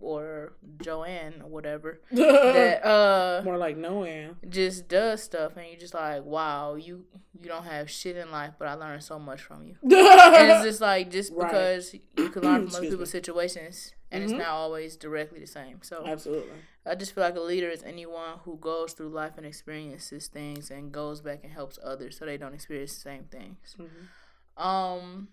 or 0.02 0.52
Joanne 0.82 1.40
or 1.42 1.48
whatever 1.50 2.00
that 2.12 2.84
uh 2.86 3.42
More 3.44 3.56
like 3.58 3.76
knowing. 3.76 4.36
just 4.48 4.88
does 4.88 5.22
stuff 5.22 5.56
and 5.56 5.66
you're 5.68 5.78
just 5.78 5.94
like 5.94 6.24
wow 6.24 6.74
you 6.74 7.04
you 7.40 7.48
don't 7.48 7.64
have 7.64 7.90
shit 7.90 8.16
in 8.16 8.30
life 8.30 8.54
but 8.58 8.68
I 8.68 8.74
learned 8.74 9.02
so 9.02 9.18
much 9.18 9.40
from 9.40 9.62
you 9.64 9.76
and 9.82 10.50
it's 10.50 10.62
just 10.64 10.80
like 10.80 11.10
just 11.10 11.32
Right. 11.32 11.50
because 11.50 11.94
you 12.16 12.28
can 12.30 12.42
learn 12.42 12.66
from 12.66 12.76
other 12.76 12.88
people's 12.90 13.10
situations 13.10 13.92
and 14.12 14.22
Mhm. 14.22 14.24
it's 14.24 14.32
not 14.38 14.48
always 14.48 14.96
directly 14.96 15.38
the 15.40 15.46
same 15.46 15.78
so 15.82 16.04
Absolutely. 16.06 16.52
I 16.84 16.94
just 16.94 17.14
feel 17.14 17.22
like 17.24 17.36
a 17.36 17.40
leader 17.40 17.68
is 17.68 17.82
anyone 17.84 18.38
who 18.44 18.56
goes 18.56 18.92
through 18.94 19.10
life 19.10 19.34
and 19.36 19.46
experiences 19.46 20.26
things 20.28 20.70
and 20.70 20.90
goes 20.92 21.20
back 21.20 21.40
and 21.44 21.52
helps 21.52 21.78
others 21.84 22.16
so 22.18 22.24
they 22.26 22.36
don't 22.36 22.54
experience 22.54 22.94
the 22.94 23.00
same 23.00 23.24
things 23.24 23.76
Mhm. 23.78 24.62
um 24.62 25.28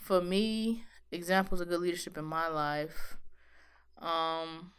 for 0.00 0.20
me 0.20 0.84
examples 1.12 1.60
of 1.60 1.68
good 1.68 1.80
leadership 1.80 2.18
in 2.18 2.24
my 2.24 2.48
life 2.48 3.16
um 4.00 4.72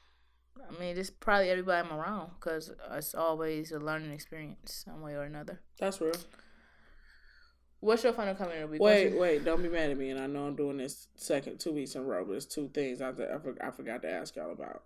I 0.67 0.79
mean, 0.79 0.95
just 0.95 1.19
probably 1.19 1.49
everybody 1.49 1.87
I'm 1.87 1.97
around 1.97 2.31
because 2.39 2.71
it's 2.91 3.15
always 3.15 3.71
a 3.71 3.79
learning 3.79 4.11
experience, 4.11 4.83
some 4.85 5.01
way 5.01 5.13
or 5.13 5.23
another. 5.23 5.61
That's 5.79 5.99
real. 5.99 6.13
What's 7.81 8.03
your 8.03 8.13
final 8.13 8.35
comment 8.35 8.57
of 8.57 8.69
the 8.69 8.73
week? 8.73 8.81
Wait, 8.81 9.17
wait, 9.17 9.45
don't 9.45 9.63
be 9.63 9.69
mad 9.69 9.89
at 9.89 9.97
me. 9.97 10.09
And 10.09 10.19
I 10.19 10.27
know 10.27 10.45
I'm 10.45 10.55
doing 10.55 10.77
this 10.77 11.07
second 11.15 11.59
two 11.59 11.71
weeks 11.71 11.95
in 11.95 12.01
a 12.01 12.03
row, 12.03 12.25
but 12.25 12.31
there's 12.31 12.45
two 12.45 12.69
things 12.73 13.01
I, 13.01 13.09
I 13.09 13.71
forgot 13.71 14.01
to 14.01 14.11
ask 14.11 14.35
y'all 14.35 14.51
about. 14.51 14.83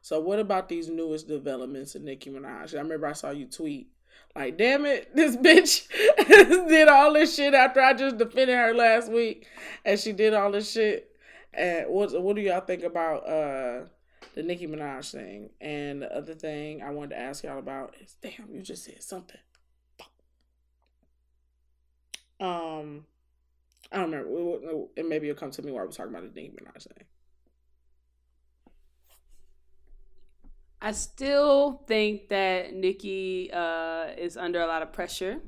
So, 0.00 0.20
what 0.20 0.38
about 0.38 0.68
these 0.68 0.88
newest 0.88 1.26
developments 1.26 1.96
in 1.96 2.04
Nicki 2.04 2.30
Minaj? 2.30 2.74
I 2.74 2.78
remember 2.78 3.08
I 3.08 3.12
saw 3.12 3.30
you 3.30 3.46
tweet, 3.46 3.88
like, 4.36 4.56
damn 4.56 4.86
it, 4.86 5.10
this 5.16 5.36
bitch 5.36 5.88
did 6.68 6.86
all 6.86 7.12
this 7.12 7.34
shit 7.34 7.54
after 7.54 7.80
I 7.80 7.92
just 7.94 8.16
defended 8.16 8.56
her 8.56 8.74
last 8.74 9.10
week, 9.10 9.48
and 9.84 9.98
she 9.98 10.12
did 10.12 10.32
all 10.32 10.52
this 10.52 10.70
shit. 10.70 11.10
What 11.88 12.22
what 12.22 12.36
do 12.36 12.42
y'all 12.42 12.60
think 12.60 12.82
about 12.82 13.26
uh 13.26 13.86
the 14.34 14.42
Nicki 14.42 14.66
Minaj 14.66 15.10
thing? 15.12 15.50
And 15.60 16.02
the 16.02 16.14
other 16.14 16.34
thing 16.34 16.82
I 16.82 16.90
wanted 16.90 17.10
to 17.10 17.18
ask 17.18 17.44
y'all 17.44 17.58
about 17.58 17.94
is, 18.02 18.16
damn, 18.20 18.50
you 18.52 18.62
just 18.62 18.84
said 18.84 19.02
something. 19.02 19.40
Um, 22.38 23.06
I 23.90 23.96
don't 23.96 24.10
remember. 24.10 24.86
And 24.96 25.08
maybe 25.08 25.28
it'll 25.28 25.40
come 25.40 25.50
to 25.52 25.62
me 25.62 25.72
while 25.72 25.84
we're 25.84 25.90
talking 25.92 26.14
about 26.14 26.34
the 26.34 26.40
Nicki 26.40 26.54
Minaj 26.54 26.82
thing. 26.82 27.04
I 30.82 30.92
still 30.92 31.82
think 31.88 32.28
that 32.28 32.74
Nikki 32.74 33.50
uh, 33.52 34.08
is 34.18 34.36
under 34.36 34.60
a 34.60 34.66
lot 34.66 34.82
of 34.82 34.92
pressure. 34.92 35.40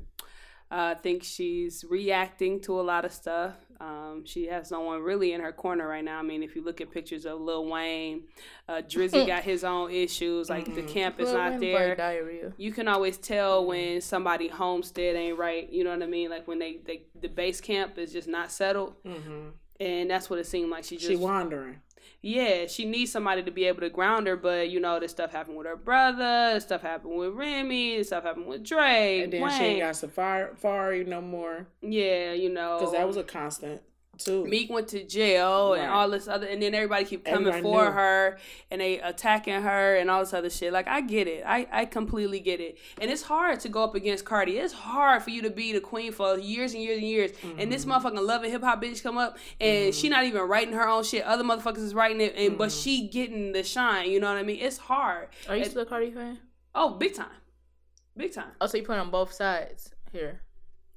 Uh, 0.71 0.95
I 0.95 0.95
think 0.95 1.23
she's 1.23 1.85
reacting 1.87 2.59
to 2.61 2.79
a 2.79 2.81
lot 2.81 3.05
of 3.05 3.13
stuff. 3.13 3.55
Um, 3.81 4.23
she 4.25 4.47
has 4.47 4.71
no 4.71 4.81
one 4.81 5.01
really 5.01 5.31
in 5.33 5.39
her 5.41 5.53
corner 5.53 5.87
right 5.87 6.03
now. 6.03 6.19
I 6.19 6.21
mean, 6.21 6.43
if 6.43 6.55
you 6.55 6.63
look 6.63 6.81
at 6.81 6.91
pictures 6.91 7.25
of 7.25 7.39
Lil 7.39 7.65
Wayne, 7.65 8.23
uh, 8.67 8.81
Drizzy 8.87 9.25
got 9.25 9.43
his 9.43 9.63
own 9.63 9.89
issues. 9.91 10.49
Like 10.49 10.65
the 10.65 10.81
Mhm. 10.81 10.87
camp 10.89 11.19
is 11.19 11.29
Lil 11.29 11.37
not 11.37 11.51
Wayne 11.51 11.59
there. 11.61 11.95
diarrhea. 11.95 12.53
you 12.57 12.71
can 12.73 12.87
always 12.89 13.17
tell 13.17 13.65
when 13.65 14.01
somebody 14.01 14.49
homestead 14.49 15.15
ain't 15.15 15.37
right. 15.37 15.69
You 15.71 15.83
know 15.85 15.91
what 15.91 16.03
I 16.03 16.07
mean? 16.07 16.29
Like 16.29 16.47
when 16.47 16.59
they, 16.59 16.77
they 16.85 17.03
the 17.19 17.29
base 17.29 17.61
camp 17.61 17.97
is 17.97 18.11
just 18.11 18.27
not 18.27 18.51
settled, 18.51 18.95
Mm-hmm. 19.05 19.49
and 19.79 20.09
that's 20.09 20.29
what 20.29 20.39
it 20.39 20.45
seemed 20.47 20.69
like. 20.71 20.83
She 20.83 20.97
just 20.97 21.07
She 21.07 21.15
wandering. 21.15 21.79
Yeah, 22.21 22.67
she 22.67 22.85
needs 22.85 23.11
somebody 23.11 23.43
to 23.43 23.51
be 23.51 23.65
able 23.65 23.79
to 23.81 23.89
ground 23.89 24.27
her. 24.27 24.35
But 24.35 24.69
you 24.69 24.79
know, 24.79 24.99
this 24.99 25.11
stuff 25.11 25.31
happened 25.31 25.57
with 25.57 25.67
her 25.67 25.75
brother. 25.77 26.53
This 26.53 26.63
stuff 26.65 26.81
happened 26.81 27.17
with 27.17 27.33
Remy. 27.33 27.97
This 27.97 28.07
stuff 28.07 28.23
happened 28.23 28.47
with 28.47 28.63
Drake. 28.63 29.23
And 29.25 29.33
then 29.33 29.41
Wayne. 29.41 29.51
she 29.57 29.63
ain't 29.63 29.79
got 29.81 29.93
Safaree 29.95 31.07
no 31.07 31.21
more. 31.21 31.67
yeah, 31.81 32.33
you 32.33 32.49
know, 32.49 32.77
Because 32.79 32.93
that 32.93 33.07
was 33.07 33.17
a 33.17 33.23
constant, 33.23 33.81
too. 34.19 34.45
Meek 34.45 34.69
went 34.69 34.87
to 34.89 35.03
jail 35.03 35.73
and 35.73 35.89
all 35.89 36.09
this 36.09 36.27
other, 36.27 36.45
and 36.45 36.61
then 36.61 36.73
everybody 36.75 37.05
keep 37.05 37.25
coming 37.25 37.47
Everybody 37.47 37.61
for 37.63 37.85
knew. 37.85 37.91
her 37.91 38.37
and 38.69 38.81
they 38.81 38.99
attacking 38.99 39.61
her 39.61 39.95
and 39.95 40.11
all 40.11 40.19
this 40.19 40.33
other 40.33 40.49
shit. 40.49 40.71
Like 40.73 40.87
I 40.87 41.01
get 41.01 41.27
it, 41.27 41.43
I 41.45 41.67
I 41.71 41.85
completely 41.85 42.39
get 42.39 42.59
it, 42.59 42.77
and 43.01 43.09
it's 43.09 43.23
hard 43.23 43.59
to 43.61 43.69
go 43.69 43.83
up 43.83 43.95
against 43.95 44.25
Cardi. 44.25 44.57
It's 44.57 44.73
hard 44.73 45.23
for 45.23 45.29
you 45.31 45.41
to 45.43 45.49
be 45.49 45.73
the 45.73 45.81
queen 45.81 46.11
for 46.11 46.37
years 46.37 46.73
and 46.73 46.83
years 46.83 46.97
and 46.99 47.07
years, 47.07 47.31
and 47.57 47.71
this 47.71 47.85
Mm-hmm. 47.85 48.05
motherfucking 48.07 48.27
loving 48.27 48.51
hip 48.51 48.61
hop 48.63 48.81
bitch 48.83 49.01
come 49.01 49.17
up 49.17 49.37
and 49.59 49.95
she 49.95 50.09
not 50.09 50.25
even 50.25 50.41
writing 50.43 50.73
her 50.73 50.87
own 50.87 51.03
shit. 51.03 51.23
Other 51.23 51.43
motherfuckers 51.43 51.77
is 51.79 51.93
writing 51.95 52.21
it, 52.21 52.35
and 52.35 52.57
but 52.57 52.69
Mm-hmm. 52.69 52.79
she 52.81 53.07
getting 53.07 53.51
the 53.53 53.63
shine. 53.63 54.11
You 54.11 54.19
know 54.19 54.27
what 54.27 54.37
I 54.37 54.43
mean? 54.43 54.59
It's 54.61 54.77
hard. 54.77 55.29
Are 55.47 55.55
you 55.55 55.63
It- 55.63 55.71
still 55.71 55.81
a 55.83 55.85
Cardi 55.85 56.11
fan? 56.11 56.39
Oh, 56.75 56.91
big 56.91 57.15
time, 57.15 57.27
big 58.15 58.31
time. 58.33 58.51
Oh, 58.61 58.67
so 58.67 58.77
you 58.77 58.83
put 58.83 58.97
on 58.99 59.09
both 59.09 59.33
sides 59.33 59.91
here. 60.11 60.41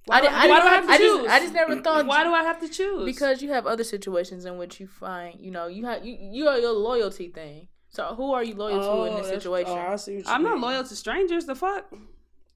Why, 0.07 0.21
do, 0.21 0.27
did- 0.27 0.35
I, 0.35 0.47
why 0.49 0.61
do 0.61 0.67
I 0.67 0.71
have 0.75 0.87
to 0.87 0.91
I 0.93 0.99
choose? 0.99 1.23
Just, 1.23 1.31
I 1.35 1.39
just 1.41 1.55
never 1.55 1.81
thought. 1.81 2.07
why 2.07 2.25
do 2.25 2.33
I 2.33 2.43
have 2.43 2.61
to 2.61 2.69
choose? 2.69 3.05
Because 3.05 3.41
you 3.43 3.51
have 3.53 3.67
other 3.67 3.85
situations 3.85 4.45
in 4.45 4.59
which 4.59 4.81
you 4.81 4.87
find, 4.89 5.39
you 5.41 5.51
know, 5.51 5.67
you 5.69 5.85
have 5.87 6.05
you 6.05 6.17
you 6.21 6.49
are 6.49 6.59
your 6.59 6.73
loyalty 6.73 7.29
thing. 7.29 7.69
So 7.91 8.15
who 8.17 8.33
are 8.33 8.43
you 8.43 8.55
loyal 8.55 8.81
to 8.81 9.11
in 9.13 9.17
this 9.23 9.29
situation? 9.29 9.73
Oh, 9.73 9.93
I 9.93 9.97
see 9.97 10.17
what 10.17 10.27
you 10.27 10.33
I'm 10.33 10.43
not 10.43 10.59
loyal 10.59 10.83
to 10.83 10.97
strangers. 10.97 11.45
The 11.47 11.55
fuck? 11.55 11.87
I'm 11.93 12.07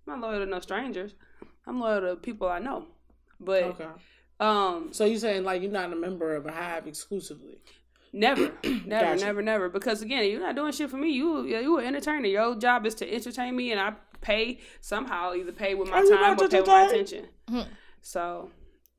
not 0.06 0.20
loyal 0.20 0.40
to 0.40 0.46
no 0.46 0.60
strangers. 0.60 1.14
I'm 1.66 1.78
loyal 1.80 2.00
to 2.00 2.16
people 2.16 2.48
I 2.48 2.58
know. 2.58 2.86
But 3.38 3.62
Okay. 3.64 3.86
um, 4.40 4.88
So 4.92 5.04
you 5.04 5.18
saying 5.18 5.44
like 5.44 5.62
you're 5.62 5.70
not 5.70 5.92
a 5.92 5.96
member 5.96 6.34
of 6.34 6.46
a 6.46 6.52
hive 6.52 6.86
exclusively? 6.86 7.58
never, 8.12 8.50
never, 8.64 8.88
Gotcha. 8.88 9.24
never, 9.24 9.42
never. 9.42 9.68
Because 9.68 10.00
again, 10.02 10.24
you're 10.30 10.40
not 10.40 10.56
doing 10.56 10.72
shit 10.72 10.90
for 10.90 10.96
me. 10.96 11.10
You 11.10 11.44
you 11.44 11.78
an 11.78 11.84
entertainer. 11.86 12.26
Your 12.26 12.56
job 12.56 12.86
is 12.86 12.94
to 12.96 13.12
entertain 13.14 13.54
me, 13.54 13.72
and 13.72 13.80
I 13.80 13.92
pay 14.22 14.58
somehow. 14.80 15.34
Either 15.34 15.52
pay 15.52 15.74
with 15.74 15.90
my 15.90 15.98
Are 15.98 16.06
time 16.06 16.40
or 16.40 16.48
pay 16.48 16.60
with 16.60 16.66
my 16.68 16.82
attention. 16.86 17.26
Hmm. 17.48 17.62
So. 18.02 18.50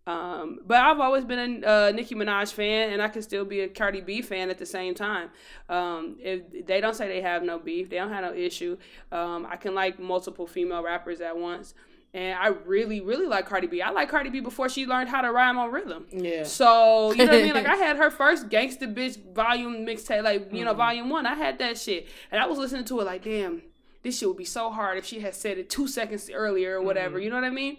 Um, 0.06 0.60
but 0.66 0.78
I've 0.78 1.02
always 1.02 1.26
been 1.26 1.66
a 1.66 1.68
uh, 1.68 1.92
Nicki 1.92 2.16
Minaj 2.16 2.54
fan, 2.54 2.94
and 2.94 3.02
I 3.02 3.10
can 3.10 3.22
still 3.22 3.44
be 3.44 3.60
a 3.60 3.68
Cardi 3.68 4.00
B 4.00 4.22
fan 4.22 4.50
at 4.50 4.58
the 4.58 4.66
same 4.66 4.96
time. 4.96 5.32
Um, 5.68 6.16
if 6.22 6.66
they 6.66 6.80
don't 6.80 6.96
say 6.96 7.10
they 7.10 7.20
have 7.20 7.44
no 7.44 7.60
beef, 7.60 7.90
they 7.90 7.98
don't 7.98 8.10
have 8.14 8.24
no 8.24 8.34
issue. 8.34 8.78
Um, 9.12 9.46
I 9.50 9.58
can 9.58 9.76
like 9.76 10.00
multiple 10.00 10.48
female 10.48 10.82
rappers 10.82 11.20
at 11.20 11.36
once, 11.38 11.74
and 12.14 12.40
I 12.40 12.48
really, 12.48 13.02
really 13.02 13.26
like 13.26 13.48
Cardi 13.48 13.68
B. 13.68 13.82
I 13.82 13.90
like 13.90 14.08
Cardi 14.08 14.30
B 14.30 14.40
before 14.40 14.70
she 14.70 14.86
learned 14.86 15.10
how 15.10 15.20
to 15.20 15.30
rhyme 15.30 15.58
on 15.58 15.72
rhythm. 15.74 16.06
Yeah. 16.10 16.44
So 16.46 17.12
you 17.12 17.26
know 17.26 17.34
what 17.34 17.42
I 17.42 17.44
mean? 17.44 17.54
Like 17.54 17.68
I 17.68 17.76
had 17.86 17.98
her 17.98 18.10
first 18.10 18.48
Gangsta 18.48 18.94
Bitch 18.96 19.18
volume 19.34 19.86
mixtape, 19.86 20.24
like 20.24 20.54
you 20.54 20.64
know 20.64 20.72
Mm-hmm. 20.72 20.78
volume 20.78 21.10
one. 21.10 21.26
I 21.26 21.34
had 21.36 21.60
that 21.60 21.78
shit, 21.78 22.08
and 22.32 22.42
I 22.42 22.46
was 22.46 22.58
listening 22.58 22.86
to 22.86 23.02
it 23.02 23.04
like, 23.04 23.26
damn, 23.26 23.62
this 24.04 24.18
shit 24.20 24.30
would 24.30 24.38
be 24.38 24.46
so 24.46 24.70
hard 24.70 24.98
if 24.98 25.04
she 25.06 25.20
had 25.20 25.36
said 25.36 25.58
it 25.58 25.70
two 25.70 25.86
seconds 25.90 26.30
earlier 26.34 26.78
or 26.80 26.82
whatever. 26.82 27.18
Mm-hmm. 27.18 27.24
You 27.26 27.30
know 27.32 27.36
what 27.36 27.44
I 27.44 27.50
mean? 27.50 27.78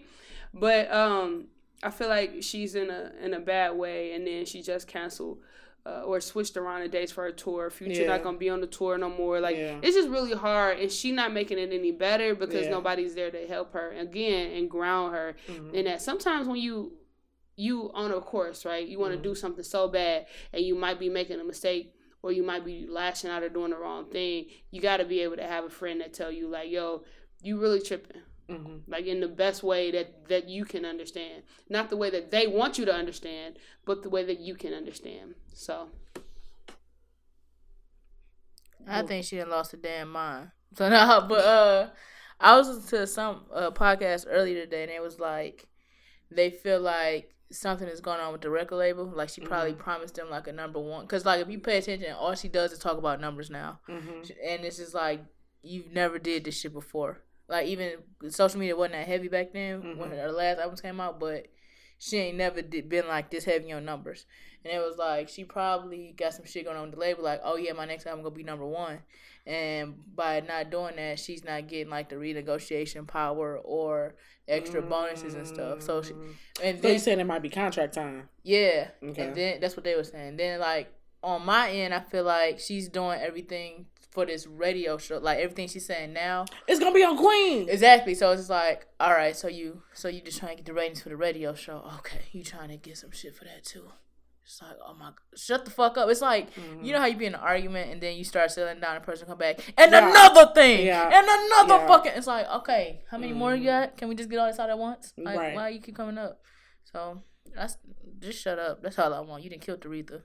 But 0.53 0.91
um, 0.91 1.47
I 1.83 1.91
feel 1.91 2.07
like 2.09 2.41
she's 2.41 2.75
in 2.75 2.89
a 2.89 3.11
in 3.21 3.33
a 3.33 3.39
bad 3.39 3.75
way, 3.77 4.13
and 4.13 4.25
then 4.25 4.45
she 4.45 4.61
just 4.61 4.87
canceled. 4.87 5.39
Uh, 5.85 6.01
or 6.03 6.19
switched 6.19 6.57
around 6.57 6.81
the 6.81 6.89
dates 6.89 7.11
for 7.11 7.23
her 7.23 7.31
tour. 7.31 7.69
Future 7.69 8.01
Yeah. 8.01 8.07
not 8.09 8.21
gonna 8.21 8.37
be 8.37 8.49
on 8.49 8.59
the 8.59 8.67
tour 8.67 8.97
no 8.97 9.09
more. 9.09 9.39
Like 9.39 9.55
Yeah. 9.55 9.79
it's 9.81 9.95
just 9.95 10.09
really 10.09 10.33
hard, 10.33 10.77
and 10.77 10.91
she 10.91 11.13
not 11.13 11.31
making 11.31 11.57
it 11.57 11.71
any 11.71 11.91
better 11.91 12.35
because 12.35 12.65
Yeah. 12.65 12.71
nobody's 12.71 13.15
there 13.15 13.31
to 13.31 13.47
help 13.47 13.71
her 13.73 13.91
again 13.93 14.51
and 14.51 14.69
ground 14.69 15.15
her. 15.15 15.37
Mhm. 15.47 15.73
And 15.73 15.87
that 15.87 16.01
sometimes 16.01 16.47
when 16.47 16.57
you 16.59 16.97
you 17.55 17.91
on 17.93 18.11
a 18.11 18.19
course, 18.19 18.65
right? 18.65 18.85
You 18.87 18.99
want 18.99 19.13
to 19.13 19.19
do 19.19 19.33
something 19.33 19.63
so 19.63 19.87
bad, 19.87 20.27
and 20.53 20.63
you 20.63 20.75
might 20.75 20.99
be 20.99 21.09
making 21.09 21.39
a 21.39 21.43
mistake, 21.45 21.93
or 22.21 22.31
you 22.33 22.43
might 22.43 22.65
be 22.65 22.85
lashing 22.85 23.29
out 23.29 23.41
or 23.41 23.49
doing 23.49 23.71
the 23.71 23.77
wrong 23.77 24.05
thing. 24.11 24.47
You 24.71 24.81
got 24.81 24.97
to 24.97 25.05
be 25.05 25.21
able 25.21 25.37
to 25.37 25.43
have 25.47 25.63
a 25.63 25.69
friend 25.69 26.01
that 26.01 26.13
tell 26.13 26.31
you 26.31 26.47
like, 26.49 26.69
"Yo, 26.69 27.03
you 27.41 27.57
really 27.57 27.81
tripping." 27.81 28.21
Mhm. 28.49 28.81
like 28.87 29.05
in 29.05 29.19
the 29.19 29.27
best 29.27 29.61
way 29.63 29.91
that 29.91 30.27
that 30.27 30.47
you 30.49 30.65
can 30.65 30.83
understand, 30.85 31.43
not 31.69 31.89
the 31.89 31.97
way 31.97 32.09
that 32.09 32.31
they 32.31 32.47
want 32.47 32.77
you 32.77 32.85
to 32.85 32.93
understand, 32.93 33.57
but 33.85 34.01
the 34.03 34.09
way 34.09 34.23
that 34.25 34.39
you 34.39 34.55
can 34.55 34.73
understand. 34.73 35.35
So 35.53 35.89
I 38.87 39.01
think 39.03 39.25
she 39.25 39.37
done 39.37 39.49
lost 39.49 39.71
her 39.71 39.77
damn 39.77 40.11
mind. 40.11 40.51
So 40.75 40.87
no, 40.87 41.25
but 41.27 41.43
uh, 41.45 41.89
I 42.39 42.55
was 42.55 42.67
listening 42.67 43.01
to 43.01 43.07
some 43.07 43.45
uh, 43.51 43.71
podcast 43.71 44.27
earlier 44.29 44.63
today, 44.63 44.83
and 44.83 44.91
it 44.91 45.01
was 45.01 45.19
like 45.19 45.67
they 46.29 46.51
feel 46.51 46.79
like 46.79 47.33
something 47.51 47.87
is 47.87 48.01
going 48.01 48.19
on 48.19 48.31
with 48.31 48.41
the 48.41 48.51
record 48.51 48.75
label. 48.75 49.05
Like 49.05 49.29
she 49.29 49.41
probably 49.41 49.73
promised 49.73 50.13
them 50.13 50.29
like 50.29 50.45
a 50.47 50.51
number 50.53 50.79
one, 50.79 51.05
because 51.05 51.25
like 51.25 51.41
if 51.41 51.49
you 51.49 51.57
pay 51.59 51.79
attention, 51.79 52.13
all 52.13 52.35
she 52.35 52.49
does 52.49 52.71
is 52.71 52.77
talk 52.77 52.99
about 52.99 53.19
numbers 53.19 53.49
now, 53.49 53.79
Mhm. 53.89 54.29
and 54.45 54.63
it's 54.63 54.77
just 54.77 54.93
like 54.93 55.21
you've 55.63 55.91
never 55.91 56.19
did 56.19 56.43
this 56.43 56.59
shit 56.59 56.71
before. 56.71 57.23
Like 57.49 57.67
even 57.67 57.93
social 58.29 58.59
media 58.59 58.75
wasn't 58.75 58.93
that 58.93 59.07
heavy 59.07 59.27
back 59.27 59.53
then 59.53 59.97
when 59.97 60.09
mm-hmm. 60.09 60.17
her 60.17 60.31
last 60.31 60.59
albums 60.59 60.81
came 60.81 61.01
out, 61.01 61.19
but 61.19 61.47
she 61.97 62.17
ain't 62.17 62.37
never 62.37 62.61
did, 62.61 62.87
been 62.87 63.07
like 63.07 63.29
this 63.29 63.43
heavy 63.43 63.71
on 63.71 63.85
numbers. 63.85 64.25
And 64.63 64.73
it 64.73 64.79
was 64.79 64.97
like 64.97 65.29
she 65.29 65.43
probably 65.43 66.13
got 66.17 66.33
some 66.33 66.45
shit 66.45 66.65
going 66.65 66.77
on 66.77 66.83
with 66.83 66.93
the 66.93 66.99
label, 66.99 67.23
like, 67.23 67.41
oh 67.43 67.57
yeah, 67.57 67.73
my 67.73 67.85
next 67.85 68.05
album 68.05 68.23
gonna 68.23 68.35
be 68.35 68.43
number 68.43 68.65
one. 68.65 68.99
And 69.45 69.95
by 70.15 70.41
not 70.41 70.69
doing 70.69 70.95
that, 70.97 71.19
she's 71.19 71.43
not 71.43 71.67
getting 71.67 71.89
like 71.89 72.09
the 72.09 72.15
renegotiation 72.17 73.07
power 73.07 73.57
or 73.57 74.15
extra 74.47 74.81
bonuses 74.81 75.33
and 75.33 75.47
stuff. 75.47 75.81
So 75.81 76.01
she, 76.03 76.13
mm. 76.13 76.33
and 76.61 76.77
So 76.77 76.81
then 76.83 76.93
you 76.93 76.99
saying 76.99 77.19
it 77.19 77.25
might 77.25 77.41
be 77.41 77.49
contract 77.49 77.93
time? 77.93 78.29
yeah, 78.43 78.89
Okay. 79.03 79.21
and 79.23 79.35
then 79.35 79.59
that's 79.59 79.75
what 79.75 79.85
they 79.85 79.95
were 79.95 80.03
saying. 80.03 80.37
Then 80.37 80.59
like 80.59 80.93
on 81.23 81.45
my 81.45 81.71
end, 81.71 81.93
I 81.93 81.99
feel 82.01 82.23
like 82.23 82.59
she's 82.59 82.89
doing 82.89 83.19
everything 83.19 83.87
for 84.19 84.25
this 84.25 84.45
radio 84.47 84.97
show, 84.97 85.17
like 85.17 85.39
everything 85.39 85.67
she's 85.69 85.85
saying 85.85 86.11
now. 86.11 86.45
It's 86.67 86.79
gonna 86.79 86.93
be 86.93 87.03
on 87.03 87.17
Queen. 87.17 87.69
Exactly. 87.69 88.13
So 88.13 88.31
it's 88.31 88.49
like, 88.49 88.85
all 88.99 89.11
right, 89.11 89.35
so 89.35 89.47
you 89.47 89.81
so 89.93 90.09
you 90.09 90.21
just 90.21 90.39
trying 90.39 90.51
to 90.51 90.55
get 90.57 90.65
the 90.65 90.73
ratings 90.73 91.01
for 91.01 91.09
the 91.09 91.15
radio 91.15 91.53
show. 91.53 91.89
Okay, 91.99 92.19
you 92.33 92.43
trying 92.43 92.69
to 92.69 92.77
get 92.77 92.97
some 92.97 93.11
shit 93.11 93.33
for 93.33 93.45
that 93.45 93.63
too. 93.63 93.85
It's 94.43 94.61
like, 94.61 94.77
oh 94.85 94.93
my, 94.95 95.11
shut 95.37 95.63
the 95.63 95.71
fuck 95.71 95.97
up. 95.97 96.09
It's 96.09 96.21
like, 96.21 96.53
mm-hmm. 96.53 96.83
you 96.83 96.91
know 96.91 96.99
how 96.99 97.05
you 97.05 97.15
be 97.15 97.27
in 97.27 97.35
an 97.35 97.39
argument 97.39 97.91
and 97.91 98.01
then 98.01 98.17
you 98.17 98.23
start 98.25 98.51
settling 98.51 98.81
down, 98.81 98.95
the 98.95 99.01
person 99.01 99.27
come 99.27 99.37
back 99.37 99.59
and 99.77 99.91
Yeah. 99.91 100.09
another 100.09 100.51
thing 100.53 100.87
Yeah. 100.87 101.03
and 101.05 101.27
another 101.27 101.81
Yeah. 101.81 101.87
fucking. 101.87 102.11
It's 102.15 102.27
like, 102.27 102.49
okay, 102.49 103.03
how 103.09 103.19
many 103.19 103.31
more 103.31 103.53
you 103.53 103.69
mm-hmm. 103.69 103.85
got? 103.85 103.97
Can 103.97 104.09
we 104.09 104.15
just 104.15 104.29
get 104.29 104.39
all 104.39 104.47
this 104.47 104.59
out 104.59 104.69
at 104.69 104.77
once? 104.77 105.13
Like, 105.17 105.37
Right. 105.37 105.55
why 105.55 105.69
you 105.69 105.79
keep 105.79 105.95
coming 105.95 106.17
up? 106.17 106.41
So 106.83 107.21
that's 107.55 107.77
just 108.19 108.41
shut 108.41 108.59
up. 108.59 108.81
That's 108.81 108.99
all 108.99 109.13
I 109.13 109.19
want. 109.21 109.43
You 109.43 109.49
didn't 109.51 109.61
kill 109.61 109.77
Aretha. 109.77 110.23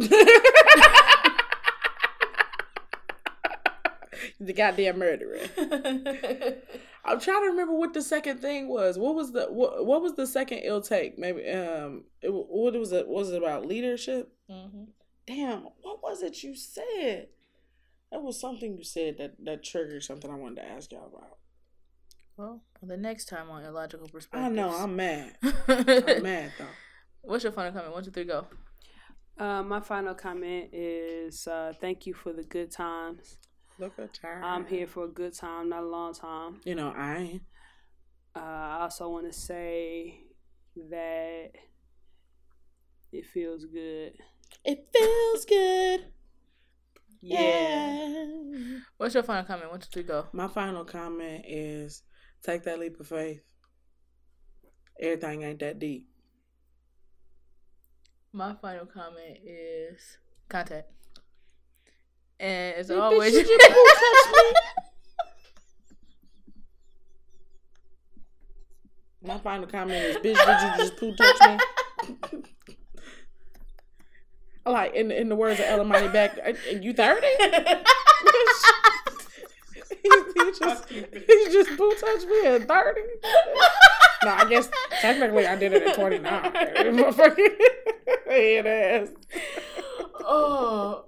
the 4.40 4.52
goddamn 4.52 4.98
murderer. 4.98 5.38
I'm 7.04 7.18
trying 7.20 7.42
to 7.42 7.46
remember 7.50 7.74
what 7.74 7.94
the 7.94 8.02
second 8.02 8.38
thing 8.38 8.68
was. 8.68 8.98
What 8.98 9.14
was 9.14 9.32
the 9.32 9.46
what, 9.46 9.86
what 9.86 10.02
was 10.02 10.14
the 10.14 10.26
second 10.26 10.58
ill 10.64 10.80
take? 10.82 11.18
Maybe 11.18 11.48
um, 11.50 12.04
it, 12.22 12.28
what 12.30 12.74
was 12.74 12.92
it? 12.92 13.08
Was 13.08 13.30
it 13.30 13.42
about 13.42 13.66
leadership? 13.66 14.32
hmm 14.48 14.84
Damn, 15.26 15.62
what 15.82 16.02
was 16.02 16.22
it 16.22 16.42
you 16.42 16.54
said? 16.56 17.28
That 18.10 18.22
was 18.22 18.40
something 18.40 18.76
you 18.76 18.82
said 18.84 19.16
that 19.18 19.34
that 19.44 19.62
triggered 19.62 20.02
something 20.02 20.30
I 20.30 20.34
wanted 20.34 20.56
to 20.56 20.68
ask 20.68 20.90
y'all 20.92 21.06
about. 21.06 21.38
Well, 22.36 22.62
the 22.82 22.96
next 22.96 23.26
time 23.26 23.50
on 23.50 23.62
illogical 23.64 24.08
perspective. 24.08 24.46
I 24.46 24.48
know 24.48 24.70
I'm 24.70 24.96
mad. 24.96 25.36
I'm 25.68 26.22
mad 26.22 26.52
though. 26.58 26.64
What's 27.22 27.44
your 27.44 27.52
final 27.52 27.72
comment? 27.72 27.92
One, 27.92 28.02
two, 28.02 28.10
three, 28.10 28.24
go. 28.24 28.46
uh, 29.38 29.62
my 29.62 29.80
final 29.80 30.14
comment 30.14 30.70
is 30.72 31.46
uh, 31.46 31.74
thank 31.80 32.06
you 32.06 32.14
for 32.14 32.32
the 32.32 32.42
good 32.42 32.70
times. 32.72 33.36
Look 33.80 33.98
at 33.98 34.18
her. 34.22 34.42
I'm 34.44 34.66
here 34.66 34.86
for 34.86 35.04
a 35.04 35.08
good 35.08 35.32
time, 35.32 35.70
not 35.70 35.82
a 35.82 35.86
long 35.86 36.12
time. 36.12 36.60
You 36.64 36.74
know 36.74 36.92
I. 36.94 37.40
Uh, 38.36 38.38
I 38.38 38.78
also 38.82 39.08
want 39.08 39.32
to 39.32 39.36
say 39.36 40.20
that 40.76 41.52
it 43.10 43.26
feels 43.26 43.64
good. 43.64 44.12
It 44.66 44.86
feels 44.92 45.44
good. 45.46 46.12
Yeah. 47.22 47.40
Yeah. 47.40 48.78
What's 48.98 49.14
your 49.14 49.22
final 49.22 49.44
comment? 49.44 49.70
One, 49.70 49.80
two, 49.80 49.88
three, 49.90 50.02
go. 50.02 50.26
My 50.32 50.48
final 50.48 50.84
comment 50.84 51.46
is 51.48 52.02
take 52.42 52.64
that 52.64 52.78
leap 52.78 53.00
of 53.00 53.06
faith. 53.06 53.40
Everything 55.00 55.42
ain't 55.42 55.60
that 55.60 55.78
deep. 55.78 56.06
My 58.32 58.54
final 58.60 58.84
comment 58.84 59.38
is 59.42 60.18
contact. 60.50 60.92
And 62.40 62.74
as 62.76 62.88
Hey, 62.88 62.94
bitch, 62.94 63.00
always, 63.02 63.34
you 63.34 63.58
touch 63.58 63.70
me. 63.70 64.52
My 69.28 69.38
final 69.38 69.66
comment 69.66 70.02
is, 70.02 70.16
bitch, 70.16 70.22
did 70.22 70.62
you 70.62 70.76
just 70.78 70.96
poo 70.96 71.14
touch 71.14 71.36
me? 71.42 71.58
I 74.64 74.70
like 74.70 74.94
in 74.94 75.10
in 75.10 75.28
the 75.28 75.36
words 75.36 75.60
of 75.60 75.66
Ella 75.66 75.84
Money 75.84 76.08
back, 76.08 76.38
"Uh, 76.42 76.54
you 76.80 76.94
thirty? 76.94 77.26
he, 77.26 77.44
he 80.00 80.52
just 80.58 80.88
he 80.88 81.48
just 81.52 81.76
poo 81.76 81.92
touched 82.00 82.26
me 82.26 82.46
at 82.46 82.66
thirty. 82.66 83.02
no, 84.24 84.30
I 84.30 84.46
guess 84.48 84.70
technically 85.02 85.46
I 85.46 85.56
did 85.56 85.74
it 85.74 85.82
at 85.82 85.94
twenty 85.94 86.18
nine. 86.18 86.50
Head 88.26 88.66
ass. 88.66 89.08
oh. 90.24 91.04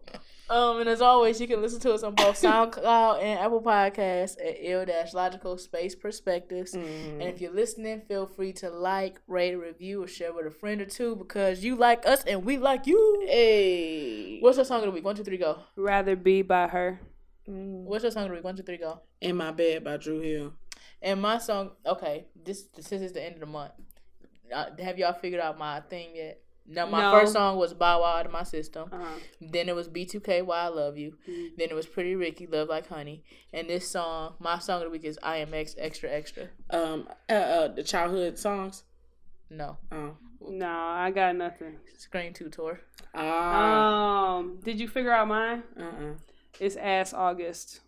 Um, 0.53 0.81
and 0.81 0.89
as 0.91 1.01
always, 1.01 1.41
you 1.41 1.49
can 1.49 1.63
listen 1.63 1.81
to 1.81 1.95
us 1.95 2.03
on 2.03 2.15
both 2.15 2.39
SoundCloud 2.39 3.23
and 3.23 3.41
Apple 3.41 3.63
Podcasts 3.63 4.37
at 4.39 4.57
ill 4.61 4.85
dash 4.85 5.15
logical 5.15 5.57
space 5.57 5.95
perspectives. 5.95 6.75
And 6.75 7.23
if 7.23 7.41
you're 7.41 7.55
listening, 7.55 8.03
feel 8.03 8.27
free 8.27 8.53
to 8.55 8.69
like, 8.69 9.19
rate, 9.27 9.55
review, 9.55 10.03
or 10.03 10.07
share 10.07 10.31
with 10.35 10.45
a 10.45 10.51
friend 10.51 10.83
or 10.83 10.85
two 10.85 11.17
because 11.17 11.65
you 11.65 11.75
like 11.75 12.07
us 12.07 12.23
and 12.25 12.45
we 12.45 12.59
like 12.59 12.87
you. 12.87 13.25
Hey. 13.27 14.41
What's 14.41 14.59
your 14.59 14.67
song 14.67 14.81
of 14.81 14.85
the 14.85 14.91
week? 14.91 15.07
One, 15.07 15.17
two, 15.17 15.25
three, 15.25 15.39
go. 15.39 15.61
Rather 15.75 16.17
be 16.17 16.43
by 16.43 16.69
her. 16.69 17.01
What's 17.47 18.03
your 18.03 18.13
song 18.13 18.25
of 18.25 18.29
the 18.29 18.35
week? 18.35 18.45
One, 18.45 18.55
two, 18.55 18.63
three, 18.63 18.77
go. 18.77 19.01
In 19.23 19.37
my 19.37 19.53
bed 19.53 19.85
by 19.85 19.97
Dru 19.97 20.21
Hill. 20.21 20.53
And 21.01 21.23
my 21.23 21.39
song, 21.39 21.71
okay, 21.87 22.27
this 22.45 22.67
since 22.79 23.01
it's 23.01 23.13
the 23.13 23.25
end 23.25 23.37
of 23.37 23.41
the 23.41 23.47
month, 23.47 23.73
uh, 24.55 24.67
have 24.83 24.99
y'all 24.99 25.15
figured 25.15 25.41
out 25.41 25.59
my 25.59 25.81
thing 25.81 26.11
yet? 26.15 26.43
No, 26.67 26.87
my 26.87 27.01
No. 27.01 27.19
first 27.19 27.33
song 27.33 27.57
was 27.59 27.75
Bow 27.75 28.01
Wow 28.01 28.17
out 28.19 28.27
of 28.27 28.33
my 28.33 28.45
system. 28.45 28.89
Uh-huh. 28.93 29.19
Then 29.41 29.69
it 29.69 29.75
was 29.75 29.89
B2K 29.89 30.43
Why 30.43 30.61
I 30.61 30.69
Love 30.69 30.97
You. 30.97 31.17
Mhm. 31.29 31.57
Then 31.59 31.69
it 31.71 31.75
was 31.75 31.87
Pretty 31.87 32.15
Ricky 32.15 32.47
Love 32.47 32.69
Like 32.69 32.87
Honey. 32.89 33.25
And 33.53 33.69
this 33.69 33.89
song, 33.91 34.35
my 34.39 34.59
song 34.59 34.77
of 34.83 34.85
the 34.85 34.91
week 34.91 35.05
is 35.05 35.19
IMX 35.23 35.75
Extra 35.79 36.11
Extra. 36.11 36.49
Um, 36.71 37.09
uh, 37.29 37.33
uh 37.33 37.69
the 37.69 37.83
childhood 37.83 38.39
songs. 38.39 38.85
No, 39.51 39.77
Oh. 39.91 40.17
No, 40.41 40.67
I 40.67 41.11
got 41.11 41.37
nothing. 41.37 41.79
Scream 41.99 42.33
2 42.33 42.49
tour. 42.49 42.81
Ah. 43.15 44.37
Um, 44.39 44.59
did 44.65 44.81
you 44.81 44.89
figure 44.89 45.13
out 45.13 45.29
mine? 45.29 45.63
uh-uh. 45.79 46.15
It's 46.59 46.77
Ass 46.77 47.13
August. 47.15 47.81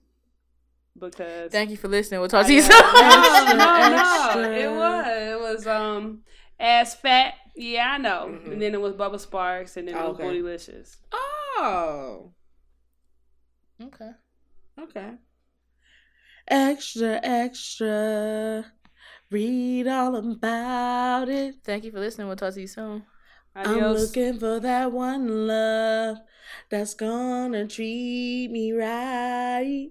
Because 0.98 1.50
Thank 1.50 1.70
you 1.70 1.76
for 1.76 1.88
listening. 1.88 2.20
We'll 2.20 2.28
talk 2.28 2.46
to 2.46 2.52
you 2.52 2.62
soon. 2.62 2.72
Extra, 2.72 3.56
no, 3.56 4.42
no. 4.42 4.50
It 4.52 4.70
was. 4.70 5.06
It 5.08 5.40
was 5.40 5.66
um 5.66 6.22
ass 6.60 6.94
fat. 6.94 7.34
Yeah, 7.54 7.92
I 7.92 7.98
know. 7.98 8.28
Mhm. 8.30 8.52
And 8.52 8.62
then 8.62 8.74
it 8.74 8.80
was 8.80 8.94
Bubba 8.94 9.14
Sparxxx, 9.14 9.76
and 9.76 9.88
then 9.88 9.96
it 9.96 10.00
was 10.00 10.20
Okay. 10.20 10.24
Bootylicious. 10.24 10.96
Oh. 11.12 12.32
okay. 13.80 14.10
Okay. 14.78 15.14
Extra, 16.48 17.20
extra. 17.22 18.72
Read 19.30 19.86
all 19.86 20.16
about 20.16 21.28
it. 21.28 21.56
Thank 21.64 21.84
you 21.84 21.90
for 21.92 22.00
listening. 22.00 22.26
We'll 22.26 22.36
talk 22.36 22.54
to 22.54 22.60
you 22.60 22.66
soon. 22.66 23.04
I'm 23.56 23.78
looking 23.92 24.38
for 24.38 24.58
that 24.60 24.90
one 24.90 25.46
love 25.46 26.18
that's 26.70 26.94
gonna 26.94 27.66
treat 27.68 28.48
me 28.50 28.72
right. 28.72 29.90